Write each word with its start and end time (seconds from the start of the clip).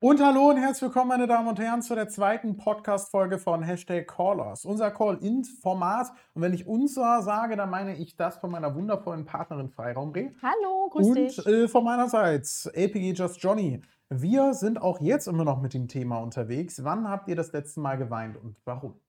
Und 0.00 0.22
hallo 0.24 0.50
und 0.50 0.58
herzlich 0.58 0.82
willkommen, 0.82 1.08
meine 1.08 1.26
Damen 1.26 1.48
und 1.48 1.58
Herren, 1.58 1.82
zu 1.82 1.96
der 1.96 2.08
zweiten 2.08 2.56
Podcast-Folge 2.56 3.36
von 3.36 3.64
Hashtag 3.64 4.06
Callers. 4.06 4.64
Unser 4.64 4.92
Call-In-Format. 4.92 6.12
Und 6.34 6.42
wenn 6.42 6.54
ich 6.54 6.68
unser 6.68 7.20
sage, 7.22 7.56
dann 7.56 7.68
meine 7.68 7.96
ich 7.96 8.14
das 8.14 8.36
von 8.36 8.52
meiner 8.52 8.76
wundervollen 8.76 9.24
Partnerin 9.24 9.70
Freiraumreh. 9.70 10.30
Hallo, 10.40 10.88
grüß 10.90 11.08
und 11.08 11.16
dich. 11.16 11.44
äh, 11.44 11.66
von 11.66 11.82
meinerseits 11.82 12.68
APG 12.68 13.10
Just 13.12 13.42
Johnny. 13.42 13.82
Wir 14.08 14.54
sind 14.54 14.80
auch 14.80 15.00
jetzt 15.00 15.26
immer 15.26 15.44
noch 15.44 15.60
mit 15.60 15.74
dem 15.74 15.88
Thema 15.88 16.18
unterwegs. 16.18 16.84
Wann 16.84 17.08
habt 17.08 17.28
ihr 17.28 17.34
das 17.34 17.50
letzte 17.50 17.80
Mal 17.80 17.98
geweint 17.98 18.36
und 18.36 18.54
warum? 18.64 19.00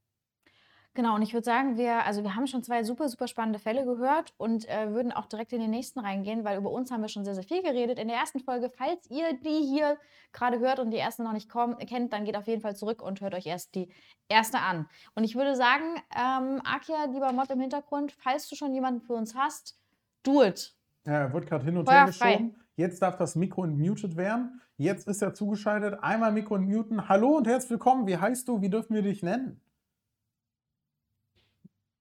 Genau, 0.95 1.15
und 1.15 1.21
ich 1.21 1.33
würde 1.33 1.45
sagen, 1.45 1.77
wir, 1.77 2.03
also 2.05 2.23
wir 2.23 2.35
haben 2.35 2.47
schon 2.47 2.63
zwei 2.63 2.83
super, 2.83 3.07
super 3.09 3.27
spannende 3.27 3.59
Fälle 3.59 3.85
gehört 3.85 4.33
und 4.37 4.67
äh, 4.67 4.91
würden 4.91 5.11
auch 5.11 5.27
direkt 5.27 5.53
in 5.53 5.61
den 5.61 5.69
nächsten 5.69 5.99
reingehen, 5.99 6.43
weil 6.43 6.57
über 6.57 6.71
uns 6.71 6.91
haben 6.91 7.01
wir 7.01 7.09
schon 7.09 7.23
sehr, 7.23 7.35
sehr 7.35 7.43
viel 7.43 7.61
geredet. 7.61 7.99
In 7.99 8.07
der 8.07 8.17
ersten 8.17 8.39
Folge, 8.39 8.69
falls 8.75 9.09
ihr 9.09 9.33
die 9.33 9.65
hier 9.65 9.97
gerade 10.33 10.59
hört 10.59 10.79
und 10.79 10.91
die 10.91 10.97
erste 10.97 11.23
noch 11.23 11.33
nicht 11.33 11.47
kommen, 11.47 11.77
kennt, 11.77 12.11
dann 12.11 12.25
geht 12.25 12.35
auf 12.35 12.47
jeden 12.47 12.61
Fall 12.61 12.75
zurück 12.75 13.03
und 13.03 13.21
hört 13.21 13.35
euch 13.35 13.45
erst 13.45 13.75
die 13.75 13.89
erste 14.29 14.59
an. 14.59 14.87
Und 15.13 15.23
ich 15.23 15.35
würde 15.35 15.55
sagen, 15.55 15.85
ähm, 16.17 16.61
Akia, 16.65 17.05
lieber 17.05 17.31
Mod 17.33 17.51
im 17.51 17.59
Hintergrund, 17.59 18.11
falls 18.11 18.49
du 18.49 18.55
schon 18.55 18.73
jemanden 18.73 19.01
für 19.01 19.13
uns 19.13 19.35
hast, 19.35 19.79
do 20.23 20.43
it. 20.43 20.75
Ja, 21.05 21.13
er 21.13 21.33
wird 21.33 21.47
gerade 21.47 21.65
hin 21.65 21.77
und 21.77 21.89
her 21.89 22.07
geschoben. 22.07 22.55
Jetzt 22.75 23.01
darf 23.01 23.15
das 23.17 23.35
Mikro 23.35 23.63
entmutet 23.63 24.17
werden. 24.17 24.61
Jetzt 24.75 25.07
ist 25.07 25.21
er 25.21 25.33
zugeschaltet. 25.33 26.01
Einmal 26.01 26.31
Mikro 26.31 26.55
entmuten. 26.55 27.07
Hallo 27.09 27.37
und 27.37 27.47
herzlich 27.47 27.71
willkommen. 27.71 28.07
Wie 28.07 28.17
heißt 28.17 28.47
du? 28.47 28.61
Wie 28.61 28.69
dürfen 28.69 28.95
wir 28.95 29.01
dich 29.01 29.21
nennen? 29.21 29.61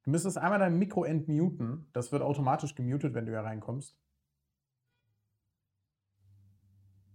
Du 0.09 0.12
müsstest 0.12 0.39
einmal 0.39 0.59
dein 0.59 0.79
Mikro 0.79 1.05
entmuten. 1.05 1.87
Das 1.93 2.12
wird 2.12 2.23
automatisch 2.23 2.75
gemutet, 2.75 3.12
wenn 3.12 3.27
du 3.27 3.33
hier 3.33 3.43
reinkommst. 3.43 3.95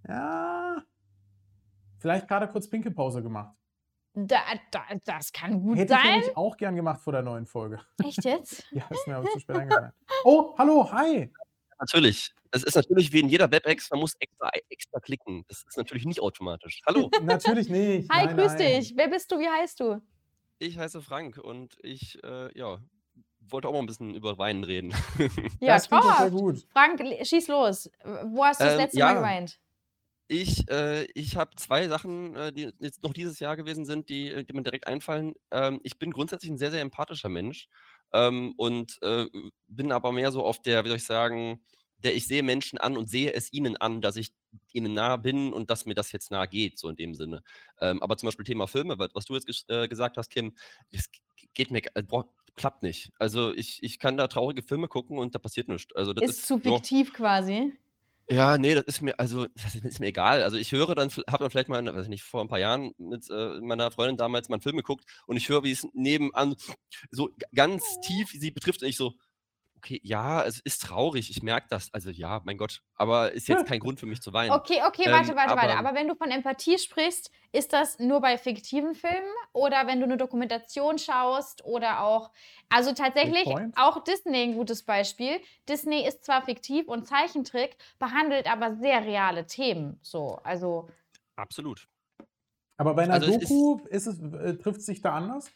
Ja. 0.07 0.83
Vielleicht 1.97 2.27
gerade 2.27 2.47
kurz 2.47 2.69
Pinkelpause 2.69 3.23
gemacht. 3.23 3.57
Da, 4.13 4.37
da, 4.69 4.83
das 5.05 5.31
kann 5.31 5.59
gut 5.59 5.75
Hätte 5.75 5.95
ich 5.95 5.99
sein. 5.99 6.11
nämlich 6.11 6.37
auch 6.37 6.55
gern 6.55 6.75
gemacht 6.75 7.01
vor 7.01 7.13
der 7.13 7.23
neuen 7.23 7.47
Folge. 7.47 7.81
Echt 8.05 8.23
jetzt? 8.23 8.63
Ja, 8.71 8.85
ist 8.91 9.07
mir 9.07 9.15
aber 9.15 9.27
zu 9.27 9.39
spät 9.39 9.55
eingefallen. 9.55 9.91
Oh, 10.23 10.53
hallo, 10.59 10.91
hi. 10.91 11.33
Natürlich. 11.79 12.31
Es 12.51 12.61
ist 12.61 12.75
natürlich 12.75 13.11
wie 13.11 13.21
in 13.21 13.27
jeder 13.27 13.51
WebEx, 13.51 13.89
man 13.89 14.01
muss 14.01 14.13
extra, 14.19 14.51
extra 14.69 14.99
klicken. 14.99 15.43
Das 15.47 15.63
ist 15.67 15.77
natürlich 15.77 16.05
nicht 16.05 16.19
automatisch. 16.19 16.79
Hallo, 16.85 17.09
Natürlich 17.23 17.69
nicht. 17.69 18.07
Hi, 18.11 18.27
nein, 18.27 18.37
grüß 18.37 18.53
nein. 18.53 18.81
dich. 18.81 18.93
Wer 18.95 19.07
bist 19.07 19.31
du? 19.31 19.39
Wie 19.39 19.49
heißt 19.49 19.79
du? 19.79 19.99
Ich 20.59 20.77
heiße 20.77 21.01
Frank 21.01 21.37
und 21.37 21.77
ich, 21.83 22.23
äh, 22.23 22.57
ja, 22.57 22.79
wollte 23.39 23.67
auch 23.67 23.73
mal 23.73 23.79
ein 23.79 23.85
bisschen 23.85 24.15
über 24.15 24.37
Weinen 24.37 24.63
reden. 24.63 24.93
Ja, 25.59 25.75
das 25.75 25.87
klingt 25.87 26.03
doch 26.03 26.13
sehr 26.13 26.29
traumhaft. 26.29 26.31
gut. 26.31 26.67
Frank, 26.69 27.01
schieß 27.23 27.47
los. 27.47 27.89
Wo 28.03 28.45
hast 28.45 28.61
du 28.61 28.65
das 28.65 28.75
Ähm, 28.75 28.77
letzte 28.77 28.99
ja. 28.99 29.05
Mal 29.05 29.15
geweint? 29.15 29.59
Ich, 30.29 30.67
äh, 30.69 31.03
ich 31.13 31.35
habe 31.35 31.51
zwei 31.57 31.87
Sachen, 31.87 32.35
äh, 32.35 32.53
die 32.53 32.71
jetzt 32.79 33.03
noch 33.03 33.13
dieses 33.13 33.39
Jahr 33.39 33.55
gewesen 33.57 33.85
sind, 33.85 34.09
die, 34.09 34.29
äh, 34.31 34.43
die 34.45 34.53
mir 34.53 34.63
direkt 34.63 34.87
einfallen. 34.87 35.33
Ähm, 35.51 35.79
ich 35.83 35.99
bin 35.99 36.11
grundsätzlich 36.11 36.49
ein 36.51 36.57
sehr, 36.57 36.71
sehr 36.71 36.81
empathischer 36.81 37.29
Mensch 37.29 37.67
ähm, 38.13 38.53
und 38.57 38.97
äh, 39.01 39.27
bin 39.67 39.91
aber 39.91 40.11
mehr 40.11 40.31
so 40.31 40.43
auf 40.45 40.61
der, 40.61 40.83
wie 40.85 40.87
soll 40.87 40.97
ich 40.97 41.03
sagen, 41.05 41.63
der 42.03 42.15
ich 42.15 42.27
sehe 42.27 42.43
Menschen 42.43 42.77
an 42.79 42.97
und 42.97 43.09
sehe 43.09 43.33
es 43.33 43.51
ihnen 43.53 43.77
an, 43.77 44.01
dass 44.01 44.15
ich 44.15 44.33
ihnen 44.71 44.93
nah 44.93 45.17
bin 45.17 45.53
und 45.53 45.69
dass 45.69 45.85
mir 45.85 45.95
das 45.95 46.11
jetzt 46.11 46.31
nahe 46.31 46.47
geht, 46.47 46.77
so 46.79 46.89
in 46.89 46.95
dem 46.95 47.13
Sinne. 47.15 47.43
Ähm, 47.79 48.01
aber 48.03 48.17
zum 48.17 48.27
Beispiel 48.27 48.45
Thema 48.45 48.67
Filme, 48.67 48.97
was 48.99 49.25
du 49.25 49.35
jetzt 49.35 49.69
äh, 49.69 49.87
gesagt 49.87 50.17
hast, 50.17 50.29
Kim, 50.29 50.55
das 50.91 51.09
geht 51.53 51.71
mir, 51.71 51.81
äh, 51.95 52.03
boah, 52.03 52.29
klappt 52.55 52.83
nicht. 52.83 53.11
Also 53.19 53.53
ich, 53.53 53.81
ich 53.83 53.99
kann 53.99 54.17
da 54.17 54.27
traurige 54.27 54.61
Filme 54.63 54.87
gucken 54.87 55.17
und 55.17 55.33
da 55.35 55.39
passiert 55.39 55.67
nichts. 55.69 55.93
Also 55.95 56.13
das 56.13 56.25
Ist 56.25 56.27
ist, 56.27 56.47
zu 56.47 56.57
fiktiv 56.59 57.13
quasi. 57.13 57.77
Ja, 58.29 58.57
nee, 58.57 58.73
das 58.73 58.85
ist 58.85 59.01
mir 59.01 59.19
also 59.19 59.47
das 59.55 59.75
ist 59.75 59.99
mir 59.99 60.07
egal. 60.07 60.43
Also, 60.43 60.55
ich 60.57 60.71
höre 60.71 60.95
dann 60.95 61.09
habe 61.27 61.43
dann 61.43 61.49
vielleicht 61.51 61.67
mal, 61.67 61.85
weiß 61.85 62.03
ich 62.03 62.09
nicht, 62.09 62.23
vor 62.23 62.41
ein 62.41 62.47
paar 62.47 62.59
Jahren 62.59 62.93
mit, 62.97 63.29
äh, 63.29 63.59
meiner 63.59 63.91
Freundin 63.91 64.15
damals 64.15 64.47
mal 64.47 64.55
'n 64.57 64.61
Film 64.61 64.77
geguckt 64.77 65.03
und 65.27 65.35
ich 65.35 65.49
höre, 65.49 65.63
wie 65.63 65.71
es 65.71 65.85
nebenan 65.93 66.55
so 67.11 67.29
ganz 67.53 67.99
tief 67.99 68.29
sie 68.31 68.51
betrifft 68.51 68.81
und 68.81 68.87
ich 68.87 68.95
so: 68.95 69.15
„Okay, 69.83 69.99
ja, 70.01 70.45
es 70.45 70.61
ist 70.61 70.81
traurig, 70.83 71.29
ich 71.29 71.43
merke 71.43 71.67
das. 71.69 71.93
Also, 71.93 72.09
ja, 72.09 72.41
mein 72.45 72.57
Gott, 72.57 72.81
aber 72.95 73.33
ist 73.33 73.49
jetzt 73.49 73.65
kein 73.65 73.81
Grund 73.81 73.99
für 73.99 74.05
mich 74.05 74.21
zu 74.21 74.31
weinen.“ 74.31 74.51
Okay, 74.53 74.81
okay, 74.87 75.11
warte, 75.11 75.31
Ähm, 75.31 75.35
warte, 75.35 75.55
warte. 75.57 75.77
aber- 75.77 75.93
wenn 75.93 76.07
du 76.07 76.15
von 76.15 76.31
Empathie 76.31 76.77
sprichst, 76.79 77.29
ist 77.51 77.73
das 77.73 77.99
nur 77.99 78.21
bei 78.21 78.37
fiktiven 78.37 78.95
Filmen 78.95 79.27
oder 79.51 79.85
wenn 79.85 79.99
du 79.99 80.05
eine 80.05 80.15
Dokumentation 80.15 80.97
schaust 80.97 81.65
oder 81.65 81.99
auch, 82.01 82.31
also 82.69 82.93
tatsächlich 82.93 83.45
auch 83.75 84.01
Disney 84.05 84.43
ein 84.43 84.53
gutes 84.55 84.83
Beispiel. 84.83 85.41
Disney 85.67 86.07
ist 86.07 86.23
zwar 86.23 86.43
fiktiv 86.45 86.87
und 86.87 87.05
Zeichentrick, 87.05 87.75
behandelt 87.99 88.49
aber 88.49 88.75
sehr 88.77 89.03
reale 89.03 89.45
Themen. 89.47 89.99
So, 90.01 90.39
also 90.45 90.89
Absolut. 91.35 91.89
Aber 92.77 92.93
bei 92.93 93.03
einer 93.03 93.15
Also, 93.15 93.27
es 93.27 93.35
ist- 93.43 93.49
Doku 93.51 93.79
ist 93.89 94.07
es, 94.07 94.19
äh, 94.21 94.55
trifft 94.57 94.81
sich 94.81 95.01
da 95.01 95.13
anders? 95.15 95.51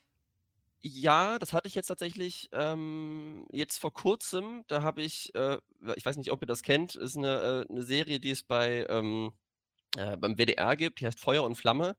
Ja, 0.84 1.40
das 1.40 1.54
hatte 1.54 1.68
ich 1.68 1.74
jetzt 1.76 1.88
tatsächlich, 1.88 2.50
ähm, 2.52 3.46
jetzt 3.52 3.80
vor 3.80 3.94
Kurzem. 3.94 4.64
Da 4.68 4.84
habe 4.84 5.02
ich, 5.02 5.34
äh 5.34 5.58
ich 5.96 6.06
weiß 6.06 6.18
nicht, 6.18 6.32
ob 6.32 6.42
ihr 6.44 6.46
das 6.48 6.62
kennt, 6.62 6.96
ist 6.96 7.16
'ne, 7.18 7.66
äh 7.70 7.74
'ne 7.74 7.82
Serie, 7.84 8.20
die 8.20 8.30
es 8.32 8.44
bei, 8.44 8.86
ähm 8.90 9.32
äh, 9.98 10.18
beim 10.18 10.38
WDR 10.38 10.76
gibt, 10.78 11.02
die 11.02 11.08
heißt 11.08 11.20
„Feuer 11.20 11.44
und 11.44 11.56
Flamme“. 11.56 11.98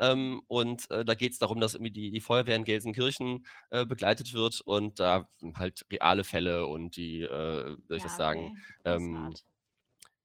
Ähm, 0.00 0.42
und, 0.48 0.90
äh, 0.90 1.04
da 1.04 1.14
geht's 1.14 1.38
darum, 1.38 1.60
dass 1.60 1.74
irgendwie 1.74 1.92
die 1.92 2.10
die 2.12 2.20
Feuerwehr 2.22 2.56
in 2.56 2.64
Gelsenkirchen, 2.64 3.46
äh, 3.70 3.86
begleitet 3.86 4.32
wird 4.34 4.60
und 4.62 5.00
da 5.00 5.28
halt 5.56 5.86
reale 5.92 6.24
Fälle 6.24 6.66
und 6.68 6.96
die, 6.96 7.22
äh, 7.22 7.76
wie 7.78 7.86
soll 7.88 7.98
ich 7.98 8.04
das 8.04 8.16
sagen, 8.16 8.50
okay, 8.84 8.84
das 8.90 9.08
ähm, 9.08 9.38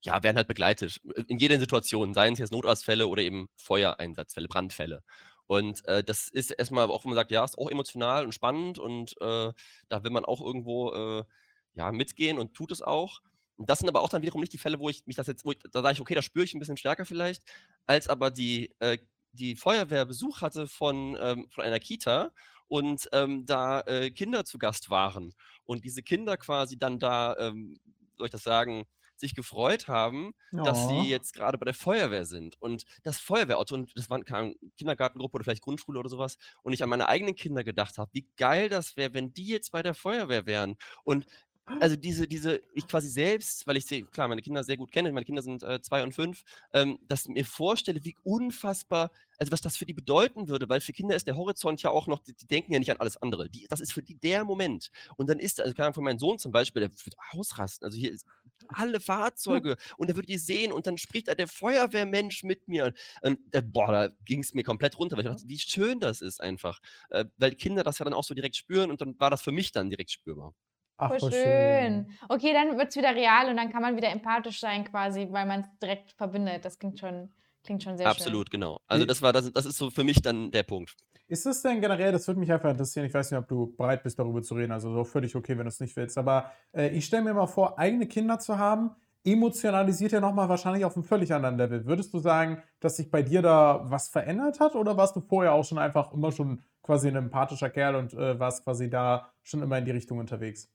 ja, 0.03 0.23
werden 0.23 0.37
halt 0.37 0.47
begleitet. 0.49 0.99
In 1.27 1.39
jeder 1.39 1.59
Situation, 1.59 2.13
seien 2.15 2.33
es 2.33 2.39
jetzt 2.39 2.51
Notarztfälle 2.53 3.07
oder 3.07 3.23
eben 3.23 3.49
Feuereinsatzfälle, 3.57 4.47
Brandfälle. 4.49 5.03
Und, 5.51 5.85
äh, 5.85 6.01
das 6.01 6.29
ist 6.29 6.51
erst 6.51 6.71
mal 6.71 6.85
auch, 6.89 7.03
wo 7.03 7.09
man 7.09 7.17
sagt, 7.17 7.29
ja, 7.29 7.43
ist 7.43 7.57
auch 7.57 7.69
emotional 7.69 8.23
und 8.23 8.31
spannend 8.33 8.79
und, 8.79 9.15
äh, 9.21 9.51
da 9.89 10.03
will 10.03 10.09
man 10.11 10.23
auch 10.23 10.39
irgendwo, 10.41 10.93
äh, 10.93 11.25
ja, 11.73 11.91
mitgehen 11.91 12.39
und 12.39 12.53
tut 12.53 12.71
es 12.71 12.81
auch. 12.81 13.19
Und 13.57 13.69
das 13.69 13.79
sind 13.79 13.89
aber 13.89 14.01
auch 14.01 14.07
dann 14.09 14.21
wiederum 14.21 14.39
nicht 14.41 14.53
die 14.53 14.57
Fälle, 14.57 14.79
wo 14.79 14.87
ich 14.89 15.05
mich 15.07 15.17
das 15.17 15.27
jetzt 15.27 15.45
ich 15.45 15.57
da 15.71 15.81
sage 15.81 15.93
ich: 15.95 15.99
„Okay, 16.01 16.15
da 16.15 16.21
spüre 16.21 16.45
ich 16.45 16.53
'n 16.55 16.59
bisschen 16.59 16.77
stärker 16.77 17.05
vielleicht“, 17.05 17.43
als 17.85 18.07
aber 18.07 18.31
die, 18.31 18.73
äh 18.79 18.97
die 19.33 19.55
Feuerwehr 19.57 20.05
Besuch 20.05 20.41
hatte 20.41 20.67
von, 20.67 21.17
ähm 21.21 21.47
von 21.49 21.63
einer 21.65 21.79
Kita 21.79 22.31
und, 22.69 23.09
ähm, 23.13 23.45
da, 23.45 23.81
äh, 23.81 24.09
Kinder 24.11 24.45
zu 24.45 24.57
Gast 24.57 24.89
waren 24.89 25.33
und 25.65 25.83
diese 25.85 26.01
Kinder 26.03 26.37
quasi 26.37 26.77
dann 26.79 26.97
da, 26.99 27.35
ähm, 27.39 27.77
soll 28.17 28.27
ich 28.27 28.31
das 28.31 28.43
sagen, 28.43 28.85
sich 29.21 29.35
gefreut 29.35 29.87
haben, 29.87 30.33
dass 30.63 30.87
sie 30.87 31.09
jetzt 31.09 31.33
gerade 31.33 31.57
bei 31.57 31.65
der 31.65 31.73
Feuerwehr 31.73 32.25
sind 32.25 32.61
und 32.61 32.85
das 33.03 33.19
Feuerwehrauto 33.19 33.75
und 33.75 33.91
das 33.97 34.09
waren 34.09 34.25
keine 34.25 34.55
Kindergartengruppe 34.77 35.35
oder 35.35 35.43
vielleicht 35.45 35.63
Grundschule 35.63 35.99
oder 35.99 36.09
sowas 36.09 36.37
und 36.63 36.73
ich 36.73 36.83
an 36.83 36.89
meine 36.89 37.07
eigenen 37.07 37.35
Kinder 37.35 37.63
gedacht 37.63 37.97
habe, 37.97 38.11
wie 38.13 38.27
geil 38.37 38.69
das 38.69 38.97
wäre, 38.97 39.13
wenn 39.13 39.33
die 39.33 39.47
jetzt 39.47 39.71
bei 39.71 39.81
der 39.83 39.95
Feuerwehr 39.95 40.45
wären. 40.45 40.75
Und 41.03 41.25
also 41.65 41.95
diese 41.95 42.27
diese 42.27 42.61
ich 42.73 42.87
quasi 42.87 43.09
selbst, 43.09 43.65
weil 43.67 43.77
ich 43.77 43.85
sie 43.85 44.03
klar, 44.03 44.27
meine 44.27 44.41
Kinder 44.41 44.63
sehr 44.63 44.77
gut 44.77 44.91
kenne, 44.91 45.11
meine 45.11 45.25
Kinder 45.25 45.41
sind, 45.41 45.63
äh, 45.63 45.81
2 45.81 46.03
und 46.03 46.13
5, 46.13 46.43
ähm, 46.73 46.99
dass 47.07 47.23
ich 47.25 47.29
mir 47.29 47.45
vorstelle, 47.45 48.03
wie 48.03 48.15
unfassbar 48.23 49.11
also 49.37 49.51
was 49.51 49.61
das 49.61 49.77
für 49.77 49.85
die 49.85 49.93
bedeuten 49.93 50.47
würde, 50.49 50.69
weil 50.69 50.81
für 50.81 50.93
Kinder 50.93 51.15
ist 51.15 51.25
der 51.27 51.35
Horizont 51.35 51.81
ja 51.81 51.89
auch 51.89 52.07
noch 52.07 52.19
die 52.19 52.33
die 52.35 52.45
denken 52.47 52.73
ja 52.73 52.79
nicht 52.79 52.91
an 52.91 52.97
alles 52.97 53.17
andere. 53.17 53.49
Die 53.49 53.67
das 53.69 53.79
ist 53.79 53.93
für 53.93 54.03
die 54.03 54.15
der 54.15 54.43
Moment. 54.45 54.91
Und 55.17 55.29
dann 55.29 55.39
ist 55.39 55.59
also 55.61 55.73
Ahnung, 55.81 55.93
von 55.93 56.03
meinem 56.03 56.19
Sohn 56.19 56.37
zum 56.39 56.51
Beispiel, 56.51 56.81
der 56.81 56.91
würde 56.91 57.17
ausrasten. 57.31 57.85
Also 57.85 57.97
hier 57.97 58.11
ist 58.11 58.25
alle 58.67 58.99
Fahrzeuge 58.99 59.77
und 59.97 60.09
er 60.09 60.15
würde 60.15 60.27
die 60.27 60.37
sehen 60.37 60.71
und 60.71 60.87
dann 60.87 60.97
spricht 60.97 61.27
da 61.27 61.35
der 61.35 61.47
Feuerwehrmensch 61.47 62.43
mit 62.43 62.67
mir. 62.67 62.93
Und, 63.21 63.39
äh, 63.51 63.61
boah, 63.61 63.91
da 63.91 64.09
ging's 64.25 64.53
mir 64.53 64.63
komplett 64.63 64.97
runter, 64.99 65.17
weil 65.17 65.25
ich 65.25 65.31
dachte, 65.31 65.47
wie 65.47 65.59
schön 65.59 65.99
das 65.99 66.21
ist 66.21 66.41
einfach. 66.41 66.79
Äh, 67.09 67.25
weil 67.37 67.55
Kinder 67.55 67.83
das 67.83 67.99
ja 67.99 68.05
dann 68.05 68.13
auch 68.13 68.23
so 68.23 68.33
direkt 68.33 68.55
spüren 68.55 68.91
und 68.91 69.01
dann 69.01 69.19
war 69.19 69.29
das 69.31 69.41
für 69.41 69.51
mich 69.51 69.71
dann 69.71 69.89
direkt 69.89 70.11
spürbar. 70.11 70.53
Ach, 71.01 71.09
Voll 71.09 71.19
voll 71.19 71.31
schön. 71.31 72.07
Okay, 72.29 72.53
dann 72.53 72.77
wird 72.77 72.89
es 72.89 72.95
wieder 72.95 73.15
real 73.15 73.49
und 73.49 73.57
dann 73.57 73.71
kann 73.71 73.81
man 73.81 73.97
wieder 73.97 74.09
empathisch 74.09 74.59
sein 74.59 74.83
quasi, 74.85 75.27
weil 75.31 75.47
man 75.47 75.61
es 75.61 75.67
direkt 75.81 76.11
verbindet. 76.11 76.63
Das 76.63 76.77
klingt 76.77 76.99
schon, 76.99 77.33
klingt 77.63 77.81
schon 77.81 77.97
sehr 77.97 78.07
Absolut, 78.07 78.51
genau. 78.51 78.79
Also 78.87 79.03
Wie- 79.03 79.07
das 79.07 79.21
war 79.23 79.33
das 79.33 79.51
das 79.51 79.65
ist 79.65 79.77
so 79.77 79.89
für 79.89 80.03
mich 80.03 80.21
dann 80.21 80.51
der 80.51 80.63
Punkt. 80.63 80.95
Ist 81.27 81.45
es 81.45 81.61
denn 81.63 81.81
generell, 81.81 82.11
das 82.11 82.27
würde 82.27 82.39
mich 82.39 82.51
einfach 82.51 82.69
interessieren, 82.69 83.05
ich 83.05 83.13
weiß 83.13 83.31
nicht, 83.31 83.39
ob 83.39 83.47
du 83.47 83.73
bereit 83.77 84.03
bist, 84.03 84.19
darüber 84.19 84.43
zu 84.43 84.53
reden, 84.53 84.71
also 84.73 84.93
so 84.93 85.03
völlig 85.05 85.35
okay, 85.35 85.57
wenn 85.57 85.63
du 85.63 85.69
es 85.69 85.79
nicht 85.79 85.95
willst, 85.95 86.17
aber 86.17 86.51
äh, 86.73 86.89
ich 86.89 87.05
stelle 87.05 87.23
mir 87.23 87.33
mal 87.33 87.47
vor, 87.47 87.79
eigene 87.79 88.05
Kinder 88.05 88.37
zu 88.37 88.57
haben, 88.59 88.91
emotionalisiert 89.23 90.11
ja 90.11 90.19
nochmal 90.19 90.49
wahrscheinlich 90.49 90.83
auf 90.83 90.95
einem 90.95 91.03
völlig 91.05 91.33
anderen 91.33 91.57
Level. 91.57 91.85
Würdest 91.85 92.13
du 92.13 92.19
sagen, 92.19 92.61
dass 92.79 92.97
sich 92.97 93.09
bei 93.09 93.21
dir 93.23 93.41
da 93.41 93.81
was 93.85 94.09
verändert 94.09 94.59
hat 94.59 94.75
oder 94.75 94.97
warst 94.97 95.15
du 95.15 95.21
vorher 95.21 95.53
auch 95.53 95.63
schon 95.63 95.77
einfach 95.77 96.11
immer 96.11 96.31
schon 96.31 96.61
quasi 96.81 97.07
ein 97.07 97.15
empathischer 97.15 97.69
Kerl 97.69 97.95
und 97.95 98.13
äh, 98.13 98.39
warst 98.39 98.63
quasi 98.65 98.89
da 98.89 99.31
schon 99.43 99.61
immer 99.61 99.77
in 99.77 99.85
die 99.85 99.91
Richtung 99.91 100.17
unterwegs? 100.17 100.69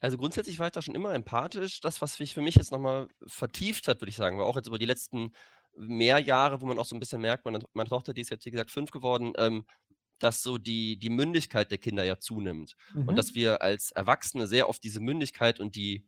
Also 0.00 0.16
grundsätzlich 0.16 0.58
war 0.58 0.66
ich 0.66 0.72
da 0.72 0.82
schon 0.82 0.94
immer 0.94 1.14
empathisch. 1.14 1.80
Das, 1.80 2.00
was 2.00 2.14
sich 2.14 2.34
für 2.34 2.40
mich 2.40 2.54
jetzt 2.54 2.72
nochmal 2.72 3.08
vertieft 3.26 3.86
hat, 3.86 4.00
würde 4.00 4.10
ich 4.10 4.16
sagen, 4.16 4.38
war 4.38 4.46
auch 4.46 4.56
jetzt 4.56 4.66
über 4.66 4.78
die 4.78 4.86
letzten 4.86 5.32
mehr 5.76 6.18
Jahre, 6.18 6.60
wo 6.60 6.66
man 6.66 6.78
auch 6.78 6.86
so 6.86 6.96
ein 6.96 7.00
bisschen 7.00 7.20
merkt, 7.20 7.44
meine, 7.44 7.60
meine 7.74 7.88
Tochter, 7.88 8.12
die 8.12 8.22
ist 8.22 8.30
jetzt 8.30 8.44
wie 8.46 8.50
gesagt 8.50 8.70
fünf 8.70 8.90
geworden, 8.90 9.32
ähm, 9.36 9.64
dass 10.18 10.42
so 10.42 10.58
die, 10.58 10.98
die 10.98 11.10
Mündigkeit 11.10 11.70
der 11.70 11.78
Kinder 11.78 12.04
ja 12.04 12.18
zunimmt. 12.18 12.76
Mhm. 12.94 13.08
Und 13.08 13.16
dass 13.16 13.34
wir 13.34 13.62
als 13.62 13.90
Erwachsene 13.92 14.46
sehr 14.46 14.68
oft 14.68 14.82
diese 14.82 15.00
Mündigkeit 15.00 15.60
und 15.60 15.76
die, 15.76 16.06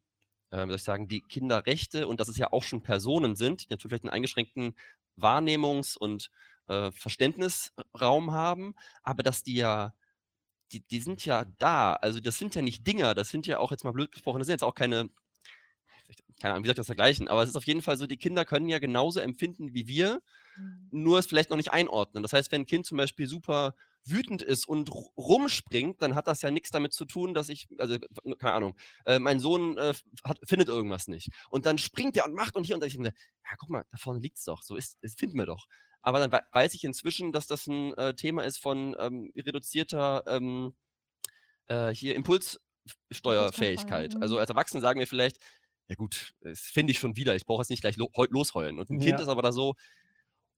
äh, 0.50 0.64
wie 0.64 0.68
soll 0.68 0.76
ich 0.76 0.82
sagen, 0.82 1.08
die 1.08 1.20
Kinderrechte 1.22 2.06
und 2.08 2.20
dass 2.20 2.28
es 2.28 2.36
ja 2.36 2.52
auch 2.52 2.62
schon 2.62 2.82
Personen 2.82 3.36
sind, 3.36 3.62
die 3.62 3.66
natürlich 3.70 3.90
vielleicht 3.90 4.04
einen 4.04 4.14
eingeschränkten 4.14 4.74
Wahrnehmungs- 5.16 5.96
und 5.96 6.30
äh, 6.68 6.90
Verständnisraum 6.92 8.32
haben, 8.32 8.74
aber 9.02 9.22
dass 9.22 9.42
die 9.42 9.54
ja 9.54 9.94
die 10.72 10.80
die 10.86 11.00
sind 11.00 11.24
ja 11.26 11.44
da. 11.58 11.94
Also, 11.94 12.20
das 12.20 12.38
sind 12.38 12.54
ja 12.54 12.62
nicht 12.62 12.86
Dinger, 12.86 13.14
das 13.14 13.30
sind 13.30 13.46
ja 13.46 13.58
auch 13.58 13.70
jetzt 13.72 13.84
mal 13.84 13.92
blöd 13.92 14.12
gesprochen, 14.12 14.38
das 14.40 14.46
sind 14.46 14.54
jetzt 14.54 14.64
auch 14.64 14.74
keine 14.74 15.10
keine 16.40 16.54
Ahnung, 16.54 16.64
wie 16.64 16.68
soll 16.68 16.72
ich 16.72 16.76
das 16.76 16.86
vergleichen, 16.86 17.28
aber 17.28 17.42
es 17.42 17.50
ist 17.50 17.56
auf 17.56 17.66
jeden 17.66 17.82
Fall 17.82 17.96
so, 17.96 18.06
die 18.06 18.16
Kinder 18.16 18.44
können 18.44 18.68
ja 18.68 18.78
genauso 18.78 19.20
empfinden 19.20 19.74
wie 19.74 19.86
wir, 19.86 20.20
Mhm. 20.56 20.92
nur 20.92 21.18
es 21.18 21.26
vielleicht 21.26 21.50
noch 21.50 21.58
nicht 21.58 21.72
einordnen. 21.72 22.22
Das 22.22 22.32
heißt, 22.34 22.52
wenn 22.52 22.62
'n 22.62 22.66
Kind 22.66 22.86
zum 22.86 22.98
Beispiel 22.98 23.26
super 23.28 23.74
wütend 24.06 24.42
ist 24.42 24.68
und 24.68 24.90
ru 24.94 25.10
rumspringt, 25.18 26.02
dann 26.02 26.14
hat 26.16 26.26
das 26.28 26.42
ja 26.42 26.50
nix 26.50 26.70
damit 26.70 26.92
zu 26.94 27.04
tun, 27.06 27.34
dass 27.34 27.48
ich 27.50 27.68
also, 27.78 27.98
keine 28.38 28.54
Ahnung, 28.54 28.76
äh, 29.06 29.18
mein 29.20 29.40
Sohn, 29.40 29.78
äh, 29.78 29.94
hat 30.24 30.38
findet 30.46 30.68
irgendwas 30.68 31.08
nicht. 31.08 31.30
Und 31.50 31.66
dann 31.66 31.78
springt 31.78 32.16
der 32.16 32.26
und 32.26 32.34
macht 32.34 32.56
und 32.56 32.64
hier 32.66 32.76
und 32.76 32.82
da. 32.82 32.86
Ich 32.88 32.94
denke 32.94 33.12
„Ja, 33.44 33.56
guck 33.58 33.70
mal, 33.70 33.84
da 33.92 33.98
vorne 33.98 34.20
liegt's 34.20 34.44
doch, 34.44 34.62
so 34.62 34.76
ist 34.76 34.98
das 35.02 35.14
finden 35.16 35.38
wir 35.38 35.46
doch.“ 35.46 35.66
Aber 36.04 36.18
dann 36.18 36.32
wei 36.32 36.42
weiß 36.52 36.74
ich 36.74 36.84
inzwischen, 36.84 37.32
dass 37.32 37.46
das 37.46 37.66
'n, 37.68 37.94
äh, 37.94 38.14
Thema 38.14 38.42
ist 38.44 38.58
von, 38.58 38.96
ähm, 38.98 39.32
reduzierter, 39.36 40.24
ähm, 40.26 40.74
äh, 41.68 41.90
hier 41.94 42.14
Impuls 42.16 42.60
f 42.86 42.96
Steuerfähigkeit. 43.12 44.16
Also, 44.20 44.38
als 44.38 44.50
Erwachsene 44.50 44.80
sagen 44.82 45.00
wir 45.00 45.06
vielleicht: 45.08 45.38
„Ja 45.88 45.96
gut, 45.96 46.34
das 46.42 46.60
finde 46.62 46.92
ich 46.92 46.98
schon 47.00 47.16
wieder, 47.16 47.36
ich 47.36 47.46
brauche 47.46 47.62
jetzt 47.62 47.70
nicht 47.70 47.82
gleich 47.82 47.96
lo 47.98 48.10
heu 48.16 48.26
losheulen.“ 48.30 48.78
Und 48.80 48.90
'n 48.90 49.00
Kind 49.00 49.18
Ja. 49.18 49.22
ist 49.22 49.28
aber 49.28 49.42
da 49.42 49.52
so: 49.52 49.74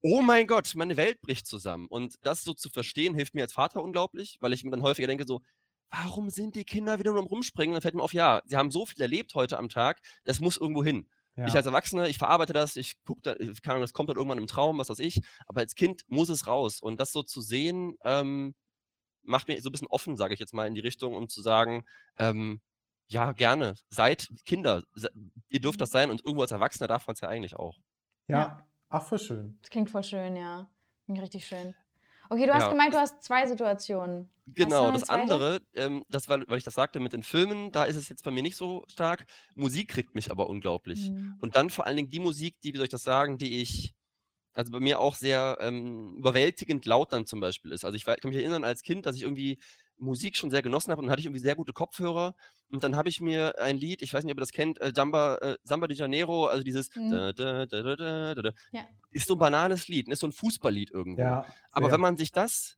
„Oh 0.03 0.23
mein 0.23 0.47
Gott, 0.49 0.75
meine 0.77 0.97
Welt 0.99 1.21
bricht 1.23 1.47
zusammen.“ 1.49 1.89
Und 1.89 2.17
das 2.23 2.45
so 2.45 2.55
zu 2.55 2.71
verstehen, 2.71 3.15
hilft 3.17 3.35
mir 3.35 3.43
als 3.43 3.55
Vater 3.55 3.83
unglaublich, 3.83 4.39
weil 4.41 4.53
ich 4.55 4.65
mir 4.65 4.71
dann 4.73 4.83
häufiger 4.83 5.09
denke 5.09 5.27
so: 5.27 5.43
„Warum 5.91 6.31
sind 6.31 6.57
die 6.57 6.65
Kinder 6.65 6.99
wieder 7.01 7.13
nur 7.13 7.21
am 7.23 7.29
Rumspringen?“ 7.29 7.75
Dann 7.75 7.83
fällt 7.83 7.95
mir 7.97 8.03
auf, 8.05 8.15
ja, 8.15 8.43
sie 8.47 8.57
haben 8.57 8.71
so 8.73 8.87
viel 8.87 9.03
erlebt 9.03 9.35
heute 9.37 9.59
am 9.59 9.69
Tag, 9.71 10.01
das 10.25 10.41
muss 10.41 10.57
irgendwo 10.59 10.85
hin. 10.85 11.09
Ich 11.43 11.57
Ja. 11.57 11.57
als 11.57 11.67
Erwachsener, 11.67 12.09
ich 12.09 12.19
verarbeite 12.19 12.53
das, 12.53 12.77
ich 12.77 12.95
gucke 13.05 13.21
da 13.23 13.33
äh, 13.35 13.53
keine 13.63 13.75
Ahnung, 13.75 13.83
das 13.83 13.93
kommt 13.93 14.09
dann 14.11 14.17
irgendwann 14.17 14.39
im 14.39 14.47
Traum, 14.47 14.79
was 14.79 14.89
weiß 14.91 14.99
ich, 15.01 15.21
aber 15.47 15.61
als 15.61 15.75
Kind 15.75 16.03
muss 16.09 16.29
es 16.31 16.47
raus. 16.47 16.81
Und 16.81 17.01
das 17.01 17.13
so 17.13 17.23
zu 17.23 17.41
sehen, 17.43 17.97
ähm, 18.05 18.55
macht 19.23 19.49
mich 19.49 19.63
so 19.63 19.71
'n 19.71 19.73
bisschen 19.73 19.89
offen, 19.89 20.17
sage 20.17 20.35
ich 20.35 20.41
jetzt 20.41 20.55
mal, 20.55 20.67
in 20.69 20.75
die 20.75 20.81
Richtung, 20.83 21.15
um 21.17 21.29
zu 21.29 21.43
sagen, 21.43 21.85
ähm: 22.19 22.63
„Ja, 23.09 23.33
gerne, 23.33 23.77
seid 23.91 24.29
Kinder, 24.47 24.85
se 24.95 25.11
ihr 25.51 25.61
dürft 25.61 25.81
das 25.83 25.91
Mhm. 25.91 25.93
sein 25.93 26.11
und 26.11 26.23
irgendwo 26.25 26.43
als 26.43 26.53
Erwachsener 26.53 26.89
darf 26.89 27.07
man's 27.09 27.21
ja 27.23 27.29
eigentlich 27.31 27.57
auch.“ 27.57 27.79
Ja. 28.29 28.47
Ja. 28.47 28.69
Ach, 28.89 29.03
voll 29.07 29.19
schön. 29.19 29.59
Das 29.63 29.71
klingt 29.71 29.91
voll 29.91 30.03
schön, 30.05 30.37
ja. 30.37 30.71
Klingt 31.05 31.21
richtig 31.21 31.47
schön. 31.47 31.75
Okay, 32.35 32.47
du 32.49 32.53
hast 32.53 32.69
Ja, 32.69 32.69
gemeint, 32.69 32.93
du 32.93 32.99
hast 32.99 33.23
2 33.23 33.47
Situationen. 33.47 34.29
Genau, 34.47 34.91
das 34.91 35.05
2.? 35.05 35.05
andere, 35.05 35.61
ähm, 35.75 36.05
das 36.11 36.29
weil 36.29 36.45
weil 36.49 36.59
ich 36.59 36.65
das 36.65 36.75
sagte 36.75 37.01
mit 37.01 37.15
den 37.15 37.23
Filmen, 37.23 37.73
da 37.73 37.85
ist 37.85 37.97
es 37.97 38.11
jetzt 38.11 38.23
bei 38.25 38.31
mir 38.31 38.43
nicht 38.43 38.57
so 38.57 38.85
stark. 38.89 39.25
Musik 39.55 39.89
kriegt 39.89 40.15
mich 40.15 40.31
aber 40.31 40.51
unglaublich. 40.51 41.13
Mhm. 41.13 41.41
Und 41.41 41.57
dann 41.57 41.71
vor 41.71 41.87
allen 41.87 41.97
Dingen 41.97 42.11
die 42.11 42.21
Musik, 42.21 42.61
die 42.63 42.75
wie 42.75 42.77
soll 42.77 42.85
ich 42.85 42.91
das 42.91 43.03
sagen, 43.05 43.39
die 43.39 43.63
ich 43.63 43.95
also, 44.55 44.73
bei 44.73 44.81
mir 44.81 45.01
auch 45.01 45.15
sehr, 45.17 45.59
ähm, 45.61 46.17
überwältigend 46.19 46.87
laut 46.87 47.13
dann 47.13 47.27
zum 47.27 47.41
Beispiel 47.41 47.73
ist. 47.73 47.85
Also, 47.87 47.97
ich 47.97 48.05
kann 48.07 48.17
mich 48.25 48.37
erinnern 48.37 48.65
als 48.65 48.83
Kind, 48.83 49.07
dass 49.07 49.17
ich 49.17 49.23
irgendwie 49.23 49.59
Musik 50.05 50.37
schon 50.37 50.51
sehr 50.51 50.63
genossen 50.63 50.91
habe 50.93 51.01
und 51.01 51.07
dann 51.07 51.13
hatte 51.13 51.21
ich 51.21 51.27
irgendwie 51.27 51.41
sehr 51.43 51.57
gute 51.57 51.73
Kopfhörer 51.75 52.35
und 52.71 52.85
dann 52.85 52.97
habe 52.97 53.09
ich 53.11 53.21
mir 53.21 53.59
ein 53.61 53.77
Lied 53.79 54.03
ich 54.03 54.15
weiß 54.15 54.25
nicht, 54.25 54.33
ob 54.33 54.39
ihr 54.39 54.43
das 54.43 54.53
kennt, 54.53 54.81
äh, 54.81 54.93
Jamba 54.97 55.37
äh, 55.39 55.57
Samba 55.65 55.87
de 55.89 55.97
Janeiro, 55.97 56.47
also, 56.47 56.65
dieses 56.65 56.91
Mhm. 56.97 57.25
„Da-da-da-da-da-da-da“ 57.35 58.53
Ja. 58.73 58.95
ist 59.13 59.29
so 59.29 59.35
'n 59.35 59.39
banales 59.41 59.89
Lied, 59.89 60.09
ist 60.09 60.21
so 60.21 60.27
'n 60.29 60.33
Fußballlied 60.33 60.91
irgendwo. 60.93 61.37
Ja, 61.37 61.55
Aber 61.73 61.91
wenn 61.93 62.01
man 62.01 62.17
sich 62.19 62.33
das 62.33 62.77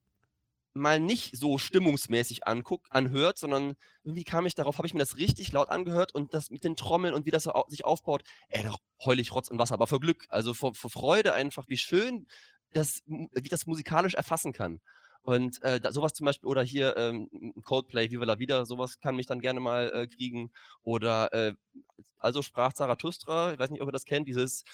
mal 0.75 1.01
nicht 1.01 1.37
so 1.37 1.59
stimmungsmäßig 1.59 2.47
anguckt 2.47 2.89
anhört, 2.93 3.39
sondern 3.39 3.75
irgendwie 4.05 4.25
kam 4.25 4.47
ich 4.47 4.55
darauf 4.55 4.79
habe 4.79 4.87
ich 4.89 4.95
mir 4.95 5.01
das 5.01 5.17
richtig 5.19 5.53
laut 5.53 5.71
angehört 5.71 6.15
und 6.15 6.35
das 6.35 6.51
mit 6.51 6.65
den 6.65 6.77
Trommeln 6.77 7.15
und 7.15 7.27
wie 7.27 7.31
das 7.33 7.45
so 7.45 7.53
au 7.55 7.65
sich 7.69 7.85
aufbaut, 7.87 8.23
ey, 8.51 8.63
da 8.65 8.75
heule 9.05 9.23
ich 9.23 9.33
Rotz 9.35 9.49
und 9.51 9.59
Wasser, 9.59 9.75
aber 9.75 9.87
vor 9.89 10.01
Glück, 10.01 10.27
also, 10.31 10.55
vor 10.55 10.75
vor 10.75 10.91
Freude 10.91 11.35
einfach, 11.35 11.67
wie 11.69 11.79
schön 11.79 12.27
das 12.73 13.03
wie 13.07 13.29
ich 13.45 13.51
das 13.51 13.67
musikalisch 13.67 14.15
erfassen 14.15 14.53
kann. 14.53 14.81
Und, 15.27 15.61
äh, 15.63 15.81
da 15.81 15.93
so 15.93 16.03
was 16.03 16.15
zum 16.15 16.25
Beispiel 16.27 16.49
oder 16.49 16.63
hier, 16.63 16.97
ähm, 16.97 17.29
Coldplay, 17.65 18.11
„Viva 18.13 18.25
la 18.25 18.39
Vida“, 18.39 18.65
so 18.65 18.79
was 18.79 19.01
kann 19.01 19.17
mich 19.17 19.27
dann 19.27 19.41
gerne 19.41 19.59
mal, 19.61 19.91
äh, 19.93 20.07
kriegen. 20.07 20.53
Oder, 20.85 21.33
äh, 21.35 21.55
„Also 22.19 22.43
sprach 22.43 22.73
Zarathustra“, 22.75 23.53
ich 23.55 23.59
weiß 23.59 23.71
nicht, 23.71 23.83
ob 23.83 23.89
ihr 23.89 23.93
das 23.93 24.05
kennt, 24.07 24.29
dieses 24.29 24.65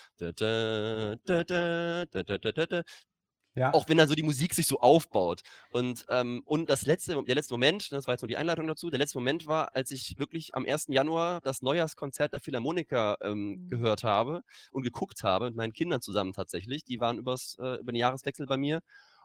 Ja. 3.56 3.74
auch 3.74 3.88
wenn 3.88 3.96
dann 3.98 4.08
so 4.08 4.14
die 4.14 4.22
Musik 4.22 4.54
sich 4.54 4.66
so 4.66 4.80
aufbaut. 4.80 5.42
Und, 5.70 6.04
ähm 6.10 6.42
und 6.46 6.70
das 6.70 6.86
letzte 6.86 7.22
der 7.24 7.34
letzte 7.36 7.54
Moment, 7.54 7.90
das 7.92 8.06
war 8.06 8.14
jetzt 8.14 8.22
nur 8.22 8.28
die 8.28 8.36
Einleitung 8.36 8.66
dazu, 8.68 8.90
der 8.90 8.98
letzte 8.98 9.18
Moment 9.18 9.46
war, 9.46 9.74
als 9.76 9.90
ich 9.90 10.18
wirklich 10.18 10.54
am 10.54 10.64
1. 10.66 10.92
Januar 10.92 11.40
das 11.42 11.62
Neujahrskonzert 11.62 12.32
der 12.34 12.40
Philharmoniker, 12.40 13.16
ähm, 13.22 13.58
Mhm. 13.58 13.68
gehört 13.68 14.04
habe 14.04 14.42
und 14.72 14.82
geguckt 14.82 15.22
habe 15.24 15.46
mit 15.46 15.56
meinen 15.56 15.72
Kindern 15.72 16.02
zusammen 16.02 16.32
tatsächlich. 16.34 16.84
Die 16.84 17.00
waren 17.00 17.18
übers 17.18 17.56
äh, 17.60 17.76
über 17.80 17.92
den 17.92 17.96
Jahreswechsel 17.98 18.46
bei 18.46 18.56
mir. 18.58 18.80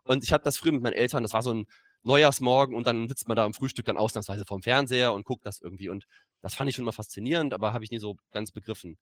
Und 0.07 0.23
ich 0.23 0.33
habe 0.33 0.43
das 0.43 0.57
früher 0.57 0.71
mit 0.73 0.81
meinen 0.83 0.93
Eltern 0.93 1.23
das 1.23 1.33
war 1.33 1.43
so 1.43 1.51
'n 1.51 1.65
Neujahrsmorgen 2.03 2.75
und 2.75 2.87
dann 2.87 3.09
sitzt 3.09 3.27
man 3.27 3.35
da 3.37 3.45
am 3.45 3.53
Frühstück 3.53 3.85
dann 3.85 3.97
ausnahmsweise 3.97 4.45
vorm 4.45 4.63
Fernseher 4.63 5.13
und 5.13 5.25
guckt 5.25 5.45
das 5.45 5.61
irgendwie. 5.61 5.89
Und 5.89 6.05
das 6.41 6.55
fand 6.55 6.69
ich 6.69 6.75
schon 6.75 6.83
immer 6.85 6.93
faszinierend, 6.93 7.53
aber 7.53 7.73
habe 7.73 7.83
ich 7.83 7.91
nie 7.91 7.99
so 7.99 8.15
ganz 8.31 8.51
begriffen. 8.51 8.97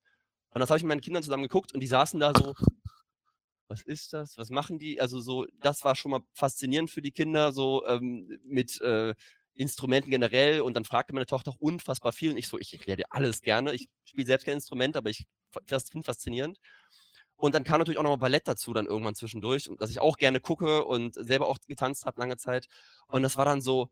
Und 0.50 0.60
das 0.60 0.70
habe 0.70 0.78
ich 0.78 0.84
mit 0.84 0.90
meinen 0.90 1.02
Kindern 1.02 1.22
zusammen 1.24 1.44
geguckt 1.44 1.74
und 1.74 1.80
die 1.80 1.86
saßen 1.88 2.20
da 2.20 2.32
so: 2.36 2.54
„Was 3.68 3.82
ist 3.82 4.12
das? 4.12 4.38
Was 4.38 4.50
machen 4.50 4.78
die?“ 4.78 5.00
Also, 5.00 5.20
so 5.20 5.46
das 5.60 5.84
war 5.84 5.96
schon 5.96 6.12
mal 6.12 6.20
faszinierend 6.34 6.90
für 6.90 7.02
die 7.02 7.10
Kinder, 7.12 7.52
so, 7.52 7.84
ähm, 7.86 8.38
mit, 8.44 8.80
äh, 8.80 9.14
Instrumenten 9.54 10.10
generell. 10.10 10.60
Und 10.60 10.74
dann 10.74 10.84
fragte 10.84 11.14
meine 11.14 11.26
Tochter 11.26 11.50
auch 11.52 11.56
unfassbar 11.60 12.12
viel 12.12 12.30
und 12.32 12.36
ich 12.38 12.48
so: 12.48 12.58
„Ich 12.58 12.72
erkläre 12.74 12.98
dir 12.98 13.06
alles 13.10 13.42
gerne.“ 13.42 13.74
Ich 13.74 13.88
spiele 14.04 14.26
selbst 14.26 14.44
kein 14.44 14.54
Instrument, 14.54 14.96
aber 14.96 15.10
ich 15.10 15.26
das 15.66 15.88
finde 15.90 16.04
faszinierend. 16.06 16.58
Und 17.36 17.54
dann 17.54 17.64
kam 17.64 17.78
natürlich 17.78 17.98
auch 17.98 18.02
noch 18.02 18.10
mal 18.10 18.16
Ballett 18.16 18.48
dazu 18.48 18.72
dann 18.72 18.86
irgendwann 18.86 19.14
zwischendurch, 19.14 19.70
das 19.78 19.90
ich 19.90 20.00
auch 20.00 20.16
gerne 20.16 20.40
gucke 20.40 20.84
und 20.84 21.14
selber 21.14 21.48
auch 21.48 21.58
getanzt 21.66 22.06
habe 22.06 22.20
lange 22.20 22.36
Zeit. 22.38 22.66
Und 23.08 23.22
das 23.22 23.36
war 23.36 23.44
dann 23.44 23.60
so 23.60 23.88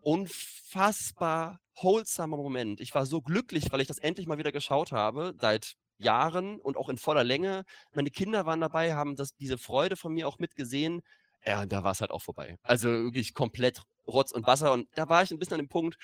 unfassbar 0.00 1.60
wholesomer 1.76 2.36
Moment. 2.36 2.80
Ich 2.80 2.94
war 2.94 3.06
so 3.06 3.20
glücklich, 3.22 3.70
weil 3.72 3.80
ich 3.80 3.88
das 3.88 3.98
endlich 3.98 4.26
mal 4.26 4.38
wieder 4.38 4.52
geschaut 4.52 4.92
habe, 4.92 5.34
seit 5.40 5.74
Jahren 5.98 6.60
und 6.60 6.76
auch 6.76 6.88
in 6.88 6.98
voller 6.98 7.24
Länge. 7.24 7.64
Meine 7.92 8.10
Kinder 8.10 8.46
waren 8.46 8.60
dabei, 8.60 8.94
haben 8.94 9.16
das 9.16 9.34
diese 9.34 9.58
Freude 9.58 9.96
von 9.96 10.12
mir 10.14 10.28
auch 10.28 10.38
mitgesehen. 10.38 11.02
Ja, 11.44 11.66
da 11.66 11.82
war's 11.84 12.00
halt 12.00 12.10
auch 12.10 12.22
vorbei. 12.22 12.58
Also, 12.62 12.88
wirklich 12.88 13.34
komplett 13.34 13.82
Rotz 14.06 14.32
und 14.32 14.46
Wasser. 14.46 14.72
Und 14.72 14.88
da 14.94 15.08
war 15.08 15.22
ich 15.22 15.30
'n 15.30 15.38
bisschen 15.38 15.54
an 15.54 15.60
dem 15.60 15.68
Punkt, 15.68 15.96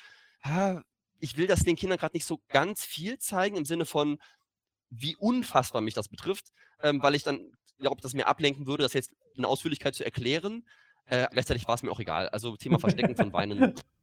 ha, 0.42 0.82
ich 1.20 1.36
will 1.36 1.46
das 1.46 1.60
den 1.64 1.76
Kindern 1.76 1.98
grad 1.98 2.14
nicht 2.14 2.26
so 2.26 2.40
ganz 2.48 2.84
viel 2.84 3.18
zeigen 3.18 3.56
im 3.56 3.64
Sinne 3.64 3.86
von, 3.86 4.18
wie 4.96 5.16
unfassbar 5.16 5.80
mich 5.82 5.94
das 5.94 6.08
betrifft, 6.08 6.52
ähm, 6.82 7.02
weil 7.02 7.14
ich 7.14 7.22
dann 7.22 7.52
glaube, 7.78 8.00
das 8.00 8.14
mir 8.14 8.26
ablenken 8.26 8.66
würde, 8.66 8.82
das 8.82 8.92
jetzt 8.92 9.12
in 9.34 9.44
Ausführlichkeit 9.44 9.94
zu 9.94 10.04
erklären. 10.04 10.64
Äh, 11.06 11.26
gleichzeitig 11.30 11.68
war's 11.68 11.82
mir 11.82 11.90
auch 11.90 12.00
egal. 12.00 12.28
Also, 12.28 12.56
Thema 12.56 12.78
Verstecken 12.78 13.16
von 13.16 13.32
Weinen 13.32 13.74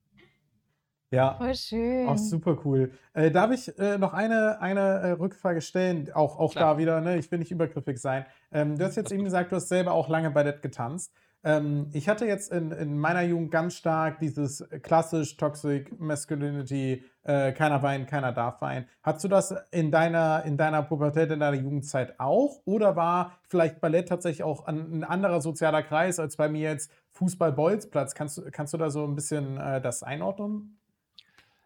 Ja. 1.12 1.34
Voll 1.36 1.52
Auch 1.52 1.56
schön. 1.56 2.18
super 2.18 2.58
cool. 2.64 2.92
Äh, 3.14 3.32
darf 3.32 3.52
ich, 3.52 3.78
äh, 3.78 3.98
noch 3.98 4.14
eine 4.14 4.62
eine, 4.62 4.80
äh, 4.80 5.12
Rückfrage 5.12 5.60
stellen? 5.60 6.10
Auch 6.14 6.40
auch 6.40 6.54
Klar. 6.54 6.76
da 6.76 6.80
wieder, 6.80 7.02
ne, 7.02 7.18
ich 7.18 7.30
will 7.30 7.40
nicht 7.40 7.52
übergriffig 7.52 7.98
sein. 8.00 8.26
Ähm, 8.52 8.78
du 8.78 8.86
hast 8.86 8.96
jetzt 8.96 9.12
eben 9.12 9.26
gesagt, 9.26 9.52
du 9.52 9.58
hast 9.58 9.68
selber 9.68 9.92
auch 9.92 10.08
lange 10.08 10.32
Ballett 10.32 10.62
getanzt. 10.62 11.14
Ähm, 11.44 11.90
ich 11.92 12.08
hatte 12.08 12.26
jetzt 12.26 12.52
in 12.54 12.72
in 12.72 12.98
meiner 12.98 13.24
Jugend 13.24 13.52
ganz 13.52 13.76
stark 13.76 14.20
dieses 14.20 14.66
klassisch 14.84 15.36
Toxic 15.36 16.00
Masculinity, 16.00 17.04
äh, 17.24 17.52
keiner 17.54 17.84
weint, 17.84 18.08
keiner 18.08 18.32
darf 18.34 18.62
weinen. 18.62 18.88
Hattest 19.04 19.26
du 19.26 19.28
das 19.30 19.54
in 19.72 19.92
deiner 19.92 20.44
in 20.46 20.58
deiner 20.58 20.84
Pubertät, 20.84 21.32
in 21.32 21.40
deiner 21.40 21.58
Jugendzeit 21.58 22.20
auch? 22.20 22.62
Oder 22.66 22.96
war 22.96 23.40
vielleicht 23.48 23.82
Ballett 23.82 24.10
tatsächlich 24.10 24.44
auch 24.44 24.66
ein 24.66 24.92
'n 24.92 25.04
anderer 25.04 25.42
sozialer 25.42 25.84
Kreis 25.84 26.20
als 26.20 26.38
bei 26.38 26.50
mir 26.50 26.62
jetzt 26.72 26.92
Fußball-Bolzplatz? 27.14 28.16
Kannst 28.16 28.38
du 28.38 28.52
kannst 28.52 28.74
du 28.74 28.78
da 28.78 28.90
so 28.90 29.04
'n 29.06 29.16
bisschen, 29.16 29.58
äh, 29.58 29.82
das 29.82 30.04
einordnen? 30.04 30.78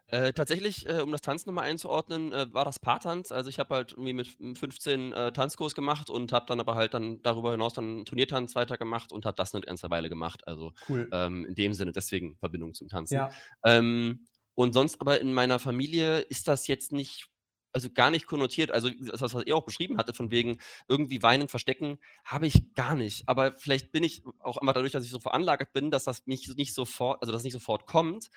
Äh, 0.10 0.34
tatsächlich, 0.34 0.88
äh, 0.88 1.02
um 1.02 1.12
das 1.12 1.22
Tanzen 1.22 1.50
noch 1.50 1.56
mal 1.56 1.64
einzuordnen, 1.64 2.32
äh, 2.32 2.54
war 2.54 2.64
das 2.64 2.80
Paartanz. 2.80 3.32
Also, 3.32 3.50
ich 3.50 3.58
habe 3.58 3.74
halt 3.74 3.92
irgendwie 3.94 4.14
mit 4.14 4.40
m 4.40 4.56
15, 4.56 5.12
äh, 5.14 5.32
Tanzkurs 5.32 5.74
gemacht 5.74 6.12
und 6.12 6.32
habe 6.32 6.46
dann 6.48 6.60
aber 6.60 6.76
halt 6.76 6.94
dann 6.94 7.24
darüber 7.24 7.52
hinaus 7.52 7.74
dann 7.74 8.06
Turniertanz 8.06 8.54
weitergemacht 8.56 9.12
und 9.12 9.26
habe 9.26 9.36
das 9.36 9.54
'ne 9.54 9.62
ganze 9.62 9.90
Weile 9.90 10.10
gemacht. 10.10 10.48
Also, 10.48 10.74
Cool. 10.82 11.12
ähm, 11.12 11.46
in 11.46 11.56
dem 11.56 11.74
Sinne 11.74 11.92
deswegen 11.92 12.38
Verbindung 12.38 12.76
zum 12.76 12.88
Tanzen. 12.88 13.26
Ja. 13.26 13.42
Ähm, 13.64 14.28
und 14.56 14.74
sonst 14.74 15.02
aber 15.02 15.22
in 15.22 15.34
meiner 15.34 15.60
Familie 15.60 16.20
ist 16.20 16.48
das 16.48 16.68
jetzt 16.68 16.92
nicht 16.92 17.28
also, 17.76 17.90
gar 17.90 18.10
nicht 18.10 18.26
konnotiert. 18.26 18.72
Also, 18.72 18.90
das, 18.90 19.22
was 19.22 19.46
ihr 19.46 19.56
auch 19.56 19.66
beschrieben 19.66 19.98
hattet, 19.98 20.16
von 20.16 20.32
wegen 20.32 20.60
irgendwie 20.88 21.22
weinen, 21.22 21.50
verstecken, 21.50 22.00
habe 22.24 22.48
ich 22.48 22.74
gar 22.74 22.96
nicht. 22.96 23.28
Aber 23.28 23.58
vielleicht 23.58 23.92
bin 23.92 24.02
ich 24.02 24.24
auch 24.40 24.56
einfach 24.56 24.74
dadurch, 24.74 24.94
dass 24.94 25.04
ich 25.04 25.12
so 25.12 25.20
veranlagt 25.20 25.74
bin, 25.74 25.92
dass 25.92 26.06
das 26.06 26.26
mich 26.26 26.48
nicht 26.56 26.74
sofort 26.74 27.22
also, 27.22 27.34
das 27.34 27.44
nicht 27.44 27.52
sofort 27.52 27.86
kommt, 27.86 28.30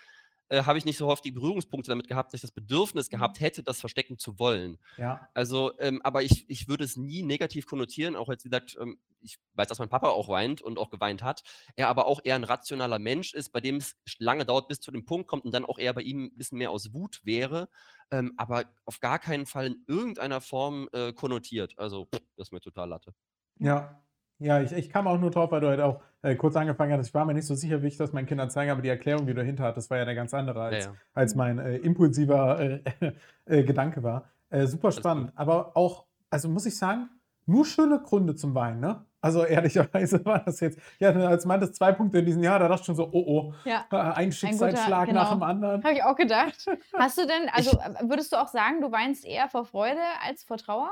äh, 0.50 0.64
habe 0.64 0.78
ich 0.78 0.84
nicht 0.84 0.98
so 0.98 1.08
oft 1.08 1.24
die 1.24 1.32
Berührungspunkte 1.32 1.90
damit 1.90 2.08
gehabt, 2.08 2.32
dass 2.32 2.38
ich 2.38 2.42
das 2.42 2.52
Bedürfnis 2.52 3.10
Mhm. 3.12 3.28
gehabt 3.28 3.40
hätte, 3.40 3.62
das 3.62 3.80
verstecken 3.80 4.18
zu 4.18 4.38
wollen. 4.38 4.78
Ja. 4.98 5.30
Also, 5.34 5.78
ähm, 5.78 6.00
aber 6.02 6.22
ich 6.24 6.48
ich 6.50 6.68
würde 6.68 6.84
es 6.84 6.96
nie 6.96 7.22
negativ 7.22 7.66
konnotieren, 7.66 8.16
auch 8.16 8.28
jetzt 8.30 8.44
wie 8.44 8.50
gesagt, 8.50 8.76
ähm, 8.80 9.00
ich 9.20 9.38
weiß, 9.54 9.68
dass 9.68 9.78
mein 9.80 9.88
Papa 9.90 10.08
auch 10.10 10.28
weint 10.28 10.62
und 10.62 10.78
auch 10.78 10.90
geweint 10.90 11.22
hat. 11.22 11.42
Er 11.76 11.88
aber 11.88 12.06
auch 12.06 12.20
eher 12.24 12.36
'n 12.36 12.44
rationaler 12.44 12.98
Mensch 12.98 13.34
ist, 13.34 13.50
bei 13.52 13.60
dem 13.60 13.76
es 13.76 13.96
lange 14.18 14.44
dauert, 14.46 14.68
bis 14.68 14.80
zu 14.80 14.90
dem 14.92 15.04
Punkt 15.06 15.28
kommt 15.28 15.44
und 15.44 15.52
dann 15.52 15.64
auch 15.66 15.78
eher 15.78 15.94
bei 15.94 16.02
ihm 16.02 16.26
'n 16.34 16.36
bisschen 16.38 16.58
mehr 16.58 16.70
aus 16.72 16.92
Wut 16.94 17.20
wäre, 17.24 17.68
ähm, 18.10 18.34
aber 18.38 18.64
auf 18.86 19.00
gar 19.00 19.18
keinen 19.20 19.46
Fall 19.46 19.66
in 19.68 19.84
irgendeiner 19.88 20.40
Form, 20.40 20.88
äh, 20.92 21.12
konnotiert. 21.12 21.74
Also, 21.78 22.08
das 22.36 22.48
ist 22.48 22.52
mir 22.52 22.60
total 22.60 22.88
Latte. 22.90 23.14
Ja. 23.60 24.02
Ja, 24.38 24.60
ich, 24.60 24.72
ich 24.72 24.88
kam 24.90 25.06
auch 25.06 25.18
nur 25.18 25.30
drauf, 25.30 25.50
weil 25.50 25.60
du 25.60 25.68
halt 25.68 25.80
auch 25.80 26.00
äh, 26.22 26.34
kurz 26.36 26.56
angefangen 26.56 26.92
hattest. 26.92 27.10
Ich 27.10 27.14
war 27.14 27.24
mir 27.24 27.34
nicht 27.34 27.46
so 27.46 27.54
sicher, 27.54 27.82
wie 27.82 27.88
ich 27.88 27.96
das 27.96 28.12
meinen 28.12 28.26
Kindern 28.26 28.50
zeige, 28.50 28.70
aber 28.72 28.82
die 28.82 28.88
Erklärung, 28.88 29.26
die 29.26 29.34
du 29.34 29.40
dahinter 29.40 29.64
hattest, 29.64 29.90
war 29.90 29.98
ja 29.98 30.04
eine 30.04 30.14
ganz 30.14 30.32
andere, 30.34 30.62
als, 30.62 30.84
Ja, 30.84 30.90
ja. 30.92 30.96
als 31.14 31.34
mein 31.34 31.58
äh, 31.58 31.76
impulsiver 31.76 32.60
äh, 32.60 32.82
äh, 33.46 33.62
Gedanke 33.64 34.02
war. 34.02 34.30
Äh, 34.50 34.66
super 34.66 34.92
spannend. 34.92 35.32
Aber 35.34 35.76
auch, 35.76 36.06
also 36.30 36.48
muss 36.48 36.66
ich 36.66 36.76
sagen, 36.76 37.08
nur 37.46 37.64
schöne 37.64 38.00
Gründe 38.00 38.34
zum 38.34 38.54
Weinen, 38.54 38.80
ne? 38.80 39.04
Also 39.20 39.44
ehrlicherweise 39.44 40.24
war 40.24 40.40
das 40.44 40.60
jetzt, 40.60 40.78
ja, 41.00 41.10
als 41.10 41.44
meintest 41.44 41.74
zwei 41.74 41.92
Punkte 41.92 42.18
in 42.18 42.26
diesem 42.26 42.42
Jahr, 42.42 42.58
da 42.58 42.68
dachte 42.68 42.82
ich 42.82 42.86
schon 42.86 42.94
so, 42.94 43.08
oh 43.10 43.24
oh, 43.26 43.54
Ja. 43.64 43.86
ein 43.90 44.30
Schicksalsschlag 44.30 45.08
genau. 45.08 45.22
nach 45.22 45.32
dem 45.32 45.42
anderen. 45.42 45.82
Habe 45.82 45.94
ich 45.94 46.02
auch 46.04 46.14
gedacht. 46.14 46.66
Hast 46.96 47.18
du 47.18 47.26
denn, 47.26 47.48
also 47.52 47.72
äh, 47.78 48.08
würdest 48.08 48.32
du 48.32 48.36
auch 48.36 48.48
sagen, 48.48 48.80
du 48.80 48.92
weinst 48.92 49.24
eher 49.24 49.48
vor 49.48 49.64
Freude 49.64 50.00
als 50.24 50.44
vor 50.44 50.58
Trauer? 50.58 50.90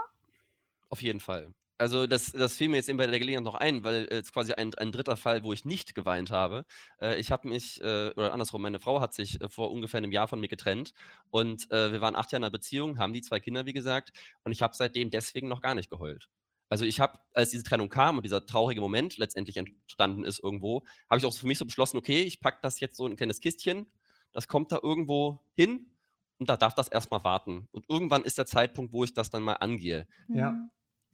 Auf 0.89 1.03
jeden 1.03 1.21
Fall. 1.21 1.49
Also 1.79 2.07
das, 2.07 2.33
das 2.33 2.57
fiel 2.57 2.69
mir 2.69 2.77
jetzt 2.77 2.89
eben 2.89 2.97
bei 2.97 3.07
der 3.07 3.19
Gelegenheit 3.19 3.45
noch 3.45 3.55
ein, 3.55 3.85
weil 3.85 4.07
äh, 4.11 4.17
jetzt 4.17 4.33
quasi 4.33 4.53
ein, 4.53 4.75
ein 4.75 4.93
dritter 4.93 5.17
Fall, 5.17 5.43
wo 5.43 5.53
ich 5.53 5.65
nicht 5.67 5.95
geweint 5.95 6.31
habe. 6.31 6.65
Äh, 7.01 7.21
ich 7.21 7.31
habe 7.31 7.49
mich, 7.49 7.81
äh, 7.83 8.13
oder 8.17 8.33
andersrum, 8.33 8.63
meine 8.63 8.81
Frau 8.81 9.01
hat 9.01 9.13
sich 9.13 9.41
äh, 9.41 9.49
vor 9.49 9.71
ungefähr 9.71 9.99
einem 9.99 10.13
Jahr 10.13 10.27
von 10.27 10.41
mir 10.41 10.49
getrennt 10.49 10.93
und 11.31 11.71
äh, 11.71 11.93
wir 11.93 12.01
waren 12.01 12.17
acht 12.17 12.33
Jahre 12.33 12.41
in 12.41 12.45
einer 12.45 12.51
Beziehung, 12.51 12.99
haben 12.99 13.13
die 13.13 13.21
zwei 13.21 13.41
Kinder, 13.41 13.67
wie 13.67 13.75
gesagt, 13.75 14.13
und 14.45 14.53
ich 14.53 14.63
habe 14.63 14.75
seitdem 14.75 15.11
deswegen 15.11 15.49
noch 15.49 15.61
gar 15.61 15.75
nicht 15.75 15.91
geheult. 15.91 16.29
Also 16.69 16.85
ich 16.85 16.99
habe, 16.99 17.19
als 17.33 17.51
diese 17.51 17.63
Trennung 17.63 17.91
kam 17.91 18.17
und 18.17 18.25
dieser 18.25 18.45
traurige 18.45 18.81
Moment 18.81 19.19
letztendlich 19.19 19.57
entstanden 19.57 20.25
ist 20.25 20.43
irgendwo, 20.43 20.83
habe 21.11 21.19
ich 21.19 21.27
auch 21.27 21.35
für 21.35 21.47
mich 21.47 21.59
so 21.59 21.67
beschlossen, 21.67 21.99
okay, 21.99 22.23
ich 22.23 22.41
packe 22.41 22.59
das 22.63 22.81
jetzt 22.81 22.97
so 22.97 23.07
in 23.07 23.13
ein 23.13 23.17
kleines 23.17 23.41
Kistchen, 23.41 23.87
das 24.33 24.49
kommt 24.49 24.73
da 24.73 24.81
irgendwo 24.83 25.41
hin 25.55 25.91
und 26.39 26.49
da 26.49 26.57
darf 26.57 26.75
das 26.75 26.89
erstmal 26.89 27.23
warten. 27.23 27.69
Und 27.71 27.85
irgendwann 27.89 28.25
ist 28.25 28.39
der 28.39 28.47
Zeitpunkt, 28.47 28.93
wo 28.93 29.05
ich 29.05 29.15
das 29.15 29.31
dann 29.31 29.43
mal 29.43 29.55
angehe. 29.55 30.07
Ja. 30.29 30.57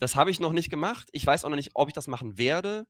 Das 0.03 0.17
habe 0.17 0.33
ich 0.33 0.41
noch 0.41 0.53
nicht 0.53 0.69
gemacht. 0.69 1.09
Ich 1.13 1.25
weiß 1.25 1.45
auch 1.45 1.49
noch 1.49 1.55
nicht, 1.55 1.71
ob 1.75 1.87
ich 1.87 1.95
das 1.95 2.09
machen 2.09 2.37
werde. 2.37 2.89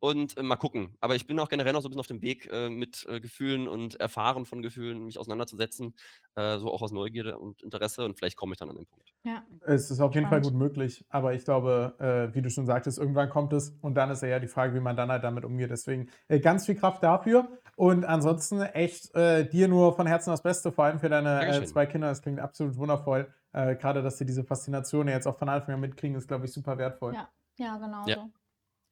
Und 0.00 0.36
äh, 0.38 0.42
mal 0.42 0.56
gucken. 0.56 0.96
Aber 1.00 1.14
ich 1.14 1.26
bin 1.26 1.38
auch 1.38 1.50
generell 1.50 1.74
noch 1.74 1.82
so 1.82 1.88
ein 1.88 1.90
bisschen 1.90 2.00
auf 2.00 2.06
dem 2.06 2.22
Weg, 2.22 2.48
äh, 2.50 2.70
mit 2.70 3.06
äh, 3.06 3.20
Gefühlen 3.20 3.68
und 3.68 4.00
Erfahren 4.00 4.46
von 4.46 4.62
Gefühlen 4.62 5.04
mich 5.04 5.18
auseinanderzusetzen. 5.18 5.94
Äh, 6.36 6.56
so 6.58 6.72
auch 6.72 6.80
aus 6.80 6.90
Neugierde 6.90 7.38
und 7.38 7.62
Interesse. 7.62 8.04
Und 8.06 8.16
vielleicht 8.16 8.36
komme 8.36 8.54
ich 8.54 8.58
dann 8.58 8.70
an 8.70 8.76
den 8.76 8.86
Punkt. 8.86 9.12
Ja. 9.24 9.44
Es 9.66 9.90
ist 9.90 10.00
auf 10.00 10.14
jeden 10.14 10.26
Fall 10.28 10.42
Spannend. 10.42 10.58
gut 10.58 10.68
möglich, 10.68 11.04
aber 11.10 11.34
ich 11.34 11.44
glaube, 11.44 11.94
äh, 11.98 12.34
wie 12.34 12.40
du 12.40 12.48
schon 12.48 12.64
sagtest, 12.64 12.98
irgendwann 12.98 13.28
kommt 13.28 13.52
es 13.52 13.76
und 13.82 13.94
dann 13.94 14.10
ist 14.10 14.22
ja 14.22 14.38
die 14.38 14.48
Frage, 14.48 14.74
wie 14.74 14.80
man 14.80 14.96
dann 14.96 15.10
halt 15.10 15.22
damit 15.22 15.44
umgeht. 15.44 15.70
Deswegen 15.70 16.08
äh, 16.28 16.40
ganz 16.40 16.64
viel 16.64 16.76
Kraft 16.76 17.02
dafür 17.02 17.48
und 17.76 18.04
ansonsten 18.04 18.62
echt 18.62 19.14
äh, 19.14 19.46
dir 19.46 19.68
nur 19.68 19.94
von 19.94 20.06
Herzen 20.06 20.30
das 20.30 20.42
Beste, 20.42 20.72
vor 20.72 20.84
allem 20.84 20.98
für 20.98 21.10
deine 21.10 21.46
äh, 21.46 21.64
zwei 21.64 21.86
Kinder. 21.86 22.08
Das 22.08 22.22
klingt 22.22 22.40
absolut 22.40 22.76
wundervoll. 22.76 23.32
Äh, 23.54 23.76
Gerade, 23.76 24.02
dass 24.02 24.18
sie 24.18 24.26
diese 24.26 24.44
Faszination 24.44 25.08
jetzt 25.08 25.26
auch 25.26 25.38
von 25.38 25.48
Anfang 25.48 25.74
an 25.76 25.80
mitkriegen, 25.80 26.16
ist, 26.16 26.26
glaube 26.28 26.44
ich, 26.44 26.52
super 26.52 26.76
wertvoll. 26.76 27.14
Ja. 27.14 27.28
Ja, 27.56 27.76
genau 27.78 28.04
Ja. 28.06 28.16
so. 28.16 28.30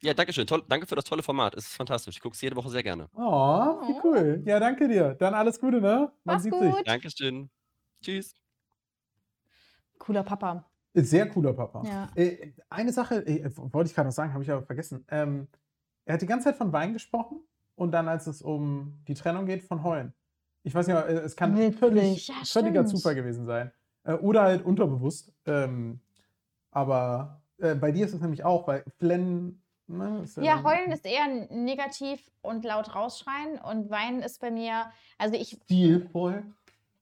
Ja, 0.05 0.15
danke 0.15 0.33
schön. 0.33 0.47
Toll, 0.47 0.65
danke 0.69 0.87
für 0.87 0.95
das 0.97 1.05
tolle 1.05 1.23
Format. 1.23 1.55
Es 1.55 1.67
ist 1.67 1.75
fantastisch. 1.77 2.17
Ich 2.17 2.21
gucke 2.23 2.35
es 2.35 2.41
jede 2.41 2.57
Woche 2.57 2.69
sehr 2.71 2.83
gerne. 2.83 3.09
Oh, 3.15 3.21
wie 3.87 4.01
cool. 4.05 4.43
Ja, 4.45 4.59
danke 4.59 4.89
dir. 4.89 5.15
Dann 5.15 5.35
alles 5.35 5.61
Gute, 5.61 5.81
ne? 5.81 6.11
Man 6.25 6.35
Mach's 6.37 6.43
sieht 6.45 6.53
gut. 6.53 6.63
sich. 6.75 6.85
Dankeschön. 6.85 7.51
Tschüss. 8.03 8.35
Cooler 9.99 10.23
Papa. 10.25 10.65
Sehr 10.95 11.29
cooler 11.29 11.53
Papa. 11.55 11.83
Ja. 11.87 12.11
Äh, 12.17 12.53
eine 12.69 12.93
Sache 12.93 13.25
äh, 13.27 13.49
wollte 13.57 13.89
ich 13.89 13.95
gerade 13.95 14.09
noch 14.09 14.15
sagen, 14.15 14.33
habe 14.33 14.43
ich 14.43 14.51
aber 14.51 14.63
vergessen. 14.63 15.05
Ähm, 15.09 15.49
er 16.05 16.15
hat 16.15 16.23
die 16.23 16.27
ganze 16.27 16.45
Zeit 16.47 16.57
von 16.57 16.73
Wein 16.73 16.93
gesprochen 16.93 17.41
und 17.77 17.93
dann, 17.93 18.09
als 18.09 18.27
es 18.27 18.43
um 18.43 19.01
die 19.09 19.15
Trennung 19.15 19.47
geht, 19.47 19.63
von 19.63 19.83
Heulen. 19.85 20.13
Ich 20.65 20.75
weiß 20.75 20.87
nicht, 20.87 20.97
äh, 20.97 21.13
es 21.21 21.37
kann 21.37 21.57
Wirklich? 21.57 21.79
völlig, 21.79 22.29
Ja, 22.29 22.35
völliger. 22.45 22.85
Zufall 22.87 23.15
gewesen 23.15 23.47
sein. 23.47 23.73
Äh, 24.05 24.15
oder 24.15 24.43
halt 24.43 24.65
unterbewusst. 24.65 25.33
Ähm, 25.47 26.01
aber 26.71 27.43
äh, 27.59 27.75
bei 27.75 27.93
dir 27.93 28.07
ist 28.07 28.15
es 28.15 28.21
nämlich 28.21 28.45
auch, 28.45 28.67
weil 28.67 28.85
Flennen. 28.99 29.63
Ne, 29.87 30.23
ist 30.25 30.37
Ja, 30.39 30.63
heulen 30.63 30.93
ist 30.93 31.05
eher 31.05 31.27
negativ 31.51 32.31
und 32.41 32.65
laut 32.65 32.95
rausschreien 32.95 33.59
und 33.59 33.91
weinen 33.91 34.23
ist 34.23 34.41
bei 34.41 34.51
mir, 34.51 34.87
also 35.19 35.35
ich, 35.35 35.59
Stilvoll. 35.65 36.45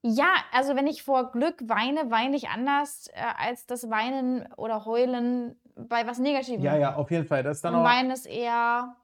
ja, 0.02 0.32
also 0.52 0.74
wenn 0.74 0.86
ich 0.86 1.02
vor 1.02 1.30
Glück 1.30 1.56
weine, 1.68 2.10
weine 2.10 2.36
ich 2.36 2.48
anders 2.48 3.08
äh, 3.12 3.20
als 3.38 3.66
das 3.66 3.90
Weinen 3.90 4.50
oder 4.56 4.86
Heulen 4.86 5.56
bei 5.76 6.06
was 6.06 6.18
Negativem. 6.18 6.62
Ja, 6.62 6.76
ja, 6.76 6.96
auf 6.96 7.10
jeden 7.10 7.26
Fall. 7.26 7.42
Das 7.42 7.60
dann 7.60 7.74
und 7.74 7.80
auch. 7.80 7.84
Weinen 7.84 8.10
ist 8.10 8.26
eher 8.26 8.96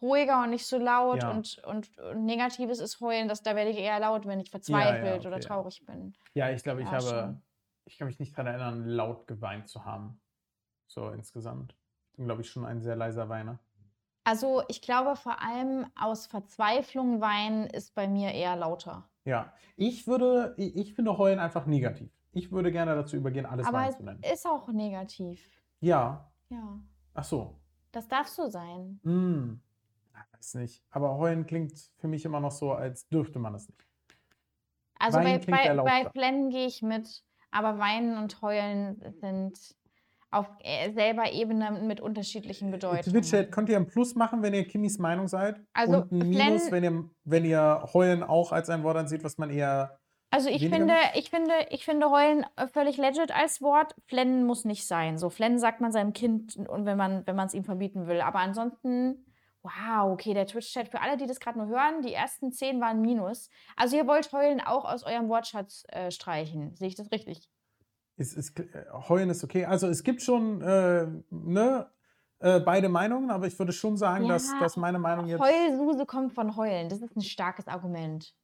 ruhiger 0.00 0.42
und 0.42 0.50
nicht 0.50 0.66
so 0.66 0.78
laut 0.78 1.22
Ja. 1.22 1.30
und, 1.30 1.58
und, 1.66 1.98
und 1.98 2.24
Negatives 2.24 2.78
ist 2.80 3.00
Heulen, 3.00 3.28
das, 3.28 3.42
da 3.42 3.54
werde 3.56 3.70
ich 3.70 3.78
eher 3.78 3.98
laut, 4.00 4.26
wenn 4.26 4.40
ich 4.40 4.50
verzweifelt 4.50 5.26
oder 5.26 5.36
okay. 5.36 5.46
traurig 5.46 5.84
bin. 5.86 6.14
Ja, 6.34 6.50
ich 6.50 6.62
glaube, 6.62 6.80
ich 6.82 6.86
Ja, 6.86 6.92
habe. 6.92 7.02
schon. 7.08 7.42
Ich 7.84 7.98
kann 7.98 8.06
mich 8.06 8.20
nicht 8.20 8.32
daran 8.32 8.46
erinnern, 8.46 8.84
laut 8.86 9.26
geweint 9.26 9.68
zu 9.68 9.84
haben. 9.84 10.20
So 10.86 11.08
insgesamt. 11.10 11.74
Ich 12.10 12.16
bin, 12.16 12.26
glaube 12.26 12.42
ich, 12.42 12.50
schon 12.50 12.64
ein 12.64 12.80
sehr 12.80 12.96
leiser 12.96 13.28
Weiner. 13.28 13.58
Also 14.24 14.62
ich 14.68 14.82
glaube 14.82 15.16
vor 15.16 15.42
allem 15.42 15.86
aus 16.00 16.26
Verzweiflung 16.26 17.20
weinen 17.20 17.66
ist 17.66 17.94
bei 17.94 18.06
mir 18.06 18.32
eher 18.32 18.54
lauter. 18.54 19.08
Ja, 19.24 19.52
ich 19.76 20.06
würde, 20.06 20.54
ich 20.56 20.76
ich 20.76 20.94
finde 20.94 21.18
Heulen 21.18 21.40
einfach 21.40 21.66
negativ. 21.66 22.12
Ich 22.32 22.52
würde 22.52 22.70
gerne 22.70 22.94
dazu 22.94 23.16
übergehen, 23.16 23.46
alles 23.46 23.66
Aber 23.66 23.78
Wein 23.78 23.90
es 23.90 23.96
zu 23.96 24.04
nennen. 24.04 24.22
ist 24.22 24.46
auch 24.46 24.68
negativ. 24.68 25.60
Ja, 25.80 26.30
Ja, 26.50 26.78
ach 27.14 27.24
so. 27.24 27.58
das 27.90 28.06
darf 28.06 28.28
so 28.28 28.48
sein. 28.48 29.00
Hm. 29.02 29.60
Weiß 30.32 30.54
nicht. 30.54 30.82
Aber 30.90 31.18
Heulen 31.18 31.46
klingt 31.46 31.72
für 31.98 32.08
mich 32.08 32.24
immer 32.24 32.40
noch 32.40 32.52
so, 32.52 32.72
als 32.72 33.08
dürfte 33.08 33.38
man 33.38 33.54
es 33.54 33.68
nicht. 33.68 33.86
Also 34.98 35.18
Weinen 35.18 35.40
bei, 35.46 35.74
bei, 35.74 35.82
bei 35.82 36.10
Flennen 36.10 36.50
gehe 36.50 36.66
ich 36.66 36.80
mit, 36.80 37.24
aber 37.50 37.78
Weinen 37.78 38.16
und 38.18 38.40
Heulen 38.40 39.02
sind 39.20 39.58
auf 40.32 40.48
äh, 40.60 40.90
selber 40.92 41.30
Ebene 41.30 41.70
mit 41.82 42.00
unterschiedlichen 42.00 42.70
Bedeutungen. 42.70 43.02
Twitch-Chat, 43.02 43.52
könnt 43.52 43.68
ihr 43.68 43.76
ein 43.76 43.86
Plus 43.86 44.14
machen, 44.14 44.42
wenn 44.42 44.54
ihr 44.54 44.66
Kimmys 44.66 44.98
Meinung 44.98 45.28
seid? 45.28 45.60
Also, 45.74 45.98
Und 45.98 46.12
ein 46.12 46.30
Minus, 46.30 46.70
wenn 46.70 46.84
ihr, 46.84 47.10
wenn 47.24 47.44
ihr 47.44 47.88
Heulen 47.92 48.22
auch 48.22 48.52
als 48.52 48.70
ein 48.70 48.82
Wort 48.82 48.96
ansieht, 48.96 49.22
was 49.24 49.38
man 49.38 49.50
eher. 49.50 49.98
Also 50.30 50.48
ich 50.48 50.62
finde, 50.62 50.94
nutzt? 50.94 51.10
ich 51.14 51.28
finde, 51.28 51.52
ich 51.68 51.84
finde 51.84 52.10
Heulen 52.10 52.46
äh, 52.56 52.66
völlig 52.66 52.96
legit 52.96 53.30
als 53.30 53.60
Wort. 53.60 53.94
Flennen 54.06 54.46
muss 54.46 54.64
nicht 54.64 54.86
sein. 54.86 55.18
So 55.18 55.28
Flennen 55.28 55.58
sagt 55.58 55.82
man 55.82 55.92
seinem 55.92 56.14
Kind 56.14 56.56
und 56.56 56.86
wenn 56.86 56.96
man 56.96 57.26
wenn 57.26 57.36
man 57.36 57.48
es 57.48 57.54
ihm 57.54 57.64
verbieten 57.64 58.06
will. 58.06 58.22
Aber 58.22 58.38
ansonsten, 58.38 59.26
wow, 59.62 60.12
okay, 60.12 60.34
der 60.34 60.46
Twitch-Chat 60.46 60.88
für 60.88 61.00
alle, 61.00 61.16
die 61.16 61.26
das 61.26 61.40
gerade 61.40 61.58
nur 61.58 61.68
hören, 61.68 62.02
die 62.02 62.12
ersten 62.12 62.52
zehn 62.52 62.80
waren 62.80 63.00
Minus. 63.00 63.48
Also 63.76 63.96
ihr 63.96 64.06
wollt 64.06 64.32
Heulen 64.32 64.60
auch 64.60 64.84
aus 64.84 65.04
eurem 65.04 65.28
Wortschatz 65.28 65.84
äh, 65.88 66.10
streichen. 66.10 66.74
Sehe 66.76 66.88
ich 66.88 66.94
das 66.94 67.10
richtig? 67.12 67.48
Ist, 68.16 68.36
ist, 68.36 68.58
äh, 68.58 68.66
Heulen 69.08 69.30
ist 69.30 69.44
okay. 69.44 69.64
Also 69.64 69.86
es 69.86 70.02
gibt 70.02 70.22
schon 70.22 70.60
äh, 70.62 71.06
ne, 71.30 71.90
äh, 72.40 72.60
beide 72.60 72.88
Meinungen, 72.88 73.30
aber 73.30 73.46
ich 73.46 73.58
würde 73.58 73.72
schon 73.72 73.96
sagen, 73.96 74.28
dass, 74.28 74.50
Ja, 74.50 74.58
dass 74.60 74.76
meine 74.76 74.98
Meinung 74.98 75.26
jetzt. 75.26 75.40
Heulsuse 75.40 76.06
kommt 76.06 76.32
von 76.32 76.56
Heulen. 76.56 76.88
Das 76.88 77.00
ist 77.00 77.16
ein 77.16 77.22
starkes 77.22 77.68
Argument. 77.68 78.34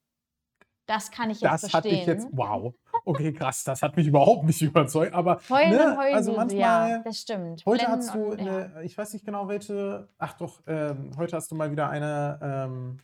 Das 0.88 1.10
kann 1.10 1.28
ich 1.28 1.40
jetzt 1.42 1.52
Das 1.52 1.62
hat 1.64 1.70
verstehen. 1.70 1.98
dich 1.98 2.06
jetzt, 2.06 2.28
wow. 2.32 2.74
Okay, 3.04 3.32
krass, 3.32 3.62
das 3.62 3.82
hat 3.82 3.94
mich 3.96 4.06
überhaupt 4.06 4.44
nicht 4.44 4.62
überzeugt. 4.62 5.12
Aber 5.14 5.38
Heulen 5.50 5.70
ne, 5.70 5.86
und 5.90 5.98
Heulsuse, 5.98 6.14
also 6.16 6.32
manchmal, 6.32 6.58
ja, 6.90 6.98
das 7.04 7.18
stimmt. 7.20 7.64
heute 7.66 7.84
Flennen 7.84 7.98
hast 7.98 8.14
du 8.14 8.24
und- 8.24 8.40
ja. 8.40 8.56
eine, 8.56 8.82
ich 8.84 8.96
weiß 8.96 9.12
nicht 9.12 9.24
genau 9.26 9.46
welche, 9.48 10.08
ach 10.18 10.32
doch, 10.38 10.62
ähm, 10.66 11.10
heute 11.18 11.36
hast 11.36 11.50
du 11.50 11.54
mal 11.56 11.70
wieder 11.70 11.90
eine, 11.90 12.38
ähm, 12.42 12.96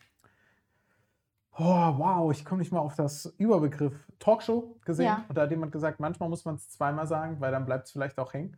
oh, 1.57 1.63
wow, 1.63 2.31
ich 2.31 2.43
komme 2.43 2.59
nicht 2.59 2.71
mal 2.71 2.79
auf 2.79 2.95
das 2.95 3.25
Überbegriff 3.37 3.93
Talkshow 4.17 4.75
gesehen. 4.83 5.05
Ja. 5.05 5.25
Und 5.29 5.37
da 5.37 5.43
hat 5.43 5.51
jemand 5.51 5.71
gesagt, 5.71 5.99
manchmal 5.99 6.27
muss 6.29 6.43
man 6.43 6.55
es 6.55 6.67
zweimal 6.71 7.05
sagen, 7.05 7.37
weil 7.39 7.51
dann 7.51 7.65
bleibt 7.65 7.85
es 7.85 7.91
vielleicht 7.91 8.17
auch 8.17 8.33
hängen. 8.33 8.57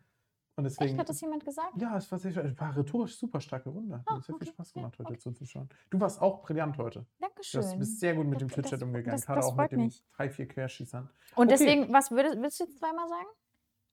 Und 0.57 0.63
deswegen. 0.63 0.89
Echt, 0.89 0.99
hat 0.99 1.07
das 1.09 1.21
jemand 1.21 1.45
gesagt? 1.45 1.79
Ja, 1.79 1.95
es 1.97 2.11
war, 2.11 2.17
sehr, 2.17 2.35
es 2.43 2.59
war 2.59 2.75
rhetorisch 2.75 3.15
super 3.15 3.39
starke 3.39 3.69
Runde. 3.69 3.97
Hat 3.99 4.03
Ah, 4.07 4.15
sehr 4.15 4.23
viel 4.25 4.35
okay, 4.35 4.45
Spaß 4.47 4.73
ja, 4.73 4.81
gemacht, 4.81 4.97
heute 4.97 5.09
okay. 5.11 5.19
zuzuschauen. 5.19 5.69
Du 5.91 5.99
warst 5.99 6.19
auch 6.19 6.41
brillant 6.41 6.75
heute. 6.79 7.05
Dankeschön. 7.19 7.61
Du 7.61 7.77
bist 7.77 7.99
sehr 7.99 8.15
gut 8.15 8.25
mit 8.25 8.41
dem 8.41 8.49
Twitch-Chat 8.49 8.81
umgegangen, 8.81 9.17
das- 9.19 9.27
gerade 9.27 9.45
auch 9.45 9.55
mit 9.55 9.71
den 9.71 9.93
drei, 10.15 10.29
vier 10.31 10.47
Querschießern. 10.47 11.07
Und 11.35 11.47
Okay. 11.47 11.57
deswegen, 11.59 11.93
was 11.93 12.09
würdest, 12.09 12.41
willst 12.41 12.59
du 12.59 12.63
jetzt 12.63 12.79
zweimal 12.79 13.07
sagen? 13.07 13.27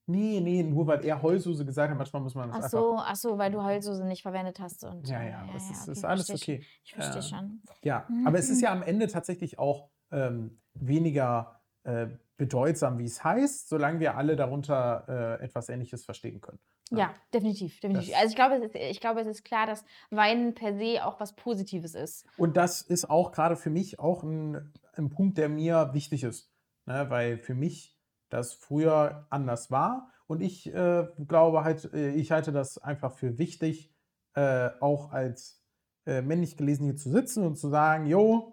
Nee, 0.07 0.41
nee, 0.41 0.63
nur 0.63 0.87
weil 0.87 1.05
er 1.05 1.21
Heulsuse 1.21 1.65
gesagt 1.67 1.91
hat, 1.91 1.99
manchmal 1.99 2.23
muss 2.23 2.35
man 2.35 2.49
das 2.49 2.57
Ach 2.59 2.65
einfach. 2.65 2.71
so, 2.71 2.97
ach 2.99 3.17
so, 3.17 3.37
weil 3.39 3.51
du 3.53 3.63
Heulsuse 3.63 4.05
nicht 4.07 4.23
verwendet 4.23 4.59
hast. 4.59 4.85
Und, 4.85 5.07
Ja, 5.07 5.21
äh, 5.23 5.31
ja, 5.31 5.47
es 5.55 5.71
ist, 5.71 5.83
okay, 5.83 5.93
ist 5.93 6.05
alles 6.05 6.27
versteh 6.27 6.55
ich. 6.55 6.61
okay. 6.61 6.67
Ich 6.85 6.95
verstehe 6.95 7.19
Äh, 7.21 7.23
schon. 7.23 7.63
Ja, 7.83 8.07
aber 8.25 8.39
es 8.39 8.49
ist 8.49 8.61
ja 8.63 8.73
am 8.73 8.83
Ende 8.83 9.07
tatsächlich 9.09 9.59
auch 9.59 9.91
ähm, 10.13 10.61
weniger 10.75 11.61
äh, 11.85 12.07
bedeutsam, 12.37 12.99
wie 12.99 13.05
es 13.05 13.23
heißt, 13.23 13.69
solange 13.69 14.01
wir 14.01 14.17
alle 14.17 14.37
darunter 14.37 15.39
äh, 15.41 15.45
etwas 15.45 15.69
Ähnliches 15.69 16.05
verstehen 16.05 16.41
können. 16.41 16.59
Ja, 16.91 17.15
definitiv, 17.33 17.81
definitiv. 17.81 18.11
Das- 18.11 18.19
also 18.21 18.29
ich 18.31 18.37
glaube, 18.37 18.55
es 18.57 18.63
ist, 18.65 18.75
ich 18.75 19.01
glaube, 19.01 19.21
es 19.21 19.27
ist 19.27 19.45
klar, 19.45 19.67
dass 19.67 19.85
Weinen 20.11 20.55
per 20.55 20.77
se 20.77 21.05
auch 21.05 21.19
was 21.21 21.35
Positives 21.35 21.95
ist. 21.95 22.27
Und 22.37 22.57
das 22.57 22.83
ist 22.83 23.09
auch 23.09 23.33
gerade 23.33 23.57
für 23.57 23.71
mich 23.71 23.99
auch 23.99 24.23
ein, 24.23 24.73
ein 24.95 25.09
Punkt, 25.11 25.39
der 25.39 25.49
mir 25.49 25.91
wichtig 25.95 26.25
ist. 26.25 26.53
Ne? 26.87 27.07
Weil 27.09 27.39
für 27.39 27.55
mich 27.55 27.97
das 28.29 28.53
früher 28.53 29.27
anders 29.31 29.71
war. 29.71 30.11
Und 30.27 30.41
ich 30.41 30.67
äh, 30.75 31.07
glaube 31.27 31.65
halt, 31.65 31.93
äh, 31.95 32.11
ich 32.11 32.33
halte 32.33 32.53
das 32.53 32.79
einfach 32.79 33.13
für 33.13 33.39
wichtig, 33.39 33.93
äh, 34.35 34.71
auch 34.81 35.11
als 35.13 35.63
äh, 36.07 36.21
männlich 36.21 36.57
gelesen 36.57 36.85
hier 36.85 36.97
zu 36.97 37.11
sitzen 37.11 37.45
und 37.47 37.57
zu 37.57 37.69
sagen, 37.71 38.07
jo, 38.07 38.53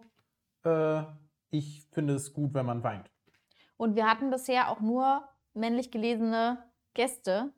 äh, 0.63 1.03
ich 1.49 1.85
finde 1.91 2.13
es 2.13 2.31
gut, 2.33 2.53
wenn 2.53 2.65
man 2.65 2.83
weint. 2.83 3.10
Und 3.81 3.95
wir 3.95 4.07
hatten 4.07 4.29
bisher 4.29 4.69
auch 4.69 4.79
nur 4.79 5.27
männlich 5.55 5.89
gelesene 5.89 6.59
Gäste. 6.93 7.51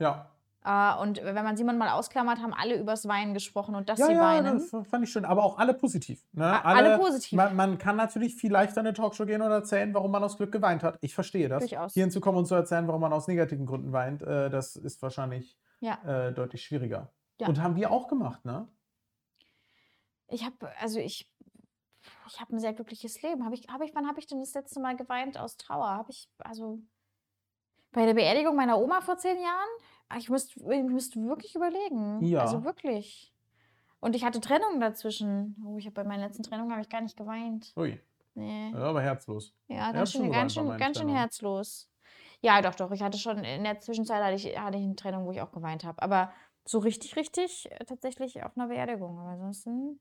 Ja. 0.00 0.28
Äh, 0.64 1.00
und 1.00 1.22
wenn 1.22 1.36
man 1.44 1.56
Simon 1.56 1.78
mal 1.78 1.90
ausklammert, 1.90 2.40
haben 2.40 2.52
alle 2.52 2.76
übers 2.76 3.06
Weinen 3.06 3.32
gesprochen 3.32 3.76
und 3.76 3.88
dass 3.88 4.00
Ja, 4.00 4.06
sie 4.06 4.14
ja, 4.14 4.20
weinen. 4.20 4.58
das 4.58 4.88
fand 4.88 5.04
ich 5.04 5.12
schön. 5.12 5.24
Aber 5.24 5.44
auch 5.44 5.56
alle 5.58 5.72
positiv. 5.74 6.26
Ne? 6.32 6.44
A- 6.44 6.62
alle 6.62 6.98
positiv. 6.98 7.36
Man, 7.36 7.54
man 7.54 7.78
kann 7.78 7.94
natürlich 7.94 8.34
viel 8.34 8.50
leichter 8.50 8.80
in 8.80 8.88
eine 8.88 8.92
Talkshow 8.94 9.24
gehen 9.24 9.40
und 9.40 9.52
erzählen, 9.52 9.94
warum 9.94 10.10
man 10.10 10.24
aus 10.24 10.36
Glück 10.36 10.50
geweint 10.50 10.82
hat. 10.82 10.98
Ich 11.00 11.14
verstehe 11.14 11.48
das. 11.48 11.60
Durchaus. 11.60 11.94
Hier 11.94 12.02
hinzukommen 12.02 12.40
und 12.40 12.46
zu 12.46 12.56
erzählen, 12.56 12.88
warum 12.88 13.00
man 13.00 13.12
aus 13.12 13.28
negativen 13.28 13.66
Gründen 13.66 13.92
weint, 13.92 14.22
äh, 14.22 14.50
das 14.50 14.74
ist 14.74 15.00
wahrscheinlich 15.00 15.56
Ja. 15.78 15.98
äh, 16.04 16.32
deutlich 16.34 16.64
schwieriger. 16.64 17.12
Ja. 17.38 17.46
Und 17.46 17.62
haben 17.62 17.76
wir 17.76 17.92
auch 17.92 18.08
gemacht, 18.08 18.44
ne? 18.44 18.66
Ich 20.26 20.44
habe, 20.44 20.56
also 20.80 20.98
ich, 20.98 21.30
ich 22.28 22.40
habe 22.40 22.54
ein 22.54 22.58
sehr 22.60 22.72
glückliches 22.72 23.20
Leben. 23.22 23.44
Habe 23.44 23.54
ich, 23.54 23.68
habe 23.68 23.84
ich, 23.84 23.94
wann 23.94 24.06
habe 24.06 24.18
ich 24.20 24.26
denn 24.26 24.40
das 24.40 24.54
letzte 24.54 24.80
Mal 24.80 24.96
geweint 24.96 25.38
aus 25.38 25.56
Trauer? 25.56 25.88
Habe 25.88 26.10
ich, 26.10 26.28
also 26.38 26.78
bei 27.92 28.06
der 28.06 28.14
Beerdigung 28.14 28.56
meiner 28.56 28.78
Oma 28.78 29.00
vor 29.00 29.18
zehn 29.18 29.36
Jahren? 29.40 29.68
Ah, 30.08 30.16
Ich 30.18 30.28
müsste 30.30 30.60
ich 30.60 30.82
müsste 30.84 31.20
wirklich 31.24 31.54
überlegen. 31.54 32.24
Ja. 32.24 32.40
Also 32.42 32.64
wirklich. 32.64 33.32
Und 34.00 34.16
ich 34.16 34.24
hatte 34.24 34.40
Trennungen 34.40 34.80
dazwischen. 34.80 35.56
Oh, 35.66 35.76
ich 35.76 35.86
habe 35.86 35.94
bei 35.94 36.04
meiner 36.04 36.26
letzten 36.26 36.42
Trennung 36.42 36.70
habe 36.70 36.80
ich 36.80 36.88
gar 36.88 37.00
nicht 37.02 37.16
geweint. 37.16 37.72
Ui, 37.76 38.00
Nee. 38.34 38.70
ja, 38.70 38.78
aber 38.78 39.02
herzlos. 39.02 39.52
Ja, 39.68 39.92
ganz 39.92 40.12
schön, 40.12 40.30
ganz 40.30 40.54
schön, 40.54 40.66
meinen 40.66 40.78
ganz 40.78 40.96
schön 40.96 41.06
Trennungen. 41.06 41.18
herzlos. 41.20 41.90
Ja, 42.40 42.62
doch, 42.62 42.74
doch. 42.74 42.90
Ich 42.92 43.02
hatte 43.02 43.18
schon 43.18 43.44
in 43.44 43.64
der 43.64 43.80
Zwischenzeit 43.80 44.22
hatte 44.22 44.34
ich, 44.36 44.58
hatte 44.58 44.78
ich 44.78 44.84
eine 44.84 44.96
Trennung, 44.96 45.26
wo 45.26 45.32
ich 45.32 45.42
auch 45.42 45.52
geweint 45.52 45.84
habe. 45.84 46.00
Aber 46.02 46.32
so 46.64 46.78
richtig, 46.78 47.16
richtig 47.16 47.70
äh, 47.70 47.84
tatsächlich 47.84 48.42
auf 48.42 48.56
einer 48.56 48.68
Beerdigung. 48.68 49.18
Aber 49.18 49.30
ansonsten. 49.30 50.00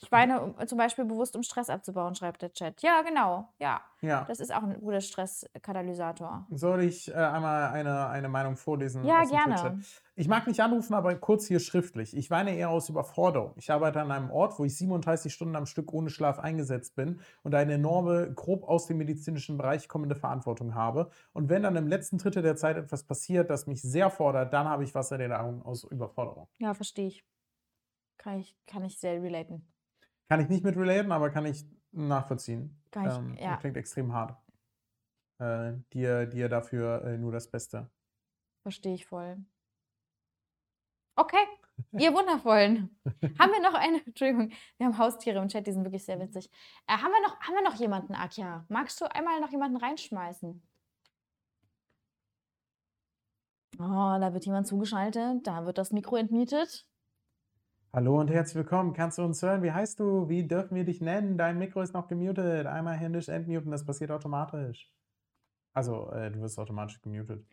Ich 0.00 0.12
weine 0.12 0.40
um, 0.40 0.66
zum 0.66 0.78
Beispiel 0.78 1.04
bewusst, 1.04 1.34
um 1.36 1.42
Stress 1.42 1.70
abzubauen, 1.70 2.14
schreibt 2.14 2.42
der 2.42 2.52
Chat. 2.52 2.80
Ja, 2.82 3.02
genau. 3.02 3.48
Ja, 3.58 3.80
Ja. 4.00 4.24
das 4.28 4.40
ist 4.40 4.54
auch 4.54 4.62
ein 4.62 4.78
guter 4.80 5.00
Stresskatalysator. 5.00 6.46
Soll 6.50 6.82
ich 6.82 7.10
äh, 7.10 7.14
einmal 7.14 7.70
eine, 7.70 8.08
eine 8.08 8.28
Meinung 8.28 8.56
vorlesen? 8.56 9.04
Ja, 9.04 9.24
gerne. 9.24 9.80
Ich 10.14 10.26
mag 10.28 10.46
nicht 10.46 10.60
anrufen, 10.60 10.94
aber 10.94 11.14
kurz 11.14 11.46
hier 11.46 11.60
schriftlich. 11.60 12.16
Ich 12.16 12.30
weine 12.30 12.56
eher 12.56 12.70
aus 12.70 12.88
Überforderung. 12.88 13.52
Ich 13.56 13.70
arbeite 13.70 14.00
an 14.00 14.10
einem 14.10 14.30
Ort, 14.30 14.58
wo 14.58 14.64
ich 14.64 14.76
37 14.76 15.32
Stunden 15.32 15.54
am 15.54 15.66
Stück 15.66 15.92
ohne 15.92 16.10
Schlaf 16.10 16.38
eingesetzt 16.40 16.96
bin 16.96 17.20
und 17.44 17.54
eine 17.54 17.74
enorme, 17.74 18.32
grob 18.34 18.64
aus 18.64 18.86
dem 18.86 18.98
medizinischen 18.98 19.56
Bereich 19.58 19.88
kommende 19.88 20.16
Verantwortung 20.16 20.74
habe. 20.74 21.10
Und 21.32 21.48
wenn 21.48 21.62
dann 21.62 21.76
im 21.76 21.86
letzten 21.86 22.18
Drittel 22.18 22.42
der 22.42 22.56
Zeit 22.56 22.76
etwas 22.76 23.04
passiert, 23.04 23.48
das 23.50 23.66
mich 23.66 23.80
sehr 23.82 24.10
fordert, 24.10 24.52
dann 24.52 24.68
habe 24.68 24.82
ich 24.84 24.94
Wasser 24.94 25.16
in 25.16 25.22
den 25.22 25.32
Augen 25.32 25.62
aus 25.62 25.84
Überforderung. 25.84 26.48
Ja, 26.58 26.74
verstehe 26.74 27.06
ich. 27.08 27.24
Kann 28.18 28.40
ich, 28.40 28.56
kann 28.66 28.84
ich 28.84 28.98
sehr 28.98 29.22
relaten. 29.22 29.66
Kann 30.28 30.40
ich 30.40 30.48
nicht 30.48 30.64
mit 30.64 30.76
relaten, 30.76 31.12
aber 31.12 31.30
kann 31.30 31.46
ich 31.46 31.64
nachvollziehen. 31.92 32.82
Kann 32.90 33.06
ich, 33.08 33.16
Ähm, 33.16 33.36
ja. 33.40 33.56
Klingt 33.56 33.76
extrem 33.76 34.12
hart. 34.12 34.36
Äh, 35.38 35.74
dir, 35.92 36.26
dir 36.26 36.48
dafür 36.48 37.04
äh, 37.04 37.16
nur 37.16 37.32
das 37.32 37.50
Beste. 37.50 37.90
Verstehe 38.62 38.94
ich 38.94 39.06
voll. 39.06 39.38
Okay, 41.16 41.44
ihr 41.92 42.12
Wundervollen. 42.12 42.96
haben 43.38 43.52
wir 43.52 43.60
noch 43.60 43.74
eine, 43.74 44.04
Entschuldigung, 44.04 44.52
wir 44.76 44.86
haben 44.86 44.98
Haustiere 44.98 45.40
im 45.40 45.48
Chat, 45.48 45.66
die 45.66 45.72
sind 45.72 45.84
wirklich 45.84 46.04
sehr 46.04 46.20
witzig. 46.20 46.50
Äh, 46.86 46.92
haben, 46.92 47.10
wir 47.10 47.22
noch, 47.26 47.40
haben 47.40 47.54
wir 47.54 47.62
noch 47.62 47.74
jemanden, 47.74 48.14
Akja? 48.14 48.64
Magst 48.68 49.00
du 49.00 49.10
einmal 49.12 49.40
noch 49.40 49.50
jemanden 49.50 49.76
reinschmeißen? 49.78 50.62
Oh, 53.80 54.18
da 54.20 54.32
wird 54.32 54.44
jemand 54.44 54.66
zugeschaltet, 54.66 55.46
da 55.46 55.64
wird 55.64 55.78
das 55.78 55.92
Mikro 55.92 56.16
entmietet. 56.16 56.86
Hallo 57.92 58.20
und 58.20 58.30
herzlich 58.30 58.56
willkommen. 58.56 58.92
Kannst 58.92 59.18
du 59.18 59.22
uns 59.22 59.42
hören? 59.42 59.62
Wie 59.62 59.72
heißt 59.72 59.98
du? 60.00 60.28
Wie 60.28 60.46
dürfen 60.46 60.74
wir 60.74 60.84
dich 60.84 61.00
nennen? 61.00 61.38
Dein 61.38 61.58
Mikro 61.58 61.80
ist 61.82 61.94
noch 61.94 62.06
gemutet. 62.08 62.66
Einmal 62.66 62.96
händisch 62.96 63.28
entmuten, 63.28 63.70
das 63.70 63.84
passiert 63.84 64.10
automatisch. 64.10 64.92
Also, 65.74 66.10
äh, 66.12 66.30
du 66.30 66.40
wirst 66.40 66.58
automatisch 66.58 67.00
gemutet. 67.00 67.46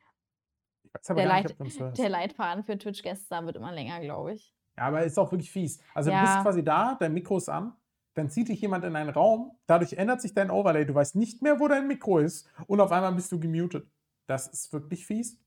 Ich 0.83 0.93
weiß 0.93 1.09
aber 1.11 1.21
Der, 1.21 1.27
gar 1.27 1.35
nicht, 1.35 1.43
Leit, 1.45 1.51
ob 1.51 1.57
du 1.57 1.63
uns 1.63 1.79
hörst. 1.79 1.97
der 1.97 2.09
Leitfaden 2.09 2.63
für 2.63 2.77
Twitch-Gäste 2.77 3.27
da 3.29 3.45
wird 3.45 3.55
immer 3.55 3.71
länger, 3.71 3.99
glaube 4.01 4.33
ich. 4.33 4.53
Ja, 4.77 4.83
aber 4.87 5.03
ist 5.03 5.17
auch 5.17 5.31
wirklich 5.31 5.51
fies. 5.51 5.79
Also, 5.93 6.11
du 6.11 6.15
Ja. 6.15 6.21
bist 6.21 6.41
quasi 6.41 6.63
da, 6.63 6.95
dein 6.99 7.13
Mikro 7.13 7.37
ist 7.37 7.49
an, 7.49 7.73
dann 8.13 8.29
zieht 8.29 8.49
dich 8.49 8.61
jemand 8.61 8.83
in 8.83 8.95
einen 8.95 9.09
Raum, 9.09 9.57
dadurch 9.67 9.93
ändert 9.93 10.21
sich 10.21 10.33
dein 10.33 10.51
Overlay, 10.51 10.85
du 10.85 10.95
weißt 10.95 11.15
nicht 11.15 11.41
mehr, 11.41 11.59
wo 11.59 11.67
dein 11.67 11.87
Mikro 11.87 12.19
ist 12.19 12.49
und 12.67 12.81
auf 12.81 12.91
einmal 12.91 13.13
bist 13.13 13.31
du 13.31 13.39
gemutet. 13.39 13.89
Das 14.27 14.47
ist 14.47 14.71
wirklich 14.73 15.05
fies. 15.05 15.39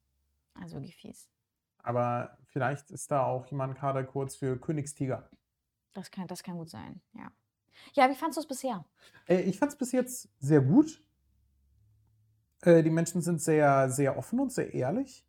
Also 0.55 0.77
wirklich 0.77 0.97
fies. 0.97 1.29
Aber 1.83 2.38
vielleicht 2.49 2.91
ist 2.91 3.11
da 3.11 3.25
auch 3.25 3.47
jemand 3.47 3.77
gerade 3.77 4.05
kurz 4.05 4.37
für 4.37 4.59
Königstiger. 4.59 5.29
Das 5.95 6.11
kann, 6.11 6.27
das 6.27 6.43
kann 6.43 6.57
gut 6.57 6.71
sein, 6.71 7.01
ja. 7.15 7.31
Ja, 7.95 8.11
wie 8.11 8.15
fandst 8.15 8.37
du 8.37 8.41
es 8.41 8.47
bisher? 8.49 8.85
Äh, 9.29 9.43
ich 9.43 9.59
fand 9.59 9.73
es 9.73 9.79
bis 9.79 9.93
jetzt 9.93 10.29
sehr 10.41 10.61
gut. 10.61 11.03
Äh, 12.63 12.83
die 12.83 12.91
Menschen 12.91 13.21
sind 13.23 13.41
sehr, 13.41 13.89
sehr 13.91 14.17
offen 14.19 14.41
und 14.41 14.53
sehr 14.53 14.75
ehrlich. 14.75 15.25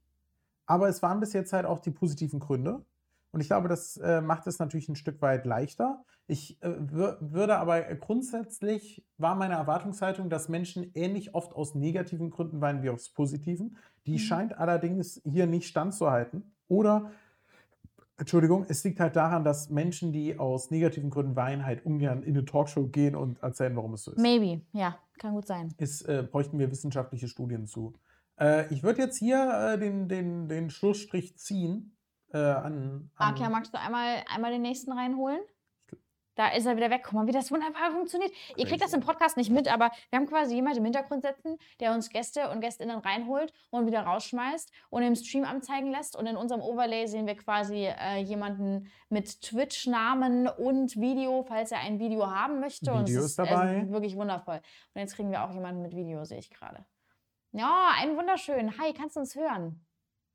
Aber 0.66 0.88
es 0.88 1.02
waren 1.02 1.20
bis 1.20 1.34
jetzt 1.34 1.54
halt 1.54 1.66
auch 1.66 1.80
die 1.80 1.92
positiven 1.92 2.40
Gründe. 2.40 2.84
Und 3.32 3.42
ich 3.42 3.48
glaube, 3.48 3.68
das 3.68 3.98
äh, 3.98 4.22
macht 4.22 4.48
es 4.48 4.58
natürlich 4.58 4.90
ein 4.90 4.96
Stück 4.96 5.22
weit 5.22 5.46
leichter. 5.46 6.04
Ich 6.26 6.62
äh, 6.64 6.74
wür 6.80 7.18
würde 7.22 7.58
aber 7.58 7.82
grundsätzlich 7.96 9.06
war 9.18 9.36
meine 9.36 9.54
Erwartungshaltung, 9.54 10.30
dass 10.30 10.50
Menschen 10.50 10.92
ähnlich 10.96 11.36
oft 11.36 11.54
aus 11.54 11.76
negativen 11.76 12.32
Gründen 12.32 12.62
weinen 12.62 12.82
wie 12.82 12.90
aus 12.90 13.10
positiven. 13.10 13.78
Die 14.08 14.14
Mhm. 14.14 14.18
scheint 14.18 14.58
allerdings 14.58 15.22
hier 15.24 15.46
nicht 15.46 15.68
standzuhalten. 15.68 16.56
Oder, 16.70 17.12
Entschuldigung, 18.18 18.66
es 18.70 18.84
liegt 18.86 19.02
halt 19.02 19.16
daran, 19.18 19.44
dass 19.44 19.70
Menschen, 19.70 20.14
die 20.14 20.40
aus 20.40 20.72
negativen 20.72 21.10
Gründen 21.10 21.36
weinen, 21.36 21.66
halt 21.66 21.86
ungern 21.86 22.24
in 22.24 22.38
eine 22.38 22.46
Talkshow 22.46 22.88
gehen 22.88 23.16
und 23.16 23.42
erzählen, 23.44 23.76
warum 23.76 23.94
es 23.94 24.04
so 24.04 24.12
ist. 24.12 24.20
Maybe, 24.20 24.62
ja, 24.72 24.98
kann 25.18 25.34
gut 25.34 25.48
sein. 25.48 25.74
ist 25.78 26.04
äh, 26.04 26.24
bräuchten 26.24 26.58
wir 26.60 26.72
wissenschaftliche 26.72 27.28
Studien 27.28 27.68
zu. 27.68 27.94
Äh, 28.40 28.74
ich 28.74 28.84
würde 28.84 29.02
jetzt 29.02 29.18
hier 29.18 29.74
äh, 29.74 29.80
den, 29.80 30.08
den, 30.08 30.48
den 30.48 30.70
Schlussstrich 30.70 31.38
ziehen. 31.38 31.98
Äh, 32.32 32.38
an, 32.38 33.10
an 33.16 33.34
Akia, 33.34 33.50
magst 33.50 33.74
du 33.74 33.80
einmal, 33.80 34.24
einmal 34.34 34.52
den 34.52 34.62
nächsten 34.62 34.92
reinholen? 34.92 35.40
Da 36.40 36.48
ist 36.48 36.66
er 36.66 36.78
wieder 36.78 36.90
weg. 36.90 37.02
Guck 37.04 37.16
mal, 37.16 37.28
wie 37.28 37.34
das 37.34 37.52
wunderbar 37.52 37.92
funktioniert. 37.92 38.32
Ihr 38.56 38.66
kriegt 38.66 38.82
das 38.82 38.94
im 38.94 39.02
Podcast 39.02 39.36
nicht 39.36 39.50
mit, 39.50 39.68
aber 39.68 39.92
wir 40.10 40.18
haben 40.18 40.26
quasi 40.26 40.56
jemanden 40.56 40.78
im 40.78 40.86
Hintergrund 40.86 41.22
sitzen, 41.22 41.58
der 41.82 41.92
uns 41.94 42.10
Gäste 42.10 42.50
und 42.50 42.62
Gästinnen 42.62 42.98
reinholt 42.98 43.52
und 43.72 43.86
wieder 43.88 44.04
rausschmeißt 44.04 44.72
und 44.90 45.04
im 45.04 45.16
Stream 45.16 45.44
anzeigen 45.44 45.92
lässt. 45.92 46.16
Und 46.16 46.28
in 46.28 46.38
unserem 46.38 46.62
Overlay 46.62 47.08
sehen 47.08 47.28
wir 47.28 47.36
quasi 47.36 47.88
äh, 47.88 48.20
jemanden 48.22 48.90
mit 49.10 49.42
Twitch-Namen 49.42 50.48
und 50.48 50.96
Video, 50.96 51.44
falls 51.44 51.74
er 51.74 51.80
ein 51.80 52.00
Video 52.00 52.26
haben 52.26 52.62
möchte. 52.62 52.94
und 52.94 53.10
es 53.10 53.16
ist 53.18 53.38
dabei. 53.38 53.82
Ist 53.82 53.92
wirklich 53.92 54.16
wundervoll. 54.16 54.62
Und 54.94 55.02
jetzt 55.02 55.18
kriegen 55.18 55.32
wir 55.32 55.44
auch 55.44 55.52
jemanden 55.52 55.82
mit 55.82 55.94
Video, 55.94 56.24
sehe 56.24 56.40
ich 56.40 56.50
gerade. 56.50 56.86
Ja, 57.52 57.90
ein 57.98 58.16
wunderschön. 58.16 58.78
Hi, 58.80 58.94
kannst 58.94 59.18
du 59.18 59.20
uns 59.20 59.36
hören? 59.36 59.86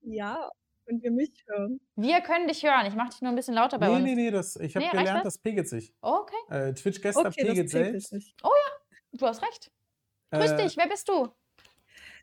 Ja, 0.02 0.50
und 0.86 1.02
wir 1.02 1.10
mich 1.10 1.44
hören. 1.46 1.80
Wir 1.96 2.20
können 2.20 2.46
dich 2.48 2.62
hören. 2.62 2.86
Ich 2.86 2.94
mache 2.94 3.10
dich 3.10 3.20
nur 3.22 3.30
ein 3.32 3.36
bisschen 3.36 3.54
lauter 3.54 3.78
bei 3.78 3.88
Nee, 3.88 3.94
uns. 3.96 4.04
nee, 4.04 4.14
nee, 4.14 4.30
das, 4.30 4.56
ich 4.56 4.74
habe 4.76 4.84
Nee, 4.86 4.90
gelernt, 4.90 5.24
das? 5.24 5.34
das 5.34 5.38
pegelt 5.38 5.68
sich. 5.68 5.94
Oh, 6.02 6.20
okay, 6.22 6.36
Äh, 6.68 6.74
Twitch-Gäste 6.74 7.20
Okay, 7.20 7.44
pegelt 7.44 7.66
das 7.66 7.72
pegelt 7.72 7.90
selbst. 8.02 8.08
sich. 8.10 8.36
du 9.12 9.26
hast 9.26 9.42
recht. 9.42 9.70
Grüß 10.30 10.50
Äh, 10.52 10.56
dich, 10.64 10.76
wer 10.76 10.88
bist 10.88 11.08
du? 11.08 11.28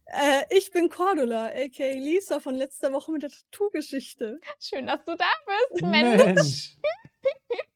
Äh, 0.05 0.43
ich 0.49 0.71
bin 0.71 0.89
Cordula, 0.89 1.47
aka 1.47 1.91
Lisa 1.93 2.39
von 2.39 2.55
letzter 2.55 2.91
Woche 2.91 3.11
mit 3.11 3.23
der 3.23 3.29
Tattoo-Geschichte. 3.29 4.39
Schön, 4.59 4.87
dass 4.87 5.03
du 5.05 5.15
da 5.15 5.25
bist, 5.69 5.83
Mensch. 5.83 6.25
Mensch. 6.25 6.77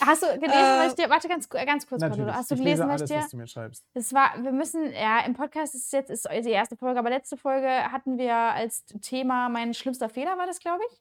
Hast 0.00 0.22
du 0.22 0.26
gelesen, 0.38 0.50
Äh, 0.52 0.78
was 0.84 0.88
ich 0.88 0.94
dir. 1.04 1.10
Warte 1.10 1.28
ganz, 1.28 1.48
ganz 1.48 1.86
kurz. 1.86 2.02
Cordula. 2.02 2.34
Hast 2.34 2.50
du 2.50 2.56
gelesen, 2.56 2.70
lese 2.70 2.82
was 2.88 2.90
alles, 3.00 3.10
ich 3.10 3.16
dir. 3.16 3.22
was 3.22 3.30
du 3.30 3.36
mir 3.36 3.46
schreibst. 3.46 3.84
Es 3.94 4.12
war, 4.12 4.32
wir 4.42 4.52
müssen, 4.52 4.92
ja, 4.92 5.20
im 5.20 5.34
Podcast 5.34 5.74
ist 5.74 5.92
jetzt 5.92 6.10
ist 6.10 6.28
die 6.30 6.50
erste 6.50 6.76
Folge, 6.76 6.98
aber 6.98 7.10
letzte 7.10 7.36
Folge 7.36 7.68
hatten 7.68 8.18
wir 8.18 8.34
als 8.34 8.84
Thema 9.00 9.48
mein 9.48 9.74
schlimmster 9.74 10.08
Fehler, 10.08 10.36
war 10.38 10.46
das, 10.46 10.58
glaube 10.60 10.82
ich. 10.90 11.00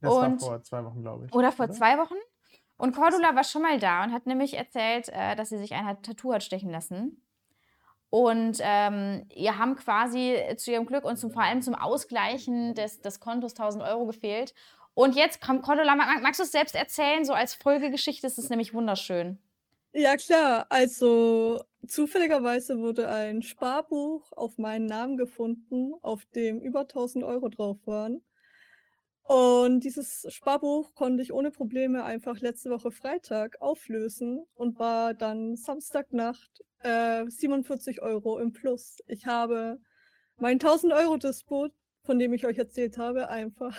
Das 0.00 0.12
Und- 0.14 0.40
war 0.42 0.48
vor 0.48 0.62
zwei 0.62 0.84
Wochen, 0.84 1.02
glaube 1.02 1.26
ich. 1.26 1.32
Oder 1.34 1.52
vor 1.52 1.70
zwei 1.70 1.98
Wochen. 1.98 2.14
Und 2.76 2.96
Cordula 2.96 3.34
war 3.34 3.44
schon 3.44 3.60
mal 3.62 3.78
da 3.78 4.04
und 4.04 4.12
hat 4.14 4.24
nämlich 4.26 4.56
erzählt, 4.56 5.10
äh, 5.10 5.36
dass 5.36 5.50
sie 5.50 5.58
sich 5.58 5.74
ein 5.74 6.02
Tattoo 6.02 6.32
hat 6.32 6.42
stechen 6.42 6.70
lassen. 6.70 7.22
Und 8.08 8.58
ähm, 8.60 9.26
ihr 9.34 9.58
haben 9.58 9.76
quasi 9.76 10.36
zu 10.56 10.72
ihrem 10.72 10.86
Glück 10.86 11.04
und 11.04 11.16
zum, 11.16 11.30
vor 11.30 11.42
allem 11.42 11.62
zum 11.62 11.74
Ausgleichen 11.76 12.74
des, 12.74 13.00
des 13.02 13.20
Kontos 13.20 13.52
1000 13.52 13.84
Euro 13.84 14.06
gefehlt. 14.06 14.52
Und 15.00 15.16
jetzt 15.16 15.40
kommt 15.40 15.62
Cordula, 15.62 15.96
mag, 15.96 16.20
magst 16.20 16.40
du 16.40 16.44
es 16.44 16.52
selbst 16.52 16.74
erzählen? 16.74 17.24
So 17.24 17.32
als 17.32 17.54
Folgegeschichte 17.54 18.26
ist 18.26 18.36
es 18.36 18.50
nämlich 18.50 18.74
wunderschön. 18.74 19.38
Ja, 19.94 20.14
klar. 20.18 20.66
Also 20.68 21.64
zufälligerweise 21.86 22.78
wurde 22.78 23.08
ein 23.08 23.40
Sparbuch 23.40 24.30
auf 24.32 24.58
meinen 24.58 24.84
Namen 24.84 25.16
gefunden, 25.16 25.94
auf 26.02 26.26
dem 26.34 26.60
über 26.60 26.80
1000 26.80 27.24
Euro 27.24 27.48
drauf 27.48 27.78
waren. 27.86 28.22
Und 29.22 29.84
dieses 29.84 30.26
Sparbuch 30.28 30.94
konnte 30.94 31.22
ich 31.22 31.32
ohne 31.32 31.50
Probleme 31.50 32.04
einfach 32.04 32.38
letzte 32.40 32.68
Woche 32.68 32.90
Freitag 32.90 33.56
auflösen 33.62 34.44
und 34.52 34.78
war 34.78 35.14
dann 35.14 35.56
Samstagnacht 35.56 36.62
äh, 36.80 37.24
47 37.26 38.02
Euro 38.02 38.38
im 38.38 38.52
Plus. 38.52 38.98
Ich 39.06 39.24
habe 39.24 39.80
mein 40.36 40.60
1000 40.60 40.92
Euro 40.92 41.16
Disput, 41.16 41.72
von 42.04 42.18
dem 42.18 42.34
ich 42.34 42.44
euch 42.44 42.58
erzählt 42.58 42.98
habe, 42.98 43.30
einfach 43.30 43.78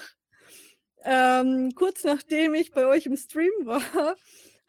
ähm, 1.03 1.71
kurz 1.75 2.03
nachdem 2.03 2.53
ich 2.53 2.71
bei 2.71 2.85
euch 2.85 3.05
im 3.05 3.17
Stream 3.17 3.51
war, 3.63 3.81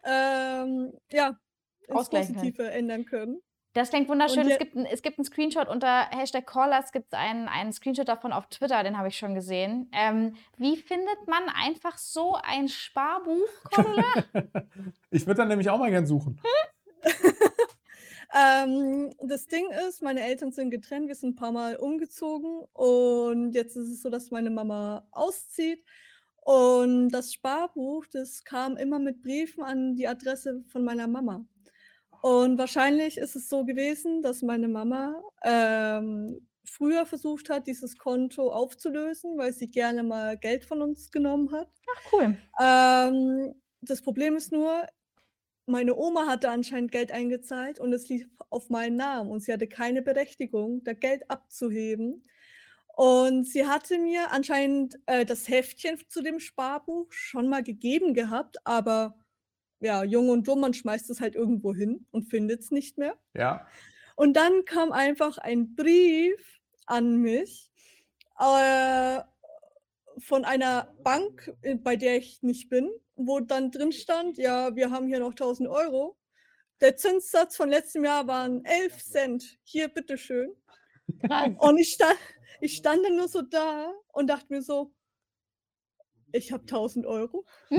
ähm, 0.04 0.92
ja, 1.10 1.38
ins 1.86 1.96
Ausgleichen 1.96 2.34
können. 2.34 2.52
Positive 2.52 2.70
ändern 2.70 3.04
können. 3.04 3.40
Das 3.74 3.88
klingt 3.88 4.08
wunderschön. 4.08 4.44
Und 4.44 4.50
Es 4.50 4.58
gibt, 4.58 4.76
ein, 4.76 4.84
es 4.84 5.00
gibt 5.00 5.18
einen 5.18 5.24
Screenshot 5.24 5.68
unter 5.68 6.10
Hashtag 6.10 6.46
Callers, 6.46 6.92
gibt 6.92 7.06
es 7.12 7.18
einen, 7.18 7.48
einen 7.48 7.72
Screenshot 7.72 8.06
davon 8.06 8.32
auf 8.32 8.46
Twitter, 8.48 8.82
den 8.82 8.98
habe 8.98 9.08
ich 9.08 9.16
schon 9.16 9.34
gesehen. 9.34 9.90
Ähm, 9.92 10.34
wie 10.58 10.76
findet 10.76 11.26
man 11.26 11.44
einfach 11.48 11.96
so 11.96 12.36
ein 12.42 12.68
Sparbuch, 12.68 13.48
Cordula? 13.64 14.04
Ich 15.10 15.26
würde 15.26 15.38
dann 15.38 15.48
nämlich 15.48 15.68
auch 15.68 15.78
mal 15.78 15.90
gern 15.90 16.06
suchen. 16.06 16.40
Ähm, 18.34 19.12
das 19.20 19.46
Ding 19.46 19.66
ist, 19.86 20.02
meine 20.02 20.22
Eltern 20.22 20.52
sind 20.52 20.70
getrennt, 20.70 21.08
wir 21.08 21.14
sind 21.14 21.30
ein 21.30 21.36
paar 21.36 21.52
Mal 21.52 21.76
umgezogen 21.76 22.64
und 22.72 23.52
jetzt 23.52 23.76
ist 23.76 23.90
es 23.90 24.00
so, 24.00 24.08
dass 24.08 24.30
meine 24.30 24.48
Mama 24.48 25.06
auszieht. 25.10 25.84
Und 26.44 27.10
das 27.10 27.32
Sparbuch, 27.32 28.06
das 28.06 28.44
kam 28.44 28.76
immer 28.76 28.98
mit 28.98 29.22
Briefen 29.22 29.62
an 29.62 29.94
die 29.94 30.08
Adresse 30.08 30.64
von 30.68 30.84
meiner 30.84 31.06
Mama. 31.06 31.44
Und 32.20 32.58
wahrscheinlich 32.58 33.16
ist 33.18 33.36
es 33.36 33.48
so 33.48 33.64
gewesen, 33.64 34.22
dass 34.22 34.42
meine 34.42 34.68
Mama 34.68 35.22
ähm, 35.42 36.46
früher 36.64 37.06
versucht 37.06 37.48
hat, 37.48 37.66
dieses 37.66 37.96
Konto 37.96 38.52
aufzulösen, 38.52 39.36
weil 39.38 39.52
sie 39.52 39.68
gerne 39.68 40.02
mal 40.02 40.36
Geld 40.36 40.64
von 40.64 40.82
uns 40.82 41.10
genommen 41.10 41.52
hat. 41.52 41.68
Ach, 41.94 42.12
cool. 42.12 42.36
Ähm, 42.60 43.54
das 43.80 44.02
Problem 44.02 44.36
ist 44.36 44.52
nur, 44.52 44.86
meine 45.66 45.96
Oma 45.96 46.26
hatte 46.26 46.50
anscheinend 46.50 46.92
Geld 46.92 47.12
eingezahlt 47.12 47.78
und 47.78 47.92
es 47.92 48.08
lief 48.08 48.28
auf 48.50 48.68
meinen 48.68 48.96
Namen 48.96 49.30
und 49.30 49.40
sie 49.40 49.52
hatte 49.52 49.68
keine 49.68 50.02
Berechtigung, 50.02 50.82
da 50.84 50.92
Geld 50.92 51.28
abzuheben. 51.30 52.22
Und 52.94 53.44
sie 53.44 53.66
hatte 53.66 53.98
mir 53.98 54.32
anscheinend 54.32 54.98
äh, 55.06 55.24
das 55.24 55.48
Heftchen 55.48 55.98
zu 56.08 56.22
dem 56.22 56.40
Sparbuch 56.40 57.10
schon 57.10 57.48
mal 57.48 57.62
gegeben 57.62 58.12
gehabt, 58.12 58.58
aber 58.64 59.16
ja, 59.80 60.04
jung 60.04 60.28
und 60.28 60.46
dumm, 60.46 60.60
man 60.60 60.74
schmeißt 60.74 61.10
es 61.10 61.20
halt 61.20 61.34
irgendwo 61.34 61.74
hin 61.74 62.06
und 62.10 62.30
findet 62.30 62.60
es 62.60 62.70
nicht 62.70 62.98
mehr. 62.98 63.18
Ja. 63.34 63.66
Und 64.14 64.34
dann 64.34 64.64
kam 64.64 64.92
einfach 64.92 65.38
ein 65.38 65.74
Brief 65.74 66.60
an 66.86 67.16
mich 67.16 67.70
äh, 68.38 69.20
von 70.18 70.44
einer 70.44 70.94
Bank, 71.02 71.52
äh, 71.62 71.74
bei 71.74 71.96
der 71.96 72.18
ich 72.18 72.42
nicht 72.42 72.68
bin, 72.68 72.90
wo 73.16 73.40
dann 73.40 73.70
drin 73.70 73.92
stand, 73.92 74.38
ja, 74.38 74.74
wir 74.76 74.90
haben 74.90 75.06
hier 75.06 75.20
noch 75.20 75.30
1000 75.30 75.68
Euro. 75.68 76.16
Der 76.80 76.96
Zinssatz 76.96 77.56
von 77.56 77.68
letztem 77.68 78.04
Jahr 78.04 78.26
waren 78.26 78.64
11 78.64 79.04
Cent. 79.04 79.58
Hier, 79.62 79.88
bitteschön. 79.88 80.52
Krass. 81.26 81.50
Und 81.58 81.78
ich 81.78 81.92
stand, 81.92 82.18
ich 82.60 82.76
stand 82.76 83.04
dann 83.04 83.16
nur 83.16 83.28
so 83.28 83.42
da 83.42 83.92
und 84.12 84.28
dachte 84.28 84.46
mir 84.52 84.62
so, 84.62 84.92
ich 86.32 86.52
habe 86.52 86.62
1000 86.62 87.06
Euro. 87.06 87.44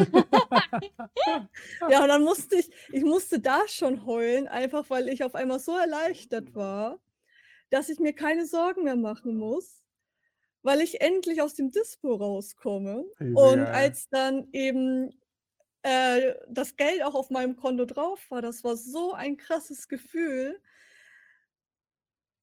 Ja, 1.89 2.01
und 2.01 2.07
dann 2.09 2.23
musste 2.23 2.55
ich, 2.55 2.69
ich 2.91 3.03
musste 3.03 3.39
da 3.39 3.67
schon 3.67 4.05
heulen, 4.05 4.47
einfach 4.47 4.89
weil 4.89 5.09
ich 5.09 5.23
auf 5.23 5.35
einmal 5.35 5.59
so 5.59 5.75
erleichtert 5.75 6.53
war, 6.55 6.99
dass 7.69 7.89
ich 7.89 7.99
mir 7.99 8.13
keine 8.13 8.45
Sorgen 8.45 8.83
mehr 8.83 8.95
machen 8.95 9.37
muss, 9.37 9.83
weil 10.61 10.81
ich 10.81 11.01
endlich 11.01 11.41
aus 11.41 11.55
dem 11.55 11.71
Dispo 11.71 12.15
rauskomme. 12.15 13.05
Wie 13.19 13.33
Und 13.33 13.59
als 13.61 14.07
dann 14.09 14.47
eben 14.51 15.11
äh, 15.83 16.35
das 16.49 16.75
Geld 16.75 17.03
auch 17.03 17.15
auf 17.15 17.29
meinem 17.29 17.55
Konto 17.55 17.85
drauf 17.85 18.19
war, 18.29 18.41
das 18.41 18.63
war 18.63 18.75
so 18.75 19.13
ein 19.13 19.37
krasses 19.37 19.87
Gefühl. 19.87 20.59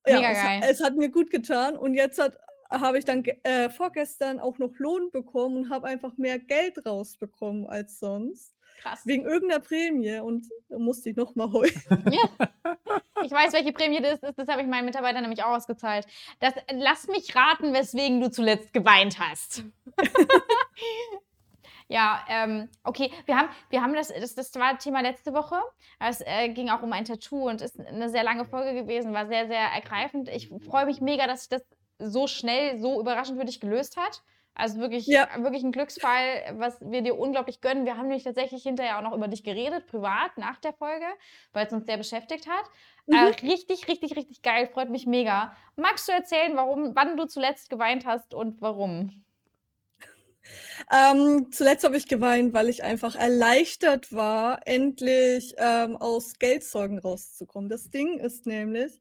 Ja, 0.06 0.16
Mega 0.16 0.30
es, 0.32 0.38
ha- 0.38 0.42
geil. 0.44 0.60
es 0.70 0.82
hat 0.82 0.96
mir 0.96 1.10
gut 1.10 1.30
getan 1.30 1.76
und 1.76 1.94
jetzt 1.94 2.20
habe 2.70 2.98
ich 2.98 3.04
dann 3.04 3.24
äh, 3.42 3.68
vorgestern 3.68 4.40
auch 4.40 4.58
noch 4.58 4.72
Lohn 4.78 5.10
bekommen 5.10 5.56
und 5.56 5.70
habe 5.70 5.86
einfach 5.88 6.16
mehr 6.16 6.38
Geld 6.38 6.86
rausbekommen 6.86 7.66
als 7.66 7.98
sonst. 7.98 8.54
Krass. 8.80 9.00
Wegen 9.04 9.24
irgendeiner 9.26 9.60
Prämie 9.60 10.20
und 10.20 10.46
da 10.70 10.78
musste 10.78 11.10
ich 11.10 11.16
nochmal 11.16 11.52
heulen. 11.52 11.74
Ich 13.22 13.30
weiß, 13.30 13.52
welche 13.52 13.72
Prämie 13.72 14.00
das 14.00 14.20
ist. 14.20 14.38
Das 14.38 14.48
habe 14.48 14.62
ich 14.62 14.66
meinen 14.68 14.86
Mitarbeitern 14.86 15.20
nämlich 15.20 15.42
auch 15.44 15.54
ausgezahlt. 15.56 16.06
Das, 16.38 16.54
lass 16.72 17.06
mich 17.08 17.34
raten, 17.36 17.74
weswegen 17.74 18.22
du 18.22 18.30
zuletzt 18.30 18.72
geweint 18.72 19.18
hast. 19.20 19.64
ja, 21.90 22.24
ähm, 22.28 22.68
okay. 22.84 23.10
Wir 23.26 23.36
haben, 23.36 23.48
wir 23.68 23.82
haben 23.82 23.94
das, 23.94 24.08
das, 24.08 24.36
das 24.36 24.54
war 24.54 24.78
Thema 24.78 25.00
letzte 25.00 25.34
Woche. 25.34 25.56
Es 25.98 26.20
äh, 26.24 26.48
ging 26.50 26.70
auch 26.70 26.82
um 26.82 26.92
ein 26.92 27.04
Tattoo 27.04 27.48
und 27.48 27.60
ist 27.60 27.80
eine 27.80 28.08
sehr 28.08 28.22
lange 28.22 28.44
Folge 28.44 28.80
gewesen, 28.80 29.12
war 29.12 29.26
sehr, 29.26 29.48
sehr 29.48 29.58
ergreifend. 29.74 30.28
Ich 30.28 30.50
freue 30.68 30.86
mich 30.86 31.00
mega, 31.00 31.26
dass 31.26 31.40
sich 31.40 31.48
das 31.48 31.66
so 31.98 32.28
schnell, 32.28 32.78
so 32.78 33.00
überraschend 33.00 33.40
für 33.40 33.44
dich 33.44 33.58
gelöst 33.58 33.96
hat. 33.96 34.22
Also 34.54 34.78
wirklich, 34.78 35.06
Ja. 35.06 35.28
wirklich 35.42 35.64
ein 35.64 35.72
Glücksfall, 35.72 36.54
was 36.58 36.80
wir 36.80 37.02
dir 37.02 37.18
unglaublich 37.18 37.60
gönnen. 37.60 37.86
Wir 37.86 37.96
haben 37.96 38.06
nämlich 38.06 38.24
tatsächlich 38.24 38.62
hinterher 38.62 38.98
auch 38.98 39.02
noch 39.02 39.12
über 39.16 39.26
dich 39.26 39.42
geredet, 39.42 39.88
privat, 39.88 40.38
nach 40.38 40.60
der 40.60 40.72
Folge, 40.72 41.06
weil 41.52 41.66
es 41.66 41.72
uns 41.72 41.86
sehr 41.86 41.96
beschäftigt 41.96 42.46
hat. 42.48 42.64
Mhm. 43.06 43.14
Äh, 43.14 43.48
richtig, 43.48 43.88
richtig, 43.88 44.16
richtig 44.16 44.42
geil, 44.42 44.68
freut 44.68 44.90
mich 44.90 45.06
mega. 45.06 45.56
Magst 45.74 46.06
du 46.08 46.12
erzählen, 46.12 46.54
warum, 46.56 46.94
wann 46.94 47.16
du 47.16 47.26
zuletzt 47.26 47.68
geweint 47.68 48.06
hast 48.06 48.32
und 48.32 48.60
warum? 48.60 49.24
Ähm, 50.92 51.48
zuletzt 51.50 51.84
habe 51.84 51.96
ich 51.96 52.08
geweint, 52.08 52.52
weil 52.52 52.68
ich 52.68 52.82
einfach 52.82 53.14
erleichtert 53.14 54.12
war, 54.12 54.66
endlich 54.66 55.54
ähm, 55.58 55.96
aus 55.96 56.38
Geldsorgen 56.38 56.98
rauszukommen. 56.98 57.68
Das 57.68 57.90
Ding 57.90 58.18
ist 58.18 58.46
nämlich, 58.46 59.00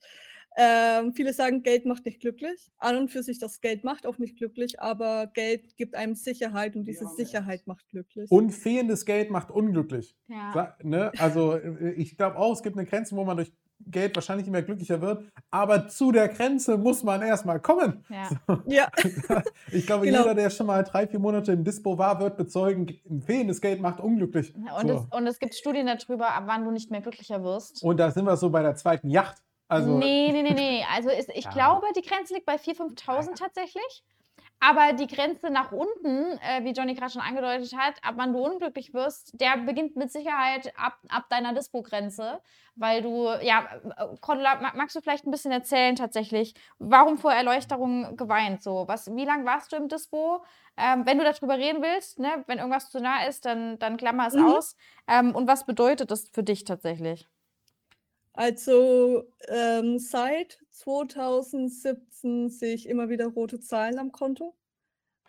ähm, 0.58 1.14
viele 1.14 1.34
sagen, 1.34 1.64
Geld 1.64 1.86
macht 1.86 2.06
nicht 2.06 2.20
glücklich. 2.20 2.72
An 2.78 2.98
und 2.98 3.10
für 3.10 3.24
sich, 3.24 3.40
das 3.40 3.62
Geld 3.62 3.84
macht 3.84 4.06
auch 4.06 4.18
nicht 4.18 4.38
glücklich, 4.38 4.82
aber 4.82 5.28
Geld 5.28 5.78
gibt 5.78 5.96
einem 5.96 6.16
Sicherheit 6.16 6.76
und 6.76 6.86
diese 6.86 7.08
Sicherheit 7.08 7.66
macht 7.66 7.88
glücklich. 7.90 8.30
Und 8.30 8.52
fehlendes 8.52 9.06
Geld 9.06 9.30
macht 9.30 9.52
unglücklich. 9.52 10.18
Ja. 10.28 10.76
Ne? 10.84 11.12
Also 11.18 11.54
äh, 11.56 11.92
ich 11.94 12.18
glaube 12.18 12.38
auch, 12.38 12.54
es 12.54 12.64
gibt 12.64 12.78
eine 12.78 12.86
Grenze, 12.86 13.16
wo 13.16 13.24
man 13.24 13.38
durch 13.38 13.54
Geld 13.88 14.16
wahrscheinlich 14.16 14.48
immer 14.48 14.62
glücklicher 14.62 15.02
wird. 15.02 15.24
Aber 15.52 15.88
zu 15.88 16.12
der 16.12 16.28
Grenze 16.28 16.78
muss 16.78 17.04
man 17.04 17.22
erstmal 17.22 17.60
kommen. 17.60 18.04
ja. 18.10 18.30
Ja, 18.66 18.88
Ich 19.72 19.86
glaube, 19.88 20.06
Genau. 20.06 20.20
jeder, 20.20 20.36
der 20.36 20.50
schon 20.50 20.68
mal 20.68 20.84
drei, 20.84 21.08
vier 21.08 21.20
Monate 21.20 21.52
im 21.54 21.64
Dispo 21.64 21.98
war, 21.98 22.20
wird 22.20 22.38
bezeugen, 22.38 22.88
ein 23.10 23.22
fehlendes 23.22 23.62
Geld 23.62 23.82
macht 23.82 24.00
unglücklich. 24.00 24.54
Und, 24.56 24.88
So. 24.88 24.94
es, 24.94 25.18
und 25.18 25.28
es 25.28 25.40
gibt 25.40 25.56
Studien 25.56 25.88
darüber, 25.88 26.34
ab 26.34 26.44
wann 26.46 26.66
du 26.66 26.72
nicht 26.72 26.92
mehr 26.92 27.02
glücklicher 27.02 27.44
wirst. 27.44 27.84
Und 27.84 27.98
da 27.98 28.12
sind 28.12 28.26
wir 28.26 28.38
so 28.38 28.50
bei 28.50 28.62
der 28.62 28.76
zweiten 28.76 29.10
Yacht. 29.10 29.38
Also, 29.68 29.98
nee, 29.98 30.32
nee, 30.32 30.42
nee, 30.42 30.54
nee. 30.54 30.84
Also 30.96 31.10
ist, 31.10 31.30
ich 31.30 31.46
Ja. 31.46 31.52
glaube, 31.52 31.86
die 31.96 32.02
Grenze 32.02 32.34
liegt 32.34 32.46
bei 32.46 32.56
4.000, 32.56 32.96
5.000 32.96 33.36
tatsächlich. 33.38 34.04
Aber 34.62 34.92
die 34.92 35.08
Grenze 35.08 35.50
nach 35.50 35.72
unten, 35.72 36.38
äh, 36.40 36.64
wie 36.66 36.72
Johnny 36.72 36.94
gerade 36.94 37.12
schon 37.14 37.22
angedeutet 37.22 37.74
hat, 37.78 37.96
ab 38.04 38.16
wann 38.18 38.34
du 38.34 38.40
unglücklich 38.40 38.94
wirst, 38.94 39.40
der 39.40 39.56
beginnt 39.58 39.96
mit 39.96 40.12
Sicherheit 40.12 40.74
ab, 40.78 40.98
ab 41.08 41.30
deiner 41.30 41.54
Dispo-Grenze. 41.54 42.42
Weil 42.76 43.02
du, 43.02 43.30
ja, 43.42 43.68
äh, 43.98 44.18
Cordula, 44.20 44.56
ma- 44.56 44.74
magst 44.76 44.96
du 44.98 45.02
vielleicht 45.02 45.26
ein 45.26 45.32
bisschen 45.32 45.54
erzählen 45.54 45.96
tatsächlich, 45.96 46.56
warum 46.78 47.18
vor 47.18 47.32
Erleuchterung 47.32 48.18
geweint? 48.18 48.62
So, 48.62 48.86
was, 48.88 49.14
wie 49.16 49.26
lange 49.26 49.46
warst 49.46 49.72
du 49.72 49.78
im 49.78 49.88
Dispo? 49.88 50.44
Ähm, 50.78 51.06
wenn 51.06 51.18
du 51.18 51.24
darüber 51.24 51.58
reden 51.58 51.82
willst, 51.82 52.20
ne, 52.20 52.44
wenn 52.48 52.58
irgendwas 52.58 52.90
zu 52.90 53.00
nah 53.00 53.26
ist, 53.28 53.46
dann, 53.46 53.80
dann 53.80 53.96
klammer 53.98 54.28
es 54.28 54.36
Mhm. 54.36 54.38
aus. 54.38 54.76
Ähm, 55.08 55.36
und 55.36 55.48
was 55.48 55.66
bedeutet 55.66 56.12
das 56.12 56.30
für 56.34 56.44
dich 56.44 56.66
tatsächlich? 56.66 57.28
also 58.34 59.24
ähm, 59.48 60.00
seit 60.00 60.60
2017 60.80 62.50
sehe 62.50 62.74
ich 62.74 62.88
immer 62.88 63.10
wieder 63.10 63.28
rote 63.28 63.60
Zahlen 63.60 64.00
am 64.00 64.12
Konto. 64.12 64.56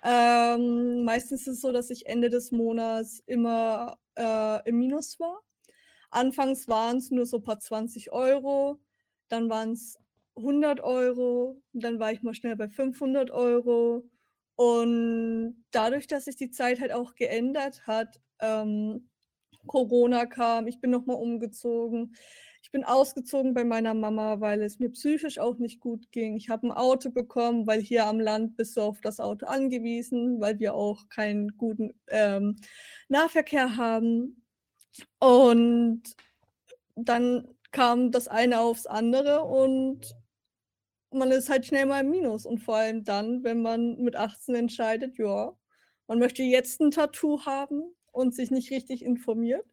Ähm, 0.02 1.04
meistens 1.04 1.42
ist 1.42 1.54
es 1.54 1.60
so, 1.60 1.72
dass 1.72 1.90
ich 1.90 2.06
Ende 2.06 2.30
des 2.30 2.52
Monats 2.52 3.20
immer 3.26 3.98
äh, 4.16 4.68
im 4.68 4.78
Minus 4.78 5.18
war. 5.18 5.40
Anfangs 6.10 6.68
waren 6.68 6.98
es 6.98 7.10
nur 7.10 7.26
so 7.26 7.38
ein 7.38 7.42
paar 7.42 7.58
20 7.58 8.12
Euro, 8.12 8.80
dann 9.28 9.50
waren 9.50 9.72
es 9.72 9.98
100 10.36 10.80
Euro, 10.80 11.60
dann 11.72 11.98
war 11.98 12.12
ich 12.12 12.22
mal 12.22 12.34
schnell 12.34 12.56
bei 12.56 12.68
500 12.68 13.30
Euro. 13.30 14.08
Und 14.56 15.64
dadurch, 15.72 16.06
dass 16.06 16.26
sich 16.26 16.36
die 16.36 16.50
Zeit 16.50 16.80
halt 16.80 16.92
auch 16.92 17.14
geändert 17.14 17.86
hat, 17.86 18.20
ähm, 18.40 19.10
Corona 19.66 20.26
kam, 20.26 20.66
ich 20.66 20.80
bin 20.80 20.90
nochmal 20.90 21.16
umgezogen. 21.16 22.14
Ich 22.62 22.70
bin 22.70 22.84
ausgezogen 22.84 23.54
bei 23.54 23.64
meiner 23.64 23.94
Mama, 23.94 24.40
weil 24.40 24.62
es 24.62 24.78
mir 24.78 24.90
psychisch 24.90 25.38
auch 25.38 25.56
nicht 25.58 25.80
gut 25.80 26.12
ging. 26.12 26.36
Ich 26.36 26.50
habe 26.50 26.68
ein 26.68 26.72
Auto 26.72 27.10
bekommen, 27.10 27.66
weil 27.66 27.80
hier 27.80 28.06
am 28.06 28.20
Land 28.20 28.56
bist 28.56 28.76
du 28.76 28.82
auf 28.82 29.00
das 29.00 29.18
Auto 29.18 29.46
angewiesen, 29.46 30.40
weil 30.40 30.58
wir 30.58 30.74
auch 30.74 31.08
keinen 31.08 31.56
guten 31.56 31.94
ähm, 32.08 32.56
Nahverkehr 33.08 33.76
haben. 33.76 34.44
Und 35.18 36.02
dann 36.96 37.48
kam 37.72 38.10
das 38.12 38.28
eine 38.28 38.60
aufs 38.60 38.86
andere 38.86 39.42
und 39.44 40.14
man 41.12 41.30
ist 41.30 41.48
halt 41.48 41.66
schnell 41.66 41.86
mal 41.86 42.00
im 42.00 42.10
Minus. 42.10 42.46
Und 42.46 42.58
vor 42.58 42.76
allem 42.76 43.04
dann, 43.04 43.42
wenn 43.42 43.62
man 43.62 43.96
mit 43.96 44.16
18 44.16 44.54
entscheidet, 44.54 45.18
ja, 45.18 45.56
man 46.08 46.18
möchte 46.18 46.42
jetzt 46.42 46.80
ein 46.80 46.90
Tattoo 46.90 47.44
haben 47.46 47.82
und 48.12 48.34
sich 48.34 48.50
nicht 48.50 48.70
richtig 48.70 49.02
informiert 49.02 49.64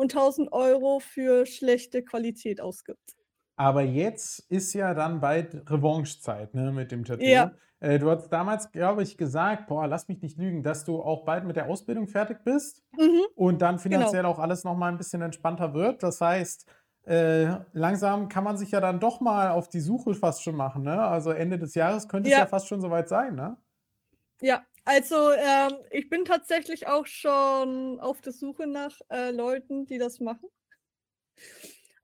und 0.00 0.14
1000 0.14 0.52
Euro 0.52 0.98
für 1.00 1.46
schlechte 1.46 2.02
Qualität 2.02 2.60
ausgibt. 2.60 3.16
aber 3.56 3.82
jetzt 3.82 4.40
ist 4.50 4.72
ja 4.72 4.94
dann 4.94 5.20
bald 5.20 5.70
Revanchezeit 5.70 6.54
ne, 6.54 6.72
mit 6.72 6.90
dem 6.92 7.04
Tattoo. 7.04 7.24
Ja. 7.24 7.52
Äh, 7.80 7.98
du 7.98 8.10
hast 8.10 8.28
damals, 8.30 8.72
glaube 8.72 9.02
ich, 9.02 9.16
gesagt, 9.18 9.66
boah, 9.66 9.86
lass 9.86 10.08
mich 10.08 10.20
nicht 10.22 10.38
lügen, 10.38 10.62
dass 10.62 10.84
du 10.84 11.00
auch 11.02 11.24
bald 11.24 11.44
mit 11.44 11.56
der 11.56 11.66
Ausbildung 11.66 12.08
fertig 12.08 12.38
bist 12.44 12.82
Mhm. 12.98 13.20
und 13.34 13.62
dann 13.62 13.78
finanziell 13.78 14.24
auch 14.26 14.38
alles 14.38 14.64
nochmal 14.64 14.90
ein 14.92 14.98
bisschen 14.98 15.22
entspannter 15.22 15.72
wird. 15.74 16.02
Das 16.02 16.20
heißt, 16.20 16.66
äh, 17.06 17.56
langsam 17.72 18.28
kann 18.28 18.44
man 18.44 18.56
sich 18.58 18.70
ja 18.70 18.80
dann 18.80 19.00
doch 19.00 19.20
mal 19.20 19.50
auf 19.50 19.68
die 19.68 19.80
Suche 19.80 20.14
fast 20.14 20.42
schon 20.42 20.56
machen, 20.56 20.82
ne? 20.82 21.00
Also 21.02 21.30
Ende 21.30 21.58
des 21.58 21.74
Jahres 21.74 22.08
könnte 22.08 22.28
es 22.28 22.34
Ja. 22.34 22.40
ja 22.40 22.46
fast 22.46 22.66
schon 22.68 22.80
soweit 22.82 23.08
sein, 23.08 23.34
ne? 23.34 23.56
Ja, 24.42 24.62
also 24.90 25.30
ähm, 25.30 25.78
ich 25.92 26.08
bin 26.08 26.24
tatsächlich 26.24 26.88
auch 26.88 27.06
schon 27.06 28.00
auf 28.00 28.20
der 28.20 28.32
Suche 28.32 28.66
nach 28.66 28.98
äh, 29.08 29.30
Leuten, 29.30 29.86
die 29.86 29.98
das 29.98 30.18
machen. 30.18 30.48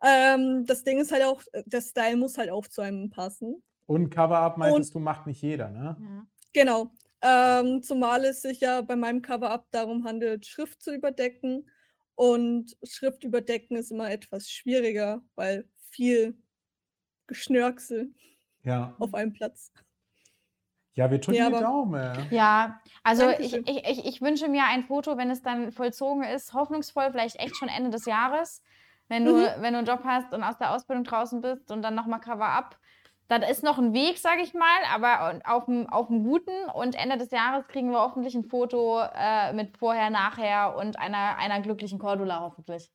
Ähm, 0.03 0.65
das 0.67 0.85
Ding 0.85 1.01
ist 1.01 1.11
halt 1.11 1.25
auch, 1.25 1.43
äh, 1.53 1.65
der 1.67 1.81
Style 1.81 2.17
muss 2.17 2.39
halt 2.39 2.51
auch 2.51 2.69
zu 2.69 2.83
einem 2.83 3.11
passen. 3.11 3.61
Und 3.87 4.11
Cover-Up 4.11 4.57
meintest 4.57 4.95
du, 4.95 5.01
macht 5.01 5.27
nicht 5.27 5.43
jeder, 5.43 5.69
ne? 5.71 5.97
Ja. 6.01 6.27
Genau. 6.53 6.91
Ähm, 7.23 7.83
zumal 7.83 8.25
es 8.25 8.43
sich 8.43 8.61
ja 8.61 8.83
bei 8.83 8.95
meinem 8.95 9.21
Cover-Up 9.21 9.67
darum 9.73 10.05
handelt, 10.05 10.47
Schrift 10.47 10.81
zu 10.81 10.95
überdecken. 10.95 11.69
Und 12.15 12.77
Schrift 12.85 13.25
überdecken 13.25 13.77
ist 13.77 13.91
immer 13.91 14.11
etwas 14.11 14.49
schwieriger, 14.49 15.23
weil 15.35 15.69
viel 15.91 16.41
Geschnörksel 17.27 18.15
Ja. 18.63 18.95
auf 19.01 19.13
einem 19.13 19.33
Platz. 19.33 19.73
Ja, 20.97 21.11
wir 21.11 21.19
drücken 21.19 21.39
Ja, 21.39 21.51
die 21.51 21.61
Daumen. 21.61 22.27
Ja, 22.31 22.81
also 23.05 23.29
ich, 23.39 23.55
ich, 23.55 23.85
ich, 23.87 24.05
ich 24.07 24.23
wünsche 24.23 24.49
mir 24.49 24.65
ein 24.65 24.83
Foto, 24.85 25.17
wenn 25.17 25.31
es 25.31 25.43
dann 25.43 25.71
vollzogen 25.71 26.23
ist, 26.25 26.55
hoffnungsvoll, 26.55 27.11
vielleicht 27.11 27.37
echt 27.37 27.57
schon 27.57 27.69
Ende 27.69 27.91
des 27.91 28.07
Jahres. 28.07 28.63
Wenn 29.09 29.25
du, 29.25 29.35
Mhm. 29.35 29.47
wenn 29.59 29.73
du 29.75 29.79
einen 29.79 29.87
Job 29.87 30.01
hast 30.05 30.33
und 30.33 30.43
aus 30.43 30.59
der 30.59 30.73
Ausbildung 30.75 31.05
draußen 31.05 31.41
bist 31.41 31.71
und 31.71 31.83
dann 31.83 31.95
nochmal 31.95 32.21
Cover-up. 32.21 32.79
Das 33.29 33.49
ist 33.51 33.63
noch 33.65 33.77
ein 33.79 33.93
Weg, 33.93 34.19
sage 34.19 34.41
ich 34.43 34.55
mal, 34.55 34.79
aber 34.93 35.41
auf 35.45 35.67
dem, 35.67 35.89
auf 35.89 36.07
dem 36.09 36.25
guten. 36.25 36.69
Und 36.75 36.95
Ende 36.95 37.19
des 37.19 37.31
Jahres 37.31 37.67
kriegen 37.69 37.91
wir 37.91 38.01
hoffentlich 38.01 38.35
ein 38.35 38.45
Foto 38.45 39.01
äh, 39.15 39.53
mit 39.53 39.77
vorher, 39.77 40.11
nachher 40.11 40.77
und 40.77 40.99
einer, 40.99 41.37
einer 41.37 41.61
glücklichen 41.61 41.99
Cordula 41.99 42.41
hoffentlich. 42.41 42.91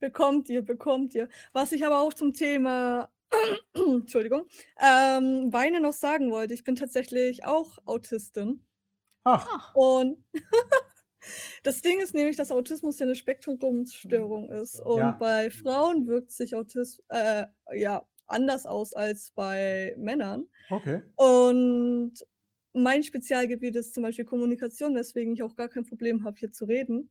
Bekommt 0.00 0.48
ihr, 0.48 0.64
bekommt 0.64 1.14
ihr. 1.16 1.28
Was 1.52 1.72
ich 1.72 1.84
aber 1.84 1.98
auch 2.00 2.14
zum 2.14 2.32
Thema, 2.32 3.08
Entschuldigung, 3.74 4.46
ähm, 4.80 5.52
Weine 5.52 5.80
noch 5.80 5.92
sagen 5.92 6.30
wollte, 6.30 6.54
ich 6.54 6.64
bin 6.64 6.76
tatsächlich 6.76 7.44
auch 7.44 7.78
Autistin. 7.84 8.64
Ach, 9.24 9.74
Und 9.74 10.24
das 11.62 11.82
Ding 11.82 12.00
ist 12.00 12.14
nämlich, 12.14 12.36
dass 12.36 12.50
Autismus 12.50 12.98
ja 12.98 13.06
eine 13.06 13.14
Spektrumsstörung 13.14 14.50
ist. 14.50 14.80
Und 14.80 14.98
Ja. 14.98 15.10
bei 15.12 15.50
Frauen 15.50 16.06
wirkt 16.06 16.30
sich 16.32 16.54
Autismus 16.54 17.02
äh, 17.08 17.46
ja, 17.74 18.06
anders 18.26 18.66
aus 18.66 18.92
als 18.94 19.32
bei 19.34 19.94
Männern. 19.98 20.46
okay. 20.70 21.02
Und 21.16 22.14
mein 22.72 23.02
Spezialgebiet 23.02 23.76
ist 23.76 23.94
zum 23.94 24.02
Beispiel 24.04 24.24
Kommunikation, 24.24 24.94
weswegen 24.94 25.32
ich 25.34 25.42
auch 25.42 25.56
gar 25.56 25.68
kein 25.68 25.84
Problem 25.84 26.24
habe, 26.24 26.38
hier 26.38 26.52
zu 26.52 26.64
reden. 26.66 27.10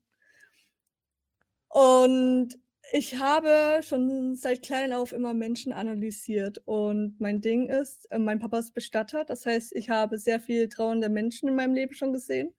Und 1.69 2.58
ich 2.91 3.17
habe 3.17 3.82
schon 3.84 4.36
seit 4.36 4.62
klein 4.62 4.93
auf 4.93 5.12
immer 5.12 5.34
Menschen 5.34 5.73
analysiert. 5.73 6.62
Und 6.65 7.19
mein 7.19 7.41
Ding 7.41 7.69
ist, 7.69 8.10
äh, 8.12 8.19
mein 8.19 8.39
Papa 8.39 8.60
ist 8.60 8.73
Bestatter. 8.73 9.26
Das 9.26 9.45
heißt, 9.45 9.76
ich 9.76 9.89
habe 9.89 10.17
sehr 10.17 10.39
viel 10.39 10.69
trauernde 10.69 11.10
Menschen 11.10 11.50
in 11.50 11.56
meinem 11.56 11.73
Leben 11.73 11.93
schon 11.93 12.13
gesehen. 12.13 12.54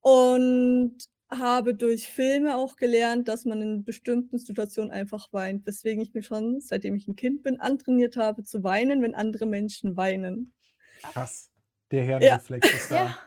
Und 0.00 0.96
habe 1.30 1.74
durch 1.74 2.08
Filme 2.08 2.56
auch 2.56 2.76
gelernt, 2.76 3.28
dass 3.28 3.44
man 3.44 3.60
in 3.60 3.84
bestimmten 3.84 4.38
Situationen 4.38 4.90
einfach 4.90 5.32
weint. 5.32 5.66
Weswegen 5.66 6.02
ich 6.02 6.14
mir 6.14 6.22
schon, 6.22 6.60
seitdem 6.60 6.94
ich 6.94 7.06
ein 7.06 7.16
Kind 7.16 7.42
bin, 7.42 7.60
antrainiert 7.60 8.16
habe 8.16 8.44
zu 8.44 8.64
weinen, 8.64 9.02
wenn 9.02 9.14
andere 9.14 9.44
Menschen 9.44 9.96
weinen. 9.96 10.54
Krass. 11.02 11.50
Der 11.90 12.04
Herrenreflex 12.04 12.72
ist 12.72 12.90
da. 12.90 12.96
Ja. 12.96 13.18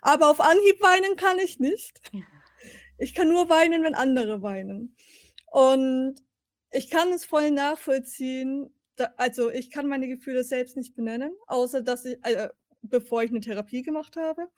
Aber 0.00 0.30
auf 0.30 0.40
Anhieb 0.40 0.80
weinen 0.80 1.16
kann 1.16 1.38
ich 1.38 1.58
nicht. 1.58 2.00
Ja. 2.12 2.22
Ich 2.96 3.14
kann 3.14 3.28
nur 3.28 3.48
weinen, 3.48 3.82
wenn 3.82 3.94
andere 3.94 4.42
weinen. 4.42 4.94
Und 5.50 6.16
ich 6.70 6.90
kann 6.90 7.12
es 7.12 7.24
voll 7.24 7.50
nachvollziehen. 7.50 8.72
Da, 8.96 9.12
also 9.16 9.50
ich 9.50 9.70
kann 9.70 9.86
meine 9.86 10.08
Gefühle 10.08 10.44
selbst 10.44 10.76
nicht 10.76 10.94
benennen, 10.94 11.32
außer 11.46 11.82
dass 11.82 12.04
ich, 12.04 12.18
äh, 12.24 12.48
bevor 12.82 13.22
ich 13.22 13.30
eine 13.30 13.40
Therapie 13.40 13.82
gemacht 13.82 14.16
habe. 14.16 14.48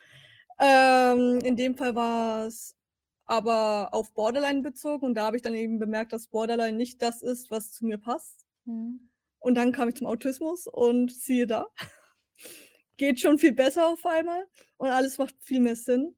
Ähm, 0.61 1.39
in 1.45 1.57
dem 1.57 1.77
Fall 1.77 1.95
war 1.95 2.47
es 2.47 2.77
aber 3.25 3.89
auf 3.93 4.13
Borderline 4.13 4.63
bezogen 4.63 5.07
und 5.07 5.15
da 5.15 5.27
habe 5.27 5.37
ich 5.37 5.43
dann 5.43 5.55
eben 5.55 5.79
bemerkt, 5.79 6.13
dass 6.13 6.27
Borderline 6.27 6.77
nicht 6.77 7.01
das 7.01 7.23
ist, 7.23 7.51
was 7.51 7.73
zu 7.73 7.87
mir 7.87 7.99
passt. 7.99 8.45
Mhm. 8.65 9.09
Und 9.39 9.55
dann 9.55 9.73
kam 9.73 9.89
ich 9.89 9.97
zum 9.97 10.07
Autismus 10.07 10.67
und 10.67 11.13
siehe 11.13 11.47
da, 11.47 11.67
geht 12.97 13.21
schon 13.21 13.39
viel 13.39 13.53
besser 13.53 13.89
auf 13.89 14.05
einmal 14.05 14.47
und 14.77 14.89
alles 14.91 15.19
macht 15.19 15.35
viel 15.43 15.61
mehr 15.61 15.77
Sinn. 15.77 16.15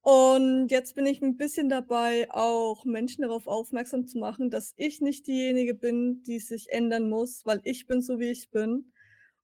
Und 0.00 0.68
jetzt 0.68 0.94
bin 0.94 1.06
ich 1.06 1.20
ein 1.22 1.36
bisschen 1.36 1.68
dabei, 1.68 2.28
auch 2.30 2.84
Menschen 2.84 3.22
darauf 3.22 3.46
aufmerksam 3.46 4.06
zu 4.06 4.18
machen, 4.18 4.50
dass 4.50 4.72
ich 4.76 5.00
nicht 5.00 5.26
diejenige 5.26 5.74
bin, 5.74 6.22
die 6.22 6.38
sich 6.38 6.70
ändern 6.70 7.10
muss, 7.10 7.44
weil 7.44 7.60
ich 7.64 7.86
bin 7.86 8.00
so, 8.00 8.18
wie 8.18 8.30
ich 8.30 8.50
bin. 8.50 8.92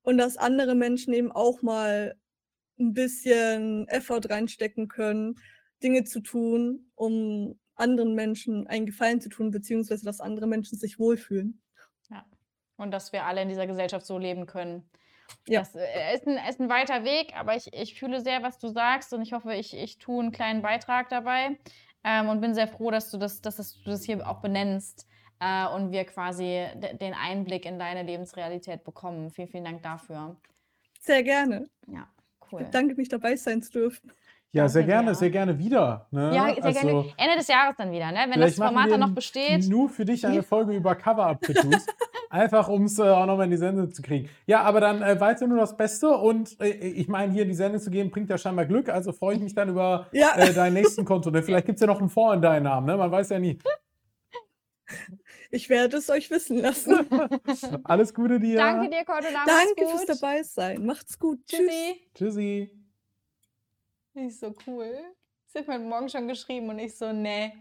Und 0.03 0.19
dass 0.19 0.37
andere 0.37 0.75
Menschen 0.75 1.13
eben 1.13 1.33
auch 1.33 1.63
mal 1.63 2.17
ein 2.79 2.95
bisschen 2.95 3.89
Effort 3.89 4.29
reinstecken 4.31 4.89
können, 4.89 5.37
Dinge 5.83 6.05
zu 6.05 6.21
tun, 6.21 6.91
um 6.95 7.59
anderen 7.75 8.15
Menschen 8.15 8.67
einen 8.67 8.87
Gefallen 8.87 9.21
zu 9.21 9.29
tun, 9.29 9.51
beziehungsweise 9.51 10.05
dass 10.05 10.21
andere 10.21 10.47
Menschen 10.47 10.79
sich 10.79 10.99
wohlfühlen. 10.99 11.63
Und 12.77 12.91
dass 12.91 13.13
wir 13.13 13.25
alle 13.25 13.43
in 13.43 13.49
dieser 13.49 13.67
Gesellschaft 13.67 14.07
so 14.07 14.19
leben 14.19 14.47
können. 14.47 14.89
Ja. 15.47 15.61
Das 15.61 15.75
äh, 15.75 16.15
ist, 16.15 16.27
ein, 16.27 16.39
ist 16.49 16.61
ein 16.61 16.69
weiter 16.69 17.05
Weg, 17.05 17.35
aber 17.37 17.55
ich, 17.57 17.73
ich 17.73 17.99
fühle 17.99 18.21
sehr, 18.21 18.43
was 18.43 18.59
du 18.59 18.69
sagst 18.69 19.13
und 19.13 19.23
ich 19.23 19.33
hoffe, 19.33 19.55
ich, 19.55 19.77
ich 19.77 19.99
tue 19.99 20.23
einen 20.23 20.33
kleinen 20.33 20.63
Beitrag 20.63 21.09
dabei 21.09 21.59
ähm, 22.03 22.29
und 22.29 22.41
bin 22.41 22.55
sehr 22.55 22.69
froh, 22.69 22.91
dass 22.91 23.11
du 23.11 23.19
das, 23.19 23.41
dass 23.41 23.57
das, 23.57 23.81
du 23.83 23.91
das 23.91 24.05
hier 24.05 24.27
auch 24.29 24.41
benennst 24.41 25.07
äh, 25.41 25.67
und 25.67 25.93
wir 25.93 26.05
quasi 26.05 26.67
de- 26.77 26.97
den 26.97 27.15
Einblick 27.15 27.67
in 27.67 27.79
deine 27.79 28.03
Lebensrealität 28.03 28.85
bekommen. 28.85 29.31
Vielen, 29.31 29.49
vielen 29.49 29.65
Dank 29.65 29.83
dafür. 29.83 30.37
Sehr 31.01 31.23
gerne. 31.23 31.69
Ja, 31.87 32.09
cool. 32.51 32.67
Danke, 32.71 32.95
mich 32.95 33.09
dabei 33.09 33.37
sein 33.37 33.63
zu 33.63 33.73
dürfen. 33.73 34.13
Ja, 34.55 34.69
sehr 34.69 34.85
gerne, 34.85 35.11
dir. 35.11 35.15
sehr 35.17 35.31
gerne 35.31 35.59
wieder. 35.59 36.07
Ne? 36.11 36.33
Ja, 36.35 36.55
sehr 36.55 36.65
Also, 36.65 36.81
gerne. 36.81 37.05
Ende 37.17 37.37
des 37.39 37.49
Jahres 37.49 37.75
dann 37.77 37.91
wieder, 37.93 38.13
ne? 38.13 38.21
wenn 38.31 38.41
das 38.41 38.55
Format 38.55 38.91
dann 38.91 39.01
noch 39.01 39.11
besteht. 39.15 39.69
Nur 39.69 39.89
für 39.89 40.05
dich 40.05 40.27
eine 40.27 40.43
Folge 40.45 40.73
über 40.73 40.95
Cover-Up-Tattoos. 40.95 41.87
Einfach, 42.31 42.69
um 42.69 42.85
es 42.85 42.99
äh, 42.99 43.03
auch 43.03 43.27
nochmal 43.27 43.45
in 43.45 43.51
die 43.51 43.57
Sendung 43.57 43.93
zu 43.93 44.01
kriegen. 44.03 44.29
Ja, 44.47 44.63
aber 44.63 44.81
dann 44.81 45.03
äh, 45.03 45.21
weiter 45.21 45.47
nur 45.47 45.59
das 45.59 45.77
Beste. 45.77 46.09
Und 46.09 46.61
äh, 46.61 46.69
ich 46.71 47.09
meine, 47.09 47.33
hier 47.33 47.43
in 47.43 47.49
die 47.49 47.55
Sendung 47.55 47.81
zu 47.81 47.91
gehen, 47.91 48.11
bringt 48.11 48.31
ja 48.31 48.39
scheinbar 48.39 48.67
Glück. 48.67 48.89
Also 48.89 49.13
freue 49.13 49.37
ich 49.37 49.41
mich 49.43 49.55
dann 49.55 49.69
über 49.69 50.07
Ja. 50.13 50.37
äh, 50.37 50.53
deinen 50.53 50.75
nächsten 50.75 51.05
Konto. 51.05 51.31
Ne? 51.31 51.43
Vielleicht 51.43 51.67
gibt 51.67 51.77
es 51.77 51.81
ja 51.81 51.87
noch 51.87 52.01
einen 52.01 52.09
Fonds 52.09 52.37
in 52.37 52.43
deinen 52.43 52.63
Namen. 52.65 52.87
Ne? 52.87 52.97
Man 52.97 53.11
weiß 53.11 53.29
ja 53.31 53.39
nie. 53.39 53.59
Ich 55.51 55.69
werde 55.69 55.97
es 55.97 56.11
euch 56.11 56.31
wissen 56.31 56.59
lassen. 56.59 57.07
Alles 57.85 58.13
Gute 58.13 58.41
dir. 58.41 58.57
Danke 58.57 58.91
dir, 58.91 59.05
Cordula. 59.05 59.45
Danke 59.47 59.91
fürs 59.91 60.19
dabei 60.21 60.43
sein. 60.43 60.85
Macht's 60.85 61.19
gut. 61.19 61.39
Tschüss. 61.47 61.61
Tschüssi. 61.61 62.01
Tschüssi. 62.15 62.84
Ist 64.15 64.41
so 64.41 64.55
cool. 64.67 64.93
Sie 65.47 65.59
hat 65.59 65.69
mir 65.69 65.79
Morgen 65.79 66.09
schon 66.09 66.29
geschrieben 66.29 66.69
und 66.69 66.79
ich 66.79 66.97
so, 66.97 67.13
nee. 67.13 67.53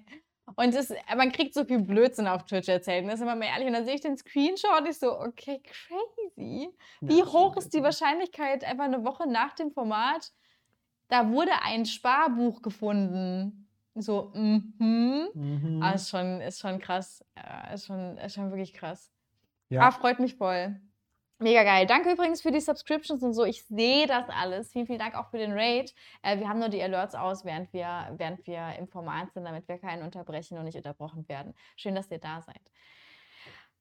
Und 0.56 0.76
das, 0.76 0.94
man 1.16 1.32
kriegt 1.32 1.54
so 1.54 1.64
viel 1.64 1.80
Blödsinn 1.80 2.28
auf 2.28 2.46
Twitch 2.46 2.68
erzählt. 2.68 3.06
Das 3.08 3.16
ist 3.16 3.22
immer 3.22 3.36
mal 3.36 3.46
ehrlich. 3.46 3.68
Und 3.68 3.74
dann 3.74 3.86
sehe 3.86 3.96
ich 3.96 4.02
den 4.02 4.18
Screenshot 4.18 4.82
und 4.82 4.88
ich 4.88 5.00
so, 5.00 5.20
okay, 5.20 5.62
crazy. 5.64 6.70
Wie 7.02 7.24
hoch 7.24 7.56
ist 7.58 7.74
die. 7.74 7.82
Wahrscheinlichkeit, 7.82 8.64
einfach 8.64 8.86
eine 8.86 9.04
Woche 9.04 9.28
nach 9.28 9.54
dem 9.54 9.72
Format, 9.72 10.32
da 11.08 11.30
wurde 11.30 11.52
ein 11.64 11.86
Sparbuch 11.86 12.62
gefunden. 12.62 13.68
So, 13.96 14.32
mhm. 14.34 15.30
Mhm. 15.34 15.80
Ah, 15.82 15.92
ist 15.92 16.10
schon, 16.10 16.42
ist 16.42 16.60
schon 16.60 16.80
krass. 16.80 17.24
Ja, 17.38 17.72
ist, 17.74 17.86
schon, 17.86 18.18
ist 18.18 18.34
schon 18.34 18.50
wirklich 18.50 18.74
krass. 18.74 19.12
Ja. 19.70 19.82
Ah, 19.82 19.92
freut 19.92 20.20
mich 20.20 20.36
voll. 20.36 20.80
Mega 21.40 21.64
geil. 21.64 21.86
Danke 21.88 22.12
übrigens 22.12 22.42
für 22.42 22.52
die 22.52 22.62
Subscriptions 22.62 23.22
und 23.24 23.34
so. 23.34 23.44
Ich 23.44 23.66
sehe 23.66 24.08
das 24.08 24.30
alles. 24.30 24.72
Vielen, 24.72 24.86
vielen 24.86 25.00
Dank 25.00 25.16
auch 25.16 25.30
für 25.30 25.38
den 25.38 25.52
Raid. 25.52 25.94
Äh, 26.22 26.40
wir 26.40 26.48
haben 26.48 26.60
nur 26.60 26.70
die 26.70 26.82
Alerts 26.82 27.16
aus, 27.16 27.44
während 27.44 27.74
wir, 27.74 28.14
während 28.18 28.46
wir 28.48 28.76
im 28.78 28.88
Format 28.88 29.34
sind, 29.34 29.44
damit 29.46 29.68
wir 29.68 29.78
keinen 29.78 30.04
unterbrechen 30.04 30.58
und 30.58 30.66
nicht 30.66 30.78
unterbrochen 30.78 31.28
werden. 31.28 31.54
Schön, 31.76 31.96
dass 31.96 32.10
ihr 32.12 32.20
da 32.20 32.42
seid. 32.42 32.72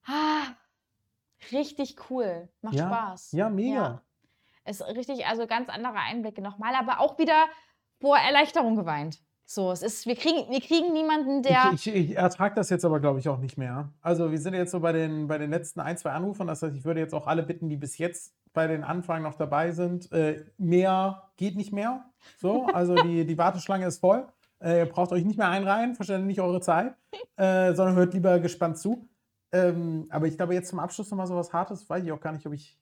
Ah, 0.06 0.56
richtig 1.52 1.96
cool. 2.10 2.48
Macht 2.62 2.74
Ja, 2.74 2.86
Spaß. 2.88 3.32
ja, 3.32 3.48
mega. 3.48 4.02
Ist 4.64 4.82
richtig, 4.82 5.26
also 5.26 5.46
ganz 5.46 5.68
andere 5.68 5.94
Einblicke 5.98 6.40
nochmal, 6.42 6.74
aber 6.74 7.00
auch 7.00 7.18
wieder 7.18 7.46
vor 8.00 8.16
Erleichterung 8.16 8.76
geweint. 8.76 9.20
So, 9.54 9.70
es 9.70 9.82
ist, 9.82 10.06
wir 10.06 10.16
kriegen, 10.16 10.50
wir 10.50 10.62
kriegen 10.62 10.94
niemanden, 10.94 11.42
der. 11.42 11.72
Ich, 11.74 11.86
ich, 11.86 11.94
ich 11.94 12.16
ertrage 12.16 12.54
das 12.54 12.70
jetzt 12.70 12.86
aber, 12.86 13.00
glaube 13.00 13.18
ich, 13.18 13.28
auch 13.28 13.38
nicht 13.38 13.58
mehr. 13.58 13.90
Also 14.00 14.30
wir 14.30 14.38
sind 14.38 14.54
jetzt 14.54 14.70
so 14.70 14.80
bei 14.80 14.92
den, 14.92 15.26
bei 15.26 15.36
den 15.36 15.50
letzten 15.50 15.80
ein, 15.80 15.98
zwei 15.98 16.12
Anrufern. 16.12 16.46
Das 16.46 16.62
heißt, 16.62 16.74
ich 16.74 16.86
würde 16.86 17.00
jetzt 17.00 17.12
auch 17.12 17.26
alle 17.26 17.42
bitten, 17.42 17.68
die 17.68 17.76
bis 17.76 17.98
jetzt 17.98 18.34
bei 18.54 18.66
den 18.66 18.82
Anfragen 18.82 19.22
noch 19.22 19.34
dabei 19.34 19.72
sind. 19.72 20.10
Äh, 20.10 20.46
mehr 20.56 21.24
geht 21.36 21.56
nicht 21.56 21.70
mehr. 21.70 22.02
So, 22.38 22.64
also 22.72 22.94
die, 22.94 23.26
die 23.26 23.36
Warteschlange 23.36 23.84
ist 23.84 23.98
voll. 23.98 24.26
Äh, 24.58 24.78
ihr 24.78 24.86
braucht 24.86 25.12
euch 25.12 25.26
nicht 25.26 25.36
mehr 25.36 25.50
einreihen, 25.50 25.96
verschwendet 25.96 26.28
nicht 26.28 26.40
eure 26.40 26.62
Zeit, 26.62 26.94
äh, 27.36 27.74
sondern 27.74 27.96
hört 27.96 28.14
lieber 28.14 28.38
gespannt 28.38 28.78
zu. 28.78 29.06
Ähm, 29.52 30.06
aber 30.08 30.28
ich 30.28 30.38
glaube, 30.38 30.54
jetzt 30.54 30.70
zum 30.70 30.78
Abschluss 30.78 31.10
nochmal 31.10 31.26
so 31.26 31.36
was 31.36 31.52
Hartes, 31.52 31.90
weiß 31.90 32.02
ich 32.02 32.12
auch 32.12 32.20
gar 32.20 32.32
nicht, 32.32 32.46
ob 32.46 32.54
ich, 32.54 32.78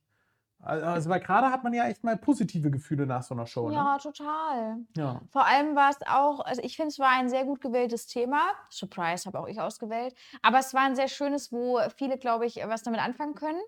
Also, 0.62 1.08
weil 1.08 1.20
gerade 1.20 1.50
hat 1.50 1.64
man 1.64 1.72
ja 1.72 1.88
echt 1.88 2.04
mal 2.04 2.16
positive 2.18 2.70
Gefühle 2.70 3.06
nach 3.06 3.22
so 3.22 3.34
einer 3.34 3.46
Show, 3.46 3.68
ne? 3.68 3.76
Ja, 3.76 3.98
total. 3.98 4.76
Ja. 4.96 5.22
Vor 5.30 5.46
allem 5.46 5.74
war 5.74 5.90
es 5.90 5.98
auch, 6.06 6.40
also 6.40 6.60
ich 6.62 6.76
finde, 6.76 6.88
es 6.88 6.98
war 6.98 7.08
ein 7.10 7.30
sehr 7.30 7.44
gut 7.44 7.62
gewähltes 7.62 8.06
Thema. 8.06 8.42
Surprise, 8.68 9.24
habe 9.26 9.40
auch 9.40 9.48
ich 9.48 9.58
ausgewählt. 9.58 10.14
Aber 10.42 10.58
es 10.58 10.74
war 10.74 10.82
ein 10.82 10.96
sehr 10.96 11.08
schönes, 11.08 11.50
wo 11.50 11.80
viele, 11.96 12.18
glaube 12.18 12.44
ich, 12.44 12.56
was 12.56 12.82
damit 12.82 13.00
anfangen 13.00 13.34
können 13.34 13.60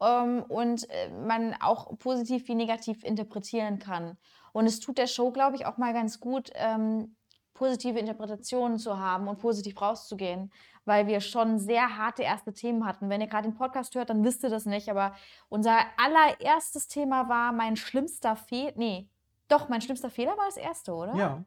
ähm, 0.00 0.42
und 0.48 0.88
äh, 0.88 1.10
man 1.10 1.54
auch 1.60 1.98
positiv 1.98 2.48
wie 2.48 2.54
negativ 2.54 3.04
interpretieren 3.04 3.78
kann. 3.78 4.16
Und 4.52 4.66
es 4.66 4.80
tut 4.80 4.96
der 4.96 5.06
Show, 5.06 5.30
glaube 5.30 5.56
ich, 5.56 5.66
auch 5.66 5.76
mal 5.76 5.92
ganz 5.92 6.18
gut, 6.18 6.50
ähm, 6.54 7.14
positive 7.52 7.98
Interpretationen 7.98 8.78
zu 8.78 8.98
haben 8.98 9.28
und 9.28 9.38
positiv 9.38 9.80
rauszugehen, 9.80 10.50
weil 10.88 11.06
wir 11.06 11.20
schon 11.20 11.58
sehr 11.60 11.96
harte 11.96 12.22
erste 12.24 12.52
Themen 12.52 12.84
hatten. 12.84 13.08
Wenn 13.10 13.20
ihr 13.20 13.28
gerade 13.28 13.46
den 13.48 13.54
Podcast 13.54 13.94
hört, 13.94 14.10
dann 14.10 14.24
wisst 14.24 14.42
ihr 14.42 14.50
das 14.50 14.66
nicht, 14.66 14.88
aber 14.90 15.14
unser 15.48 15.76
allererstes 15.96 16.88
Thema 16.88 17.28
war 17.28 17.52
mein 17.52 17.76
schlimmster 17.76 18.34
Fehler. 18.34 18.72
Nee, 18.74 19.08
doch, 19.46 19.68
mein 19.68 19.80
schlimmster 19.80 20.10
Fehler 20.10 20.36
war 20.36 20.46
das 20.46 20.56
erste, 20.56 20.92
oder? 20.94 21.14
Ja. 21.14 21.44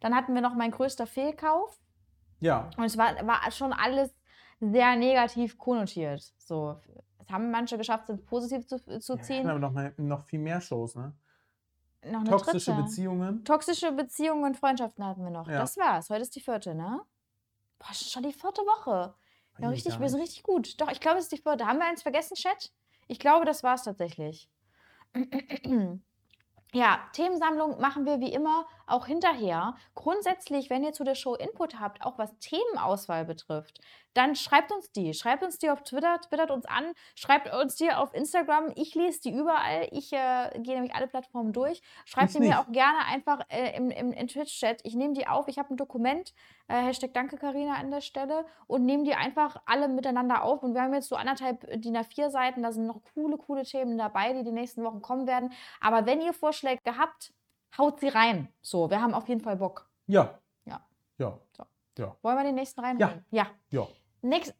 Dann 0.00 0.14
hatten 0.14 0.34
wir 0.34 0.40
noch 0.40 0.54
mein 0.54 0.70
größter 0.70 1.06
Fehlkauf 1.06 1.78
Ja. 2.40 2.70
und 2.78 2.84
es 2.84 2.96
war, 2.96 3.14
war 3.26 3.50
schon 3.50 3.72
alles 3.74 4.14
sehr 4.60 4.96
negativ 4.96 5.58
konnotiert. 5.58 6.22
So, 6.38 6.80
es 7.18 7.28
haben 7.30 7.50
manche 7.50 7.76
geschafft, 7.76 8.08
es 8.08 8.24
positiv 8.24 8.66
zu, 8.66 8.78
zu 8.78 9.12
Ja, 9.12 9.18
wir 9.18 9.22
ziehen. 9.24 9.48
haben 9.48 9.60
noch, 9.60 9.72
mal, 9.72 9.92
noch 9.98 10.22
viel 10.22 10.38
mehr 10.40 10.60
Shows, 10.60 10.94
ne? 10.96 11.12
noch 12.04 12.20
eine 12.20 12.30
Toxische 12.30 12.70
dritte. 12.72 12.84
Beziehungen. 12.84 13.44
Toxische 13.44 13.92
Beziehungen 13.92 14.44
und 14.44 14.56
Freundschaften 14.56 15.04
hatten 15.04 15.22
wir 15.22 15.30
noch. 15.30 15.46
Ja. 15.48 15.58
Das 15.58 15.76
war's. 15.76 16.08
Heute 16.08 16.22
ist 16.22 16.34
die 16.34 16.40
vierte, 16.40 16.74
ne? 16.74 17.00
Boah, 17.80 17.94
schon 17.94 18.22
die 18.22 18.32
vierte 18.32 18.62
Woche. 18.62 19.14
Ja, 19.58 19.68
richtig, 19.68 19.98
wir 19.98 20.08
sind 20.08 20.20
richtig 20.20 20.42
gut. 20.42 20.80
Doch, 20.80 20.90
ich 20.90 21.00
glaube, 21.00 21.18
es 21.18 21.24
ist 21.24 21.32
die 21.32 21.42
vierte. 21.42 21.66
Haben 21.66 21.78
wir 21.78 21.86
eins 21.86 22.02
vergessen, 22.02 22.34
Chat? 22.34 22.72
Ich 23.08 23.18
glaube, 23.18 23.44
das 23.44 23.62
war's 23.62 23.82
tatsächlich. 23.82 24.48
Ja, 26.72 27.00
Themensammlung 27.14 27.80
machen 27.80 28.06
wir 28.06 28.20
wie 28.20 28.32
immer 28.32 28.64
auch 28.90 29.06
hinterher. 29.06 29.74
Grundsätzlich, 29.94 30.70
wenn 30.70 30.84
ihr 30.84 30.92
zu 30.92 31.04
der 31.04 31.14
Show 31.14 31.34
Input 31.34 31.80
habt, 31.80 32.04
auch 32.04 32.18
was 32.18 32.36
Themenauswahl 32.38 33.24
betrifft, 33.24 33.80
dann 34.14 34.34
schreibt 34.34 34.72
uns 34.72 34.90
die. 34.92 35.14
Schreibt 35.14 35.42
uns 35.42 35.58
die 35.58 35.70
auf 35.70 35.82
Twitter, 35.82 36.20
twittert 36.20 36.50
uns 36.50 36.66
an, 36.66 36.92
schreibt 37.14 37.52
uns 37.52 37.76
die 37.76 37.92
auf 37.92 38.12
Instagram. 38.12 38.72
Ich 38.74 38.94
lese 38.94 39.20
die 39.22 39.30
überall. 39.32 39.88
Ich 39.92 40.12
äh, 40.12 40.50
gehe 40.58 40.74
nämlich 40.74 40.94
alle 40.94 41.06
Plattformen 41.06 41.52
durch. 41.52 41.80
Schreibt 42.04 42.30
sie 42.32 42.40
mir 42.40 42.60
auch 42.60 42.70
gerne 42.72 42.98
einfach 43.06 43.40
äh, 43.48 43.76
im, 43.76 43.90
im, 43.90 44.12
im 44.12 44.26
Twitch-Chat. 44.26 44.80
Ich 44.84 44.94
nehme 44.94 45.14
die 45.14 45.28
auf. 45.28 45.46
Ich 45.48 45.58
habe 45.58 45.72
ein 45.72 45.76
Dokument, 45.76 46.34
äh, 46.68 46.74
Hashtag 46.74 47.14
Danke 47.14 47.36
Karina 47.36 47.74
an 47.74 47.90
der 47.90 48.00
Stelle 48.00 48.46
und 48.66 48.84
nehme 48.84 49.04
die 49.04 49.14
einfach 49.14 49.56
alle 49.66 49.88
miteinander 49.88 50.42
auf. 50.42 50.62
Und 50.62 50.74
wir 50.74 50.82
haben 50.82 50.94
jetzt 50.94 51.08
so 51.08 51.16
anderthalb 51.16 51.64
äh, 51.64 51.78
DIN 51.78 51.96
A4 51.96 52.30
Seiten. 52.30 52.62
Da 52.62 52.72
sind 52.72 52.86
noch 52.86 53.02
coole, 53.14 53.36
coole 53.38 53.62
Themen 53.62 53.96
dabei, 53.96 54.32
die 54.32 54.42
die 54.42 54.52
nächsten 54.52 54.82
Wochen 54.82 55.02
kommen 55.02 55.26
werden. 55.26 55.52
Aber 55.80 56.06
wenn 56.06 56.20
ihr 56.20 56.32
Vorschläge 56.32 56.80
habt, 56.98 57.32
haut 57.78 58.00
sie 58.00 58.08
rein. 58.08 58.48
So, 58.62 58.90
wir 58.90 59.00
haben 59.00 59.14
auf 59.14 59.28
jeden 59.28 59.40
Fall 59.40 59.56
Bock. 59.56 59.88
Ja. 60.06 60.38
Ja. 60.64 61.38
Ja. 61.98 62.16
Wollen 62.22 62.36
wir 62.38 62.44
den 62.44 62.54
nächsten 62.54 62.80
reinholen? 62.80 63.24
Ja. 63.30 63.46
Ja. 63.70 63.88
Nächst, 64.22 64.54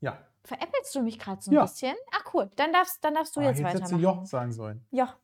Ja. 0.00 0.18
veräppelst 0.44 0.94
du 0.94 1.02
mich 1.02 1.18
gerade 1.18 1.42
so 1.42 1.50
ein 1.50 1.54
Ja. 1.54 1.62
bisschen? 1.62 1.94
Ach 2.12 2.32
cool, 2.32 2.50
dann 2.56 2.72
darfst, 2.72 3.04
dann 3.04 3.14
darfst 3.14 3.36
du 3.36 3.40
Ah, 3.40 3.44
jetzt, 3.44 3.58
jetzt 3.58 3.66
hättest 3.74 3.92
du 3.92 3.96
weitermachen. 3.96 4.20
Joch 4.20 4.26
sagen 4.26 4.52
sollen. 4.52 4.86
Ja. 4.90 5.14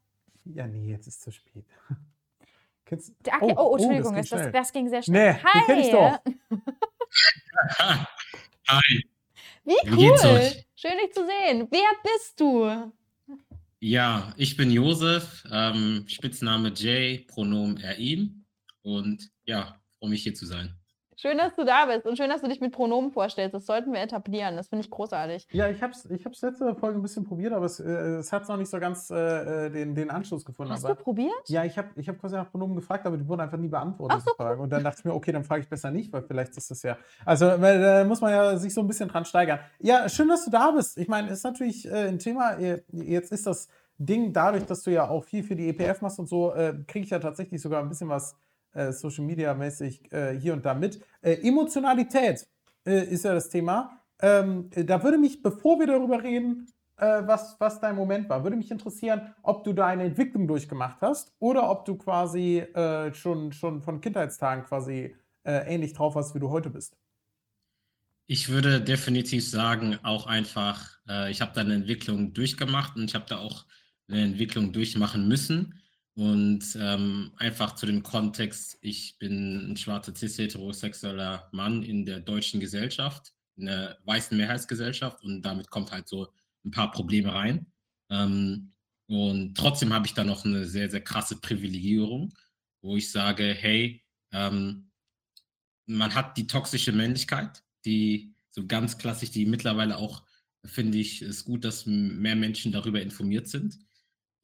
Ja, 0.44 0.66
nee, 0.66 0.90
jetzt 0.90 1.06
ist 1.06 1.22
zu 1.22 1.32
spät. 1.32 1.64
Kennst, 2.84 3.14
Der- 3.24 3.42
Okay, 3.42 3.54
oh, 3.56 3.74
Entschuldigung, 3.76 4.14
das, 4.14 4.28
das, 4.28 4.42
ging 4.42 4.52
das, 4.52 4.68
schnell. 4.68 4.82
ging 4.82 4.88
sehr 4.90 5.02
schnell. 5.02 5.32
Nee, 5.32 5.40
den 5.54 5.64
kenn 5.64 5.78
ich 5.78 5.90
doch. 5.90 6.18
Hi. 8.68 9.04
Wie 9.64 9.72
Wie 9.84 9.96
geht's 9.96 10.24
cool. 10.24 10.30
euch? 10.30 10.66
Schön, 10.76 10.98
dich 11.02 11.12
zu 11.12 11.24
sehen. 11.26 11.66
Wer 11.70 11.88
bist 12.02 12.38
du? 12.40 12.92
Ja, 13.80 14.32
ich 14.38 14.56
bin 14.56 14.70
Josef, 14.70 15.44
ähm, 15.50 16.04
Spitzname 16.08 16.72
Jay, 16.74 17.18
Pronomen 17.28 17.76
er, 17.78 17.98
ihm. 17.98 18.46
Und 18.82 19.30
ja, 19.44 19.82
freue 19.98 20.10
mich 20.10 20.22
hier 20.22 20.34
zu 20.34 20.46
sein. 20.46 20.78
Schön, 21.18 21.38
dass 21.38 21.54
du 21.54 21.64
da 21.64 21.86
bist 21.86 22.04
und 22.06 22.18
schön, 22.18 22.28
dass 22.28 22.42
du 22.42 22.48
dich 22.48 22.60
mit 22.60 22.72
Pronomen 22.72 23.10
vorstellst. 23.10 23.54
Das 23.54 23.64
sollten 23.64 23.90
wir 23.90 24.00
etablieren. 24.00 24.54
Das 24.54 24.68
finde 24.68 24.84
ich 24.84 24.90
großartig. 24.90 25.48
Ja, 25.50 25.66
ich 25.70 25.82
hab's, 25.82 26.04
ich 26.10 26.26
hab's 26.26 26.42
letzte 26.42 26.74
Folge 26.74 26.98
ein 26.98 27.02
bisschen 27.02 27.24
probiert, 27.24 27.54
aber 27.54 27.64
es, 27.64 27.80
äh, 27.80 28.16
es 28.18 28.32
hat 28.32 28.46
noch 28.48 28.58
nicht 28.58 28.68
so 28.68 28.78
ganz 28.78 29.10
äh, 29.10 29.66
äh, 29.66 29.70
den, 29.70 29.94
den 29.94 30.10
Anschluss 30.10 30.44
gefunden. 30.44 30.72
Hast 30.72 30.84
aber, 30.84 30.94
du 30.94 31.02
probiert? 31.02 31.32
ja, 31.46 31.64
ich 31.64 31.78
habe 31.78 31.88
ich 31.96 32.06
hab 32.10 32.18
quasi 32.20 32.34
nach 32.34 32.50
Pronomen 32.50 32.76
gefragt, 32.76 33.06
aber 33.06 33.16
die 33.16 33.26
wurden 33.26 33.40
einfach 33.40 33.56
nie 33.56 33.68
beantwortet, 33.68 34.20
so, 34.26 34.34
Fragen. 34.34 34.60
Und 34.60 34.68
dann 34.68 34.84
dachte 34.84 34.98
ich 34.98 35.04
mir, 35.06 35.14
okay, 35.14 35.32
dann 35.32 35.44
frage 35.44 35.62
ich 35.62 35.68
besser 35.70 35.90
nicht, 35.90 36.12
weil 36.12 36.22
vielleicht 36.22 36.54
ist 36.58 36.70
das 36.70 36.82
ja. 36.82 36.98
Also, 37.24 37.46
da 37.46 38.04
muss 38.04 38.20
man 38.20 38.32
ja 38.32 38.58
sich 38.58 38.74
so 38.74 38.82
ein 38.82 38.86
bisschen 38.86 39.08
dran 39.08 39.24
steigern. 39.24 39.60
Ja, 39.78 40.10
schön, 40.10 40.28
dass 40.28 40.44
du 40.44 40.50
da 40.50 40.70
bist. 40.72 40.98
Ich 40.98 41.08
meine, 41.08 41.30
ist 41.30 41.44
natürlich 41.44 41.86
äh, 41.90 42.08
ein 42.08 42.18
Thema. 42.18 42.58
äh, 42.58 42.82
Jetzt 42.92 43.32
ist 43.32 43.46
das 43.46 43.68
Ding, 43.96 44.34
dadurch, 44.34 44.66
dass 44.66 44.82
du 44.82 44.90
ja 44.90 45.08
auch 45.08 45.24
viel 45.24 45.42
für 45.42 45.56
die 45.56 45.70
EPF 45.70 46.02
machst 46.02 46.18
und 46.18 46.28
so, 46.28 46.52
äh, 46.52 46.74
kriege 46.86 47.04
ich 47.04 47.10
ja 47.10 47.18
tatsächlich 47.18 47.62
sogar 47.62 47.80
ein 47.80 47.88
bisschen 47.88 48.10
was 48.10 48.36
äh, 48.76 48.92
Social 48.92 49.24
Media 49.24 49.54
mäßig 49.54 50.12
äh, 50.12 50.38
hier 50.38 50.52
und 50.52 50.64
da 50.64 50.74
mit. 50.74 51.00
Äh, 51.22 51.34
Emotionalität 51.46 52.46
äh, 52.86 53.04
ist 53.04 53.24
ja 53.24 53.34
das 53.34 53.48
Thema. 53.48 54.02
Ähm, 54.20 54.70
äh, 54.74 54.84
da 54.84 55.02
würde 55.02 55.18
mich, 55.18 55.42
bevor 55.42 55.78
wir 55.78 55.86
darüber 55.86 56.22
reden, 56.22 56.68
was, 56.98 57.56
was 57.60 57.78
dein 57.78 57.94
Moment 57.94 58.26
war, 58.30 58.42
würde 58.42 58.56
mich 58.56 58.70
interessieren, 58.70 59.34
ob 59.42 59.64
du 59.64 59.74
da 59.74 59.86
eine 59.88 60.04
Entwicklung 60.04 60.48
durchgemacht 60.48 61.02
hast 61.02 61.30
oder 61.38 61.68
ob 61.68 61.84
du 61.84 61.96
quasi 61.96 62.64
schon, 63.12 63.52
schon 63.52 63.82
von 63.82 64.00
Kindheitstagen 64.00 64.64
quasi 64.64 65.14
äh, 65.46 65.72
ähnlich 65.72 65.92
drauf 65.92 66.16
warst, 66.16 66.34
wie 66.34 66.40
du 66.40 66.50
heute 66.50 66.70
bist. 66.70 66.96
Ich 68.26 68.48
würde 68.48 68.80
definitiv 68.80 69.48
sagen, 69.48 69.96
auch 70.02 70.26
einfach, 70.26 70.98
äh, 71.08 71.30
ich 71.30 71.40
habe 71.40 71.52
da 71.54 71.60
eine 71.60 71.74
Entwicklung 71.74 72.34
durchgemacht 72.34 72.96
und 72.96 73.04
ich 73.04 73.14
habe 73.14 73.26
da 73.28 73.38
auch 73.38 73.64
eine 74.08 74.22
Entwicklung 74.22 74.72
durchmachen 74.72 75.28
müssen. 75.28 75.80
Und 76.16 76.64
ähm, 76.80 77.32
einfach 77.36 77.74
zu 77.74 77.84
dem 77.84 78.02
Kontext, 78.02 78.78
ich 78.80 79.18
bin 79.18 79.72
ein 79.72 79.76
schwarzer 79.76 80.14
cis-heterosexueller 80.14 81.50
Mann 81.52 81.82
in 81.82 82.06
der 82.06 82.20
deutschen 82.20 82.58
Gesellschaft, 82.58 83.34
in 83.56 83.66
der 83.66 83.98
weißen 84.04 84.34
Mehrheitsgesellschaft 84.34 85.22
und 85.22 85.42
damit 85.42 85.68
kommt 85.68 85.92
halt 85.92 86.08
so 86.08 86.28
ein 86.64 86.70
paar 86.70 86.90
Probleme 86.90 87.34
rein. 87.34 87.66
Ähm, 88.08 88.72
und 89.08 89.58
trotzdem 89.58 89.92
habe 89.92 90.06
ich 90.06 90.14
da 90.14 90.24
noch 90.24 90.46
eine 90.46 90.64
sehr, 90.64 90.90
sehr 90.90 91.02
krasse 91.02 91.36
Privilegierung, 91.36 92.32
wo 92.80 92.96
ich 92.96 93.10
sage, 93.12 93.54
hey, 93.54 94.02
ähm, 94.32 94.90
man 95.86 96.14
hat 96.14 96.38
die 96.38 96.46
toxische 96.46 96.92
Männlichkeit, 96.92 97.62
die 97.84 98.34
so 98.50 98.66
ganz 98.66 98.96
klassisch, 98.96 99.32
die 99.32 99.44
mittlerweile 99.44 99.98
auch, 99.98 100.24
finde 100.64 100.96
ich, 100.96 101.20
ist 101.20 101.44
gut, 101.44 101.64
dass 101.64 101.84
mehr 101.84 102.36
Menschen 102.36 102.72
darüber 102.72 103.02
informiert 103.02 103.48
sind. 103.48 103.78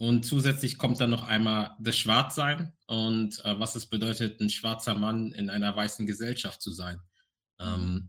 Und 0.02 0.24
zusätzlich 0.24 0.78
kommt 0.78 1.00
dann 1.00 1.10
noch 1.10 1.28
einmal 1.28 1.76
das 1.78 1.96
Schwarzsein 1.96 2.72
und 2.88 3.38
äh, 3.44 3.60
was 3.60 3.76
es 3.76 3.86
bedeutet, 3.86 4.40
ein 4.40 4.50
schwarzer 4.50 4.96
Mann 4.96 5.30
in 5.30 5.48
einer 5.48 5.76
weißen 5.76 6.08
Gesellschaft 6.08 6.60
zu 6.60 6.72
sein. 6.72 6.98
Ähm, 7.60 8.08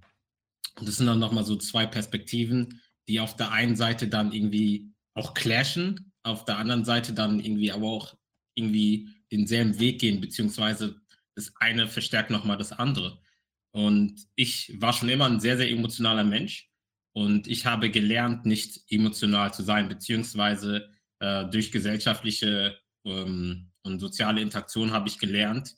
das 0.81 0.95
sind 0.97 1.05
dann 1.05 1.19
nochmal 1.19 1.45
so 1.45 1.55
zwei 1.55 1.85
Perspektiven, 1.85 2.81
die 3.07 3.19
auf 3.19 3.35
der 3.35 3.51
einen 3.51 3.75
Seite 3.75 4.07
dann 4.07 4.31
irgendwie 4.31 4.91
auch 5.13 5.35
clashen, 5.35 6.11
auf 6.23 6.45
der 6.45 6.57
anderen 6.57 6.83
Seite 6.83 7.13
dann 7.13 7.39
irgendwie 7.39 7.71
aber 7.71 7.85
auch 7.85 8.15
irgendwie 8.55 9.09
denselben 9.31 9.77
Weg 9.77 9.99
gehen, 9.99 10.19
beziehungsweise 10.19 10.99
das 11.35 11.53
eine 11.57 11.87
verstärkt 11.87 12.31
nochmal 12.31 12.57
das 12.57 12.71
andere. 12.71 13.21
Und 13.69 14.19
ich 14.33 14.81
war 14.81 14.93
schon 14.93 15.09
immer 15.09 15.27
ein 15.27 15.39
sehr, 15.39 15.57
sehr 15.57 15.69
emotionaler 15.69 16.23
Mensch 16.23 16.71
und 17.11 17.45
ich 17.45 17.67
habe 17.67 17.91
gelernt, 17.91 18.47
nicht 18.47 18.81
emotional 18.89 19.53
zu 19.53 19.61
sein, 19.61 19.89
beziehungsweise 19.89 20.89
äh, 21.23 21.45
durch 21.49 21.71
gesellschaftliche 21.71 22.77
ähm, 23.05 23.71
und 23.83 23.99
soziale 23.99 24.41
Interaktion 24.41 24.91
habe 24.91 25.07
ich 25.07 25.17
gelernt, 25.19 25.75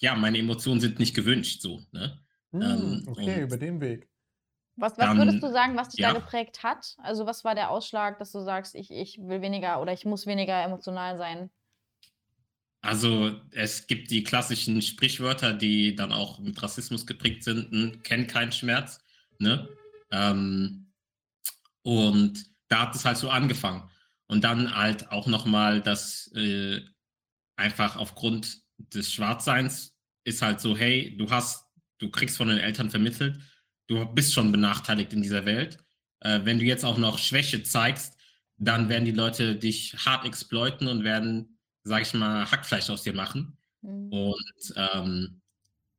ja, 0.00 0.14
meine 0.16 0.38
Emotionen 0.38 0.80
sind 0.80 0.98
nicht 0.98 1.14
gewünscht, 1.14 1.60
so. 1.62 1.80
Ne? 1.92 2.18
Hm, 2.52 2.62
Ähm, 2.62 3.04
okay, 3.06 3.42
über 3.42 3.56
den 3.56 3.80
Weg. 3.80 4.08
Was, 4.76 4.92
was 4.92 5.06
Dann- 5.06 5.18
würdest 5.18 5.42
du 5.42 5.50
sagen, 5.50 5.76
was 5.76 5.88
dich 5.90 6.00
ja. 6.00 6.12
da 6.12 6.18
geprägt 6.20 6.62
hat? 6.62 6.96
Also, 6.98 7.26
was 7.26 7.44
war 7.44 7.54
der 7.54 7.70
Ausschlag, 7.70 8.18
dass 8.18 8.30
du 8.32 8.40
sagst, 8.40 8.74
ich, 8.74 8.90
ich 8.90 9.18
will 9.18 9.40
weniger 9.42 9.80
oder 9.80 9.92
ich 9.92 10.04
muss 10.04 10.26
weniger 10.26 10.62
emotional 10.62 11.16
sein? 11.18 11.50
Also 12.80 13.40
es 13.50 13.88
gibt 13.88 14.10
die 14.12 14.22
klassischen 14.22 14.80
Sprichwörter, 14.82 15.52
die 15.52 15.96
dann 15.96 16.12
auch 16.12 16.38
mit 16.38 16.62
Rassismus 16.62 17.06
geprägt 17.06 17.42
sind, 17.42 17.70
hm, 17.70 18.02
kennt 18.04 18.28
keinen 18.28 18.52
Schmerz. 18.52 19.00
Ne? 19.38 19.68
Ähm, 20.12 20.92
und 21.82 22.44
da 22.68 22.82
hat 22.82 22.94
es 22.94 23.04
halt 23.04 23.16
so 23.16 23.30
angefangen. 23.30 23.90
Und 24.28 24.44
dann 24.44 24.74
halt 24.76 25.10
auch 25.10 25.26
nochmal, 25.26 25.80
dass 25.80 26.30
äh, 26.34 26.80
einfach 27.56 27.96
aufgrund 27.96 28.58
des 28.78 29.12
Schwarzseins 29.12 29.96
ist 30.24 30.42
halt 30.42 30.60
so, 30.60 30.76
hey, 30.76 31.16
du 31.16 31.30
hast, 31.30 31.64
du 31.98 32.10
kriegst 32.10 32.36
von 32.36 32.48
den 32.48 32.58
Eltern 32.58 32.90
vermittelt, 32.90 33.40
du 33.88 34.04
bist 34.04 34.34
schon 34.34 34.52
benachteiligt 34.52 35.12
in 35.12 35.22
dieser 35.22 35.46
Welt. 35.46 35.78
Äh, 36.20 36.40
wenn 36.44 36.58
du 36.58 36.64
jetzt 36.64 36.84
auch 36.84 36.98
noch 36.98 37.18
Schwäche 37.18 37.62
zeigst, 37.62 38.16
dann 38.58 38.88
werden 38.88 39.04
die 39.04 39.12
Leute 39.12 39.56
dich 39.56 39.96
hart 40.04 40.26
exploiten 40.26 40.88
und 40.88 41.04
werden, 41.04 41.58
sag 41.84 42.02
ich 42.02 42.12
mal, 42.12 42.50
Hackfleisch 42.50 42.90
aus 42.90 43.02
dir 43.02 43.14
machen. 43.14 43.56
Mhm. 43.82 44.12
Und 44.12 44.74
ähm, 44.76 45.40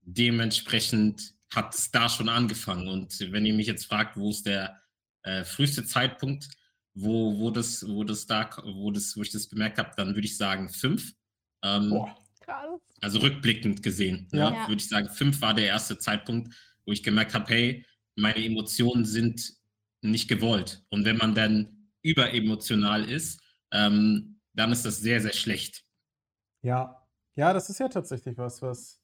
dementsprechend 0.01 1.33
hat 1.53 1.73
es 1.73 1.89
da 1.89 2.09
schon 2.09 2.29
angefangen. 2.29 2.87
Und 2.87 3.19
wenn 3.31 3.45
ihr 3.45 3.53
mich 3.53 3.67
jetzt 3.67 3.85
fragt, 3.85 4.17
wo 4.17 4.29
ist 4.29 4.45
der 4.45 4.79
äh, 5.23 5.43
früheste 5.43 5.83
Zeitpunkt, 5.83 6.47
wo, 7.01 7.37
wo, 7.39 7.51
das, 7.51 7.87
wo, 7.87 8.03
das 8.03 8.25
da, 8.25 8.49
wo, 8.63 8.91
das, 8.91 9.15
wo 9.15 9.21
ich 9.21 9.31
das 9.31 9.47
bemerkt 9.47 9.77
habe, 9.77 9.91
dann 9.97 10.09
würde 10.09 10.25
ich 10.25 10.37
sagen 10.37 10.69
fünf. 10.69 11.13
Ähm, 11.63 11.89
Boah. 11.89 12.15
Krass. 12.41 12.81
also 13.01 13.19
rückblickend 13.19 13.83
gesehen, 13.83 14.27
ne, 14.31 14.39
Ja. 14.39 14.53
Ja. 14.53 14.67
würde 14.67 14.81
ich 14.81 14.89
sagen, 14.89 15.09
fünf 15.09 15.39
war 15.41 15.53
der 15.53 15.67
erste 15.67 15.99
Zeitpunkt, 15.99 16.53
wo 16.85 16.91
ich 16.91 17.03
gemerkt 17.03 17.33
habe, 17.35 17.45
hey, 17.53 17.85
meine 18.15 18.43
Emotionen 18.43 19.05
sind 19.05 19.53
nicht 20.01 20.27
gewollt. 20.27 20.83
Und 20.89 21.05
wenn 21.05 21.17
man 21.17 21.35
dann 21.35 21.89
überemotional 22.01 23.09
ist, 23.09 23.39
ähm, 23.71 24.39
dann 24.53 24.71
ist 24.71 24.85
das 24.85 24.97
sehr, 24.97 25.21
sehr 25.21 25.33
schlecht. 25.33 25.83
Ja. 26.61 26.95
Ja, 27.35 27.53
das 27.53 27.69
ist 27.69 27.79
ja 27.79 27.87
tatsächlich 27.87 28.37
was, 28.37 28.61
was. 28.61 28.99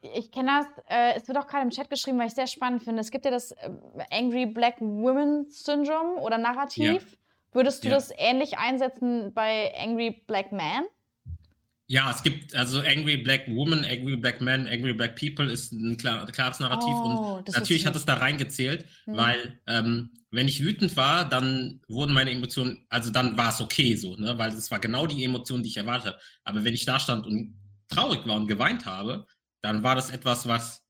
Ich 0.00 0.30
kenne 0.30 0.60
das, 0.60 0.84
äh, 0.88 1.16
es 1.16 1.26
wird 1.26 1.36
auch 1.36 1.46
gerade 1.48 1.64
im 1.64 1.70
Chat 1.70 1.90
geschrieben, 1.90 2.18
weil 2.18 2.26
ich 2.26 2.30
es 2.30 2.36
sehr 2.36 2.46
spannend 2.46 2.84
finde. 2.84 3.00
Es 3.00 3.10
gibt 3.10 3.24
ja 3.24 3.30
das 3.32 3.50
äh, 3.50 3.70
Angry 4.10 4.46
Black 4.46 4.80
Woman 4.80 5.46
Syndrome 5.50 6.20
oder 6.20 6.38
Narrativ. 6.38 7.17
Würdest 7.58 7.82
du 7.82 7.88
Ja. 7.88 7.96
das 7.96 8.12
ähnlich 8.16 8.56
einsetzen 8.56 9.34
bei 9.34 9.74
Angry 9.76 10.22
Black 10.28 10.52
Man? 10.52 10.84
Ja, 11.88 12.08
es 12.08 12.22
gibt 12.22 12.54
also 12.54 12.78
Angry 12.78 13.16
Black 13.16 13.48
Woman, 13.48 13.84
Angry 13.84 14.14
Black 14.16 14.40
Man, 14.40 14.68
Angry 14.68 14.92
Black 14.92 15.18
People 15.18 15.50
ist 15.50 15.72
ein 15.72 15.96
klar, 15.96 16.24
klares 16.30 16.60
Narrativ 16.60 16.94
Oh, 17.02 17.08
und 17.08 17.48
natürlich 17.52 17.84
hat 17.84 17.96
es 17.96 18.04
da 18.04 18.14
reingezählt, 18.14 18.84
Hm. 19.06 19.16
weil 19.16 19.58
ähm, 19.66 20.10
wenn 20.30 20.46
ich 20.46 20.62
wütend 20.62 20.96
war, 20.96 21.28
dann 21.28 21.80
wurden 21.88 22.12
meine 22.12 22.30
Emotionen, 22.30 22.86
also 22.90 23.10
dann 23.10 23.36
war 23.36 23.48
es 23.48 23.60
okay 23.60 23.96
so, 23.96 24.14
ne? 24.14 24.38
weil 24.38 24.52
es 24.52 24.70
war 24.70 24.78
genau 24.78 25.08
die 25.08 25.24
Emotion, 25.24 25.64
die 25.64 25.70
ich 25.70 25.78
erwartet 25.78 26.12
habe. 26.12 26.22
Aber 26.44 26.62
wenn 26.62 26.74
ich 26.74 26.84
da 26.84 27.00
stand 27.00 27.26
und 27.26 27.58
traurig 27.88 28.24
war 28.24 28.36
und 28.36 28.46
geweint 28.46 28.86
habe, 28.86 29.26
dann 29.62 29.82
war 29.82 29.96
das 29.96 30.10
etwas, 30.10 30.46
was 30.46 30.84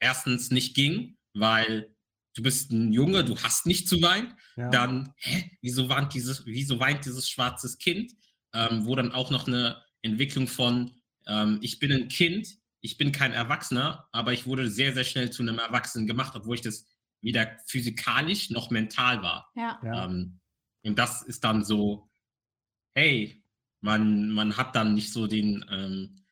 erstens 0.00 0.50
nicht 0.50 0.74
ging, 0.74 1.18
weil 1.34 1.93
du 2.34 2.42
bist 2.42 2.70
ein 2.70 2.92
Junge, 2.92 3.24
du 3.24 3.36
hast 3.38 3.66
nicht 3.66 3.88
zu 3.88 4.02
weinen. 4.02 4.34
Ja. 4.56 4.68
Dann, 4.70 5.12
hä, 5.16 5.50
wieso 5.62 5.88
weint 5.88 6.14
dieses, 6.14 6.44
wieso 6.46 6.78
weint 6.78 7.04
dieses 7.04 7.28
schwarzes 7.28 7.78
Kind? 7.78 8.12
Ähm, 8.52 8.84
wo 8.84 8.94
dann 8.94 9.12
auch 9.12 9.30
noch 9.30 9.48
eine 9.48 9.82
Entwicklung 10.02 10.46
von, 10.46 10.92
ähm, 11.26 11.58
ich 11.60 11.78
bin 11.78 11.90
ein 11.90 12.08
Kind, 12.08 12.48
ich 12.80 12.98
bin 12.98 13.10
kein 13.10 13.32
Erwachsener, 13.32 14.08
aber 14.12 14.32
ich 14.32 14.46
wurde 14.46 14.70
sehr, 14.70 14.92
sehr 14.92 15.04
schnell 15.04 15.30
zu 15.30 15.42
einem 15.42 15.58
Erwachsenen 15.58 16.06
gemacht, 16.06 16.34
obwohl 16.36 16.56
ich 16.56 16.60
das 16.60 16.86
weder 17.20 17.58
physikalisch 17.66 18.50
noch 18.50 18.70
mental 18.70 19.22
war. 19.22 19.50
Ja. 19.56 19.80
Ja. 19.82 20.04
Ähm, 20.04 20.40
und 20.84 20.98
das 20.98 21.22
ist 21.22 21.42
dann 21.42 21.64
so, 21.64 22.10
hey, 22.94 23.42
man, 23.80 24.30
man 24.30 24.56
hat 24.56 24.76
dann 24.76 24.94
nicht 24.94 25.12
so 25.12 25.26
den 25.26 25.64
ähm, 25.70 26.24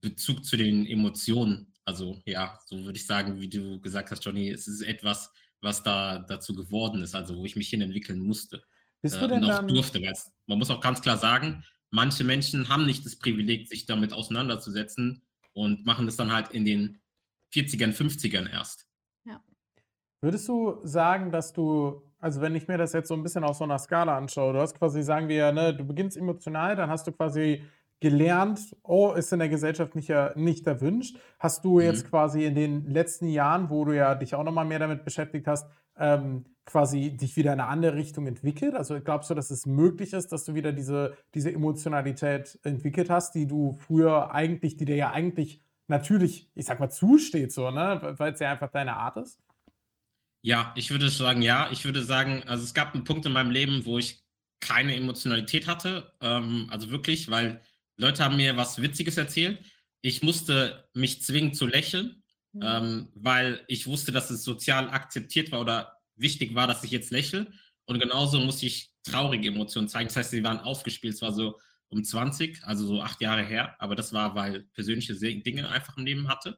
Bezug 0.00 0.44
zu 0.44 0.56
den 0.56 0.86
Emotionen. 0.86 1.73
Also 1.84 2.20
ja, 2.26 2.58
so 2.66 2.82
würde 2.84 2.96
ich 2.96 3.06
sagen, 3.06 3.40
wie 3.40 3.48
du 3.48 3.80
gesagt 3.80 4.10
hast, 4.10 4.24
Johnny, 4.24 4.50
es 4.50 4.66
ist 4.66 4.82
etwas, 4.82 5.30
was 5.60 5.82
da 5.82 6.18
dazu 6.18 6.54
geworden 6.54 7.02
ist, 7.02 7.14
also 7.14 7.36
wo 7.36 7.44
ich 7.44 7.56
mich 7.56 7.68
hin 7.68 7.80
entwickeln 7.80 8.20
musste 8.20 8.62
Bist 9.02 9.20
du 9.20 9.24
äh, 9.24 9.28
denn 9.28 9.44
und 9.44 9.50
auch 9.50 9.56
dann. 9.56 9.68
durfte. 9.68 10.00
Man 10.46 10.58
muss 10.58 10.70
auch 10.70 10.80
ganz 10.80 11.02
klar 11.02 11.18
sagen, 11.18 11.64
manche 11.90 12.24
Menschen 12.24 12.68
haben 12.68 12.86
nicht 12.86 13.04
das 13.04 13.16
Privileg, 13.16 13.68
sich 13.68 13.86
damit 13.86 14.12
auseinanderzusetzen 14.12 15.22
und 15.52 15.84
machen 15.86 16.06
das 16.06 16.16
dann 16.16 16.32
halt 16.32 16.50
in 16.50 16.64
den 16.64 17.00
40ern, 17.52 17.94
50ern 17.94 18.50
erst. 18.50 18.86
Würdest 20.24 20.48
du 20.48 20.80
sagen, 20.84 21.30
dass 21.30 21.52
du, 21.52 22.00
also 22.18 22.40
wenn 22.40 22.54
ich 22.54 22.66
mir 22.66 22.78
das 22.78 22.94
jetzt 22.94 23.08
so 23.08 23.14
ein 23.14 23.22
bisschen 23.22 23.44
auf 23.44 23.58
so 23.58 23.64
einer 23.64 23.78
Skala 23.78 24.16
anschaue, 24.16 24.54
du 24.54 24.58
hast 24.58 24.74
quasi, 24.74 25.02
sagen 25.02 25.28
wir, 25.28 25.52
ne, 25.52 25.76
du 25.76 25.84
beginnst 25.84 26.16
emotional, 26.16 26.74
dann 26.76 26.88
hast 26.88 27.06
du 27.06 27.12
quasi 27.12 27.62
gelernt, 28.00 28.60
oh, 28.82 29.12
ist 29.12 29.32
in 29.32 29.38
der 29.38 29.48
Gesellschaft 29.48 29.94
nicht, 29.94 30.08
ja- 30.08 30.32
nicht 30.36 30.66
erwünscht. 30.66 31.16
Hast 31.38 31.64
du 31.64 31.80
jetzt 31.80 32.04
Mhm. 32.06 32.10
quasi 32.10 32.44
in 32.44 32.54
den 32.54 32.90
letzten 32.90 33.28
Jahren, 33.28 33.70
wo 33.70 33.84
du 33.84 33.92
ja 33.96 34.14
dich 34.14 34.34
auch 34.34 34.44
nochmal 34.44 34.64
mehr 34.66 34.78
damit 34.78 35.04
beschäftigt 35.04 35.46
hast, 35.46 35.66
ähm, 35.96 36.44
quasi 36.66 37.16
dich 37.16 37.36
wieder 37.36 37.52
in 37.52 37.60
eine 37.60 37.68
andere 37.68 37.94
Richtung 37.94 38.26
entwickelt? 38.26 38.74
Also 38.74 39.00
glaubst 39.00 39.30
du, 39.30 39.34
dass 39.34 39.50
es 39.50 39.64
möglich 39.66 40.12
ist, 40.12 40.32
dass 40.32 40.44
du 40.44 40.54
wieder 40.54 40.72
diese, 40.72 41.16
diese 41.34 41.52
Emotionalität 41.52 42.58
entwickelt 42.62 43.10
hast, 43.10 43.34
die 43.34 43.46
du 43.46 43.72
früher 43.72 44.32
eigentlich, 44.34 44.76
die 44.76 44.84
dir 44.84 44.96
ja 44.96 45.10
eigentlich 45.12 45.62
natürlich, 45.86 46.50
ich 46.54 46.66
sag 46.66 46.80
mal, 46.80 46.90
zusteht, 46.90 47.52
so, 47.52 47.70
ne? 47.70 48.14
Weil 48.18 48.32
es 48.32 48.40
ja 48.40 48.50
einfach 48.50 48.70
deine 48.70 48.96
Art 48.96 49.16
ist? 49.18 49.38
Ja, 50.42 50.72
ich 50.76 50.90
würde 50.90 51.08
sagen, 51.08 51.40
ja. 51.42 51.68
Ich 51.70 51.84
würde 51.84 52.02
sagen, 52.02 52.42
also 52.46 52.64
es 52.64 52.74
gab 52.74 52.94
einen 52.94 53.04
Punkt 53.04 53.24
in 53.26 53.32
meinem 53.32 53.50
Leben, 53.50 53.86
wo 53.86 53.98
ich 53.98 54.22
keine 54.60 54.94
Emotionalität 54.96 55.66
hatte. 55.66 56.12
Ähm, 56.20 56.66
also 56.70 56.90
wirklich, 56.90 57.30
weil 57.30 57.62
Leute 57.96 58.24
haben 58.24 58.36
mir 58.36 58.56
was 58.56 58.80
Witziges 58.80 59.16
erzählt. 59.16 59.64
Ich 60.02 60.22
musste 60.22 60.88
mich 60.94 61.22
zwingen 61.22 61.54
zu 61.54 61.66
lächeln, 61.66 62.22
Mhm. 62.54 62.62
ähm, 62.62 63.08
weil 63.14 63.64
ich 63.66 63.86
wusste, 63.86 64.12
dass 64.12 64.30
es 64.30 64.44
sozial 64.44 64.88
akzeptiert 64.90 65.50
war 65.50 65.60
oder 65.60 65.98
wichtig 66.16 66.54
war, 66.54 66.66
dass 66.66 66.84
ich 66.84 66.92
jetzt 66.92 67.10
lächle. 67.10 67.52
Und 67.86 67.98
genauso 67.98 68.38
musste 68.40 68.66
ich 68.66 68.92
traurige 69.02 69.48
Emotionen 69.48 69.88
zeigen. 69.88 70.08
Das 70.08 70.16
heißt, 70.16 70.30
sie 70.30 70.44
waren 70.44 70.60
aufgespielt. 70.60 71.14
Es 71.14 71.22
war 71.22 71.32
so 71.32 71.58
um 71.88 72.02
20, 72.04 72.62
also 72.64 72.86
so 72.86 73.02
acht 73.02 73.20
Jahre 73.20 73.42
her. 73.44 73.74
Aber 73.80 73.96
das 73.96 74.12
war, 74.12 74.34
weil 74.34 74.62
persönliche 74.74 75.14
Dinge 75.16 75.68
einfach 75.68 75.96
im 75.96 76.06
Leben 76.06 76.28
hatte. 76.28 76.56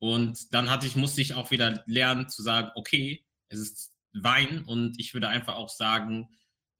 Und 0.00 0.52
dann 0.52 0.70
hatte 0.70 0.86
ich, 0.86 0.96
musste 0.96 1.20
ich 1.20 1.34
auch 1.34 1.50
wieder 1.50 1.82
lernen 1.86 2.28
zu 2.28 2.42
sagen, 2.42 2.70
okay, 2.74 3.24
es 3.48 3.60
ist 3.60 3.92
Wein 4.12 4.64
und 4.64 4.98
ich 4.98 5.14
würde 5.14 5.28
einfach 5.28 5.54
auch 5.54 5.68
sagen, 5.68 6.28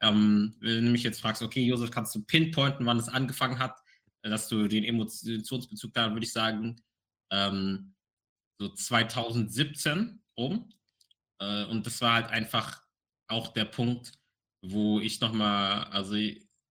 ähm, 0.01 0.57
wenn 0.61 0.86
du 0.86 0.90
mich 0.90 1.03
jetzt 1.03 1.20
fragst, 1.20 1.42
okay, 1.42 1.64
Josef, 1.64 1.90
kannst 1.90 2.14
du 2.14 2.22
pinpointen, 2.24 2.86
wann 2.86 2.99
es 2.99 3.09
angefangen 3.09 3.59
hat, 3.59 3.76
dass 4.23 4.49
du 4.49 4.69
den 4.69 4.85
Emotionsbezug 4.85 5.93
da, 5.95 6.12
würde 6.12 6.25
ich 6.25 6.33
sagen, 6.33 6.81
ähm, 7.31 7.95
so 8.59 8.69
2017 8.69 10.23
rum. 10.37 10.73
Äh, 11.41 11.64
und 11.64 11.87
das 11.87 12.01
war 12.01 12.14
halt 12.14 12.27
einfach 12.29 12.83
auch 13.29 13.49
der 13.49 13.66
Punkt, 13.66 14.12
wo 14.62 15.01
ich 15.01 15.21
nochmal, 15.21 15.85
also 15.85 16.16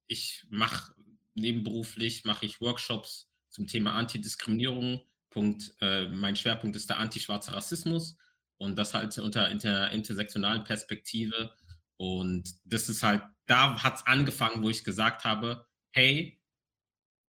ich 0.07 0.45
mache 0.49 0.93
nebenberuflich, 1.35 2.25
mache 2.25 2.45
ich 2.45 2.59
Workshops 2.59 3.29
zum 3.49 3.67
Thema 3.67 3.93
Antidiskriminierung. 3.93 5.01
Punkt, 5.29 5.73
äh, 5.81 6.07
mein 6.07 6.35
Schwerpunkt 6.35 6.75
ist 6.75 6.89
der 6.89 6.99
antischwarze 6.99 7.53
Rassismus 7.53 8.17
und 8.57 8.75
das 8.75 8.93
halt 8.93 9.17
unter 9.19 9.49
inter, 9.49 9.91
intersektionalen 9.91 10.63
Perspektive. 10.63 11.53
Und 11.97 12.55
das 12.65 12.89
ist 12.89 13.03
halt, 13.03 13.23
da 13.45 13.81
hat 13.81 13.97
es 13.97 14.05
angefangen, 14.05 14.63
wo 14.63 14.69
ich 14.69 14.83
gesagt 14.83 15.25
habe, 15.25 15.65
hey, 15.91 16.36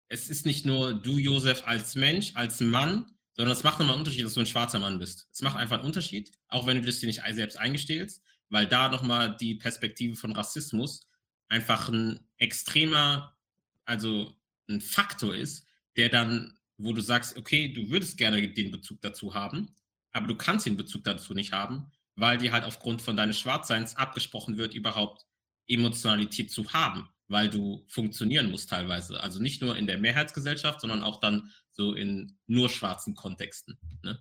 es 0.09 0.29
ist 0.29 0.47
nicht 0.47 0.65
nur 0.65 0.95
du, 0.95 1.19
Josef, 1.19 1.63
als 1.67 1.95
Mensch, 1.95 2.33
als 2.35 2.61
Mann, 2.61 3.07
sondern 3.35 3.57
es 3.57 3.63
macht 3.63 3.79
nochmal 3.79 3.95
einen 3.95 4.01
Unterschied, 4.01 4.25
dass 4.25 4.35
du 4.35 4.41
ein 4.41 4.47
schwarzer 4.47 4.79
Mann 4.79 4.99
bist. 4.99 5.29
Es 5.33 5.43
macht 5.43 5.57
einfach 5.57 5.77
einen 5.77 5.87
Unterschied, 5.87 6.33
auch 6.49 6.67
wenn 6.67 6.81
du 6.81 6.87
das 6.87 6.99
dir 6.99 7.07
nicht 7.07 7.23
selbst 7.33 7.59
eingestehst, 7.59 8.23
weil 8.49 8.67
da 8.67 8.89
nochmal 8.89 9.37
die 9.37 9.55
Perspektive 9.55 10.17
von 10.17 10.33
Rassismus 10.33 11.07
einfach 11.49 11.89
ein 11.89 12.21
extremer, 12.37 13.37
also 13.85 14.35
ein 14.69 14.81
Faktor 14.81 15.35
ist, 15.35 15.67
der 15.97 16.09
dann, 16.09 16.59
wo 16.79 16.93
du 16.93 17.01
sagst, 17.01 17.37
okay, 17.37 17.69
du 17.69 17.91
würdest 17.91 18.17
gerne 18.17 18.49
den 18.49 18.71
Bezug 18.71 19.01
dazu 19.03 19.35
haben, 19.35 19.75
aber 20.13 20.27
du 20.27 20.37
kannst 20.37 20.67
den 20.67 20.77
Bezug 20.77 21.05
dazu 21.05 21.35
nicht 21.35 21.53
haben, 21.53 21.91
weil 22.17 22.39
dir 22.39 22.53
halt 22.53 22.65
aufgrund 22.65 23.03
von 23.03 23.17
deines 23.17 23.39
Schwarzseins 23.39 23.97
abgesprochen 23.97 24.57
wird, 24.57 24.75
überhaupt 24.75 25.27
Emotionalität 25.69 26.51
zu 26.51 26.73
haben, 26.73 27.09
weil 27.29 27.51
du 27.51 27.85
funktionieren 27.89 28.51
musst 28.51 28.71
teilweise. 28.71 29.21
Also 29.21 29.41
nicht 29.41 29.63
nur 29.63 29.77
in 29.77 29.87
der 29.87 29.99
Mehrheitsgesellschaft, 29.99 30.81
sondern 30.81 31.03
auch 31.03 31.21
dann 31.21 31.53
so 31.73 31.95
in 31.95 32.37
nur 32.47 32.69
schwarzen 32.69 33.15
Kontexten. 33.15 33.79
Ne? 34.03 34.21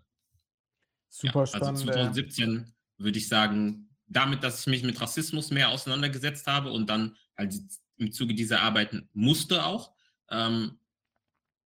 Super 1.09 1.41
ja, 1.41 1.47
spannend. 1.47 1.67
Also 1.67 1.85
ja. 1.87 1.93
2017 1.93 2.73
würde 2.97 3.17
ich 3.17 3.27
sagen, 3.27 3.89
damit, 4.07 4.43
dass 4.43 4.61
ich 4.61 4.67
mich 4.67 4.83
mit 4.83 4.99
Rassismus 4.99 5.51
mehr 5.51 5.69
auseinandergesetzt 5.69 6.47
habe 6.47 6.71
und 6.71 6.89
dann 6.89 7.15
halt 7.37 7.55
im 7.97 8.11
Zuge 8.11 8.33
dieser 8.33 8.61
Arbeiten 8.61 9.09
musste 9.13 9.65
auch, 9.65 9.93
ähm, 10.29 10.79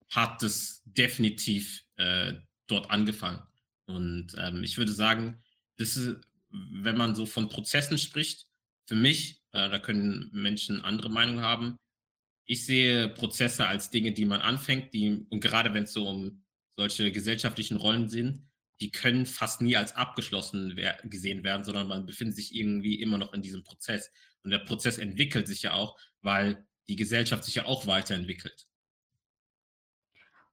hat 0.09 0.43
es 0.43 0.81
definitiv 0.85 1.83
äh, 1.97 2.33
dort 2.67 2.89
angefangen. 2.89 3.41
Und 3.85 4.35
ähm, 4.37 4.63
ich 4.63 4.77
würde 4.77 4.91
sagen, 4.91 5.41
das 5.77 5.97
ist, 5.97 6.17
wenn 6.49 6.97
man 6.97 7.15
so 7.15 7.25
von 7.25 7.49
Prozessen 7.49 7.97
spricht, 7.97 8.47
für 8.85 8.95
mich, 8.95 9.40
äh, 9.53 9.69
da 9.69 9.79
können 9.79 10.29
Menschen 10.33 10.81
andere 10.81 11.09
Meinungen 11.09 11.41
haben, 11.41 11.77
ich 12.45 12.65
sehe 12.65 13.07
Prozesse 13.09 13.67
als 13.67 13.89
Dinge, 13.89 14.11
die 14.11 14.25
man 14.25 14.41
anfängt, 14.41 14.93
die, 14.93 15.25
und 15.29 15.39
gerade 15.39 15.73
wenn 15.73 15.83
es 15.83 15.93
so 15.93 16.07
um 16.07 16.43
solche 16.75 17.11
gesellschaftlichen 17.11 17.77
Rollen 17.77 18.09
sind, 18.09 18.45
die 18.81 18.91
können 18.91 19.25
fast 19.25 19.61
nie 19.61 19.77
als 19.77 19.95
abgeschlossen 19.95 20.73
wer 20.75 20.97
gesehen 21.03 21.43
werden, 21.43 21.63
sondern 21.63 21.87
man 21.87 22.05
befindet 22.05 22.35
sich 22.35 22.55
irgendwie 22.55 22.95
immer 22.95 23.17
noch 23.17 23.33
in 23.33 23.41
diesem 23.41 23.63
Prozess. 23.63 24.11
Und 24.43 24.51
der 24.51 24.59
Prozess 24.59 24.97
entwickelt 24.97 25.47
sich 25.47 25.61
ja 25.61 25.73
auch, 25.73 25.97
weil 26.21 26.65
die 26.89 26.95
Gesellschaft 26.95 27.43
sich 27.43 27.55
ja 27.55 27.65
auch 27.65 27.85
weiterentwickelt. 27.85 28.67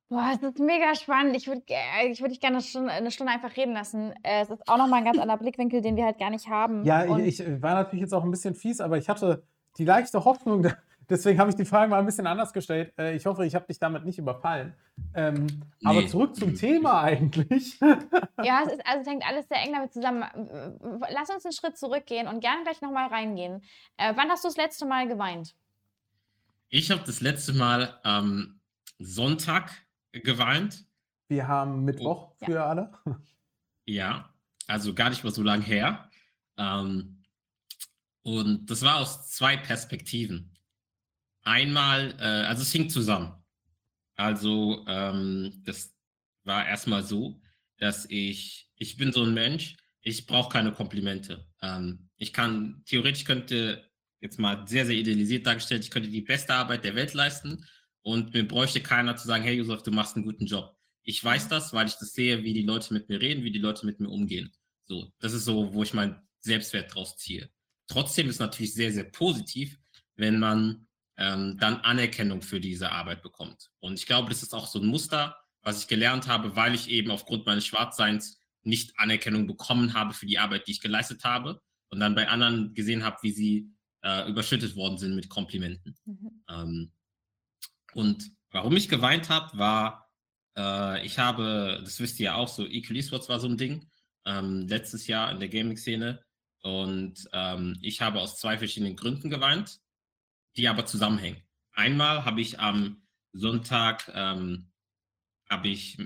Boah, 0.09 0.31
es 0.35 0.43
ist 0.43 0.59
mega 0.59 0.95
spannend. 0.95 1.37
Ich 1.37 1.47
würde 1.47 1.63
ich 2.11 2.21
würd 2.21 2.31
dich 2.31 2.41
gerne 2.41 2.57
eine 2.57 2.65
Stunde, 2.65 2.91
eine 2.93 3.11
Stunde 3.11 3.33
einfach 3.33 3.57
reden 3.57 3.75
lassen. 3.75 4.13
Äh, 4.23 4.43
es 4.43 4.51
ist 4.51 4.67
auch 4.69 4.79
nochmal 4.79 5.01
ein 5.01 5.05
ganz 5.05 5.19
anderer 5.19 5.39
Blickwinkel, 5.39 5.83
den 5.83 5.97
wir 5.97 6.05
halt 6.05 6.19
gar 6.19 6.31
nicht 6.31 6.49
haben. 6.49 6.85
Ja, 6.85 7.05
ich, 7.19 7.41
ich 7.41 7.63
war 7.63 7.75
natürlich 7.75 8.03
jetzt 8.03 8.15
auch 8.15 8.25
ein 8.25 8.31
bisschen 8.31 8.55
fies, 8.55 8.81
aber 8.81 8.97
ich 8.97 9.09
hatte 9.09 9.43
die 9.77 9.85
leichte 9.85 10.25
Hoffnung, 10.25 10.67
Deswegen 11.11 11.39
habe 11.39 11.49
ich 11.49 11.57
die 11.57 11.65
Frage 11.65 11.89
mal 11.89 11.99
ein 12.01 12.05
bisschen 12.07 12.27
anders 12.27 12.53
gestellt. 12.53 12.93
Äh, 12.99 13.17
ich 13.17 13.25
hoffe, 13.25 13.47
ich 13.47 13.55
habe 13.55 13.67
dich 13.67 13.79
damit 13.79 14.05
nicht 14.05 14.19
überfallen. 14.19 14.75
Ähm, 15.15 15.47
aber 15.83 16.03
Nee. 16.03 16.07
zurück 16.07 16.37
zum 16.37 16.55
Thema 16.55 17.01
eigentlich. 17.03 17.81
Ja, 17.81 18.63
es 18.67 18.73
ist, 18.75 18.87
also 18.87 19.01
es 19.01 19.07
hängt 19.07 19.27
alles 19.27 19.49
sehr 19.49 19.63
eng 19.63 19.73
damit 19.73 19.93
zusammen. 19.93 20.23
Äh, 20.23 21.13
Lass 21.15 21.31
uns 21.31 21.47
einen 21.47 21.53
Schritt 21.53 21.79
zurückgehen 21.79 22.29
und 22.29 22.41
gerne 22.41 22.63
gleich 22.63 22.83
nochmal 22.83 23.09
reingehen. 23.09 23.63
Äh, 23.97 24.13
wann 24.17 24.29
hast 24.29 24.45
du 24.45 24.49
das 24.49 24.59
letzte 24.59 24.85
Mal 24.85 25.09
geweint? 25.09 25.55
Ich 26.69 26.91
habe 26.91 27.01
das 27.07 27.23
letzte 27.23 27.55
Mal 27.55 27.99
am 28.03 28.61
Sonntag 28.99 29.71
geweint. 30.21 30.85
Wir 31.29 31.47
haben 31.47 31.85
Mittwoch 31.85 32.35
Ja. 32.41 32.47
für 32.47 32.65
alle. 32.65 32.93
Ja, 33.87 34.35
also 34.67 34.95
gar 34.95 35.11
nicht 35.11 35.25
mal 35.25 35.33
so 35.33 35.43
lang 35.43 35.63
her. 35.63 36.11
Ähm, 36.57 37.23
und 38.23 38.67
das 38.71 38.83
war 38.83 38.97
aus 38.97 39.31
zwei 39.31 39.57
Perspektiven. 39.57 40.57
Einmal, 41.43 42.15
äh, 42.19 42.47
also 42.47 42.63
es 42.63 42.73
hing 42.73 42.91
zusammen. 42.91 43.33
Also 44.17 44.85
ähm, 44.89 45.63
das 45.65 45.95
war 46.45 46.67
erstmal 46.67 47.03
so, 47.03 47.41
dass 47.79 48.05
ich, 48.11 48.71
ich 48.77 48.97
bin 48.97 49.13
so 49.13 49.23
ein 49.23 49.33
Mensch, 49.33 49.77
ich 50.03 50.27
brauche 50.27 50.51
keine 50.53 50.73
Komplimente. 50.73 51.47
Ähm, 51.63 52.11
ich 52.17 52.33
kann, 52.33 52.83
theoretisch 52.87 53.25
könnte, 53.25 53.89
jetzt 54.21 54.39
mal 54.39 54.67
sehr, 54.67 54.85
sehr 54.85 54.97
idealisiert 54.97 55.47
dargestellt, 55.47 55.85
ich 55.85 55.91
könnte 55.91 56.09
die 56.11 56.21
beste 56.23 56.53
Arbeit 56.55 56.85
der 56.85 56.95
Welt 56.97 57.15
leisten 57.15 57.65
und 58.09 58.33
mir 58.33 58.49
bräuchte 58.49 58.81
keiner 58.81 59.17
zu 59.17 59.27
sagen, 59.27 59.45
hey 59.45 59.59
Josef, 59.59 59.83
du 59.83 59.91
machst 59.91 60.17
einen 60.17 60.25
guten 60.25 60.47
Job. 60.47 60.75
Ich 61.03 61.23
weiß 61.23 61.49
das, 61.49 61.75
weil 61.75 61.89
ich 61.89 61.97
das 61.97 62.15
sehe, 62.15 62.43
wie 62.43 62.55
die 62.55 62.63
Leute 62.63 62.95
mit 62.95 63.11
mir 63.11 63.21
reden, 63.21 63.45
wie 63.45 63.51
die 63.51 63.59
Leute 63.59 63.85
mit 63.85 64.01
mir 64.01 64.09
umgehen. 64.09 64.51
So, 64.87 65.13
das 65.19 65.35
ist 65.35 65.45
so, 65.45 65.75
wo 65.75 65.83
ich 65.83 65.93
meinen 65.93 66.17
Selbstwert 66.41 66.95
draus 66.95 67.19
ziehe. 67.19 67.51
Trotzdem 67.87 68.31
ist 68.31 68.39
natürlich 68.39 68.73
sehr, 68.73 68.93
sehr 68.93 69.05
positiv, 69.05 69.79
wenn 70.17 70.39
man 70.39 70.87
ähm, 71.19 71.59
dann 71.59 71.83
Anerkennung 71.83 72.41
für 72.41 72.61
diese 72.61 72.93
Arbeit 72.93 73.23
bekommt. 73.23 73.69
Und 73.81 73.99
ich 73.99 74.07
glaube, 74.07 74.31
das 74.31 74.43
ist 74.43 74.55
auch 74.55 74.69
so 74.69 74.81
ein 74.81 74.87
Muster, 74.87 75.37
was 75.61 75.83
ich 75.83 75.87
gelernt 75.87 76.29
habe, 76.29 76.57
weil 76.57 76.75
ich 76.75 76.89
eben 76.89 77.11
aufgrund 77.11 77.45
meines 77.45 77.67
Schwarzseins 77.67 78.41
nicht 78.63 78.99
Anerkennung 78.99 79.47
bekommen 79.47 79.93
habe 79.93 80.15
für 80.15 80.25
die 80.25 80.39
Arbeit, 80.39 80.67
die 80.67 80.73
ich 80.73 80.81
geleistet 80.81 81.25
habe 81.25 81.61
und 81.91 82.01
dann 82.01 82.15
bei 82.15 82.29
anderen 82.29 82.73
gesehen 82.73 83.05
habe, 83.05 83.19
wie 83.21 83.33
sie 83.33 83.71
äh, 84.03 84.27
überschüttet 84.31 84.77
worden 84.77 84.97
sind 84.97 85.15
mit 85.15 85.29
Komplimenten. 85.29 85.95
Mhm. 86.07 86.45
Ähm, 86.49 86.93
und 87.95 88.31
warum 88.51 88.77
ich 88.77 88.89
geweint 88.89 89.29
habe, 89.29 89.57
war, 89.59 90.11
äh, 90.57 91.05
ich 91.05 91.19
habe, 91.19 91.81
das 91.83 92.01
wisst 92.01 92.19
ihr 92.21 92.27
ja 92.27 92.35
auch, 92.35 92.49
so 92.49 92.67
Equal 92.67 92.97
Esports 92.97 93.29
war 93.29 93.41
so 93.41 93.49
ein 93.49 93.57
Ding, 93.57 93.89
ähm, 94.27 94.67
letztes 94.69 95.07
Jahr 95.07 95.31
in 95.31 95.41
der 95.41 95.49
Gaming-Szene. 95.49 96.23
Und 96.63 97.29
ähm, 97.33 97.79
ich 97.83 98.01
habe 98.01 98.21
aus 98.21 98.39
zwei 98.39 98.59
verschiedenen 98.59 98.97
Gründen 98.97 99.31
geweint, 99.31 99.79
die 100.57 100.69
aber 100.69 100.87
zusammenhängen. 100.87 101.43
Einmal 101.73 102.25
habe 102.25 102.41
ich 102.41 102.59
am 102.59 103.03
Sonntag 103.33 104.11
ähm, 104.15 104.71
habe 105.49 105.69
ich 105.69 105.99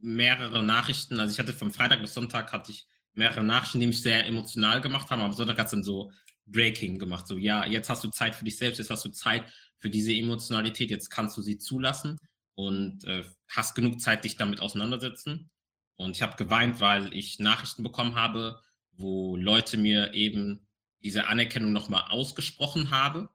mehrere 0.00 0.62
Nachrichten, 0.62 1.18
also 1.18 1.32
ich 1.32 1.38
hatte 1.38 1.52
vom 1.52 1.72
Freitag 1.72 2.00
bis 2.00 2.14
Sonntag 2.14 2.52
hatte 2.52 2.70
ich 2.70 2.86
mehrere 3.14 3.42
Nachrichten, 3.42 3.80
die 3.80 3.88
mich 3.88 4.00
sehr 4.00 4.24
emotional 4.26 4.80
gemacht 4.80 5.10
haben. 5.10 5.20
Am 5.20 5.32
Sonntag 5.32 5.58
hat 5.58 5.66
es 5.66 5.72
dann 5.72 5.82
so 5.82 6.12
Breaking 6.46 6.98
gemacht, 6.98 7.26
so 7.26 7.36
ja, 7.36 7.66
jetzt 7.66 7.90
hast 7.90 8.04
du 8.04 8.08
Zeit 8.10 8.34
für 8.34 8.44
dich 8.44 8.56
selbst, 8.56 8.78
jetzt 8.78 8.90
hast 8.90 9.04
du 9.04 9.10
Zeit 9.10 9.44
für 9.78 9.90
diese 9.90 10.12
Emotionalität, 10.12 10.90
jetzt 10.90 11.10
kannst 11.10 11.36
du 11.36 11.42
sie 11.42 11.58
zulassen 11.58 12.18
und 12.54 13.04
äh, 13.04 13.24
hast 13.48 13.74
genug 13.74 14.00
Zeit, 14.00 14.24
dich 14.24 14.36
damit 14.36 14.60
auseinandersetzen. 14.60 15.50
Und 15.96 16.16
ich 16.16 16.22
habe 16.22 16.36
geweint, 16.36 16.80
weil 16.80 17.12
ich 17.14 17.38
Nachrichten 17.38 17.82
bekommen 17.82 18.14
habe, 18.14 18.60
wo 18.92 19.36
Leute 19.36 19.76
mir 19.76 20.14
eben 20.14 20.66
diese 21.02 21.26
Anerkennung 21.28 21.72
nochmal 21.72 22.04
ausgesprochen 22.10 22.90
haben. 22.90 23.28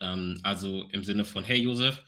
Ähm, 0.00 0.40
also 0.42 0.82
im 0.90 1.04
Sinne 1.04 1.24
von, 1.24 1.44
hey 1.44 1.58
Josef, 1.58 2.02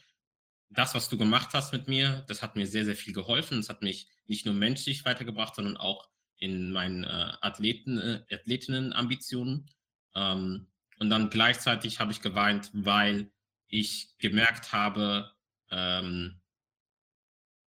das, 0.71 0.95
was 0.95 1.09
du 1.09 1.17
gemacht 1.17 1.51
hast 1.53 1.73
mit 1.73 1.89
mir, 1.89 2.25
das 2.29 2.43
hat 2.43 2.57
mir 2.57 2.67
sehr, 2.67 2.85
sehr 2.85 2.97
viel 2.97 3.15
geholfen. 3.15 3.59
Es 3.59 3.69
hat 3.69 3.83
mich 3.83 4.09
nicht 4.27 4.45
nur 4.45 4.55
menschlich 4.55 5.05
weitergebracht, 5.05 5.55
sondern 5.55 5.77
auch 5.77 6.09
in 6.37 6.71
meinen 6.71 7.05
äh, 7.05 7.33
Athleten, 7.41 7.99
äh, 7.99 8.23
Athletinnen-Ambitionen. 8.31 9.71
Ähm, 10.15 10.67
und 10.99 11.11
dann 11.11 11.31
gleichzeitig 11.31 12.01
habe 12.01 12.13
ich 12.13 12.21
geweint, 12.21 12.71
weil 12.73 13.31
ich 13.69 14.17
gemerkt 14.19 14.73
habe, 14.73 15.31
ähm, 15.71 16.41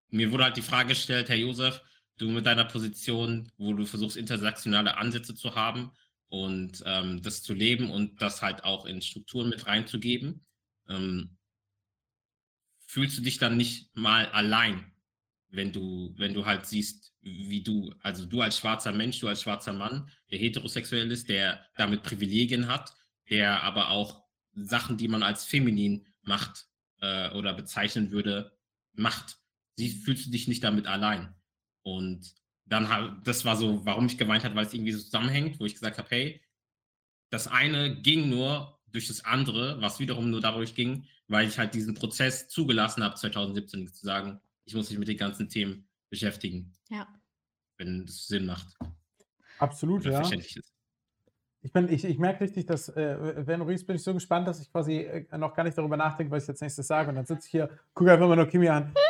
mir 0.09 0.33
wurde 0.33 0.45
halt 0.45 0.57
die 0.57 0.63
Frage 0.63 0.91
gestellt, 0.91 1.29
Herr 1.29 1.37
Josef, 1.37 1.81
du 2.17 2.29
mit 2.29 2.47
deiner 2.47 2.65
Position, 2.65 3.51
wo 3.57 3.73
du 3.73 3.87
versuchst, 3.87 4.17
intersektionale 4.17 4.97
Ansätze 4.97 5.35
zu 5.35 5.55
haben 5.55 5.93
und 6.29 6.83
ähm, 6.85 7.23
das 7.23 7.43
zu 7.43 7.55
leben 7.55 7.91
und 7.91 8.21
das 8.21 8.43
halt 8.43 8.65
auch 8.65 8.87
in 8.87 9.03
Strukturen 9.03 9.49
mit 9.49 9.67
reinzugeben, 9.67 10.45
ähm, 10.89 11.37
fühlst 12.87 13.19
du 13.19 13.23
dich 13.23 13.39
dann 13.39 13.57
nicht 13.57 13.95
mal 13.97 14.27
allein, 14.27 14.93
wenn 15.49 15.73
du, 15.73 16.15
wenn 16.17 16.35
du 16.35 16.45
halt 16.47 16.67
siehst, 16.67 17.15
wie 17.23 17.63
du, 17.63 17.95
also 18.01 18.27
du 18.27 18.41
als 18.41 18.59
schwarzer 18.59 18.93
Mensch, 18.93 19.21
du 19.21 19.29
als 19.29 19.43
schwarzer 19.43 19.73
Mann, 19.73 20.11
der 20.31 20.39
heterosexuell 20.39 21.11
ist, 21.11 21.29
der 21.29 21.65
damit 21.77 22.03
Privilegien 22.03 22.67
hat, 22.67 22.95
der 23.29 23.63
aber 23.63 23.91
auch 23.91 24.25
Sachen, 24.65 24.97
die 24.97 25.09
man 25.09 25.23
als 25.23 25.45
feminin 25.45 26.07
macht 26.23 26.67
äh, 27.01 27.31
oder 27.31 27.55
bezeichnen 27.55 28.11
würde, 28.11 28.57
macht. 28.93 29.39
Sie 29.77 29.91
fühlst 29.91 30.27
du 30.27 30.31
dich 30.31 30.49
nicht 30.49 30.65
damit 30.65 30.87
allein. 30.87 31.35
Und 31.83 32.35
dann 32.67 33.21
das 33.25 33.45
war 33.45 33.57
so, 33.57 33.85
warum 33.85 34.07
ich 34.07 34.19
geweint 34.19 34.45
habe, 34.45 34.55
weil 34.55 34.67
es 34.67 34.75
irgendwie 34.75 34.93
so 34.93 35.03
zusammenhängt, 35.03 35.59
wo 35.59 35.65
ich 35.65 35.75
gesagt 35.75 35.99
habe, 35.99 36.09
hey, 36.11 36.41
das 37.31 37.49
eine 37.49 38.01
ging 38.01 38.29
nur 38.29 38.81
durch 38.89 39.09
das 39.09 39.25
andere, 39.25 39.81
was 39.81 40.01
wiederum 40.01 40.31
nur 40.31 40.41
dadurch 40.41 40.75
ging, 40.75 41.07
weil 41.29 41.49
ich 41.49 41.59
halt 41.59 41.75
diesen 41.75 41.95
Prozess 41.95 42.49
zugelassen 42.49 43.03
habe, 43.03 43.15
2017 43.15 43.89
zu 43.89 44.05
sagen, 44.05 44.41
ich 44.65 44.75
muss 44.75 44.91
mich 44.91 44.99
mit 44.99 45.09
den 45.09 45.17
ganzen 45.17 45.49
Themen 45.49 45.89
beschäftigen. 46.11 46.73
Ja. 46.89 47.09
Wenn 47.77 48.05
es 48.05 48.27
Sinn 48.27 48.47
macht. 48.47 48.77
Absolut, 49.59 50.03
oder 50.03 50.13
ja. 50.13 50.17
verständlich 50.19 50.57
ist. 50.57 50.73
Ich, 51.63 51.73
bin, 51.73 51.93
ich, 51.93 52.05
ich 52.05 52.19
merke 52.19 52.43
richtig, 52.43 52.67
dass, 52.67 52.89
äh, 52.89 53.47
wenn 53.47 53.61
riechst, 53.63 53.87
bin 53.87 53.97
ich 53.97 54.03
so 54.03 54.15
gespannt, 54.15 54.49
dass 54.49 54.61
ich 54.61 54.73
quasi 54.73 55.01
äh, 55.01 55.39
noch 55.39 55.55
gar 55.55 55.65
nicht 55.65 55.77
darüber 55.77 55.97
nachdenke, 55.97 56.33
was 56.33 56.45
ich 56.45 56.49
jetzt 56.49 56.63
nächstes 56.63 56.87
sage. 56.87 57.11
Und 57.11 57.17
dann 57.17 57.27
sitze 57.27 57.47
ich 57.47 57.51
hier, 57.51 57.71
gucke 57.93 58.13
einfach 58.13 58.29
mal 58.29 58.37
nur 58.37 58.47
Kimi 58.47 58.69
an. 58.69 58.95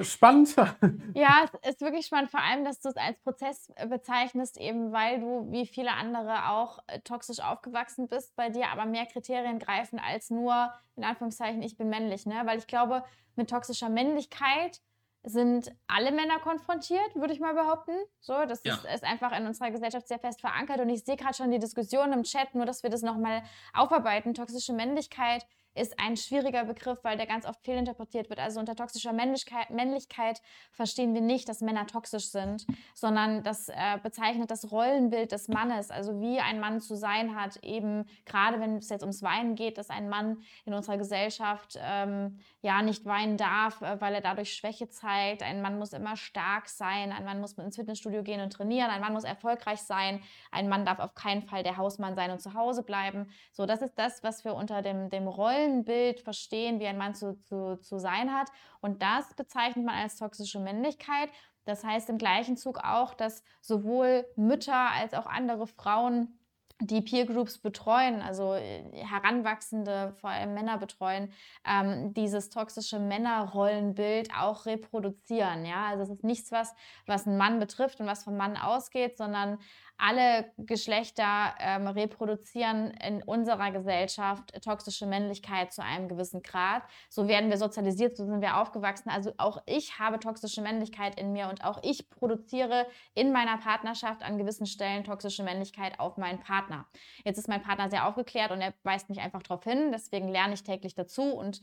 Spannend. 0.00 0.54
Ja, 1.14 1.46
es 1.62 1.70
ist 1.70 1.80
wirklich 1.80 2.04
spannend, 2.04 2.30
vor 2.30 2.40
allem, 2.40 2.64
dass 2.64 2.80
du 2.80 2.90
es 2.90 2.96
als 2.96 3.18
Prozess 3.20 3.72
äh, 3.76 3.86
bezeichnest, 3.86 4.58
eben 4.58 4.92
weil 4.92 5.20
du 5.20 5.50
wie 5.50 5.66
viele 5.66 5.92
andere 5.92 6.50
auch 6.50 6.78
äh, 6.86 7.00
toxisch 7.00 7.40
aufgewachsen 7.40 8.06
bist, 8.06 8.36
bei 8.36 8.50
dir 8.50 8.68
aber 8.68 8.84
mehr 8.84 9.06
Kriterien 9.06 9.58
greifen 9.58 9.98
als 9.98 10.28
nur, 10.30 10.70
in 10.96 11.04
Anführungszeichen, 11.04 11.62
ich 11.62 11.78
bin 11.78 11.88
männlich. 11.88 12.26
Ne? 12.26 12.42
Weil 12.44 12.58
ich 12.58 12.66
glaube, 12.66 13.04
mit 13.36 13.48
toxischer 13.48 13.88
Männlichkeit 13.88 14.82
sind 15.28 15.72
alle 15.88 16.12
Männer 16.12 16.38
konfrontiert, 16.38 17.16
würde 17.16 17.32
ich 17.32 17.40
mal 17.40 17.52
behaupten. 17.52 17.92
So, 18.20 18.32
das 18.46 18.62
Ja. 18.64 18.74
ist, 18.74 18.84
ist 18.84 19.04
einfach 19.04 19.36
in 19.36 19.44
unserer 19.44 19.72
Gesellschaft 19.72 20.06
sehr 20.06 20.20
fest 20.20 20.40
verankert. 20.40 20.78
Und 20.80 20.88
ich 20.88 21.04
sehe 21.04 21.16
gerade 21.16 21.34
schon 21.34 21.50
die 21.50 21.58
Diskussion 21.58 22.12
im 22.12 22.22
Chat, 22.22 22.54
nur 22.54 22.64
dass 22.64 22.84
wir 22.84 22.90
das 22.90 23.02
nochmal 23.02 23.42
aufarbeiten. 23.74 24.34
Toxische 24.34 24.72
Männlichkeit 24.72 25.44
ist 25.76 25.98
ein 25.98 26.16
schwieriger 26.16 26.64
Begriff, 26.64 26.98
weil 27.02 27.16
der 27.16 27.26
ganz 27.26 27.46
oft 27.46 27.62
fehlinterpretiert 27.62 28.30
wird. 28.30 28.40
Also 28.40 28.60
unter 28.60 28.74
toxischer 28.74 29.12
Männlichkeit, 29.12 29.70
Männlichkeit 29.70 30.40
verstehen 30.72 31.14
wir 31.14 31.20
nicht, 31.20 31.48
dass 31.48 31.60
Männer 31.60 31.86
toxisch 31.86 32.30
sind, 32.30 32.66
sondern 32.94 33.42
das 33.42 33.68
äh, 33.68 33.98
bezeichnet 34.02 34.50
das 34.50 34.70
Rollenbild 34.70 35.32
des 35.32 35.48
Mannes, 35.48 35.90
also 35.90 36.20
wie 36.20 36.40
ein 36.40 36.60
Mann 36.60 36.80
zu 36.80 36.96
sein 36.96 37.36
hat, 37.36 37.56
eben 37.62 38.06
gerade 38.24 38.60
wenn 38.60 38.76
es 38.76 38.88
jetzt 38.88 39.02
ums 39.02 39.22
Weinen 39.22 39.54
geht, 39.54 39.78
dass 39.78 39.90
ein 39.90 40.08
Mann 40.08 40.42
in 40.64 40.74
unserer 40.74 40.96
Gesellschaft 40.96 41.78
ähm, 41.80 42.38
ja 42.62 42.82
nicht 42.82 43.04
weinen 43.04 43.36
darf, 43.36 43.82
äh, 43.82 44.00
weil 44.00 44.14
er 44.14 44.20
dadurch 44.20 44.54
Schwäche 44.54 44.88
zeigt. 44.88 45.42
Ein 45.42 45.62
Mann 45.62 45.78
muss 45.78 45.92
immer 45.92 46.16
stark 46.16 46.68
sein, 46.68 47.12
ein 47.12 47.24
Mann 47.24 47.40
muss 47.40 47.52
ins 47.52 47.76
Fitnessstudio 47.76 48.22
gehen 48.22 48.40
und 48.40 48.52
trainieren, 48.52 48.90
ein 48.90 49.00
Mann 49.00 49.12
muss 49.12 49.24
erfolgreich 49.24 49.80
sein, 49.82 50.22
ein 50.50 50.68
Mann 50.68 50.84
darf 50.84 50.98
auf 50.98 51.14
keinen 51.14 51.42
Fall 51.42 51.62
der 51.62 51.76
Hausmann 51.76 52.14
sein 52.14 52.30
und 52.30 52.40
zu 52.40 52.54
Hause 52.54 52.82
bleiben. 52.82 53.28
So, 53.52 53.66
das 53.66 53.82
ist 53.82 53.98
das, 53.98 54.22
was 54.22 54.44
wir 54.44 54.54
unter 54.54 54.82
dem, 54.82 55.10
dem 55.10 55.26
Rollenbild 55.66 56.20
verstehen, 56.20 56.80
wie 56.80 56.86
ein 56.86 56.98
Mann 56.98 57.14
zu, 57.14 57.40
zu, 57.42 57.78
zu 57.80 57.98
sein 57.98 58.32
hat. 58.32 58.48
Und 58.80 59.02
das 59.02 59.34
bezeichnet 59.34 59.84
man 59.84 59.96
als 59.96 60.16
toxische 60.16 60.60
Männlichkeit. 60.60 61.30
Das 61.64 61.84
heißt 61.84 62.08
im 62.10 62.18
gleichen 62.18 62.56
Zug 62.56 62.78
auch, 62.78 63.14
dass 63.14 63.42
sowohl 63.60 64.24
Mütter 64.36 64.90
als 64.92 65.14
auch 65.14 65.26
andere 65.26 65.66
Frauen 65.66 66.38
die 66.80 67.00
Peer 67.00 67.24
Groups 67.24 67.58
betreuen, 67.58 68.20
also 68.20 68.54
äh, 68.54 68.82
Heranwachsende, 68.92 70.14
vor 70.20 70.30
allem 70.30 70.52
Männer 70.52 70.76
betreuen, 70.76 71.32
ähm, 71.66 72.12
dieses 72.12 72.50
toxische 72.50 72.98
Männerrollenbild 72.98 74.30
auch 74.38 74.66
reproduzieren. 74.66 75.64
Ja? 75.64 75.86
Also 75.86 76.02
es 76.02 76.10
ist 76.10 76.24
nichts, 76.24 76.52
was, 76.52 76.74
was 77.06 77.26
einen 77.26 77.38
Mann 77.38 77.58
betrifft 77.58 78.00
und 78.00 78.06
was 78.06 78.24
vom 78.24 78.36
Mann 78.36 78.56
ausgeht, 78.56 79.16
sondern 79.16 79.58
alle 79.98 80.52
Geschlechter 80.58 81.54
ähm, 81.58 81.86
reproduzieren 81.86 82.90
in 82.90 83.22
unserer 83.22 83.70
Gesellschaft 83.70 84.52
toxische 84.62 85.06
Männlichkeit 85.06 85.72
zu 85.72 85.82
einem 85.82 86.08
gewissen 86.08 86.42
Grad. 86.42 86.82
So 87.08 87.28
werden 87.28 87.48
wir 87.48 87.56
sozialisiert, 87.56 88.16
so 88.16 88.26
sind 88.26 88.42
wir 88.42 88.58
aufgewachsen. 88.58 89.08
Also 89.08 89.32
auch 89.38 89.62
ich 89.64 89.98
habe 89.98 90.18
toxische 90.18 90.60
Männlichkeit 90.60 91.18
in 91.18 91.32
mir 91.32 91.48
und 91.48 91.64
auch 91.64 91.80
ich 91.82 92.10
produziere 92.10 92.86
in 93.14 93.32
meiner 93.32 93.56
Partnerschaft 93.58 94.22
an 94.22 94.36
gewissen 94.36 94.66
Stellen 94.66 95.04
toxische 95.04 95.42
Männlichkeit 95.42 95.98
auf 95.98 96.18
meinen 96.18 96.40
Partner 96.40 96.65
Partner. 96.66 96.86
Jetzt 97.24 97.38
ist 97.38 97.48
mein 97.48 97.62
Partner 97.62 97.90
sehr 97.90 98.06
aufgeklärt 98.06 98.50
und 98.50 98.60
er 98.60 98.74
weist 98.82 99.08
mich 99.08 99.20
einfach 99.20 99.42
darauf 99.42 99.64
hin. 99.64 99.92
Deswegen 99.92 100.28
lerne 100.28 100.54
ich 100.54 100.62
täglich 100.62 100.94
dazu 100.94 101.22
und 101.22 101.60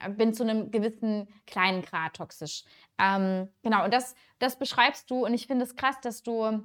äh, 0.00 0.10
bin 0.10 0.34
zu 0.34 0.42
einem 0.42 0.70
gewissen 0.70 1.28
kleinen 1.46 1.82
Grad 1.82 2.14
toxisch. 2.14 2.64
Ähm, 2.98 3.48
genau, 3.62 3.84
und 3.84 3.92
das, 3.92 4.14
das 4.38 4.58
beschreibst 4.58 5.10
du 5.10 5.24
und 5.24 5.34
ich 5.34 5.46
finde 5.46 5.64
es 5.64 5.76
krass, 5.76 5.96
dass 6.00 6.22
du 6.22 6.62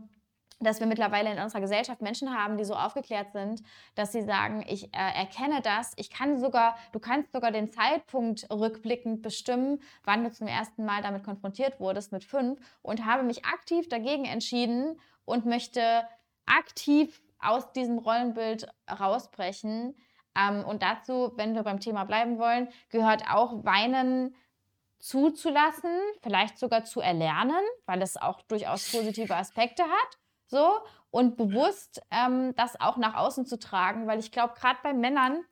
dass 0.59 0.79
wir 0.79 0.87
mittlerweile 0.87 1.31
in 1.31 1.37
unserer 1.37 1.61
Gesellschaft 1.61 2.01
Menschen 2.01 2.35
haben, 2.35 2.57
die 2.57 2.65
so 2.65 2.73
aufgeklärt 2.73 3.31
sind, 3.31 3.61
dass 3.93 4.11
sie 4.11 4.23
sagen, 4.23 4.65
ich 4.67 4.85
äh, 4.85 4.89
erkenne 5.15 5.61
das, 5.61 5.93
ich 5.97 6.09
kann 6.09 6.39
sogar, 6.39 6.75
du 6.93 6.99
kannst 6.99 7.31
sogar 7.31 7.51
den 7.51 7.71
Zeitpunkt 7.71 8.47
rückblickend 8.49 9.21
bestimmen, 9.21 9.79
wann 10.03 10.23
du 10.23 10.31
zum 10.31 10.47
ersten 10.47 10.83
Mal 10.83 11.03
damit 11.03 11.23
konfrontiert 11.23 11.79
wurdest 11.79 12.11
mit 12.11 12.23
fünf 12.23 12.59
und 12.81 13.05
habe 13.05 13.21
mich 13.21 13.45
aktiv 13.45 13.87
dagegen 13.87 14.25
entschieden 14.25 14.99
und 15.25 15.45
möchte 15.45 16.07
aktiv 16.47 17.21
aus 17.39 17.71
diesem 17.73 17.97
Rollenbild 17.97 18.67
rausbrechen. 18.89 19.95
Ähm, 20.37 20.63
und 20.65 20.83
dazu, 20.83 21.33
wenn 21.35 21.55
wir 21.55 21.63
beim 21.63 21.79
Thema 21.79 22.03
bleiben 22.03 22.37
wollen, 22.39 22.69
gehört 22.89 23.23
auch 23.29 23.63
Weinen 23.63 24.35
zuzulassen, 24.99 25.91
vielleicht 26.21 26.57
sogar 26.57 26.83
zu 26.83 27.01
erlernen, 27.01 27.63
weil 27.85 28.01
es 28.01 28.17
auch 28.17 28.41
durchaus 28.43 28.91
positive 28.91 29.35
Aspekte 29.35 29.83
hat 29.83 30.17
so 30.47 30.79
und 31.11 31.37
bewusst 31.37 32.01
ähm, 32.11 32.55
das 32.55 32.79
auch 32.79 32.97
nach 32.97 33.15
außen 33.15 33.45
zu 33.45 33.59
tragen, 33.59 34.07
weil 34.07 34.19
ich 34.19 34.31
glaube, 34.31 34.53
gerade 34.55 34.79
bei 34.81 34.93
Männern, 34.93 35.43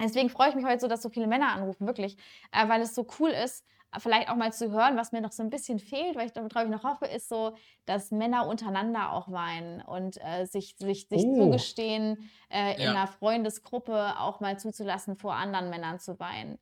deswegen 0.00 0.28
freue 0.28 0.48
ich 0.48 0.54
mich 0.54 0.64
heute 0.64 0.80
so, 0.80 0.88
dass 0.88 1.02
so 1.02 1.08
viele 1.08 1.26
Männer 1.26 1.52
anrufen, 1.52 1.86
wirklich, 1.86 2.16
äh, 2.52 2.68
weil 2.68 2.80
es 2.80 2.94
so 2.94 3.06
cool 3.18 3.30
ist, 3.30 3.64
vielleicht 3.98 4.28
auch 4.28 4.36
mal 4.36 4.52
zu 4.52 4.70
hören, 4.70 4.96
was 4.96 5.12
mir 5.12 5.20
noch 5.20 5.32
so 5.32 5.42
ein 5.42 5.50
bisschen 5.50 5.78
fehlt, 5.78 6.16
weil 6.16 6.26
ich 6.26 6.32
darauf 6.32 6.50
ich 6.64 6.70
noch 6.70 6.84
hoffe, 6.84 7.06
ist 7.06 7.28
so, 7.28 7.56
dass 7.86 8.10
Männer 8.10 8.46
untereinander 8.46 9.12
auch 9.12 9.30
weinen 9.30 9.80
und 9.80 10.18
äh, 10.24 10.46
sich, 10.46 10.76
sich, 10.78 11.08
sich 11.08 11.24
oh. 11.24 11.36
zugestehen, 11.36 12.30
äh, 12.50 12.76
in 12.76 12.82
ja. 12.82 12.90
einer 12.90 13.06
Freundesgruppe 13.06 14.14
auch 14.18 14.40
mal 14.40 14.58
zuzulassen, 14.58 15.16
vor 15.16 15.34
anderen 15.34 15.70
Männern 15.70 15.98
zu 15.98 16.20
weinen. 16.20 16.58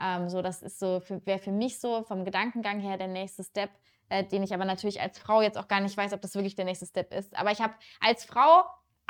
Ähm, 0.00 0.28
so, 0.28 0.42
das 0.42 0.62
ist 0.62 0.80
so, 0.80 1.00
wäre 1.24 1.38
für 1.38 1.52
mich 1.52 1.80
so 1.80 2.02
vom 2.02 2.24
Gedankengang 2.24 2.80
her 2.80 2.96
der 2.96 3.08
nächste 3.08 3.44
Step, 3.44 3.70
äh, 4.08 4.24
den 4.24 4.42
ich 4.42 4.52
aber 4.52 4.64
natürlich 4.64 5.00
als 5.00 5.18
Frau 5.18 5.40
jetzt 5.40 5.58
auch 5.58 5.68
gar 5.68 5.80
nicht 5.80 5.96
weiß, 5.96 6.12
ob 6.12 6.20
das 6.20 6.34
wirklich 6.34 6.56
der 6.56 6.64
nächste 6.64 6.86
Step 6.86 7.14
ist. 7.14 7.36
Aber 7.36 7.52
ich 7.52 7.60
habe 7.60 7.74
als 8.00 8.24
Frau 8.24 8.64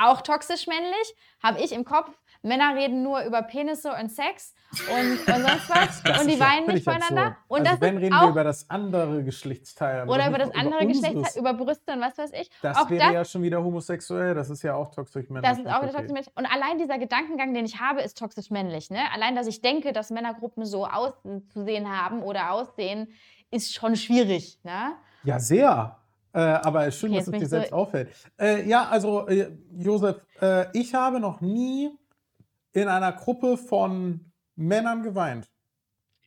auch 0.05 0.23
toxisch 0.23 0.67
männlich, 0.67 1.15
habe 1.43 1.61
ich 1.61 1.73
im 1.73 1.85
Kopf, 1.85 2.11
Männer 2.43 2.75
reden 2.75 3.03
nur 3.03 3.23
über 3.23 3.43
Penisse 3.43 3.93
und 3.93 4.11
Sex 4.11 4.53
und, 4.93 5.13
und 5.13 5.43
sonst 5.43 5.71
was 5.71 6.03
das 6.03 6.23
und 6.23 6.29
die 6.29 6.41
weinen 6.41 6.67
nicht 6.67 6.85
voneinander. 6.85 7.37
Und 7.47 7.69
also 7.69 7.81
wenn 7.81 7.99
reden 7.99 8.15
wir 8.15 8.29
über 8.29 8.43
das 8.43 8.69
andere 8.69 9.23
Geschlechtsteil. 9.23 10.09
Oder 10.09 10.29
über 10.29 10.39
das 10.39 10.51
andere 10.53 10.87
Geschlechtsteil, 10.87 11.41
über 11.41 11.55
Brüste 11.55 11.93
und 11.93 12.01
was 12.01 12.19
weiß 12.19 12.33
ich. 12.33 12.51
Das 12.61 12.77
auch 12.77 12.91
wäre 12.91 13.05
das, 13.05 13.13
ja 13.13 13.25
schon 13.25 13.43
wieder 13.43 13.63
homosexuell, 13.63 14.35
das 14.35 14.51
ist 14.51 14.63
ja 14.63 14.75
auch 14.75 14.91
toxisch 14.91 15.29
männlich. 15.31 15.49
Das 15.49 15.59
ist 15.59 15.67
auch 15.69 15.83
wieder 15.83 15.93
toxisch 15.93 16.13
männlich. 16.13 16.31
Und 16.35 16.47
allein 16.47 16.79
dieser 16.79 16.99
Gedankengang, 16.99 17.55
den 17.55 17.65
ich 17.65 17.81
habe, 17.81 18.03
ist 18.03 18.19
toxisch 18.19 18.51
männlich. 18.51 18.91
Ne? 18.91 19.01
Allein, 19.15 19.37
dass 19.37 19.47
ich 19.47 19.61
denke, 19.61 19.93
dass 19.93 20.11
Männergruppen 20.11 20.65
so 20.65 20.87
auszusehen 20.87 21.89
haben 21.89 22.23
oder 22.23 22.51
aussehen, 22.51 23.13
ist 23.53 23.73
schon 23.73 23.95
schwierig. 23.95 24.59
Ne? 24.65 24.95
Ja, 25.23 25.39
sehr. 25.39 25.97
Äh, 26.35 26.41
aber 26.41 26.87
es 26.87 26.95
ist 26.95 27.01
schön, 27.01 27.11
okay, 27.11 27.19
dass 27.19 27.29
es 27.29 27.39
dir 27.41 27.47
selbst 27.47 27.71
so 27.71 27.77
auffällt. 27.77 28.15
Äh, 28.39 28.69
ja, 28.69 28.89
also, 28.89 29.27
äh, 29.29 29.51
Josef, 29.77 30.17
äh, 30.41 30.67
ich 30.79 30.95
habe 30.95 31.21
noch 31.21 31.41
nie 31.41 31.91
in 32.73 32.89
einer 32.89 33.13
Gruppe 33.13 33.59
von 33.59 34.33
Männern 34.57 35.03
geweint. 35.03 35.51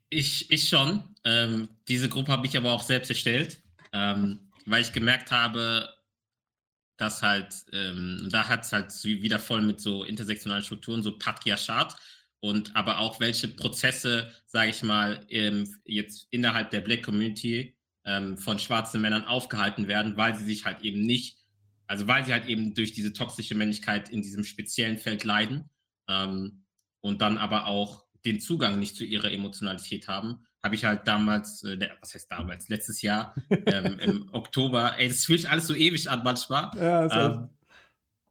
Ich, 0.10 0.52
ich 0.52 0.70
schon. 0.70 1.04
Ähm, 1.24 1.70
diese 1.88 2.08
Gruppe 2.08 2.32
habe 2.32 2.46
ich 2.46 2.56
aber 2.56 2.72
auch 2.72 2.84
selbst 2.84 3.10
erstellt, 3.10 3.62
ähm, 3.94 4.52
weil 4.68 4.82
ich 4.82 4.94
gemerkt 4.94 5.32
habe, 5.32 5.90
dass 6.98 7.24
halt, 7.24 7.66
ähm, 7.74 8.30
da 8.32 8.48
hat 8.48 8.64
es 8.64 8.72
halt 8.72 8.92
wieder 9.04 9.40
voll 9.40 9.62
mit 9.62 9.82
so 9.82 10.04
intersektionalen 10.04 10.64
Strukturen, 10.64 11.02
so 11.02 11.18
Patriarchat 11.18 11.96
und 12.40 12.76
aber 12.76 13.00
auch 13.00 13.20
welche 13.20 13.48
Prozesse, 13.48 14.32
sage 14.46 14.70
ich 14.70 14.84
mal, 14.84 15.26
jetzt 15.84 16.28
innerhalb 16.30 16.70
der 16.70 16.82
Black 16.82 17.04
Community 17.04 17.75
ähm, 18.06 18.38
von 18.38 18.60
schwarzen 18.60 19.02
Männern 19.02 19.26
aufgehalten 19.26 19.88
werden, 19.88 20.18
weil 20.18 20.36
sie 20.36 20.46
sich 20.46 20.66
halt 20.66 20.82
eben 20.82 21.02
nicht, 21.02 21.38
also 21.88 22.08
weil 22.08 22.26
sie 22.26 22.34
halt 22.34 22.46
eben 22.46 22.74
durch 22.74 22.94
diese 22.94 23.14
toxische 23.14 23.56
Männlichkeit 23.56 24.10
in 24.10 24.22
diesem 24.22 24.44
speziellen 24.44 24.98
Feld 24.98 25.24
leiden 25.24 25.70
ähm, 26.08 26.66
und 27.02 27.22
dann 27.22 27.38
aber 27.38 27.68
auch 27.68 28.06
den 28.26 28.40
Zugang 28.40 28.80
nicht 28.80 28.96
zu 28.96 29.04
ihrer 29.04 29.32
Emotionalität 29.32 30.08
haben, 30.08 30.46
habe 30.64 30.76
ich 30.76 30.84
halt 30.84 31.08
damals, 31.08 31.64
äh, 31.64 31.78
was 32.02 32.16
heißt 32.16 32.32
damals, 32.32 32.70
letztes 32.70 33.02
Jahr 33.02 33.36
ähm, 33.68 34.00
im 34.00 34.30
Oktober, 34.34 34.98
ey, 34.98 35.08
das 35.08 35.26
fühlt 35.26 35.42
sich 35.42 35.50
alles 35.50 35.68
so 35.68 35.76
ewig 35.76 36.10
an 36.10 36.24
manchmal. 36.24 36.72
Ja, 36.76 37.26
ähm, 37.26 37.50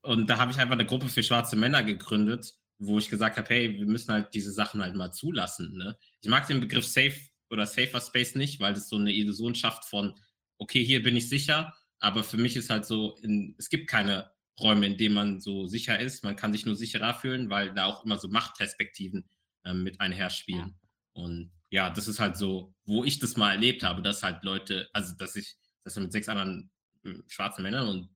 und 0.03 0.29
da 0.29 0.39
habe 0.39 0.51
ich 0.51 0.59
einfach 0.59 0.75
eine 0.75 0.85
Gruppe 0.85 1.09
für 1.09 1.23
schwarze 1.23 1.57
Männer 1.57 1.83
gegründet, 1.83 2.55
wo 2.79 2.99
ich 2.99 3.09
gesagt 3.09 3.39
habe, 3.39 3.49
hey, 3.49 3.75
wir 3.75 3.87
müssen 3.87 4.13
halt 4.13 4.35
diese 4.35 4.53
Sachen 4.53 4.83
halt 4.83 4.95
mal 4.95 5.13
zulassen. 5.13 5.77
Ne? 5.77 5.97
Ich 6.21 6.29
mag 6.29 6.47
den 6.47 6.61
Begriff 6.61 6.87
Safe 6.87 7.15
oder 7.55 7.67
Safer 7.67 8.01
Space 8.01 8.35
nicht, 8.35 8.61
weil 8.61 8.75
das 8.75 8.89
so 8.89 8.97
eine 8.97 9.13
Illusion 9.13 9.55
schafft 9.55 9.87
von, 9.87 10.15
okay, 10.59 10.85
hier 10.85 11.03
bin 11.03 11.17
ich 11.17 11.29
sicher, 11.29 11.75
aber 11.99 12.23
für 12.23 12.37
mich 12.37 12.57
ist 12.57 12.69
halt 12.69 12.85
so, 12.85 13.17
in, 13.23 13.55
es 13.59 13.71
gibt 13.71 13.89
keine 13.89 14.31
Räume, 14.61 14.87
in 14.87 14.99
denen 14.99 15.15
man 15.15 15.41
so 15.41 15.67
sicher 15.67 15.99
ist. 15.99 16.23
Man 16.23 16.37
kann 16.37 16.53
sich 16.53 16.67
nur 16.67 16.77
sicherer 16.77 17.15
fühlen, 17.15 17.51
weil 17.51 17.73
da 17.75 17.87
auch 17.87 18.05
immer 18.05 18.19
so 18.19 18.29
Machtperspektiven 18.29 19.29
äh, 19.65 19.73
mit 19.73 20.01
einherspielen. 20.01 20.79
Und 21.13 21.53
ja, 21.71 21.91
das 21.91 22.09
ist 22.09 22.21
halt 22.21 22.37
so, 22.37 22.75
wo 22.85 23.05
ich 23.05 23.19
das 23.19 23.37
mal 23.37 23.53
erlebt 23.53 23.83
habe, 23.83 24.03
dass 24.03 24.23
halt 24.23 24.45
Leute, 24.45 24.89
also 24.93 25.15
dass 25.17 25.35
ich, 25.35 25.57
dass 25.83 25.97
wir 25.97 26.03
mit 26.03 26.13
sechs 26.13 26.29
anderen 26.29 26.71
äh, 27.05 27.15
schwarzen 27.27 27.63
Männern 27.63 27.89
und 27.89 28.11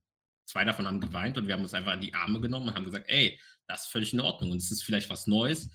zwei 0.45 0.63
davon 0.65 0.87
haben 0.87 1.01
geweint 1.01 1.37
und 1.37 1.47
wir 1.47 1.53
haben 1.53 1.63
uns 1.63 1.73
einfach 1.73 1.93
in 1.93 2.01
die 2.01 2.13
Arme 2.13 2.39
genommen 2.41 2.69
und 2.69 2.75
haben 2.75 2.85
gesagt, 2.85 3.09
ey, 3.09 3.39
das 3.67 3.83
ist 3.83 3.91
völlig 3.91 4.13
in 4.13 4.19
Ordnung 4.19 4.51
und 4.51 4.57
es 4.57 4.71
ist 4.71 4.83
vielleicht 4.83 5.09
was 5.09 5.27
Neues, 5.27 5.69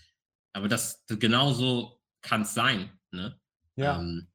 aber 0.52 0.68
das, 0.68 1.04
das 1.06 1.18
genauso 1.18 2.00
kann 2.22 2.42
es 2.42 2.54
sein. 2.54 2.90
Ne? 3.10 3.38
Ja. 3.76 4.00
Ähm, 4.00 4.28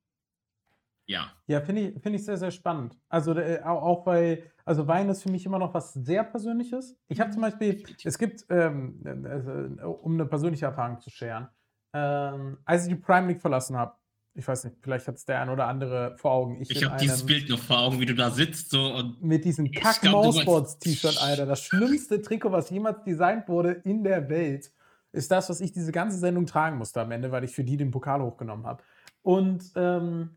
ja. 1.05 1.31
Ja, 1.47 1.61
finde 1.61 1.81
ich, 1.81 2.01
find 2.01 2.15
ich 2.15 2.23
sehr, 2.23 2.37
sehr 2.37 2.51
spannend. 2.51 2.95
Also 3.09 3.33
äh, 3.33 3.61
auch 3.63 4.05
weil, 4.05 4.43
also 4.63 4.87
Wein 4.87 5.09
ist 5.09 5.23
für 5.23 5.31
mich 5.31 5.45
immer 5.45 5.57
noch 5.57 5.73
was 5.73 5.93
sehr 5.93 6.23
Persönliches. 6.23 6.95
Ich 7.07 7.19
habe 7.19 7.31
zum 7.31 7.41
Beispiel, 7.41 7.83
es 8.03 8.17
gibt, 8.19 8.45
ähm, 8.49 9.01
äh, 9.03 9.83
um 9.83 10.13
eine 10.13 10.27
persönliche 10.27 10.67
Erfahrung 10.67 10.99
zu 10.99 11.09
scheren, 11.09 11.47
ähm, 11.93 12.59
als 12.65 12.83
ich 12.83 12.93
die 12.93 12.99
Prime 12.99 13.27
League 13.27 13.41
verlassen 13.41 13.75
habe, 13.75 13.95
ich 14.35 14.47
weiß 14.47 14.65
nicht, 14.65 14.77
vielleicht 14.81 15.07
hat 15.07 15.15
es 15.15 15.25
der 15.25 15.41
ein 15.41 15.49
oder 15.49 15.65
andere 15.67 16.15
vor 16.17 16.31
Augen. 16.31 16.61
Ich, 16.61 16.69
ich 16.69 16.83
habe 16.83 16.97
dieses 16.97 17.25
Bild 17.25 17.49
noch 17.49 17.59
vor 17.59 17.79
Augen, 17.79 17.99
wie 17.99 18.05
du 18.05 18.13
da 18.13 18.29
sitzt. 18.29 18.69
So 18.69 18.93
und 18.93 19.21
mit 19.21 19.43
diesem 19.43 19.71
kack 19.71 20.03
mouseboards 20.03 20.77
t 20.77 20.93
shirt 20.93 21.21
Alter. 21.21 21.45
Das 21.45 21.61
schlimmste 21.63 22.21
Trikot, 22.21 22.51
was 22.51 22.69
jemals 22.69 23.03
designt 23.03 23.47
wurde 23.47 23.71
in 23.71 24.03
der 24.03 24.29
Welt, 24.29 24.71
ist 25.11 25.31
das, 25.31 25.49
was 25.49 25.59
ich 25.59 25.73
diese 25.73 25.91
ganze 25.91 26.19
Sendung 26.19 26.45
tragen 26.45 26.77
musste 26.77 27.01
am 27.01 27.11
Ende, 27.11 27.31
weil 27.31 27.43
ich 27.43 27.51
für 27.51 27.63
die 27.63 27.75
den 27.75 27.91
Pokal 27.91 28.21
hochgenommen 28.21 28.65
habe. 28.65 28.83
Und 29.21 29.71
ähm, 29.75 30.31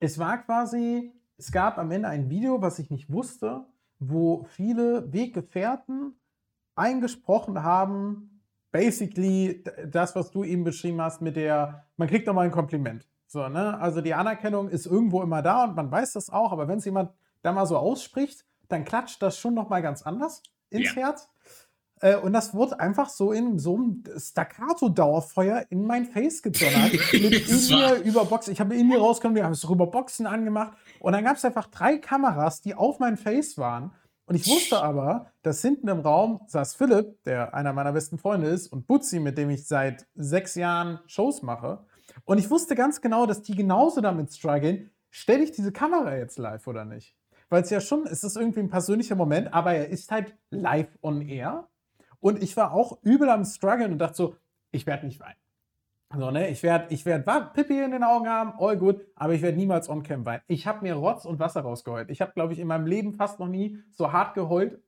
es 0.00 0.18
war 0.18 0.38
quasi, 0.38 1.12
es 1.38 1.52
gab 1.52 1.78
am 1.78 1.90
Ende 1.90 2.08
ein 2.08 2.30
Video, 2.30 2.60
was 2.60 2.78
ich 2.78 2.90
nicht 2.90 3.10
wusste, 3.10 3.64
wo 3.98 4.44
viele 4.44 5.12
Weggefährten 5.12 6.14
eingesprochen 6.74 7.62
haben, 7.62 8.42
basically 8.70 9.64
das, 9.86 10.14
was 10.14 10.30
du 10.30 10.44
eben 10.44 10.64
beschrieben 10.64 11.00
hast 11.00 11.22
mit 11.22 11.36
der, 11.36 11.86
man 11.96 12.08
kriegt 12.08 12.28
doch 12.28 12.34
mal 12.34 12.44
ein 12.44 12.50
Kompliment. 12.50 13.08
So, 13.26 13.48
ne? 13.48 13.78
Also 13.80 14.00
die 14.00 14.14
Anerkennung 14.14 14.68
ist 14.68 14.86
irgendwo 14.86 15.22
immer 15.22 15.42
da 15.42 15.64
und 15.64 15.74
man 15.74 15.90
weiß 15.90 16.12
das 16.12 16.30
auch, 16.30 16.52
aber 16.52 16.68
wenn 16.68 16.78
es 16.78 16.84
jemand 16.84 17.10
da 17.42 17.52
mal 17.52 17.66
so 17.66 17.78
ausspricht, 17.78 18.44
dann 18.68 18.84
klatscht 18.84 19.22
das 19.22 19.38
schon 19.38 19.54
noch 19.54 19.68
mal 19.68 19.80
ganz 19.80 20.02
anders 20.02 20.42
ins 20.70 20.94
ja. 20.94 21.02
Herz. 21.02 21.28
Äh, 22.00 22.16
und 22.16 22.32
das 22.32 22.54
wurde 22.54 22.78
einfach 22.78 23.08
so 23.08 23.32
in 23.32 23.58
so 23.58 23.74
einem 23.76 24.04
Staccato-Dauerfeuer 24.16 25.66
in 25.70 25.86
mein 25.86 26.06
Face 26.06 26.42
gedonnert. 26.42 26.92
mit 27.12 27.48
in 27.48 27.68
mir 27.68 28.02
über 28.04 28.24
Boxen. 28.24 28.52
Ich 28.52 28.60
habe 28.60 28.74
in 28.74 28.88
mir 28.88 28.98
rausgekommen, 28.98 29.36
wir 29.36 29.44
haben 29.44 29.52
es 29.52 29.64
über 29.64 29.86
Boxen 29.86 30.26
angemacht. 30.26 30.76
Und 31.00 31.12
dann 31.12 31.24
gab 31.24 31.36
es 31.36 31.44
einfach 31.44 31.68
drei 31.68 31.98
Kameras, 31.98 32.60
die 32.60 32.74
auf 32.74 32.98
mein 32.98 33.16
Face 33.16 33.56
waren. 33.56 33.92
Und 34.26 34.34
ich 34.34 34.48
wusste 34.48 34.82
aber, 34.82 35.30
dass 35.42 35.62
hinten 35.62 35.88
im 35.88 36.00
Raum 36.00 36.40
saß 36.48 36.74
Philipp, 36.74 37.22
der 37.22 37.54
einer 37.54 37.72
meiner 37.72 37.92
besten 37.92 38.18
Freunde 38.18 38.48
ist, 38.48 38.66
und 38.72 38.86
Butzi, 38.88 39.20
mit 39.20 39.38
dem 39.38 39.50
ich 39.50 39.68
seit 39.68 40.06
sechs 40.16 40.56
Jahren 40.56 40.98
Shows 41.06 41.42
mache. 41.42 41.86
Und 42.24 42.38
ich 42.38 42.50
wusste 42.50 42.74
ganz 42.74 43.00
genau, 43.00 43.26
dass 43.26 43.42
die 43.42 43.54
genauso 43.54 44.00
damit 44.00 44.32
strugglen. 44.34 44.90
Stelle 45.10 45.44
ich 45.44 45.52
diese 45.52 45.70
Kamera 45.70 46.16
jetzt 46.16 46.38
live 46.38 46.66
oder 46.66 46.84
nicht? 46.84 47.16
Weil 47.48 47.62
es 47.62 47.70
ja 47.70 47.80
schon, 47.80 48.06
es 48.06 48.24
ist 48.24 48.36
irgendwie 48.36 48.60
ein 48.60 48.68
persönlicher 48.70 49.14
Moment, 49.14 49.54
aber 49.54 49.74
er 49.74 49.88
ist 49.88 50.10
halt 50.10 50.36
live 50.50 50.88
on 51.02 51.22
air. 51.22 51.68
Und 52.20 52.42
ich 52.42 52.56
war 52.56 52.72
auch 52.72 52.98
übel 53.02 53.28
am 53.28 53.44
struggeln 53.44 53.92
und 53.92 53.98
dachte 53.98 54.16
so, 54.16 54.36
ich 54.70 54.86
werde 54.86 55.06
nicht 55.06 55.20
weinen. 55.20 55.36
So, 56.14 56.30
ne, 56.30 56.48
ich 56.48 56.62
werde 56.62 56.94
ich 56.94 57.04
werd 57.04 57.52
Pippi 57.52 57.82
in 57.82 57.90
den 57.90 58.04
Augen 58.04 58.28
haben, 58.28 58.52
all 58.58 58.76
gut, 58.76 59.00
aber 59.16 59.34
ich 59.34 59.42
werde 59.42 59.58
niemals 59.58 59.88
on-cam 59.88 60.24
weinen. 60.24 60.42
Ich 60.46 60.66
habe 60.66 60.82
mir 60.82 60.94
Rotz 60.94 61.24
und 61.24 61.40
Wasser 61.40 61.62
rausgeheult. 61.62 62.10
Ich 62.10 62.20
habe, 62.20 62.32
glaube 62.32 62.52
ich, 62.52 62.60
in 62.60 62.68
meinem 62.68 62.86
Leben 62.86 63.14
fast 63.14 63.40
noch 63.40 63.48
nie 63.48 63.82
so 63.90 64.12
hart 64.12 64.34
geheult, 64.34 64.78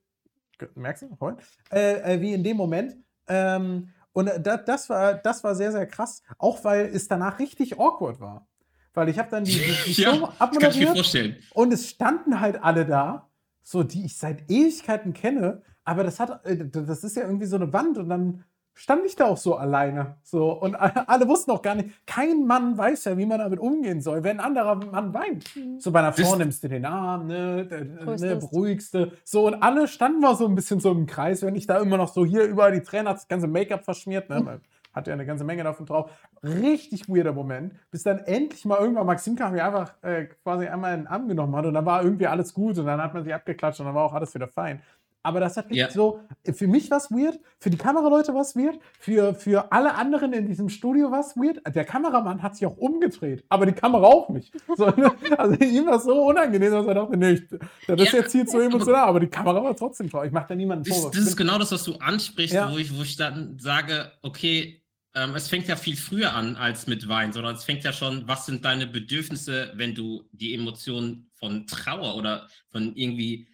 merkst 0.75 1.03
du, 1.03 1.17
heult, 1.19 1.39
äh, 1.71 2.15
äh, 2.15 2.21
wie 2.21 2.33
in 2.33 2.43
dem 2.43 2.55
Moment. 2.55 2.95
Ähm, 3.27 3.89
und 4.13 4.31
das, 4.39 4.65
das, 4.65 4.89
war, 4.89 5.13
das 5.15 5.43
war 5.43 5.55
sehr, 5.55 5.71
sehr 5.71 5.85
krass, 5.85 6.23
auch 6.37 6.63
weil 6.63 6.85
es 6.85 7.07
danach 7.07 7.37
richtig 7.39 7.79
awkward 7.79 8.19
war. 8.19 8.47
Weil 8.93 9.09
ich 9.09 9.19
habe 9.19 9.29
dann 9.29 9.43
die, 9.43 9.51
die, 9.51 9.93
die 9.93 10.01
ja, 10.01 10.15
Show 10.15 10.29
abmoderiert 10.39 11.37
und 11.53 11.73
es 11.73 11.89
standen 11.89 12.39
halt 12.39 12.63
alle 12.63 12.85
da, 12.85 13.29
so 13.61 13.83
die 13.83 14.05
ich 14.05 14.17
seit 14.17 14.49
Ewigkeiten 14.49 15.13
kenne, 15.13 15.61
Aber 15.89 16.03
das 16.03 16.19
hat, 16.19 16.45
äh, 16.45 16.67
das 16.67 17.03
ist 17.03 17.15
ja 17.15 17.23
irgendwie 17.23 17.47
so 17.47 17.55
eine 17.55 17.73
Wand 17.73 17.97
und 17.97 18.09
dann 18.09 18.43
stand 18.75 19.03
ich 19.07 19.15
da 19.15 19.25
auch 19.25 19.37
so 19.37 19.55
alleine. 19.55 20.17
So, 20.21 20.51
und 20.51 20.75
alle 20.75 21.27
wussten 21.27 21.49
auch 21.49 21.63
gar 21.63 21.73
nicht, 21.73 22.05
kein 22.05 22.45
Mann 22.45 22.77
weiß 22.77 23.05
ja, 23.05 23.17
wie 23.17 23.25
man 23.25 23.39
damit 23.39 23.59
umgehen 23.59 23.99
soll, 23.99 24.23
wenn 24.23 24.39
ein 24.39 24.45
anderer 24.45 24.75
Mann 24.75 25.15
weint. 25.15 25.45
So 25.79 25.91
bei 25.91 25.99
einer 25.99 26.13
Frau 26.13 26.35
nimmst 26.35 26.63
du 26.63 26.67
den 26.67 26.85
Arm, 26.85 27.25
ne, 27.25 27.65
ne 27.67 27.97
Tröstest. 28.05 28.51
beruhigste. 28.51 29.13
So, 29.23 29.47
und 29.47 29.55
alle 29.63 29.87
standen 29.87 30.21
wir 30.21 30.35
so 30.35 30.45
ein 30.45 30.53
bisschen 30.53 30.79
so 30.79 30.91
im 30.91 31.07
Kreis, 31.07 31.41
wenn 31.41 31.55
ich 31.55 31.65
da 31.65 31.79
immer 31.79 31.97
noch 31.97 32.13
so 32.13 32.23
hier 32.23 32.43
überall 32.43 32.71
die 32.71 32.83
Tränen 32.83 33.07
hat, 33.07 33.17
das 33.17 33.27
ganze 33.27 33.47
Make-up 33.47 33.83
verschmiert, 33.83 34.29
ne? 34.29 34.41
Man 34.41 34.61
hat 34.93 35.07
ja 35.07 35.13
eine 35.13 35.25
ganze 35.25 35.43
Menge 35.43 35.63
davon 35.63 35.85
drauf. 35.85 36.11
Richtig 36.43 37.09
weirder 37.09 37.33
Moment, 37.33 37.73
bis 37.91 38.03
dann 38.03 38.19
endlich 38.19 38.65
mal 38.65 38.79
irgendwann 38.79 39.05
Maxim 39.05 39.35
kam, 39.35 39.53
mir 39.53 39.65
einfach 39.65 39.93
äh, 40.01 40.25
quasi 40.43 40.67
einmal 40.67 40.93
in 40.93 41.01
den 41.01 41.07
Arm 41.07 41.27
genommen 41.27 41.55
hat 41.55 41.65
und 41.65 41.73
dann 41.73 41.85
war 41.85 42.03
irgendwie 42.03 42.27
alles 42.27 42.53
gut 42.53 42.77
und 42.77 42.85
dann 42.85 43.01
hat 43.01 43.13
man 43.13 43.23
sich 43.23 43.33
abgeklatscht 43.33 43.79
und 43.79 43.87
dann 43.87 43.95
war 43.95 44.03
auch 44.03 44.13
alles 44.13 44.33
wieder 44.33 44.47
fein. 44.47 44.81
Aber 45.21 45.39
das 45.41 45.57
hat 45.57 45.69
Ja. 45.71 45.89
so, 45.91 46.21
für 46.53 46.67
mich 46.67 46.89
war 46.89 46.97
es 46.97 47.11
weird, 47.11 47.39
für 47.59 47.69
die 47.69 47.77
Kameraleute 47.77 48.33
war 48.33 48.41
es 48.41 48.55
weird, 48.55 48.79
für, 48.99 49.33
für 49.35 49.71
alle 49.71 49.95
anderen 49.95 50.31
in 50.33 50.47
diesem 50.47 50.69
Studio 50.69 51.11
war 51.11 51.19
es 51.19 51.35
weird. 51.35 51.59
Der 51.75 51.83
Kameramann 51.83 52.41
hat 52.41 52.55
sich 52.55 52.65
auch 52.65 52.77
umgedreht, 52.77 53.43
aber 53.49 53.65
die 53.65 53.73
Kamera 53.73 54.05
auch 54.07 54.29
nicht. 54.29 54.53
So, 54.77 54.85
also 55.37 55.55
ihm 55.63 55.85
war 55.87 55.97
es 55.97 56.03
so 56.05 56.25
unangenehm, 56.25 56.71
dass 56.71 56.85
er 56.85 56.93
dachte, 56.93 57.17
nee, 57.17 57.31
ich, 57.31 57.41
das 57.85 57.99
ist 58.01 58.11
Ja, 58.13 58.19
jetzt 58.19 58.31
hier 58.31 58.45
zu 58.45 58.59
emotional, 58.59 59.07
aber 59.07 59.19
die 59.19 59.27
Kamera 59.27 59.61
war 59.63 59.75
trotzdem 59.75 60.09
toll. 60.09 60.27
Ich 60.27 60.31
mache 60.31 60.47
da 60.49 60.55
niemanden 60.55 60.85
Vorwurf. 60.85 61.11
das 61.13 61.25
ist 61.25 61.35
genau 61.37 61.57
das, 61.59 61.71
was 61.71 61.83
du 61.83 61.95
ansprichst, 61.95 62.53
Ja. 62.55 62.71
wo, 62.71 62.77
ich, 62.77 62.97
wo 62.97 63.01
ich 63.01 63.17
dann 63.17 63.59
sage, 63.59 64.11
okay, 64.21 64.81
ähm, 65.15 65.35
es 65.35 65.49
fängt 65.49 65.67
ja 65.67 65.75
viel 65.75 65.97
früher 65.97 66.33
an 66.33 66.55
als 66.55 66.87
mit 66.87 67.09
Wein, 67.09 67.33
sondern 67.33 67.55
es 67.55 67.63
fängt 67.65 67.83
ja 67.83 67.91
schon, 67.91 68.27
was 68.27 68.45
sind 68.45 68.63
deine 68.63 68.87
Bedürfnisse, 68.87 69.71
wenn 69.75 69.95
du 69.95 70.23
die 70.31 70.53
Emotionen 70.53 71.29
von 71.33 71.65
Trauer 71.67 72.15
oder 72.15 72.47
von 72.71 72.95
irgendwie, 72.95 73.47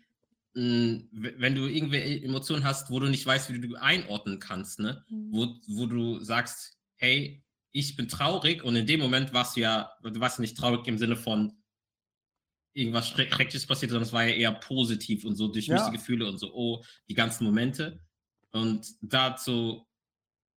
wenn 0.56 1.56
du 1.56 1.68
irgendwelche 1.68 2.24
Emotionen 2.24 2.64
hast, 2.64 2.90
wo 2.90 3.00
du 3.00 3.08
nicht 3.10 3.26
weißt, 3.26 3.52
wie 3.54 3.60
du 3.60 3.76
einordnen 3.76 4.40
kannst, 4.40 4.80
ne? 4.80 5.04
Mhm. 5.10 5.28
Wo, 5.32 5.56
wo 5.68 5.86
du 5.86 6.20
sagst, 6.22 6.78
hey, 6.96 7.44
ich 7.74 7.98
bin 7.98 8.08
traurig 8.08 8.64
und 8.64 8.76
in 8.78 8.88
dem 8.88 9.02
Moment 9.02 9.34
warst 9.34 9.58
du 9.58 9.62
ja, 9.62 9.92
du 10.02 10.18
warst 10.22 10.40
nicht 10.40 10.58
traurig 10.58 10.88
im 10.88 10.98
Sinne 10.98 11.18
von 11.18 11.52
irgendwas 12.74 13.10
Schreck- 13.10 13.34
Schreckliches 13.34 13.66
passiert, 13.66 13.92
sondern 13.92 14.08
es 14.08 14.14
war 14.14 14.24
ja 14.24 14.34
eher 14.34 14.52
positiv 14.54 15.26
und 15.26 15.36
so 15.36 15.48
durchmischte 15.50 15.88
Ja. 15.88 15.92
Gefühle 15.92 16.28
und 16.28 16.38
so, 16.38 16.54
oh, 16.54 16.84
die 17.10 17.14
ganzen 17.14 17.44
Momente. 17.44 18.00
Und 18.52 18.88
dazu, 19.02 19.86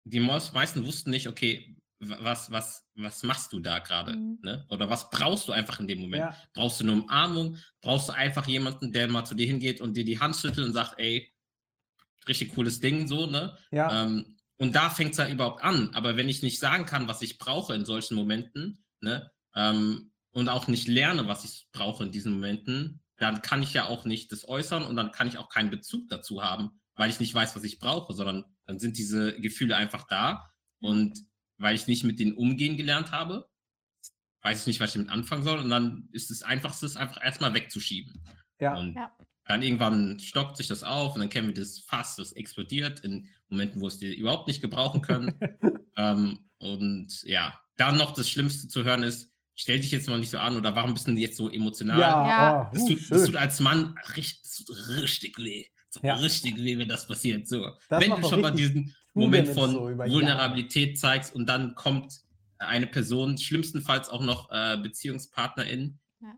die 0.05 0.21
meist- 0.21 0.53
meisten 0.53 0.85
wussten 0.85 1.11
nicht, 1.11 1.27
okay, 1.27 1.76
was, 1.99 2.51
was, 2.51 2.87
was 2.95 3.23
machst 3.23 3.53
du 3.53 3.61
da 3.61 3.79
gerade? 3.79 4.15
Mhm. 4.15 4.39
Ne? 4.43 4.67
Oder 4.69 4.91
was 4.91 5.11
brauchst 5.11 5.49
du 5.49 5.53
einfach 5.53 5.81
in 5.81 5.89
dem 5.89 6.01
Moment? 6.01 6.25
Ja. 6.25 6.37
Brauchst 6.53 6.81
du 6.81 6.85
eine 6.85 6.93
Umarmung? 6.93 7.59
Brauchst 7.81 8.09
du 8.09 8.13
einfach 8.13 8.47
jemanden, 8.47 8.93
der 8.93 9.09
mal 9.09 9.25
zu 9.25 9.35
dir 9.35 9.47
hingeht 9.47 9.81
und 9.81 9.97
dir 9.97 10.05
die 10.05 10.21
Hand 10.21 10.37
schüttelt 10.37 10.67
und 10.67 10.73
sagt, 10.73 10.99
ey, 10.99 11.33
richtig 12.29 12.55
cooles 12.55 12.81
Ding, 12.81 13.09
so, 13.09 13.27
ne? 13.27 13.57
Ja. 13.71 14.05
Ähm, 14.05 14.37
und 14.59 14.75
da 14.75 14.91
fängt 14.91 15.13
es 15.13 15.19
ja 15.19 15.29
überhaupt 15.29 15.63
an. 15.63 15.91
Aber 15.95 16.17
wenn 16.17 16.29
ich 16.29 16.43
nicht 16.43 16.59
sagen 16.59 16.87
kann, 16.87 17.09
was 17.09 17.23
ich 17.23 17.39
brauche 17.39 17.75
in 17.75 17.85
solchen 17.85 18.15
Momenten, 18.15 18.85
ne, 19.01 19.31
ähm, 19.55 20.13
und 20.33 20.49
auch 20.49 20.69
nicht 20.69 20.87
lerne, 20.87 21.29
was 21.29 21.45
ich 21.45 21.69
brauche 21.73 22.05
in 22.05 22.13
diesen 22.13 22.33
Momenten, 22.35 23.03
dann 23.17 23.41
kann 23.41 23.63
ich 23.63 23.73
ja 23.73 23.87
auch 23.87 24.05
nicht 24.05 24.33
das 24.33 24.47
äußern 24.47 24.85
und 24.85 24.97
dann 24.97 25.13
kann 25.13 25.29
ich 25.29 25.39
auch 25.39 25.49
keinen 25.49 25.71
Bezug 25.71 26.09
dazu 26.09 26.43
haben, 26.43 26.81
weil 26.95 27.09
ich 27.09 27.21
nicht 27.21 27.35
weiß, 27.35 27.57
was 27.57 27.65
ich 27.65 27.79
brauche, 27.79 28.13
sondern 28.13 28.45
dann 28.67 28.79
sind 28.79 28.99
diese 28.99 29.39
Gefühle 29.41 29.77
einfach 29.77 30.07
da. 30.07 30.51
Und 30.81 31.19
weil 31.59 31.75
ich 31.75 31.87
nicht 31.87 32.05
mit 32.05 32.19
denen 32.21 32.35
umgehen 32.35 32.77
gelernt 32.77 33.13
habe, 33.13 33.49
weiß 34.43 34.61
ich 34.61 34.67
nicht, 34.67 34.81
was 34.81 34.91
ich 34.91 34.95
damit 34.95 35.11
anfangen 35.11 35.43
soll. 35.43 35.59
Und 35.59 35.71
dann 35.71 36.09
ist 36.13 36.31
das 36.31 36.43
Einfachste, 36.43 36.87
es 36.87 36.97
einfach 36.97 37.23
erstmal 37.23 37.55
wegzuschieben. 37.55 38.23
Ja. 38.61 38.77
Und 38.77 38.95
Ja. 38.95 39.13
dann 39.47 39.63
irgendwann 39.63 40.19
stockt 40.21 40.57
sich 40.57 40.69
das 40.69 40.83
auf 40.83 41.15
und 41.15 41.21
dann 41.21 41.31
kennen 41.31 41.49
wir 41.49 41.55
das 41.55 41.81
Fass, 41.81 42.17
das 42.17 42.33
explodiert 42.33 43.01
in 43.01 43.29
Momenten, 43.49 43.81
wo 43.81 43.89
es 43.89 43.99
die 43.99 44.15
überhaupt 44.15 44.47
nicht 44.49 44.61
gebrauchen 44.61 45.01
können. 45.03 45.33
ähm, 45.97 46.39
und 46.59 47.23
ja, 47.25 47.59
dann 47.77 47.97
noch 47.97 48.15
das 48.15 48.31
Schlimmste 48.31 48.69
zu 48.69 48.85
hören 48.85 49.03
ist, 49.03 49.31
stell 49.55 49.81
dich 49.81 49.91
jetzt 49.91 50.09
mal 50.09 50.19
nicht 50.19 50.31
so 50.31 50.39
an 50.39 50.57
oder 50.57 50.75
warum 50.75 50.95
bist 50.95 51.07
du 51.07 51.13
jetzt 51.13 51.37
so 51.37 51.51
emotional? 51.51 52.01
Ja, 52.01 52.29
Ja. 52.29 52.63
Oh, 52.63 52.71
Das, 52.73 52.85
tut, 52.87 53.11
das 53.11 53.25
tut 53.25 53.37
als 53.37 53.61
Mann 53.61 53.95
richtig, 54.17 54.65
richtig 54.89 55.39
weh. 55.39 55.67
So 55.91 56.01
Ja. 56.03 56.15
richtig 56.17 56.57
weh, 56.57 56.79
wenn 56.79 56.89
das 56.89 57.07
passiert. 57.07 57.49
So. 57.49 57.71
Das 57.89 58.03
wenn 58.03 58.11
du 58.21 58.29
schon 58.29 58.41
mal 58.41 58.51
diesen 58.53 58.95
Moment 59.25 59.49
von 59.49 59.71
so 59.71 59.91
über 59.91 60.09
Vulnerabilität 60.09 60.99
zeigst 60.99 61.35
und 61.35 61.49
dann 61.49 61.75
kommt 61.75 62.21
eine 62.59 62.87
Person, 62.87 63.37
schlimmstenfalls 63.39 64.09
auch 64.09 64.23
noch 64.23 64.51
äh, 64.51 64.77
Beziehungspartnerin, 64.79 65.99
Ja. 66.21 66.29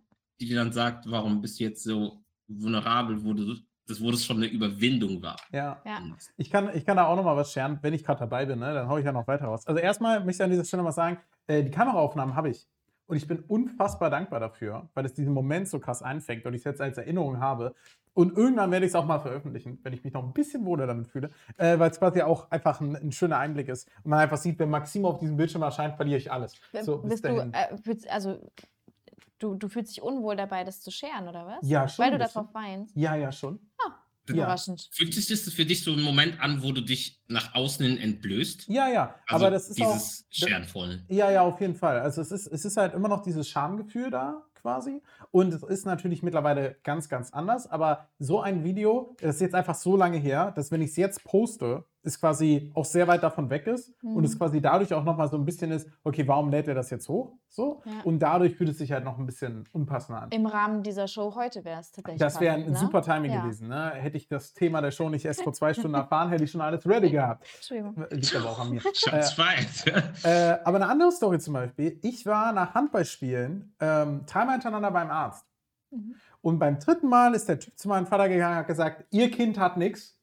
die 0.40 0.46
dir 0.48 0.56
dann 0.56 0.72
sagt, 0.72 1.10
warum 1.10 1.40
bist 1.40 1.60
du 1.60 1.64
jetzt 1.64 1.82
so 1.82 2.22
vulnerabel, 2.48 3.22
wo 3.24 3.34
du, 3.34 3.56
das, 3.86 4.00
wo 4.02 4.10
das 4.10 4.24
schon 4.24 4.38
eine 4.38 4.46
Überwindung 4.46 5.22
war. 5.22 5.36
Ja. 5.52 5.80
Ja. 5.84 6.00
Ich 6.36 6.50
kann, 6.50 6.70
ich 6.74 6.84
kann 6.84 6.96
da 6.96 7.06
auch 7.06 7.16
noch 7.16 7.24
mal 7.24 7.36
was 7.36 7.52
scheren, 7.52 7.78
wenn 7.82 7.94
ich 7.94 8.04
gerade 8.04 8.20
dabei 8.20 8.46
bin, 8.46 8.58
ne? 8.58 8.72
dann 8.74 8.88
hau 8.88 8.98
ich 8.98 9.04
ja 9.04 9.12
noch 9.12 9.26
weiter 9.26 9.46
raus. 9.46 9.66
Also 9.66 9.80
erstmal 9.80 10.24
möchte 10.24 10.42
ich 10.42 10.44
an 10.44 10.50
dieser 10.50 10.64
Stelle 10.64 10.82
mal 10.82 10.92
sagen, 10.92 11.18
äh, 11.46 11.62
die 11.62 11.70
Kameraaufnahmen 11.70 12.34
habe 12.34 12.50
ich. 12.50 12.66
Und 13.06 13.16
ich 13.16 13.26
bin 13.26 13.38
unfassbar 13.40 14.10
dankbar 14.10 14.38
dafür, 14.38 14.90
weil 14.92 15.06
es 15.06 15.14
diesen 15.14 15.32
Moment 15.32 15.66
so 15.68 15.78
krass 15.78 16.02
einfängt 16.02 16.44
und 16.44 16.52
ich 16.52 16.60
es 16.60 16.64
jetzt 16.64 16.80
als 16.82 16.98
Erinnerung 16.98 17.40
habe. 17.40 17.74
Und 18.18 18.36
irgendwann 18.36 18.72
werde 18.72 18.84
ich 18.84 18.90
es 18.90 18.96
auch 18.96 19.04
mal 19.04 19.20
veröffentlichen, 19.20 19.78
wenn 19.84 19.92
ich 19.92 20.02
mich 20.02 20.12
noch 20.12 20.24
ein 20.24 20.32
bisschen 20.32 20.64
wohler 20.64 20.88
damit 20.88 21.06
fühle, 21.06 21.30
äh, 21.56 21.78
weil 21.78 21.88
es 21.88 22.00
quasi 22.00 22.20
auch 22.20 22.50
einfach 22.50 22.80
ein, 22.80 22.96
ein 22.96 23.12
schöner 23.12 23.38
Einblick 23.38 23.68
ist. 23.68 23.86
Und 24.02 24.10
man 24.10 24.18
einfach 24.18 24.38
sieht, 24.38 24.58
wenn 24.58 24.70
Maxim 24.70 25.04
auf 25.04 25.20
diesem 25.20 25.36
Bildschirm 25.36 25.62
erscheint, 25.62 25.94
verliere 25.94 26.18
ich 26.18 26.32
alles. 26.32 26.54
So, 26.82 26.98
bis 26.98 27.22
Bist 27.22 27.24
du, 27.26 27.48
äh, 27.52 27.78
fühlst, 27.78 28.10
also, 28.10 28.40
du, 29.38 29.54
du 29.54 29.68
fühlst 29.68 29.92
dich 29.92 30.02
unwohl 30.02 30.34
dabei, 30.34 30.64
das 30.64 30.80
zu 30.80 30.90
scheren, 30.90 31.28
oder 31.28 31.46
was? 31.46 31.58
Ja, 31.68 31.86
schon 31.86 32.06
Weil 32.06 32.10
du 32.10 32.18
darauf 32.18 32.52
weinst. 32.52 32.96
Ja, 32.96 33.14
ja, 33.14 33.30
schon. 33.30 33.60
Ja. 33.86 33.94
Überraschend. 34.34 34.88
Fühlt 34.90 35.14
sich 35.14 35.26
das 35.26 35.40
für 35.54 35.64
dich 35.64 35.84
so 35.84 35.92
ein 35.92 36.02
Moment 36.02 36.40
an, 36.40 36.62
wo 36.62 36.72
du 36.72 36.82
dich 36.82 37.22
nach 37.28 37.54
außen 37.54 37.86
hin 37.86 37.98
entblößt? 37.98 38.68
Ja, 38.68 38.88
ja. 38.88 39.14
Also 39.26 39.46
aber 39.46 39.52
das 39.52 39.70
ist 39.70 39.80
auch. 39.80 39.92
dieses 39.92 40.26
Scherenvollen. 40.30 41.06
Ja, 41.08 41.30
ja, 41.30 41.42
auf 41.42 41.60
jeden 41.60 41.76
Fall. 41.76 42.00
Also 42.00 42.20
es 42.20 42.32
ist, 42.32 42.48
es 42.48 42.64
ist 42.64 42.76
halt 42.76 42.94
immer 42.94 43.08
noch 43.08 43.22
dieses 43.22 43.48
Schamgefühl 43.48 44.10
da 44.10 44.47
quasi. 44.68 45.00
Und 45.30 45.54
es 45.54 45.62
ist 45.62 45.86
natürlich 45.86 46.22
mittlerweile 46.22 46.76
ganz, 46.84 47.08
ganz 47.08 47.32
anders. 47.32 47.70
Aber 47.70 48.08
so 48.18 48.40
ein 48.40 48.64
Video, 48.64 49.16
das 49.20 49.36
ist 49.36 49.40
jetzt 49.40 49.54
einfach 49.54 49.74
so 49.74 49.96
lange 49.96 50.18
her, 50.18 50.52
dass 50.54 50.70
wenn 50.70 50.82
ich 50.82 50.90
es 50.90 50.96
jetzt 50.96 51.24
poste, 51.24 51.84
es 52.08 52.20
quasi 52.20 52.72
auch 52.74 52.84
sehr 52.84 53.06
weit 53.06 53.22
davon 53.22 53.48
weg 53.50 53.66
ist 53.66 53.92
und 54.02 54.24
es 54.24 54.34
Mhm. 54.34 54.38
quasi 54.38 54.60
dadurch 54.60 54.92
auch 54.94 55.04
nochmal 55.04 55.28
so 55.28 55.36
ein 55.36 55.44
bisschen 55.44 55.70
ist, 55.70 55.88
okay, 56.04 56.26
warum 56.26 56.50
lädt 56.50 56.66
er 56.68 56.74
das 56.74 56.90
jetzt 56.90 57.08
hoch? 57.08 57.34
So. 57.48 57.82
Ja. 57.84 57.92
Und 58.04 58.18
dadurch 58.20 58.56
fühlt 58.56 58.70
es 58.70 58.78
sich 58.78 58.92
halt 58.92 59.04
noch 59.04 59.18
ein 59.18 59.26
bisschen 59.26 59.64
unpassender 59.72 60.22
an. 60.22 60.30
Im 60.30 60.46
Rahmen 60.46 60.82
dieser 60.82 61.08
Show 61.08 61.34
heute 61.34 61.64
wäre 61.64 61.80
es 61.80 61.90
tatsächlich. 61.92 62.20
Das 62.20 62.40
wäre 62.40 62.56
ein 62.56 62.70
ne? 62.70 62.76
super 62.76 63.02
Timing 63.02 63.32
Ja. 63.32 63.42
gewesen. 63.42 63.68
Ne? 63.68 63.92
Hätte 63.94 64.16
ich 64.16 64.28
das 64.28 64.52
Thema 64.52 64.80
der 64.80 64.90
Show 64.90 65.08
nicht 65.08 65.24
erst 65.24 65.42
vor 65.42 65.52
zwei 65.52 65.72
Stunden 65.72 65.94
erfahren, 65.94 66.28
hätte 66.30 66.44
ich 66.44 66.50
schon 66.50 66.60
alles 66.60 66.86
ready 66.86 67.10
gehabt. 67.10 67.46
Entschuldigung. 67.56 68.04
Liegt 68.10 68.36
aber 68.36 68.50
auch 68.50 68.58
an 68.60 68.70
mir. 68.70 68.80
Shots 68.94 69.32
fired. 69.32 70.24
Äh, 70.24 70.58
aber 70.64 70.76
eine 70.76 70.88
andere 70.88 71.12
Story 71.12 71.38
zum 71.38 71.54
Beispiel. 71.54 71.98
Ich 72.02 72.26
war 72.26 72.52
nach 72.52 72.74
Handballspielen 72.74 73.74
ähm, 73.80 74.22
dreimal 74.26 74.54
hintereinander 74.54 74.90
beim 74.90 75.10
Arzt. 75.10 75.44
Mhm. 75.90 76.14
Und 76.40 76.58
beim 76.58 76.78
dritten 76.78 77.08
Mal 77.08 77.34
ist 77.34 77.48
der 77.48 77.58
Typ 77.58 77.76
zu 77.78 77.88
meinem 77.88 78.06
Vater 78.06 78.28
gegangen 78.28 78.52
und 78.52 78.58
hat 78.58 78.66
gesagt, 78.66 79.06
Ihr 79.10 79.30
Kind 79.30 79.58
hat 79.58 79.76
nichts, 79.76 80.17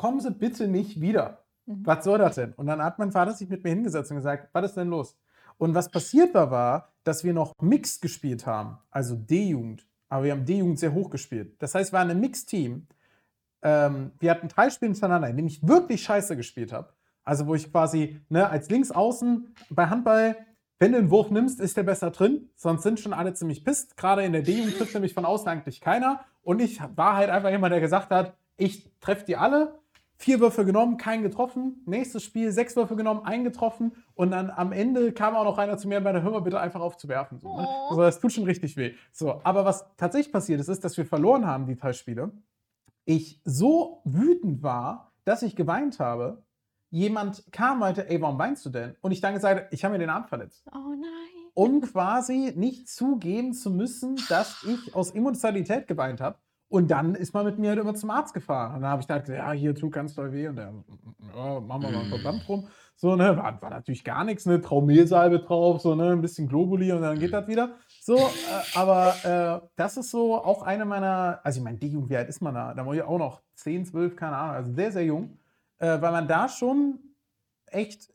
kommen 0.00 0.18
Sie 0.18 0.30
bitte 0.30 0.66
nicht 0.66 1.02
wieder. 1.02 1.44
Mhm. 1.66 1.84
Was 1.84 2.04
soll 2.04 2.16
das 2.16 2.36
denn? 2.36 2.54
Und 2.54 2.66
dann 2.66 2.82
hat 2.82 2.98
mein 2.98 3.12
Vater 3.12 3.34
sich 3.34 3.50
mit 3.50 3.62
mir 3.62 3.68
hingesetzt 3.68 4.10
und 4.10 4.16
gesagt, 4.16 4.48
was 4.54 4.64
ist 4.64 4.78
denn 4.78 4.88
los? 4.88 5.14
Und 5.58 5.74
was 5.74 5.90
passiert 5.90 6.32
war, 6.32 6.50
war, 6.50 6.94
dass 7.04 7.22
wir 7.22 7.34
noch 7.34 7.52
Mix 7.60 8.00
gespielt 8.00 8.46
haben, 8.46 8.78
also 8.90 9.14
D-Jugend. 9.14 9.86
Aber 10.08 10.24
wir 10.24 10.32
haben 10.32 10.46
D-Jugend 10.46 10.78
sehr 10.78 10.94
hoch 10.94 11.10
gespielt. 11.10 11.60
Das 11.60 11.74
heißt, 11.74 11.92
wir 11.92 11.98
waren 11.98 12.08
ein 12.08 12.18
Mix-Team. 12.18 12.86
Ähm, 13.60 14.12
wir 14.18 14.30
hatten 14.30 14.48
drei 14.48 14.70
Spiele 14.70 14.92
hintereinander, 14.92 15.28
in 15.28 15.36
denen 15.36 15.48
ich 15.48 15.68
wirklich 15.68 16.02
scheiße 16.02 16.34
gespielt 16.34 16.72
habe. 16.72 16.94
Also 17.22 17.46
wo 17.46 17.54
ich 17.54 17.70
quasi 17.70 18.22
ne, 18.30 18.48
als 18.48 18.70
Linksaußen 18.70 19.54
bei 19.68 19.88
Handball, 19.88 20.34
wenn 20.78 20.92
du 20.92 20.98
einen 20.98 21.10
Wurf 21.10 21.30
nimmst, 21.30 21.60
ist 21.60 21.76
der 21.76 21.82
besser 21.82 22.10
drin. 22.10 22.48
Sonst 22.56 22.84
sind 22.84 23.00
schon 23.00 23.12
alle 23.12 23.34
ziemlich 23.34 23.66
pisst. 23.66 23.98
Gerade 23.98 24.24
in 24.24 24.32
der 24.32 24.40
D-Jugend 24.40 24.78
trifft 24.78 24.94
nämlich 24.94 25.12
von 25.12 25.26
außen 25.26 25.46
eigentlich 25.46 25.82
keiner. 25.82 26.24
Und 26.40 26.62
ich 26.62 26.80
war 26.96 27.16
halt 27.16 27.28
einfach 27.28 27.50
jemand, 27.50 27.74
der 27.74 27.80
gesagt 27.80 28.10
hat, 28.10 28.34
ich 28.56 28.90
treffe 29.00 29.26
die 29.26 29.36
alle. 29.36 29.79
Vier 30.22 30.38
Würfe 30.38 30.66
genommen, 30.66 30.98
keinen 30.98 31.22
getroffen. 31.22 31.82
Nächstes 31.86 32.22
Spiel, 32.24 32.52
sechs 32.52 32.76
Würfe 32.76 32.94
genommen, 32.94 33.24
einen 33.24 33.42
getroffen. 33.42 33.92
Und 34.14 34.32
dann 34.32 34.50
am 34.50 34.70
Ende 34.70 35.12
kam 35.12 35.34
auch 35.34 35.44
noch 35.44 35.56
einer 35.56 35.78
zu 35.78 35.88
mir 35.88 35.96
und 35.96 36.04
meinte, 36.04 36.22
hör 36.22 36.30
mal 36.30 36.40
bitte 36.40 36.60
einfach 36.60 36.82
auf 36.82 36.98
zu 36.98 37.08
werfen. 37.08 37.38
So, 37.38 37.56
ne? 37.56 37.66
Oh. 37.66 37.86
also, 37.88 38.02
das 38.02 38.20
tut 38.20 38.30
schon 38.30 38.44
richtig 38.44 38.76
weh. 38.76 38.92
So, 39.12 39.40
aber 39.44 39.64
was 39.64 39.86
tatsächlich 39.96 40.30
passiert 40.30 40.60
ist, 40.60 40.68
ist, 40.68 40.84
dass 40.84 40.94
wir 40.98 41.06
verloren 41.06 41.46
haben, 41.46 41.64
die 41.64 41.74
drei 41.74 41.94
Spiele. 41.94 42.32
Ich 43.06 43.40
so 43.46 44.02
wütend 44.04 44.62
war, 44.62 45.10
dass 45.24 45.40
ich 45.40 45.56
geweint 45.56 45.98
habe. 46.00 46.42
Jemand 46.90 47.50
kam 47.50 47.74
und 47.74 47.78
meinte, 47.78 48.10
ey, 48.10 48.20
warum 48.20 48.38
weinst 48.38 48.66
du 48.66 48.68
denn? 48.68 48.96
Und 49.00 49.12
ich 49.12 49.22
dann 49.22 49.32
gesagt, 49.32 49.72
ich 49.72 49.84
habe 49.84 49.92
mir 49.92 50.00
den 50.00 50.10
Arm 50.10 50.26
verletzt 50.26 50.66
Oh 50.70 50.90
nein. 50.90 51.50
um 51.54 51.80
quasi 51.80 52.52
nicht 52.54 52.90
zugeben 52.90 53.54
zu 53.54 53.70
müssen, 53.70 54.16
dass 54.28 54.64
ich 54.64 54.94
aus 54.94 55.12
Emotionalität 55.12 55.86
geweint 55.86 56.20
habe. 56.20 56.36
Und 56.70 56.92
dann 56.92 57.16
ist 57.16 57.34
man 57.34 57.44
mit 57.44 57.58
mir 57.58 57.70
halt 57.70 57.80
immer 57.80 57.96
zum 57.96 58.10
Arzt 58.10 58.32
gefahren. 58.32 58.76
Und 58.76 58.82
dann 58.82 58.92
habe 58.92 59.00
ich 59.00 59.06
da 59.08 59.18
gesagt, 59.18 59.36
ja, 59.36 59.50
hier 59.50 59.74
tut 59.74 59.90
ganz 59.92 60.14
doll 60.14 60.32
weh. 60.32 60.46
Und 60.46 60.54
der, 60.54 60.72
ja, 61.34 61.58
machen 61.58 61.82
wir 61.82 61.90
mal 61.90 62.00
ein 62.02 62.06
Mm. 62.06 62.10
Verband 62.10 62.46
drum. 62.46 62.68
So, 62.94 63.16
ne, 63.16 63.36
war, 63.36 63.60
war 63.60 63.70
natürlich 63.70 64.04
gar 64.04 64.22
nichts, 64.22 64.46
ne, 64.46 64.60
Traumehlsalbe 64.60 65.40
drauf, 65.40 65.80
so, 65.80 65.96
ne, 65.96 66.12
ein 66.12 66.20
bisschen 66.20 66.46
Globuli 66.46 66.92
und 66.92 67.02
dann 67.02 67.18
geht 67.18 67.32
das 67.32 67.48
wieder. 67.48 67.74
So, 68.00 68.18
äh, 68.18 68.78
aber 68.78 69.14
äh, 69.64 69.68
das 69.74 69.96
ist 69.96 70.12
so 70.12 70.36
auch 70.36 70.62
eine 70.62 70.84
meiner, 70.84 71.40
also 71.42 71.58
ich 71.58 71.64
meine, 71.64 71.78
die 71.78 71.88
Jugend, 71.88 72.10
wie 72.10 72.16
alt 72.16 72.28
ist 72.28 72.40
man 72.40 72.54
da? 72.54 72.72
Da 72.72 72.86
war 72.86 72.94
ich 72.94 73.02
auch 73.02 73.18
noch 73.18 73.42
10, 73.56 73.86
12, 73.86 74.14
keine 74.14 74.36
Ahnung, 74.36 74.54
also 74.54 74.72
sehr, 74.72 74.92
sehr 74.92 75.04
jung, 75.04 75.38
äh, 75.78 76.00
weil 76.00 76.12
man 76.12 76.28
da 76.28 76.48
schon 76.48 77.00
echt 77.66 78.12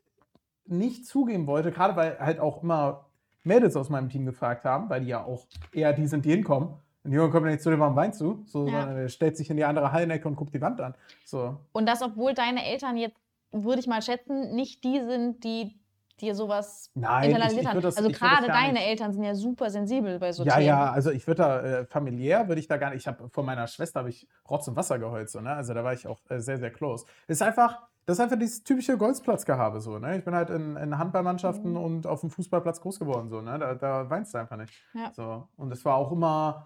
nicht 0.66 1.06
zugeben 1.06 1.46
wollte, 1.46 1.72
gerade 1.72 1.96
weil 1.98 2.20
halt 2.20 2.40
auch 2.40 2.64
immer 2.64 3.10
Mädels 3.44 3.76
aus 3.76 3.90
meinem 3.90 4.08
Team 4.10 4.26
gefragt 4.26 4.64
haben, 4.64 4.90
weil 4.90 5.02
die 5.02 5.08
ja 5.08 5.26
auch 5.26 5.46
eher 5.74 5.92
die 5.92 6.08
sind, 6.08 6.24
die 6.24 6.32
hinkommen. 6.32 6.76
Und 7.06 7.12
die 7.12 7.16
Jungen 7.18 7.32
kommen 7.32 7.46
nicht 7.46 7.62
zu 7.62 7.70
dem, 7.70 7.80
warum 7.80 7.96
weinst 7.96 8.20
du? 8.20 8.44
So, 8.48 8.66
Ja. 8.66 8.82
sondern 8.82 8.96
der 8.98 9.08
stellt 9.10 9.38
sich 9.38 9.50
in 9.50 9.58
die 9.58 9.64
andere 9.64 9.92
Hallenecke 9.92 10.28
und 10.28 10.36
guckt 10.36 10.54
die 10.54 10.62
Wand 10.62 10.82
an. 10.82 10.96
So. 11.24 11.58
Und 11.72 11.86
das, 11.88 12.02
obwohl 12.02 12.34
deine 12.34 12.66
Eltern 12.66 12.98
jetzt, 12.98 13.16
würde 13.52 13.80
ich 13.80 13.88
mal 13.88 14.02
schätzen, 14.02 14.54
nicht 14.56 14.84
die 14.84 15.00
sind, 15.00 15.44
die 15.44 15.80
dir 16.20 16.34
sowas 16.34 16.90
Nein, 16.96 17.26
internalisiert 17.30 17.68
haben. 17.68 17.84
also 17.86 18.10
gerade 18.10 18.48
deine 18.48 18.74
nicht- 18.74 18.88
Eltern 18.88 19.12
sind 19.14 19.24
ja 19.24 19.36
super 19.36 19.70
sensibel 19.70 20.18
bei 20.18 20.32
so 20.32 20.44
Ja, 20.46 20.54
Themen. 20.56 20.66
ja, 20.68 20.92
also 20.92 21.12
ich 21.12 21.28
würde 21.28 21.42
da 21.44 21.60
äh, 21.62 21.86
familiär 21.86 22.48
würde 22.48 22.60
ich 22.60 22.68
da 22.68 22.78
gar 22.78 22.90
nicht. 22.90 23.00
Ich 23.02 23.08
habe 23.08 23.30
von 23.30 23.46
meiner 23.46 23.68
Schwester 23.68 24.00
habe 24.00 24.10
ich 24.10 24.28
Rotz 24.50 24.68
und 24.68 24.76
Wasser 24.78 24.98
geheult, 24.98 25.30
so, 25.30 25.42
ne? 25.42 25.52
Also 25.54 25.74
da 25.74 25.84
war 25.84 25.94
ich 25.94 26.08
auch 26.08 26.20
äh, 26.30 26.40
sehr, 26.40 26.58
sehr 26.58 26.72
close. 26.72 27.06
Ist 27.28 27.42
einfach, 27.44 27.82
das 28.06 28.18
ist 28.18 28.24
einfach 28.24 28.40
dieses 28.40 28.64
typische 28.64 28.98
Golzplatzgehabe, 28.98 29.82
so, 29.82 30.00
ne? 30.00 30.18
Ich 30.18 30.24
bin 30.24 30.34
halt 30.34 30.50
in, 30.52 30.78
in 30.78 30.98
Handballmannschaften 30.98 31.72
Mhm. 31.72 31.78
und 31.78 32.08
auf 32.08 32.22
dem 32.22 32.30
Fußballplatz 32.30 32.80
groß 32.80 32.98
geworden, 32.98 33.28
so, 33.30 33.42
ne? 33.42 33.60
Da, 33.60 33.76
da 33.76 34.10
weinst 34.10 34.34
du 34.34 34.38
einfach 34.38 34.56
nicht. 34.58 34.74
Ja. 34.94 35.12
So. 35.14 35.48
Und 35.58 35.72
es 35.74 35.84
war 35.84 35.96
auch 35.96 36.14
immer, 36.14 36.66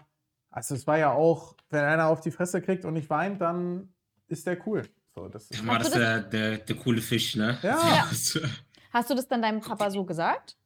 also 0.50 0.74
es 0.74 0.86
war 0.86 0.98
ja 0.98 1.12
auch, 1.12 1.54
wenn 1.70 1.84
einer 1.84 2.08
auf 2.08 2.20
die 2.20 2.30
Fresse 2.30 2.60
kriegt 2.60 2.84
und 2.84 2.94
nicht 2.94 3.08
weint, 3.10 3.40
dann 3.40 3.92
ist 4.28 4.46
der 4.46 4.58
cool. 4.66 4.82
So, 5.14 5.28
das 5.28 5.50
ist, 5.50 5.60
Dann 5.60 5.66
war 5.66 5.78
das 5.78 5.90
der, 5.90 6.20
der, 6.20 6.58
der 6.58 6.76
coole 6.76 7.00
Fisch, 7.00 7.36
ne? 7.36 7.58
Ja. 7.62 8.06
So. 8.12 8.40
Hast 8.92 9.10
du 9.10 9.14
das 9.14 9.28
dann 9.28 9.42
deinem 9.42 9.60
Papa 9.60 9.90
so 9.90 10.04
gesagt? 10.04 10.56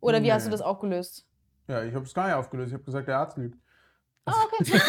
Oder 0.00 0.22
wie 0.22 0.32
hast 0.32 0.44
du 0.44 0.48
Nee. 0.50 0.56
das 0.56 0.62
auch 0.62 0.80
gelöst? 0.80 1.26
ja, 1.68 1.82
ich 1.84 1.94
habe 1.94 2.04
es 2.04 2.12
gar 2.14 2.26
nicht 2.26 2.34
aufgelöst. 2.34 2.68
Ich 2.68 2.74
habe 2.74 2.84
gesagt, 2.84 3.08
der 3.08 3.18
Arzt 3.18 3.36
lügt. 3.38 3.56
Ah, 4.26 4.34
okay. 4.44 4.64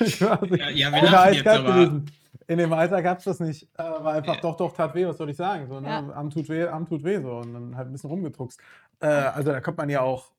ich 0.00 0.20
war, 0.22 0.44
Ja, 0.56 0.68
ja, 0.70 0.92
wir 0.92 1.02
lachen 1.10 1.34
jetzt, 1.34 1.46
aber. 1.46 2.02
In 2.46 2.58
dem 2.58 2.72
Alter 2.74 3.00
gab 3.00 3.18
es 3.18 3.24
das 3.24 3.40
nicht. 3.40 3.62
Äh, 3.78 3.82
war 3.84 4.12
einfach, 4.14 4.34
Ja. 4.34 4.40
doch, 4.42 4.56
doch, 4.56 4.74
tat 4.74 4.94
weh, 4.94 5.06
was 5.06 5.16
soll 5.16 5.30
ich 5.30 5.36
sagen? 5.36 5.66
So, 5.68 5.80
ne? 5.80 5.88
Ja. 5.88 5.98
Am 6.12 6.28
tut 6.28 6.48
weh, 6.50 6.66
am 6.66 6.86
tut 6.86 7.02
weh, 7.02 7.18
so. 7.20 7.38
Und 7.38 7.54
dann 7.54 7.76
halt 7.76 7.88
ein 7.88 7.92
bisschen 7.92 8.10
rumgedruckst. 8.10 8.60
Äh, 9.00 9.06
also 9.06 9.50
da 9.52 9.60
kommt 9.60 9.78
man 9.78 9.88
ja 9.88 10.02
auch, 10.02 10.30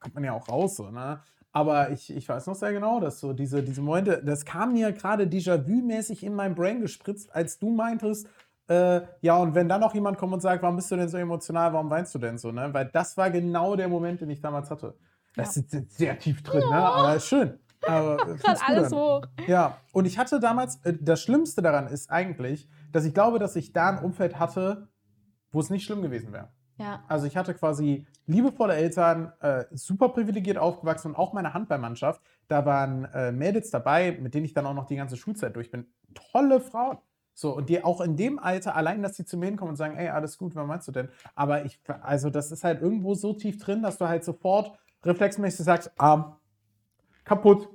kommt 0.00 0.14
man 0.14 0.24
ja 0.24 0.32
auch 0.32 0.48
raus, 0.48 0.76
so, 0.76 0.90
ne? 0.90 1.20
Aber 1.52 1.90
ich, 1.90 2.14
ich 2.14 2.28
weiß 2.28 2.46
noch 2.46 2.54
sehr 2.54 2.72
genau, 2.72 3.00
dass 3.00 3.18
so 3.18 3.32
diese, 3.32 3.62
diese 3.62 3.82
Momente, 3.82 4.22
das 4.24 4.44
kam 4.44 4.72
mir 4.72 4.92
gerade 4.92 5.24
Déjà-vu-mäßig 5.24 6.22
in 6.22 6.34
mein 6.34 6.54
Brain 6.54 6.80
gespritzt, 6.80 7.34
als 7.34 7.58
du 7.58 7.70
meintest, 7.70 8.28
äh, 8.68 9.00
ja, 9.20 9.36
und 9.36 9.56
wenn 9.56 9.68
dann 9.68 9.80
noch 9.80 9.94
jemand 9.94 10.16
kommt 10.16 10.32
und 10.32 10.40
sagt, 10.40 10.62
warum 10.62 10.76
bist 10.76 10.92
du 10.92 10.96
denn 10.96 11.08
so 11.08 11.18
emotional, 11.18 11.72
warum 11.72 11.90
weinst 11.90 12.14
du 12.14 12.20
denn 12.20 12.38
so, 12.38 12.52
ne? 12.52 12.72
Weil 12.72 12.86
das 12.86 13.16
war 13.16 13.28
genau 13.30 13.74
der 13.74 13.88
Moment, 13.88 14.20
den 14.20 14.30
ich 14.30 14.40
damals 14.40 14.70
hatte. 14.70 14.94
Das 15.34 15.56
ist 15.56 15.72
jetzt 15.72 15.98
sehr 15.98 16.16
tief 16.16 16.42
drin, 16.44 16.68
ne? 16.70 16.76
Aber 16.76 17.16
ist 17.16 17.26
schön. 17.26 17.58
Aber, 17.86 18.16
Gerade 18.36 18.60
alles 18.64 18.92
hoch. 18.92 19.22
Ja, 19.48 19.78
und 19.92 20.04
ich 20.04 20.18
hatte 20.18 20.38
damals, 20.38 20.76
äh, 20.84 20.94
das 21.00 21.20
Schlimmste 21.20 21.62
daran 21.62 21.88
ist 21.88 22.10
eigentlich, 22.10 22.68
dass 22.92 23.04
ich 23.04 23.12
glaube, 23.12 23.40
dass 23.40 23.56
ich 23.56 23.72
da 23.72 23.90
ein 23.90 24.04
Umfeld 24.04 24.38
hatte, 24.38 24.88
wo 25.50 25.58
es 25.58 25.68
nicht 25.68 25.84
schlimm 25.84 26.02
gewesen 26.02 26.32
wäre. 26.32 26.50
Ja. 26.80 27.04
Also 27.08 27.26
ich 27.26 27.36
hatte 27.36 27.54
quasi 27.54 28.06
liebevolle 28.26 28.74
Eltern, 28.74 29.32
äh, 29.40 29.64
super 29.72 30.08
privilegiert 30.08 30.56
aufgewachsen 30.56 31.08
und 31.08 31.16
auch 31.16 31.32
meine 31.32 31.52
Handballmannschaft. 31.52 32.22
Da 32.48 32.64
waren 32.64 33.04
äh, 33.12 33.32
Mädels 33.32 33.70
dabei, 33.70 34.12
mit 34.12 34.34
denen 34.34 34.46
ich 34.46 34.54
dann 34.54 34.66
auch 34.66 34.74
noch 34.74 34.86
die 34.86 34.96
ganze 34.96 35.16
Schulzeit 35.16 35.54
durch 35.56 35.70
bin. 35.70 35.86
Tolle 36.32 36.60
Frauen. 36.60 36.98
So, 37.34 37.54
und 37.54 37.68
die 37.68 37.84
auch 37.84 38.00
in 38.00 38.16
dem 38.16 38.38
Alter, 38.38 38.76
allein, 38.76 39.02
dass 39.02 39.12
die 39.12 39.24
zu 39.24 39.36
mir 39.36 39.46
hinkommen 39.46 39.70
und 39.70 39.76
sagen, 39.76 39.96
ey, 39.96 40.08
alles 40.08 40.36
gut, 40.36 40.54
was 40.54 40.66
meinst 40.66 40.88
du 40.88 40.92
denn? 40.92 41.08
Aber 41.34 41.64
ich, 41.64 41.80
also 42.02 42.30
das 42.30 42.50
ist 42.50 42.64
halt 42.64 42.82
irgendwo 42.82 43.14
so 43.14 43.32
tief 43.32 43.58
drin, 43.58 43.82
dass 43.82 43.98
du 43.98 44.08
halt 44.08 44.24
sofort 44.24 44.78
reflexmäßig 45.04 45.64
sagst, 45.64 45.90
Arm, 45.96 46.36
kaputt, 47.24 47.68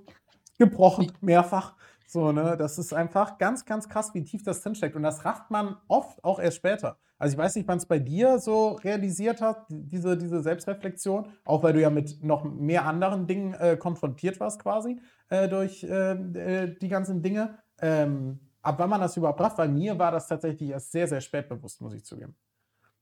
gebrochen, 0.57 1.11
mehrfach. 1.21 1.75
So, 2.07 2.31
ne, 2.31 2.55
das 2.57 2.77
ist 2.77 2.93
einfach 2.93 3.37
ganz, 3.37 3.65
ganz 3.65 3.89
krass, 3.89 4.13
wie 4.13 4.23
tief 4.23 4.43
das 4.43 4.61
drinsteckt. 4.61 4.95
Und 4.95 5.03
das 5.03 5.25
rafft 5.25 5.49
man 5.49 5.77
oft 5.87 6.23
auch 6.23 6.39
erst 6.39 6.57
später. 6.57 6.97
Also 7.17 7.33
ich 7.33 7.37
weiß 7.37 7.55
nicht, 7.55 7.67
wann 7.67 7.77
es 7.77 7.85
bei 7.85 7.99
dir 7.99 8.39
so 8.39 8.73
realisiert 8.73 9.41
hat, 9.41 9.69
die- 9.69 9.87
diese, 9.87 10.17
diese 10.17 10.41
Selbstreflexion, 10.41 11.31
auch 11.45 11.63
weil 11.63 11.73
du 11.73 11.81
ja 11.81 11.89
mit 11.89 12.23
noch 12.23 12.43
mehr 12.43 12.85
anderen 12.85 13.25
Dingen 13.27 13.53
äh, 13.53 13.77
konfrontiert 13.77 14.39
warst 14.39 14.61
quasi 14.61 14.99
äh, 15.29 15.47
durch 15.47 15.83
äh, 15.83 16.11
äh, 16.11 16.75
die 16.79 16.89
ganzen 16.89 17.21
Dinge. 17.21 17.57
Ähm, 17.79 18.39
ab 18.61 18.79
wann 18.79 18.89
man 18.89 19.01
das 19.01 19.15
überhaupt 19.17 19.39
rafft, 19.39 19.57
weil 19.57 19.69
mir 19.69 19.97
war 19.97 20.11
das 20.11 20.27
tatsächlich 20.27 20.69
erst 20.71 20.91
sehr, 20.91 21.07
sehr 21.07 21.21
spät 21.21 21.47
bewusst, 21.49 21.81
muss 21.81 21.93
ich 21.93 22.03
zugeben. 22.03 22.35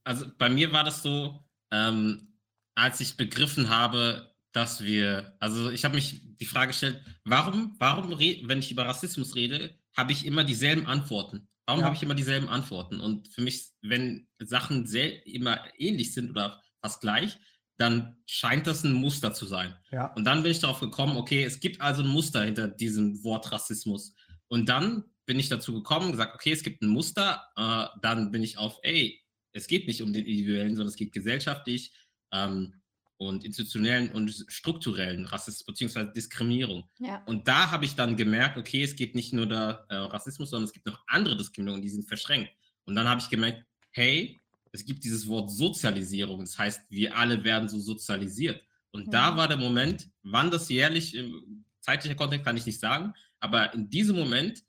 Also 0.04 0.26
bei 0.38 0.50
mir 0.50 0.72
war 0.72 0.84
das 0.84 1.02
so, 1.02 1.44
ähm, 1.72 2.34
als 2.76 3.00
ich 3.00 3.18
begriffen 3.18 3.70
habe, 3.70 4.34
dass 4.52 4.84
wir, 4.84 5.36
also 5.40 5.72
ich 5.72 5.86
habe 5.86 5.96
mich 5.96 6.22
die 6.38 6.46
Frage 6.46 6.68
gestellt, 6.68 7.02
warum, 7.24 7.76
warum, 7.80 8.12
wenn 8.20 8.60
ich 8.60 8.72
über 8.72 8.86
Rassismus 8.86 9.36
rede, 9.36 9.76
habe 9.96 10.12
ich 10.12 10.26
immer 10.26 10.44
dieselben 10.44 10.86
Antworten? 10.86 11.48
Warum 11.66 11.80
Ja. 11.82 11.86
habe 11.88 11.96
ich 11.96 12.04
immer 12.04 12.16
dieselben 12.16 12.50
Antworten? 12.50 13.00
Und 13.00 13.28
für 13.30 13.42
mich, 13.42 13.70
wenn 13.82 14.28
Sachen 14.40 14.86
sehr, 14.86 15.26
immer 15.26 15.64
ähnlich 15.78 16.14
sind 16.14 16.30
oder 16.32 16.62
fast 16.82 17.02
gleich, 17.02 17.38
dann 17.78 18.18
scheint 18.28 18.68
das 18.68 18.84
ein 18.84 18.94
Muster 18.94 19.34
zu 19.34 19.46
sein. 19.46 19.76
Ja. 19.92 20.08
Und 20.14 20.26
dann 20.26 20.44
bin 20.44 20.52
ich 20.52 20.60
darauf 20.60 20.80
gekommen, 20.80 21.18
okay, 21.18 21.44
es 21.44 21.60
gibt 21.60 21.82
also 21.82 22.04
ein 22.04 22.08
Muster 22.10 22.44
hinter 22.44 22.68
diesem 22.68 23.24
Wort 23.24 23.52
Rassismus. 23.52 24.14
Und 24.48 24.68
dann 24.70 25.06
bin 25.26 25.40
ich 25.40 25.50
dazu 25.50 25.74
gekommen, 25.74 26.12
gesagt, 26.12 26.36
okay, 26.36 26.52
es 26.52 26.64
gibt 26.64 26.82
ein 26.82 26.90
Muster. 26.90 27.48
Äh, 27.56 27.88
dann 28.02 28.32
bin 28.32 28.44
ich 28.44 28.58
auf, 28.58 28.78
ey, 28.84 29.22
es 29.54 29.68
geht 29.68 29.88
nicht 29.88 30.02
um 30.02 30.14
den 30.14 30.26
individuellen, 30.26 30.76
sondern 30.76 30.90
es 30.90 30.96
geht 30.98 31.14
gesellschaftlich 31.14 31.94
ähm, 32.32 32.82
und 33.18 33.44
institutionellen 33.44 34.12
und 34.12 34.46
strukturellen 34.48 35.26
Rassismus 35.26 35.66
bzw. 35.66 36.12
Diskriminierung. 36.14 36.90
Ja. 37.00 37.24
Und 37.26 37.48
da 37.48 37.72
habe 37.72 37.86
ich 37.86 37.96
dann 37.96 38.18
gemerkt, 38.18 38.58
okay, 38.58 38.84
es 38.84 38.96
geht 38.96 39.16
nicht 39.16 39.34
nur 39.34 39.46
der 39.46 39.86
äh, 39.90 39.96
Rassismus, 39.96 40.50
sondern 40.50 40.66
es 40.66 40.74
gibt 40.74 40.86
noch 40.86 41.04
andere 41.08 41.38
Diskriminierungen, 41.38 41.82
die 41.82 41.90
sind 41.90 42.08
verschränkt. 42.08 42.52
Und 42.86 42.96
dann 42.96 43.08
habe 43.08 43.22
ich 43.22 43.30
gemerkt, 43.30 43.66
hey, 43.92 44.42
es 44.72 44.84
gibt 44.84 45.04
dieses 45.04 45.28
Wort 45.28 45.52
Sozialisierung. 45.52 46.40
Das 46.42 46.58
heißt, 46.58 46.82
wir 46.90 47.16
alle 47.16 47.44
werden 47.44 47.70
so 47.70 47.80
sozialisiert. 47.80 48.62
Und 48.92 49.14
da 49.14 49.32
Mhm. 49.32 49.38
war 49.38 49.48
der 49.48 49.58
Moment, 49.58 50.10
wann 50.24 50.52
das 50.52 50.70
jährlich, 50.70 51.16
im 51.16 51.64
zeitlicher 51.80 52.16
Kontext 52.16 52.46
kann 52.46 52.58
ich 52.58 52.66
nicht 52.66 52.80
sagen, 52.80 53.14
aber 53.40 53.74
in 53.74 53.90
diesem 53.90 54.16
Moment 54.16 54.64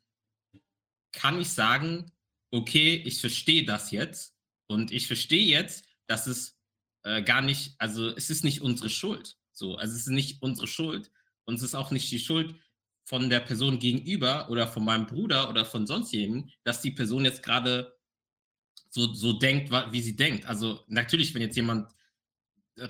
kann 1.13 1.41
ich 1.41 1.49
sagen, 1.49 2.11
okay, 2.51 3.03
ich 3.05 3.21
verstehe 3.21 3.65
das 3.65 3.91
jetzt 3.91 4.35
und 4.67 4.93
ich 4.93 5.07
verstehe 5.07 5.45
jetzt, 5.47 5.85
dass 6.07 6.27
es 6.27 6.54
äh, 7.05 7.23
gar 7.23 7.43
nicht, 7.43 7.75
also 7.79 8.09
es 8.09 8.31
ist 8.31 8.45
nicht 8.45 8.61
unsere 8.61 8.91
Schuld. 8.91 9.37
So, 9.53 9.77
also 9.77 9.95
es 9.95 10.01
ist 10.01 10.09
nicht 10.09 10.43
unsere 10.43 10.67
Schuld 10.67 11.11
und 11.45 11.55
es 11.57 11.63
ist 11.63 11.75
auch 11.75 11.91
nicht 11.91 12.11
die 12.11 12.19
Schuld 12.19 12.55
von 13.05 13.31
der 13.31 13.41
Person 13.41 13.79
gegenüber 13.79 14.49
oder 14.51 14.67
von 14.67 14.85
meinem 14.85 15.07
Bruder 15.07 15.49
oder 15.49 15.65
von 15.65 15.87
sonst 15.87 16.13
jemandem, 16.13 16.51
dass 16.65 16.81
die 16.81 16.91
Person 16.91 17.25
jetzt 17.25 17.43
gerade 17.43 17.95
so, 18.89 19.13
so 19.13 19.35
denkt, 19.35 19.71
wie 19.93 20.01
sie 20.01 20.17
denkt. 20.17 20.47
Also 20.47 20.85
natürlich, 20.89 21.35
wenn 21.35 21.43
jetzt 21.43 21.57
jemand 21.57 21.93
äh, 22.77 22.89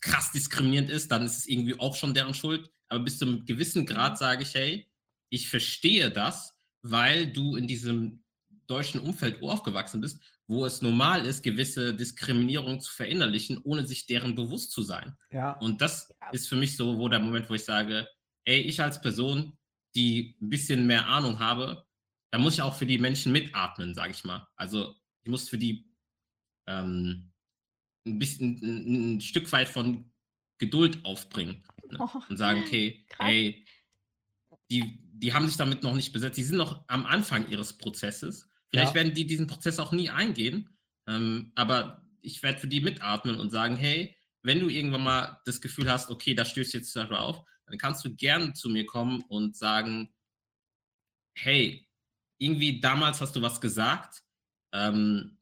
krass 0.00 0.32
diskriminierend 0.32 0.90
ist, 0.90 1.10
dann 1.10 1.24
ist 1.24 1.38
es 1.38 1.46
irgendwie 1.46 1.78
auch 1.78 1.96
schon 1.96 2.14
deren 2.14 2.34
Schuld. 2.34 2.70
Aber 2.88 3.04
bis 3.04 3.18
zu 3.18 3.24
einem 3.24 3.44
gewissen 3.46 3.86
Grad 3.86 4.18
sage 4.18 4.42
ich, 4.42 4.54
hey, 4.54 4.86
ich 5.30 5.48
verstehe 5.48 6.10
das, 6.10 6.54
weil 6.82 7.32
du 7.32 7.56
in 7.56 7.66
diesem 7.66 8.22
deutschen 8.66 9.00
Umfeld 9.00 9.42
aufgewachsen 9.42 10.00
bist, 10.00 10.20
wo 10.52 10.66
es 10.66 10.82
normal 10.82 11.24
ist, 11.24 11.42
gewisse 11.42 11.94
Diskriminierung 11.94 12.78
zu 12.80 12.92
verinnerlichen, 12.92 13.58
ohne 13.64 13.86
sich 13.86 14.04
deren 14.06 14.34
bewusst 14.34 14.70
zu 14.70 14.82
sein. 14.82 15.16
Ja. 15.30 15.52
Und 15.52 15.80
das 15.80 16.14
Ja. 16.20 16.30
ist 16.30 16.46
für 16.48 16.56
mich 16.56 16.76
so, 16.76 16.98
wo 16.98 17.08
der 17.08 17.20
Moment, 17.20 17.48
wo 17.48 17.54
ich 17.54 17.64
sage, 17.64 18.06
ey, 18.44 18.60
ich 18.60 18.80
als 18.80 19.00
Person, 19.00 19.56
die 19.94 20.36
ein 20.42 20.50
bisschen 20.50 20.86
mehr 20.86 21.06
Ahnung 21.06 21.38
habe, 21.38 21.86
da 22.30 22.38
muss 22.38 22.54
ich 22.54 22.62
auch 22.62 22.74
für 22.74 22.84
die 22.86 22.98
Menschen 22.98 23.32
mitatmen, 23.32 23.94
sage 23.94 24.12
ich 24.12 24.24
mal. 24.24 24.46
Also 24.56 24.94
ich 25.22 25.30
muss 25.30 25.48
für 25.48 25.58
die 25.58 25.90
ähm, 26.66 27.32
ein 28.06 28.18
bisschen 28.18 28.58
ein, 28.62 29.16
ein 29.16 29.20
Stück 29.22 29.50
weit 29.52 29.68
von 29.68 30.12
Geduld 30.58 31.02
aufbringen 31.04 31.64
ne? 31.90 31.98
Oh, 31.98 32.20
und 32.28 32.36
sagen, 32.36 32.60
okay, 32.62 33.06
krass. 33.08 33.28
ey, 33.30 33.64
die, 34.70 34.98
die 35.14 35.32
haben 35.32 35.46
sich 35.48 35.56
damit 35.56 35.82
noch 35.82 35.94
nicht 35.94 36.12
besetzt, 36.12 36.36
die 36.36 36.42
sind 36.42 36.58
noch 36.58 36.84
am 36.88 37.06
Anfang 37.06 37.48
ihres 37.48 37.72
Prozesses. 37.76 38.48
Vielleicht 38.72 38.90
Ja. 38.90 38.94
werden 38.94 39.14
die 39.14 39.26
diesen 39.26 39.46
Prozess 39.46 39.78
auch 39.78 39.92
nie 39.92 40.10
eingehen, 40.10 40.68
ähm, 41.06 41.52
aber 41.54 42.04
ich 42.22 42.42
werde 42.42 42.58
für 42.58 42.68
die 42.68 42.80
mitatmen 42.80 43.38
und 43.38 43.50
sagen, 43.50 43.76
hey, 43.76 44.16
wenn 44.42 44.60
du 44.60 44.68
irgendwann 44.68 45.02
mal 45.04 45.40
das 45.44 45.60
Gefühl 45.60 45.90
hast, 45.90 46.10
okay, 46.10 46.34
da 46.34 46.44
stößt 46.44 46.74
jetzt 46.74 46.92
zum 46.92 47.02
Beispiel 47.02 47.18
auf, 47.18 47.44
dann 47.66 47.78
kannst 47.78 48.04
du 48.04 48.14
gerne 48.14 48.52
zu 48.54 48.68
mir 48.70 48.86
kommen 48.86 49.22
und 49.28 49.56
sagen, 49.56 50.12
hey, 51.36 51.88
irgendwie 52.38 52.80
damals 52.80 53.20
hast 53.20 53.36
du 53.36 53.42
was 53.42 53.60
gesagt 53.60 54.22
ähm, 54.72 55.38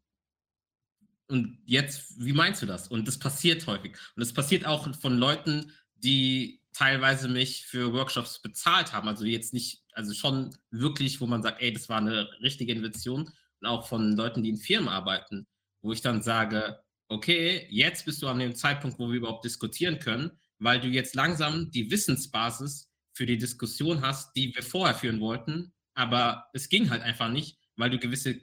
und 1.29 1.63
jetzt, 1.65 2.19
wie 2.19 2.33
meinst 2.33 2.63
du 2.63 2.67
das? 2.67 2.89
Und 2.89 3.07
das 3.07 3.19
passiert 3.19 3.67
häufig. 3.67 3.93
Und 4.17 4.21
das 4.21 4.33
passiert 4.33 4.67
auch 4.67 4.93
von 4.97 5.17
Leuten, 5.17 5.73
die 5.95 6.60
teilweise 6.73 7.29
mich 7.29 7.67
für 7.67 7.93
Workshops 7.93 8.41
bezahlt 8.41 8.93
haben. 8.93 9.09
Also 9.09 9.25
jetzt 9.25 9.53
nicht, 9.53 9.83
also 9.93 10.13
schon 10.15 10.57
wirklich, 10.71 11.21
wo 11.21 11.27
man 11.27 11.43
sagt, 11.43 11.61
ey, 11.61 11.73
das 11.73 11.89
war 11.89 11.99
eine 11.99 12.29
richtige 12.43 12.73
Investition. 12.73 13.33
und 13.61 13.67
auch 13.67 13.87
von 13.87 14.17
Leuten, 14.17 14.43
die 14.43 14.51
in 14.51 14.57
Firmen 14.57 14.89
arbeiten, 14.89 15.47
wo 15.83 15.93
ich 15.93 16.01
dann 16.01 16.23
sage, 16.23 16.81
okay, 17.09 17.67
jetzt 17.71 18.05
bist 18.05 18.23
du 18.23 18.29
an 18.29 18.39
dem 18.39 18.55
Zeitpunkt, 18.55 18.99
wo 18.99 19.09
wir 19.09 19.17
überhaupt 19.17 19.45
diskutieren 19.45 19.99
können, 19.99 20.31
weil 20.59 20.81
du 20.81 20.89
jetzt 20.89 21.15
langsam 21.15 21.71
die 21.71 21.91
Wissensbasis 21.91 22.89
für 23.13 23.27
die 23.27 23.39
Diskussion 23.39 24.01
hast, 24.03 24.35
die 24.37 24.55
wir 24.55 24.63
vorher 24.63 24.95
führen 24.95 25.21
wollten, 25.21 25.73
aber 25.95 26.47
es 26.53 26.69
ging 26.69 26.89
halt 26.89 27.03
einfach 27.03 27.29
nicht, 27.29 27.59
weil 27.77 27.91
du 27.91 27.99
gewisse 27.99 28.41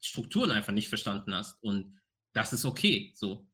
Strukturen 0.00 0.50
einfach 0.50 0.72
nicht 0.72 0.88
verstanden 0.88 1.34
hast 1.34 1.62
und 1.62 1.98
das 2.32 2.52
ist 2.52 2.64
okay, 2.64 3.12
so. 3.14 3.46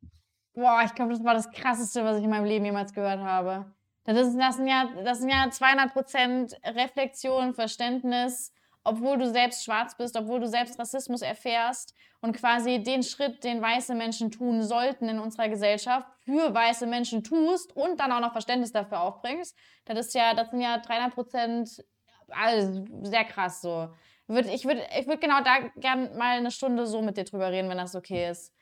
Boah, 0.54 0.82
ich 0.84 0.94
glaube, 0.94 1.12
das 1.12 1.24
war 1.24 1.34
das 1.34 1.50
Krasseste, 1.50 2.04
was 2.04 2.18
ich 2.18 2.24
in 2.24 2.30
meinem 2.30 2.44
Leben 2.44 2.64
jemals 2.64 2.92
gehört 2.92 3.20
habe. 3.20 3.72
Das, 4.04 4.18
ist, 4.18 4.38
das, 4.38 4.56
sind, 4.56 4.66
ja, 4.66 4.88
das 5.02 5.18
sind 5.18 5.30
ja 5.30 5.46
200% 5.46 6.54
Reflexion, 6.76 7.54
Verständnis, 7.54 8.52
obwohl 8.84 9.16
du 9.16 9.30
selbst 9.30 9.64
schwarz 9.64 9.96
bist, 9.96 10.16
obwohl 10.16 10.40
du 10.40 10.46
selbst 10.46 10.78
Rassismus 10.78 11.22
erfährst 11.22 11.94
und 12.20 12.36
quasi 12.36 12.82
den 12.82 13.02
Schritt, 13.02 13.42
den 13.42 13.62
weiße 13.62 13.94
Menschen 13.94 14.30
tun 14.30 14.62
sollten 14.62 15.08
in 15.08 15.18
unserer 15.18 15.48
Gesellschaft, 15.48 16.06
für 16.20 16.52
weiße 16.52 16.86
Menschen 16.86 17.24
tust 17.24 17.74
und 17.74 17.98
dann 17.98 18.12
auch 18.12 18.20
noch 18.20 18.32
Verständnis 18.32 18.72
dafür 18.72 19.00
aufbringst. 19.00 19.56
Das 19.86 19.98
ist 19.98 20.14
ja, 20.14 20.34
das 20.34 20.50
sind 20.50 20.60
ja 20.60 20.76
300% 20.76 21.82
also 22.28 22.84
sehr 23.02 23.24
krass 23.24 23.60
so. 23.60 23.90
ich 24.28 24.64
würde 24.64 24.82
ich 24.98 25.06
würd 25.06 25.20
genau 25.20 25.40
da 25.42 25.68
gern 25.76 26.16
mal 26.16 26.38
eine 26.38 26.50
Stunde 26.50 26.86
so 26.86 27.02
mit 27.02 27.16
dir 27.16 27.24
drüber 27.24 27.50
reden, 27.50 27.68
wenn 27.68 27.78
das 27.78 27.94
okay 27.94 28.30
ist. 28.30 28.52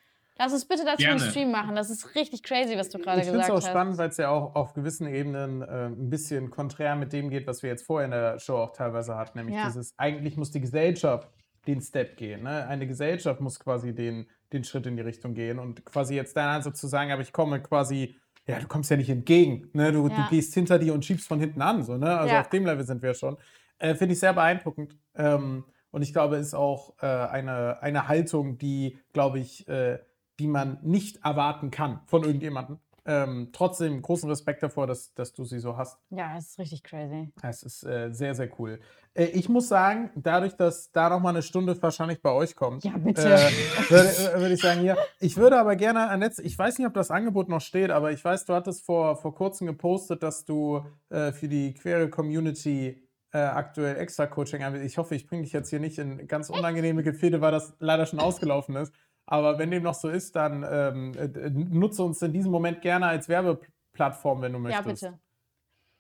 Lass 0.43 0.53
uns 0.53 0.65
bitte 0.65 0.85
dazu 0.85 0.97
Gerne. 0.97 1.21
einen 1.21 1.31
Stream 1.31 1.53
machen. 1.53 1.77
Das 1.77 1.89
ist 1.89 2.17
richtig 2.17 2.43
crazy, 2.43 2.77
was 2.77 2.89
du 2.89 2.99
gerade 2.99 3.21
gesagt 3.21 3.39
hast. 3.39 3.43
Ich 3.43 3.47
finde 3.47 3.59
es 3.59 3.65
auch 3.65 3.71
spannend, 3.71 3.99
weil 3.99 4.09
es 4.09 4.17
ja 4.17 4.29
auch 4.29 4.57
auf 4.57 4.75
gewissen 4.75 5.07
Ebenen 5.07 5.63
äh, 5.63 5.87
ein 5.87 6.11
bisschen 6.11 6.51
konträr 6.51 6.97
mit 6.97 7.13
dem 7.13 7.31
geht, 7.31 7.47
was 7.47 7.63
wir 7.63 7.71
jetzt 7.71 7.87
vorher 7.87 8.07
in 8.07 8.11
der 8.11 8.41
Show 8.41 8.57
auch 8.57 8.73
teilweise 8.73 9.17
hatten. 9.17 9.39
Nämlich 9.39 9.55
ja. 9.55 9.67
dieses, 9.67 9.95
eigentlich 9.99 10.37
muss 10.37 10.51
die 10.51 10.61
Gesellschaft 10.61 11.31
den 11.69 11.81
Step 11.81 12.17
gehen. 12.17 12.43
Ne? 12.43 12.67
Eine 12.67 12.89
Gesellschaft 12.89 13.41
muss 13.41 13.61
quasi 13.61 13.95
den, 13.95 14.27
den 14.53 14.65
Schritt 14.65 14.85
in 14.87 14.97
die 14.97 15.03
Richtung 15.03 15.35
gehen. 15.35 15.61
Und 15.61 15.85
quasi 15.85 16.17
jetzt 16.17 16.37
dein 16.37 16.49
Ansatz 16.49 16.81
zu 16.81 16.89
sagen, 16.89 17.13
aber 17.13 17.23
ich 17.23 17.33
komme 17.33 17.63
quasi, 17.63 18.17
ja, 18.49 18.59
du 18.59 18.67
kommst 18.67 18.91
ja 18.91 18.97
nicht 18.97 19.11
entgegen. 19.11 19.71
Ne? 19.75 19.93
Du, 19.93 20.09
ja. 20.09 20.25
du 20.25 20.29
gehst 20.29 20.55
hinter 20.55 20.81
dir 20.81 20.93
und 20.93 21.05
schiebst 21.05 21.29
von 21.29 21.39
hinten 21.39 21.63
an. 21.63 21.85
So, 21.85 21.97
ne? 21.97 22.19
Also 22.19 22.35
ja. 22.35 22.41
auf 22.41 22.49
dem 22.49 22.67
Level 22.67 22.85
sind 22.85 23.01
wir 23.01 23.15
schon. 23.15 23.37
Äh, 23.79 23.95
finde 23.95 24.15
ich 24.15 24.19
sehr 24.19 24.33
beeindruckend. 24.33 24.99
Ähm, 25.15 25.67
und 25.93 26.03
ich 26.03 26.13
glaube, 26.13 26.37
ist 26.37 26.55
auch 26.55 26.95
äh, 27.01 27.07
eine, 27.07 27.81
eine 27.81 28.09
Haltung, 28.09 28.59
die, 28.59 28.99
glaube 29.13 29.39
ich, 29.39 29.69
äh, 29.69 30.01
die 30.39 30.47
man 30.47 30.79
nicht 30.83 31.25
erwarten 31.25 31.71
kann 31.71 32.01
von 32.07 32.25
irgendjemandem. 32.25 32.79
Ähm, 33.05 33.49
trotzdem 33.53 34.01
großen 34.01 34.29
Respekt 34.31 34.63
davor, 34.63 34.87
dass, 34.87 35.13
dass 35.15 35.33
du 35.33 35.45
sie 35.45 35.59
so 35.59 35.77
hast. 35.77 35.99
Ja, 36.11 36.37
es 36.39 36.51
ist 36.51 36.59
richtig 36.61 36.85
crazy. 36.85 37.33
Es 37.43 37.65
ist 37.65 37.83
äh, 37.83 38.13
sehr, 38.13 38.37
sehr 38.37 38.49
cool. 38.61 38.79
Äh, 39.15 39.25
ich 39.25 39.49
muss 39.49 39.67
sagen, 39.67 40.11
dadurch, 40.15 40.55
dass 40.55 40.93
da 40.93 41.09
noch 41.09 41.21
mal 41.21 41.31
eine 41.31 41.43
Stunde 41.43 41.81
wahrscheinlich 41.83 42.23
bei 42.23 42.31
euch 42.31 42.55
kommt, 42.55 42.85
ja, 42.85 42.97
bitte. 42.97 43.35
Äh, 43.35 43.51
würde, 43.91 44.09
äh, 44.09 44.41
würde, 44.41 44.55
ich 44.55 44.61
sagen, 44.61 44.85
ja, 44.85 44.97
ich 45.19 45.37
würde 45.37 45.59
aber 45.59 45.75
gerne, 45.75 46.09
Annette, 46.11 46.43
ich 46.43 46.57
weiß 46.57 46.79
nicht, 46.79 46.87
ob 46.87 46.95
das 46.95 47.11
Angebot 47.11 47.49
noch 47.49 47.61
steht, 47.61 47.91
aber 47.91 48.13
ich 48.13 48.25
weiß, 48.25 48.45
du 48.45 48.55
hattest 48.55 48.85
vor, 48.85 49.17
vor 49.17 49.35
kurzem 49.35 49.67
gepostet, 49.67 50.23
dass 50.23 50.45
du 50.45 50.85
äh, 51.09 51.33
für 51.33 51.49
die 51.49 51.75
queere 51.75 52.09
Community 52.09 53.03
äh, 53.33 53.39
aktuell 53.39 53.97
extra 53.97 54.27
Coaching 54.27 54.63
anbietest. 54.63 54.93
Ich 54.93 54.99
hoffe, 54.99 55.17
ich 55.17 55.27
bringe 55.27 55.43
dich 55.43 55.53
jetzt 55.53 55.71
hier 55.71 55.81
nicht 55.81 55.99
in 55.99 56.29
ganz 56.29 56.51
unangenehme 56.51 57.03
Gefilde, 57.03 57.41
weil 57.41 57.51
das 57.51 57.75
leider 57.81 58.07
schon 58.07 58.21
ausgelaufen 58.21 58.77
ist. 58.77 58.93
Aber 59.27 59.59
wenn 59.59 59.71
dem 59.71 59.83
noch 59.83 59.95
so 59.95 60.09
ist, 60.09 60.35
dann 60.37 60.65
ähm, 60.69 61.15
äh, 61.15 61.51
nutze 61.51 62.03
uns 62.03 62.21
in 62.23 62.33
diesem 62.33 62.51
Moment 62.51 62.81
gerne 62.83 63.07
als 63.07 63.29
Werbeplattform, 63.29 64.43
wenn 64.43 64.53
du 64.53 64.59
möchtest. 64.59 65.03
Ja, 65.03 65.11
bitte. 65.11 65.21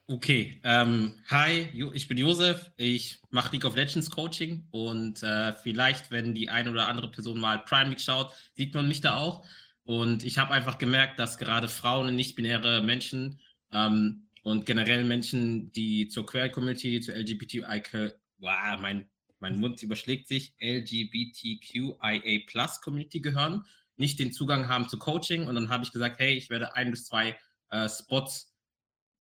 Okay, 0.08 0.60
ähm, 0.64 1.14
hi, 1.30 1.68
ich 1.94 2.08
bin 2.08 2.18
Josef, 2.18 2.70
ich 2.76 3.20
mache 3.30 3.52
League 3.52 3.64
of 3.64 3.76
Legends 3.76 4.10
Coaching 4.10 4.66
und 4.72 5.22
äh, 5.22 5.54
vielleicht, 5.54 6.10
wenn 6.10 6.34
die 6.34 6.50
eine 6.50 6.70
oder 6.70 6.88
andere 6.88 7.08
Person 7.10 7.40
mal 7.40 7.60
Prime 7.60 7.90
League 7.90 8.00
schaut, 8.00 8.32
sieht 8.54 8.74
man 8.74 8.88
mich 8.88 9.00
da 9.00 9.16
auch. 9.16 9.46
Und 9.84 10.24
ich 10.24 10.38
habe 10.38 10.52
einfach 10.52 10.78
gemerkt, 10.78 11.18
dass 11.18 11.38
gerade 11.38 11.68
Frauen 11.68 12.08
und 12.08 12.16
nicht-binäre 12.16 12.82
Menschen 12.82 13.40
ähm, 13.72 14.26
und 14.42 14.66
generell 14.66 15.04
Menschen, 15.04 15.72
die 15.72 16.08
zur 16.08 16.26
Queer 16.26 16.50
Community, 16.50 17.00
zur 17.00 17.14
LGBTIQ, 17.14 18.14
wow, 18.38 18.80
mein 18.80 19.08
mein 19.42 19.58
Mund 19.58 19.82
überschlägt 19.82 20.28
sich, 20.28 20.54
LGBTQIA 20.60 22.46
Plus 22.46 22.80
Community 22.80 23.20
gehören, 23.20 23.66
nicht 23.96 24.20
den 24.20 24.32
Zugang 24.32 24.68
haben 24.68 24.88
zu 24.88 24.98
Coaching. 24.98 25.48
Und 25.48 25.56
dann 25.56 25.68
habe 25.68 25.84
ich 25.84 25.92
gesagt, 25.92 26.20
hey, 26.20 26.34
ich 26.34 26.48
werde 26.48 26.74
ein 26.76 26.92
bis 26.92 27.04
zwei 27.04 27.36
äh, 27.70 27.88
Spots 27.88 28.54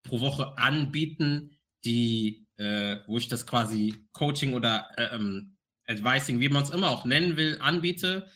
pro 0.03 0.19
Woche 0.19 0.57
anbieten, 0.57 1.57
die, 1.85 2.45
äh, 2.57 2.97
wo 3.07 3.17
ich 3.17 3.29
das 3.29 3.47
quasi 3.47 4.05
Coaching 4.11 4.53
oder 4.53 4.89
äh, 4.97 5.15
ähm, 5.15 5.55
Advising, 5.87 6.39
wie 6.41 6.49
man 6.49 6.63
es 6.63 6.69
immer 6.69 6.89
auch 6.89 7.05
nennen 7.05 7.37
will, 7.37 7.57
anbiete. 7.61 8.29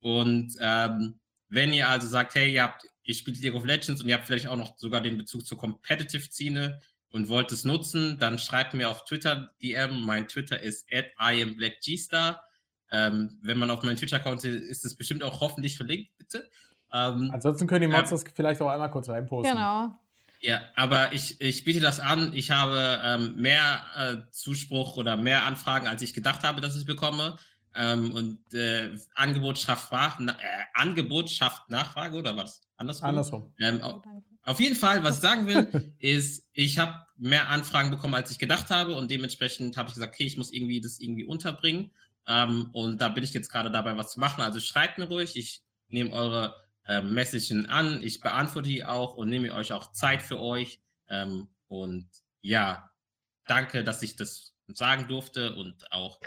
Und 0.00 0.54
ähm, 0.60 1.20
wenn 1.48 1.72
ihr 1.72 1.88
also 1.88 2.06
sagt, 2.06 2.34
hey, 2.34 2.52
ihr 2.52 2.64
habt, 2.64 2.84
ihr 3.02 3.14
spielt 3.14 3.40
League 3.40 3.54
of 3.54 3.64
Legends 3.64 4.02
und 4.02 4.08
ihr 4.08 4.14
habt 4.14 4.26
vielleicht 4.26 4.46
auch 4.46 4.56
noch 4.56 4.76
sogar 4.76 5.00
den 5.00 5.16
Bezug 5.16 5.46
zur 5.46 5.56
Competitive-Szene, 5.56 6.80
und 7.12 7.28
wollt 7.28 7.52
es 7.52 7.64
nutzen, 7.64 8.18
dann 8.18 8.38
schreibt 8.38 8.74
mir 8.74 8.88
auf 8.88 9.04
Twitter 9.04 9.50
DM. 9.62 10.04
Mein 10.04 10.28
Twitter 10.28 10.60
ist 10.60 10.86
at 10.92 11.06
IamBlackGstar. 11.18 12.42
Ähm, 12.92 13.38
wenn 13.42 13.58
man 13.58 13.70
auf 13.70 13.82
meinen 13.82 13.96
Twitter-Account 13.96 14.44
ist, 14.44 14.62
ist 14.62 14.84
es 14.84 14.96
bestimmt 14.96 15.22
auch 15.22 15.40
hoffentlich 15.40 15.76
verlinkt, 15.76 16.10
bitte. 16.18 16.48
Ähm, 16.92 17.30
Ansonsten 17.32 17.66
können 17.66 17.82
die 17.82 17.96
Mods 17.96 18.10
ähm, 18.10 18.18
das 18.18 18.24
vielleicht 18.34 18.60
auch 18.60 18.68
einmal 18.68 18.90
kurz 18.90 19.08
reinposten. 19.08 19.54
Genau. 19.54 19.94
Ja, 20.40 20.62
aber 20.74 21.12
ich, 21.12 21.40
ich 21.40 21.64
biete 21.64 21.80
das 21.80 22.00
an. 22.00 22.32
Ich 22.32 22.50
habe 22.50 23.00
ähm, 23.04 23.36
mehr 23.36 23.82
äh, 23.96 24.16
Zuspruch 24.30 24.96
oder 24.96 25.16
mehr 25.16 25.44
Anfragen, 25.44 25.86
als 25.86 26.00
ich 26.02 26.14
gedacht 26.14 26.44
habe, 26.44 26.60
dass 26.60 26.76
ich 26.76 26.86
bekomme. 26.86 27.36
Ähm, 27.74 28.12
und 28.12 28.54
äh, 28.54 28.90
Angebot, 29.14 29.58
schafft, 29.58 29.92
äh, 29.92 30.32
Angebot 30.74 31.30
schafft 31.30 31.68
Nachfrage 31.68 32.16
oder 32.16 32.36
was? 32.36 32.62
Andersrum. 32.76 33.08
Andersrum. 33.08 33.54
Ähm, 33.60 33.80
auf 34.44 34.60
jeden 34.60 34.76
Fall, 34.76 35.02
was 35.04 35.16
ich 35.16 35.22
sagen 35.22 35.46
will, 35.46 35.94
ist, 35.98 36.46
ich 36.52 36.78
habe 36.78 37.06
mehr 37.16 37.48
Anfragen 37.48 37.90
bekommen, 37.90 38.14
als 38.14 38.30
ich 38.30 38.38
gedacht 38.38 38.70
habe 38.70 38.94
und 38.94 39.10
dementsprechend 39.10 39.76
habe 39.76 39.88
ich 39.88 39.94
gesagt, 39.94 40.14
okay, 40.14 40.24
ich 40.24 40.36
muss 40.36 40.52
irgendwie 40.52 40.80
das 40.80 40.98
irgendwie 41.00 41.24
unterbringen 41.24 41.90
ähm, 42.26 42.70
und 42.72 43.00
da 43.00 43.08
bin 43.08 43.24
ich 43.24 43.34
jetzt 43.34 43.50
gerade 43.50 43.70
dabei, 43.70 43.96
was 43.96 44.12
zu 44.12 44.20
machen. 44.20 44.42
Also 44.42 44.60
schreibt 44.60 44.98
mir 44.98 45.08
ruhig, 45.08 45.36
ich 45.36 45.62
nehme 45.88 46.12
eure 46.12 46.54
äh, 46.86 47.02
Messagen 47.02 47.66
an, 47.66 48.02
ich 48.02 48.20
beantworte 48.20 48.68
die 48.68 48.84
auch 48.84 49.16
und 49.16 49.28
nehme 49.28 49.52
euch 49.54 49.72
auch 49.72 49.92
Zeit 49.92 50.22
für 50.22 50.40
euch 50.40 50.80
ähm, 51.08 51.48
und 51.68 52.08
ja, 52.40 52.90
danke, 53.46 53.84
dass 53.84 54.02
ich 54.02 54.16
das 54.16 54.54
sagen 54.68 55.08
durfte 55.08 55.54
und 55.56 55.92
auch 55.92 56.20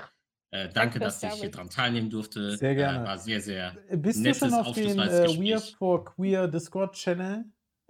äh, 0.51 0.69
danke, 0.69 0.99
dass 0.99 1.23
ich 1.23 1.31
hier 1.31 1.49
dran 1.49 1.69
teilnehmen 1.69 2.11
durfte. 2.11 2.57
Sehr 2.57 2.75
gerne. 2.75 2.99
Äh, 2.99 3.07
war 3.07 3.17
sehr, 3.17 3.41
sehr 3.41 3.75
Bist 3.89 4.23
du 4.23 4.35
schon 4.35 4.53
auf 4.53 4.75
dem 4.75 4.99
äh, 4.99 5.27
We 5.39 5.55
Are 5.55 5.63
for 5.77 6.05
Queer 6.05 6.47
Discord 6.47 6.93
Channel? 6.93 7.45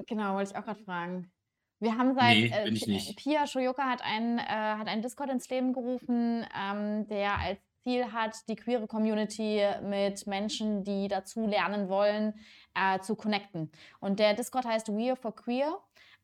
Genau, 0.08 0.36
wollte 0.36 0.52
ich 0.52 0.58
auch 0.58 0.66
gerade 0.66 0.84
fragen. 0.84 1.32
Wir 1.80 1.98
haben 1.98 2.16
seit 2.16 2.38
Nee, 2.38 2.52
äh, 2.54 2.64
bin 2.64 2.76
ich 2.76 2.88
nicht. 2.88 3.18
Pia 3.18 3.46
Shoyoka 3.46 3.84
hat 3.84 4.02
einen, 4.02 4.40
äh, 4.40 4.44
hat 4.44 4.88
einen 4.88 5.02
Discord 5.02 5.30
ins 5.30 5.50
Leben 5.50 5.74
gerufen, 5.74 6.46
ähm, 6.58 7.08
der 7.08 7.38
als 7.40 7.60
Ziel 7.84 8.12
hat, 8.14 8.38
die 8.48 8.56
queere 8.56 8.88
Community 8.88 9.62
mit 9.84 10.26
Menschen, 10.26 10.84
die 10.86 11.10
dazu 11.10 11.46
lernen 11.46 11.90
wollen, 11.90 12.34
äh, 12.74 13.00
zu 13.00 13.16
connecten. 13.16 13.70
Und 14.00 14.20
der 14.20 14.34
Discord 14.34 14.66
heißt 14.66 14.90
We 14.90 15.10
Are 15.10 15.18
for 15.18 15.36
Queer. 15.36 15.78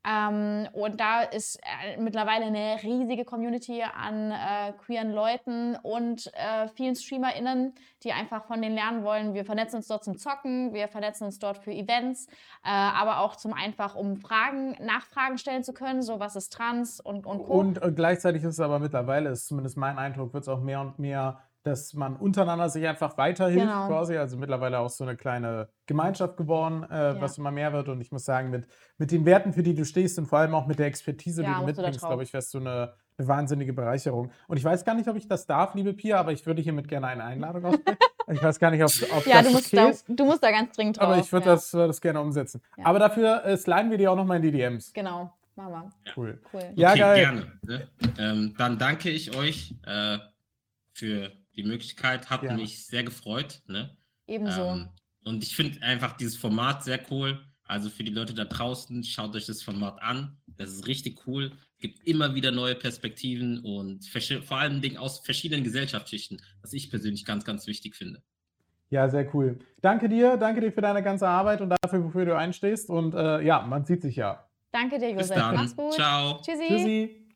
Ähm, 0.07 0.67
und 0.71 0.99
da 0.99 1.23
ist 1.23 1.57
äh, 1.57 1.99
mittlerweile 1.99 2.45
eine 2.45 2.81
riesige 2.81 3.25
Community 3.25 3.83
an 3.83 4.31
äh, 4.31 4.71
queeren 4.85 5.11
Leuten 5.11 5.75
und 5.75 6.31
äh, 6.33 6.69
vielen 6.69 6.95
StreamerInnen, 6.95 7.73
die 8.03 8.13
einfach 8.13 8.45
von 8.45 8.61
denen 8.61 8.75
lernen 8.75 9.03
wollen. 9.03 9.33
Wir 9.33 9.43
vernetzen 9.43 9.77
uns 9.77 9.87
dort 9.87 10.05
zum 10.05 10.17
Zocken, 10.17 10.73
wir 10.73 10.87
vernetzen 10.87 11.25
uns 11.25 11.37
dort 11.39 11.57
für 11.57 11.71
Events, 11.71 12.27
äh, 12.63 12.69
aber 12.69 13.19
auch 13.19 13.35
zum 13.35 13.53
einfach, 13.53 13.95
um 13.95 14.15
Fragen, 14.15 14.77
Nachfragen 14.79 15.37
stellen 15.37 15.65
zu 15.65 15.73
können, 15.73 16.01
so 16.01 16.19
was 16.19 16.37
ist 16.37 16.53
trans 16.53 17.01
und, 17.01 17.25
und 17.25 17.43
Co. 17.43 17.53
Und, 17.53 17.81
und 17.81 17.95
gleichzeitig 17.95 18.43
ist 18.43 18.53
es 18.53 18.59
aber 18.61 18.79
mittlerweile, 18.79 19.29
ist 19.31 19.47
zumindest 19.47 19.75
mein 19.75 19.97
Eindruck, 19.97 20.33
wird 20.33 20.43
es 20.43 20.47
auch 20.47 20.61
mehr 20.61 20.79
und 20.79 20.97
mehr 20.97 21.41
dass 21.63 21.93
man 21.93 22.15
untereinander 22.15 22.69
sich 22.69 22.87
einfach 22.87 23.17
weiterhilft 23.17 23.65
genau. 23.65 23.87
quasi. 23.87 24.17
Also 24.17 24.37
mittlerweile 24.37 24.79
auch 24.79 24.89
so 24.89 25.03
eine 25.03 25.15
kleine 25.15 25.69
Gemeinschaft 25.85 26.37
geworden, 26.37 26.85
äh, 26.89 26.95
ja. 26.95 27.21
was 27.21 27.37
immer 27.37 27.51
mehr 27.51 27.73
wird. 27.73 27.89
Und 27.89 28.01
ich 28.01 28.11
muss 28.11 28.25
sagen, 28.25 28.49
mit, 28.49 28.67
mit 28.97 29.11
den 29.11 29.25
Werten, 29.25 29.53
für 29.53 29.63
die 29.63 29.73
du 29.73 29.83
stehst 29.85 30.17
und 30.19 30.27
vor 30.27 30.39
allem 30.39 30.55
auch 30.55 30.67
mit 30.67 30.79
der 30.79 30.87
Expertise, 30.87 31.43
ja, 31.43 31.53
die 31.53 31.59
du 31.59 31.65
mitbringst, 31.65 31.99
glaube 31.99 32.23
ich, 32.23 32.33
wärst 32.33 32.53
du 32.53 32.59
eine, 32.59 32.93
eine 33.17 33.27
wahnsinnige 33.27 33.73
Bereicherung. 33.73 34.31
Und 34.47 34.57
ich 34.57 34.63
weiß 34.63 34.85
gar 34.85 34.93
nicht, 34.93 35.09
ob 35.09 35.17
ich 35.17 35.27
das 35.27 35.45
darf, 35.45 35.75
liebe 35.75 35.93
Pia, 35.93 36.19
aber 36.19 36.31
ich 36.31 36.45
würde 36.45 36.61
hiermit 36.61 36.87
gerne 36.87 37.07
eine 37.07 37.23
Einladung 37.23 37.65
aussprechen. 37.65 37.97
ich 38.31 38.41
weiß 38.41 38.59
gar 38.59 38.71
nicht, 38.71 38.83
ob, 38.83 39.17
ob 39.17 39.25
ja, 39.25 39.41
das 39.41 39.47
du 39.47 39.53
musst 39.53 39.67
okay 39.67 39.75
da, 39.75 39.89
ist. 39.89 40.05
Du 40.07 40.25
musst 40.25 40.43
da 40.43 40.51
ganz 40.51 40.75
dringend 40.75 40.97
drauf. 40.97 41.07
Aber 41.07 41.17
ich 41.17 41.31
würde 41.31 41.47
ja. 41.47 41.53
das, 41.53 41.71
das 41.71 41.99
gerne 41.99 42.21
umsetzen. 42.21 42.61
Aber 42.83 42.99
dafür 42.99 43.43
äh, 43.45 43.57
sliden 43.57 43.91
wir 43.91 43.97
dir 43.97 44.11
auch 44.11 44.15
nochmal 44.15 44.37
in 44.37 44.43
die 44.43 44.51
DMs. 44.51 44.93
Genau. 44.93 45.33
Machen 45.55 45.73
wir. 45.73 46.13
Cool. 46.15 46.41
cool. 46.53 46.61
Ja, 46.75 46.91
okay, 46.91 46.99
geil. 46.99 47.15
gerne. 47.17 47.51
Ne? 47.63 47.87
Ähm, 48.17 48.55
dann 48.57 48.77
danke 48.77 49.09
ich 49.09 49.35
euch 49.35 49.75
äh, 49.85 50.19
für 50.93 51.31
die 51.61 51.67
Möglichkeit. 51.67 52.29
Hat 52.29 52.43
ja. 52.43 52.53
mich 52.53 52.85
sehr 52.85 53.03
gefreut. 53.03 53.61
Ne? 53.67 53.95
Ebenso. 54.27 54.61
Ähm, 54.61 54.89
und 55.23 55.43
ich 55.43 55.55
finde 55.55 55.81
einfach 55.81 56.17
dieses 56.17 56.37
Format 56.37 56.83
sehr 56.83 56.99
cool. 57.11 57.39
Also 57.63 57.89
für 57.89 58.03
die 58.03 58.11
Leute 58.11 58.33
da 58.33 58.45
draußen, 58.45 59.03
schaut 59.03 59.35
euch 59.35 59.45
das 59.45 59.61
Format 59.61 60.01
an. 60.01 60.37
Das 60.57 60.71
ist 60.71 60.87
richtig 60.87 61.27
cool. 61.27 61.51
Es 61.75 61.81
gibt 61.81 62.07
immer 62.07 62.33
wieder 62.33 62.51
neue 62.51 62.75
Perspektiven 62.75 63.59
und 63.59 64.05
vor 64.07 64.57
allen 64.57 64.81
Dingen 64.81 64.97
aus 64.97 65.19
verschiedenen 65.19 65.63
Gesellschaftsschichten, 65.63 66.41
was 66.61 66.73
ich 66.73 66.89
persönlich 66.89 67.25
ganz, 67.25 67.45
ganz 67.45 67.67
wichtig 67.67 67.95
finde. 67.95 68.23
Ja, 68.89 69.07
sehr 69.07 69.33
cool. 69.35 69.59
Danke 69.81 70.09
dir, 70.09 70.35
danke 70.37 70.61
dir 70.61 70.71
für 70.71 70.81
deine 70.81 71.03
ganze 71.03 71.27
Arbeit 71.27 71.61
und 71.61 71.69
dafür, 71.83 72.03
wofür 72.03 72.25
du 72.25 72.35
einstehst. 72.35 72.89
Und 72.89 73.13
äh, 73.13 73.41
ja, 73.41 73.61
man 73.61 73.85
sieht 73.85 74.01
sich 74.01 74.15
ja. 74.15 74.49
Danke 74.71 74.97
dir, 74.97 75.13
Bis 75.13 75.29
Josef. 75.29 75.35
dann. 75.35 75.55
Mach's 75.55 75.75
gut. 75.75 75.93
Ciao. 75.93 76.41
Tschüssi. 76.41 76.67
Tschüssi. 76.67 77.28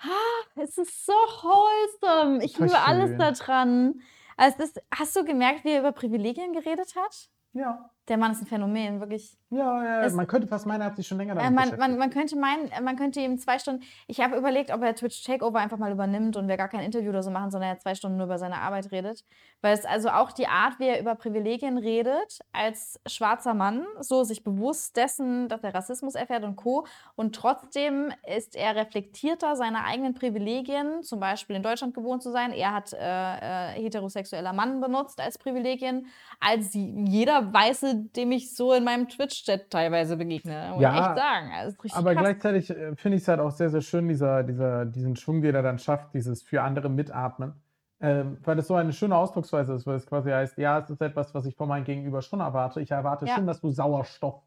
Ah, 0.00 0.60
es 0.62 0.78
ist 0.78 1.06
so 1.06 1.12
wholesome. 1.12 2.44
Ich 2.44 2.58
liebe 2.58 2.78
alles 2.78 3.10
schön. 3.10 3.18
daran. 3.18 4.02
Also 4.36 4.56
das, 4.58 4.74
hast 4.94 5.16
du 5.16 5.24
gemerkt, 5.24 5.64
wie 5.64 5.70
er 5.72 5.80
über 5.80 5.92
Privilegien 5.92 6.52
geredet 6.52 6.94
hat? 6.96 7.28
Ja, 7.52 7.90
Der 8.06 8.16
Mann 8.18 8.32
ist 8.32 8.40
ein 8.42 8.46
Phänomen, 8.46 9.00
wirklich. 9.00 9.36
Ja, 9.50 9.82
ja. 9.84 10.02
Es- 10.04 10.12
man 10.12 10.26
könnte 10.26 10.46
fast 10.46 10.66
meinen, 10.66 10.82
er 10.82 10.86
hat 10.88 10.96
sich 10.96 11.06
schon 11.08 11.16
länger 11.18 11.32
Äh, 11.32 11.36
damit 11.36 11.50
man, 11.54 11.64
beschäftigt. 11.70 11.80
man, 11.88 11.98
man 11.98 12.10
könnte 12.10 12.36
meinen, 12.36 12.70
äh, 12.70 12.80
man 12.82 12.96
könnte 12.96 13.20
ihm 13.20 13.38
zwei 13.38 13.58
Stunden. 13.58 13.82
Ich 14.06 14.20
habe 14.20 14.36
überlegt, 14.36 14.70
ob 14.72 14.82
er 14.82 14.94
Twitch 14.94 15.22
Takeover 15.24 15.58
einfach 15.58 15.78
mal 15.78 15.90
übernimmt 15.90 16.36
und 16.36 16.48
wir 16.48 16.56
gar 16.56 16.68
kein 16.68 16.80
Interview 16.80 17.10
oder 17.10 17.22
so 17.22 17.30
machen, 17.30 17.50
sondern 17.50 17.70
er 17.70 17.78
zwei 17.78 17.94
Stunden 17.94 18.18
nur 18.18 18.26
über 18.26 18.38
seine 18.38 18.60
Arbeit 18.60 18.90
redet. 18.92 19.24
Weil 19.62 19.72
es 19.74 19.84
also 19.86 20.10
auch 20.10 20.32
die 20.32 20.46
Art, 20.48 20.78
wie 20.78 20.86
er 20.88 21.00
über 21.00 21.14
Privilegien 21.14 21.78
redet, 21.78 22.40
als 22.52 23.00
schwarzer 23.06 23.54
Mann, 23.54 23.86
so 24.00 24.22
sich 24.22 24.44
bewusst 24.44 24.96
dessen, 24.96 25.48
dass 25.48 25.64
er 25.64 25.74
Rassismus 25.74 26.14
erfährt 26.14 26.44
und 26.44 26.56
Co. 26.56 26.86
Und 27.16 27.34
trotzdem 27.34 28.12
ist 28.36 28.54
er 28.54 28.76
reflektierter 28.76 29.56
seiner 29.56 29.84
eigenen 29.84 30.14
Privilegien, 30.14 31.02
zum 31.02 31.20
Beispiel 31.20 31.56
in 31.56 31.62
Deutschland 31.62 31.94
gewohnt 31.94 32.22
zu 32.22 32.30
sein. 32.30 32.52
Er 32.52 32.74
hat 32.74 32.92
äh, 32.92 32.98
äh, 32.98 33.82
heterosexueller 33.82 34.52
Mann 34.52 34.80
benutzt 34.80 35.20
als 35.20 35.38
Privilegien, 35.38 36.06
als 36.38 36.70
jeder 36.74 37.52
Weiße, 37.52 37.94
dem 38.16 38.32
ich 38.32 38.54
so 38.54 38.72
in 38.74 38.84
meinem 38.84 39.08
Twitch-Chat 39.38 39.70
teilweise 39.70 40.16
begegne. 40.16 40.70
Muss 40.74 40.82
Ja, 40.82 40.92
ich 40.92 40.98
echt 40.98 41.16
sagen. 41.16 41.50
Also, 41.54 41.76
es 41.82 41.94
Aber 41.94 42.12
krass. 42.14 42.22
gleichzeitig 42.22 42.70
äh, 42.70 42.96
finde 42.96 43.16
ich 43.16 43.22
es 43.22 43.28
halt 43.28 43.40
auch 43.40 43.50
sehr, 43.50 43.70
sehr 43.70 43.80
schön, 43.80 44.08
dieser, 44.08 44.42
dieser, 44.42 44.84
diesen 44.86 45.16
Schwung, 45.16 45.42
den 45.42 45.54
er 45.54 45.62
dann 45.62 45.78
schafft, 45.78 46.14
dieses 46.14 46.42
für 46.42 46.62
andere 46.62 46.88
mitatmen. 46.88 47.54
Ähm, 48.00 48.38
weil 48.44 48.54
das 48.54 48.68
so 48.68 48.74
eine 48.74 48.92
schöne 48.92 49.16
Ausdrucksweise 49.16 49.72
ist, 49.74 49.86
weil 49.86 49.96
es 49.96 50.06
quasi 50.06 50.30
heißt, 50.30 50.56
ja, 50.58 50.78
es 50.78 50.88
ist 50.88 51.00
etwas, 51.00 51.34
was 51.34 51.46
ich 51.46 51.56
von 51.56 51.68
meinem 51.68 51.84
Gegenüber 51.84 52.22
schon 52.22 52.38
erwarte. 52.40 52.80
Ich 52.80 52.92
erwarte 52.92 53.26
Ja. 53.26 53.34
schon, 53.34 53.46
dass 53.46 53.60
du 53.60 53.70
Sauerstoff 53.70 54.42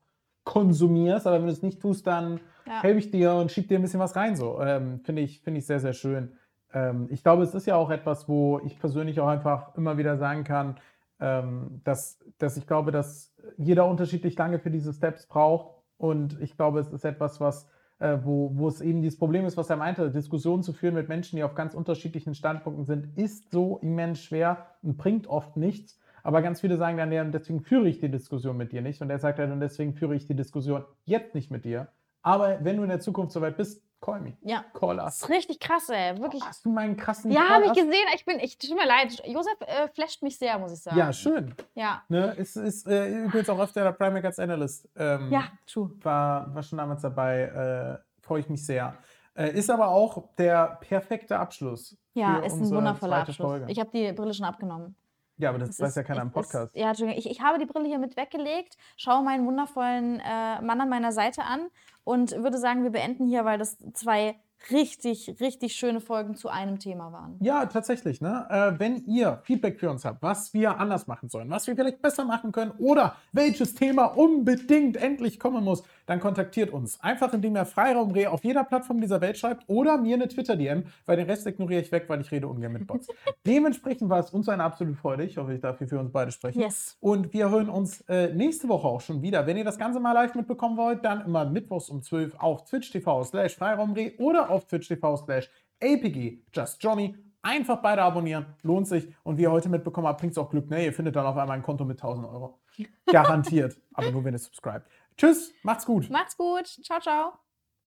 konsumierst, 0.46 1.28
aber 1.28 1.38
wenn 1.38 1.48
du 1.48 1.52
es 1.52 1.62
nicht 1.62 1.82
tust, 1.82 2.08
dann 2.08 2.40
Ja. 2.66 2.82
helfe 2.82 3.00
ich 3.00 3.12
dir 3.12 3.34
und 3.34 3.52
schieb 3.52 3.68
dir 3.68 3.78
ein 3.78 3.82
bisschen 3.82 4.00
was 4.00 4.16
rein. 4.16 4.36
So 4.38 4.62
ähm, 4.62 5.02
finde 5.04 5.22
ich, 5.22 5.42
finde 5.42 5.60
ich 5.60 5.66
sehr, 5.66 5.82
sehr 5.82 5.94
schön. 5.94 6.32
Ähm, 6.74 7.08
ich 7.10 7.24
glaube, 7.24 7.44
es 7.44 7.54
ist 7.54 7.66
ja 7.68 7.76
auch 7.76 7.90
etwas, 7.90 8.30
wo 8.30 8.60
ich 8.64 8.80
persönlich 8.80 9.20
auch 9.20 9.28
einfach 9.28 9.76
immer 9.76 9.98
wieder 9.98 10.18
sagen 10.18 10.46
kann, 10.46 10.78
ähm, 11.20 11.82
dass, 11.84 12.20
dass 12.38 12.56
ich 12.56 12.66
glaube, 12.66 12.92
dass 12.92 13.31
jeder 13.58 13.88
unterschiedlich 13.88 14.38
lange 14.38 14.60
für 14.60 14.72
diese 14.72 14.94
Steps 14.94 15.28
braucht. 15.28 15.76
Und 15.98 16.40
ich 16.42 16.56
glaube, 16.56 16.80
es 16.80 16.92
ist 16.92 17.06
etwas, 17.06 17.40
was, 17.40 17.70
äh, 18.00 18.18
wo, 18.24 18.52
wo 18.56 18.68
es 18.68 18.82
eben 18.82 19.02
dieses 19.02 19.20
Problem 19.20 19.46
ist, 19.46 19.58
was 19.58 19.70
er 19.70 19.78
meinte, 19.78 20.10
Diskussionen 20.12 20.64
zu 20.64 20.74
führen 20.74 20.96
mit 20.96 21.10
Menschen, 21.10 21.36
die 21.36 21.44
auf 21.44 21.56
ganz 21.56 21.74
unterschiedlichen 21.74 22.34
Standpunkten 22.36 22.86
sind, 22.86 23.18
ist 23.18 23.52
so 23.52 23.78
immens 23.80 24.22
schwer 24.24 24.66
und 24.82 24.98
bringt 24.98 25.28
oft 25.28 25.58
nichts. 25.58 26.00
Aber 26.24 26.42
ganz 26.42 26.62
viele 26.62 26.78
sagen 26.78 26.98
dann, 26.98 27.12
ja, 27.12 27.24
deswegen 27.24 27.62
führe 27.62 27.88
ich 27.88 28.00
die 28.00 28.10
Diskussion 28.10 28.58
mit 28.58 28.72
dir 28.72 28.82
nicht. 28.82 29.02
Und 29.02 29.10
er 29.10 29.20
sagt 29.20 29.40
halt, 29.40 29.52
und 29.52 29.60
deswegen 29.60 29.94
führe 29.94 30.16
ich 30.16 30.28
die 30.28 30.36
Diskussion 30.36 30.84
jetzt 31.06 31.36
nicht 31.36 31.52
mit 31.52 31.66
dir. 31.66 31.88
Aber 32.22 32.64
wenn 32.64 32.78
du 32.78 32.84
in 32.84 32.90
der 32.90 33.00
Zukunft 33.00 33.32
soweit 33.32 33.58
bist, 33.58 33.84
call 34.02 34.20
me. 34.20 34.36
Ja. 34.42 34.66
Call 34.74 34.98
Das 34.98 35.06
us. 35.06 35.24
ist 35.24 35.30
richtig 35.30 35.60
krass, 35.60 35.88
ey. 35.90 36.18
Wirklich. 36.20 36.44
Hast 36.44 36.66
du 36.66 36.70
meinen 36.72 36.98
krassen 36.98 37.32
Ja, 37.32 37.48
habe 37.50 37.66
ich 37.66 37.74
gesehen. 37.74 37.94
Ich 38.16 38.26
bin, 38.26 38.40
ich 38.40 38.58
tut 38.58 38.76
mir 38.76 38.86
leid. 38.86 39.22
Josef 39.26 39.54
äh, 39.62 39.88
flasht 39.94 40.22
mich 40.24 40.38
sehr, 40.38 40.58
muss 40.60 40.74
ich 40.74 40.82
sagen. 40.82 40.98
Ja, 40.98 41.14
schön. 41.14 41.54
Ja. 41.76 42.02
Ne? 42.10 42.32
Ist, 42.34 42.56
ist 42.58 42.88
äh, 42.88 43.24
übrigens 43.26 43.50
auch 43.50 43.60
öfter 43.60 43.84
der 43.84 43.92
Primac 43.94 44.26
als 44.26 44.40
Analyst. 44.40 44.90
Ähm, 44.96 45.32
Ja, 45.32 45.44
true. 45.68 45.92
war, 46.02 46.54
war 46.54 46.64
schon 46.64 46.78
damals 46.78 47.02
dabei. 47.04 48.00
Äh, 48.02 48.04
Freue 48.24 48.42
ich 48.42 48.50
mich 48.50 48.66
sehr. 48.66 48.96
Äh, 49.34 49.52
ist 49.52 49.70
aber 49.70 49.88
auch 49.88 50.30
der 50.38 50.78
perfekte 50.82 51.38
Abschluss. 51.40 51.98
Ja, 52.14 52.40
ist 52.40 52.54
ein 52.54 52.70
wundervoller 52.70 53.18
Abschluss. 53.18 53.38
Folge. 53.38 53.66
Ich 53.70 53.80
habe 53.80 53.90
die 53.94 54.12
Brille 54.14 54.34
schon 54.34 54.46
abgenommen. 54.46 54.96
Ja, 55.42 55.50
aber 55.50 55.60
das 55.60 55.70
Es 55.72 55.80
weiß 55.80 55.90
ist- 55.90 55.96
ja 55.98 56.04
keiner 56.04 56.22
im 56.22 56.32
Podcast. 56.32 56.74
Ist, 56.76 56.82
ja, 56.82 56.90
Entschuldigung. 56.90 57.20
Ich, 57.20 57.30
ich 57.30 57.42
habe 57.42 57.60
die 57.60 57.66
Brille 57.66 57.88
hier 57.88 58.00
mit 58.00 58.16
weggelegt, 58.18 58.78
schaue 58.98 59.24
meinen 59.24 59.46
wundervollen 59.46 60.20
äh, 60.20 60.62
Mann 60.62 60.80
an 60.82 60.90
meiner 60.90 61.12
Seite 61.12 61.44
an 61.44 61.68
und 62.04 62.32
würde 62.44 62.58
sagen, 62.58 62.84
wir 62.84 62.92
beenden 62.92 63.28
hier, 63.28 63.44
weil 63.46 63.58
das 63.58 63.78
zwei 63.94 64.36
richtig, 64.70 65.38
richtig 65.40 65.74
schöne 65.74 66.00
Folgen 66.02 66.36
zu 66.36 66.48
einem 66.48 66.78
Thema 66.78 67.12
waren. 67.12 67.36
Ja, 67.40 67.66
tatsächlich. 67.66 68.22
Ne? 68.22 68.46
Äh, 68.50 68.80
wenn 68.80 69.04
ihr 69.06 69.40
Feedback 69.44 69.80
für 69.80 69.90
uns 69.90 70.06
habt, 70.06 70.22
was 70.22 70.54
wir 70.54 70.80
anders 70.80 71.08
machen 71.08 71.30
sollen, 71.30 71.50
was 71.50 71.66
wir 71.66 71.76
vielleicht 71.76 72.02
besser 72.04 72.26
machen 72.26 72.52
können 72.52 72.72
oder 72.78 73.16
welches 73.32 73.74
Thema 73.74 74.06
unbedingt 74.06 74.98
endlich 74.98 75.40
kommen 75.40 75.64
muss, 75.64 75.82
dann 76.06 76.20
kontaktiert 76.20 76.72
uns. 76.72 77.00
Einfach 77.02 77.34
indem 77.34 77.56
ihr 77.56 77.66
Freiraumreh 77.66 78.28
auf 78.28 78.44
jeder 78.44 78.64
Plattform 78.64 79.02
dieser 79.02 79.22
Welt 79.22 79.38
schreibt 79.38 79.64
oder 79.68 79.98
mir 79.98 80.16
eine 80.16 80.28
Twitter-DM, 80.28 80.86
weil 81.06 81.18
den 81.18 81.28
Rest 81.28 81.48
ignoriere 81.48 81.82
ich 81.82 81.92
weg, 81.92 82.06
weil 82.08 82.22
ich 82.22 82.32
rede 82.32 82.48
ungern 82.48 82.74
mit 82.74 82.88
Bots. 82.88 83.08
Dementsprechend 83.46 84.10
war 84.10 84.20
es 84.20 84.30
uns 84.30 84.50
eine 84.50 84.64
absolute 84.64 84.98
Freude. 84.98 85.24
Ich 85.24 85.38
hoffe, 85.38 85.54
ich 85.54 85.62
darf 85.62 85.78
hier 85.78 85.88
für 85.88 86.00
uns 86.00 86.12
beide 86.12 86.32
sprechen. 86.32 86.62
Yes. 86.62 86.98
Und 87.00 87.34
wir 87.34 87.50
hören 87.50 87.70
uns 87.70 88.02
äh, 88.02 88.34
nächste 88.34 88.68
Woche 88.68 88.88
auch 88.88 89.02
schon 89.02 89.22
wieder. 89.22 89.46
Wenn 89.48 89.58
ihr 89.58 89.64
das 89.64 89.78
Ganze 89.78 90.00
mal 90.00 90.14
live 90.14 90.36
mitbekommen 90.36 90.78
wollt, 90.78 91.04
dann 91.06 91.26
immer 91.26 91.46
mittwochs 91.46 91.90
um 91.90 92.02
12 92.02 92.36
auf 92.38 92.66
Twitch 92.66 92.92
TV 92.92 93.24
slash 93.24 93.56
Freiraumreh 93.56 94.14
oder 94.18 94.50
auf 94.50 94.66
Twitch 94.68 94.88
TV 94.88 95.18
slash 95.18 95.50
APG 95.82 96.44
Just 96.54 96.82
Johnny. 96.84 97.16
Einfach 97.44 97.82
beide 97.82 98.04
abonnieren, 98.04 98.46
lohnt 98.62 98.88
sich. 98.88 99.08
Und 99.24 99.38
wie 99.38 99.44
ihr 99.44 99.52
heute 99.52 99.68
mitbekommen 99.68 100.06
habt, 100.06 100.20
bringt 100.20 100.34
es 100.34 100.38
auch 100.38 100.50
Glück. 100.52 100.70
Ne? 100.70 100.86
Ihr 100.86 100.94
findet 100.94 101.16
dann 101.16 101.26
auf 101.26 101.36
einmal 101.38 101.58
ein 101.58 101.64
Konto 101.64 101.86
mit 101.86 101.98
1000 101.98 102.28
Euro. 102.28 102.60
Garantiert. 103.12 103.78
Aber 103.94 104.12
nur, 104.12 104.24
wenn 104.24 104.36
ihr 104.36 104.40
subscribt. 104.40 104.88
Tschüss, 105.22 105.54
macht's 105.62 105.86
gut. 105.86 106.10
Macht's 106.10 106.36
gut. 106.36 106.66
Ciao, 106.66 107.00
ciao. 107.00 107.38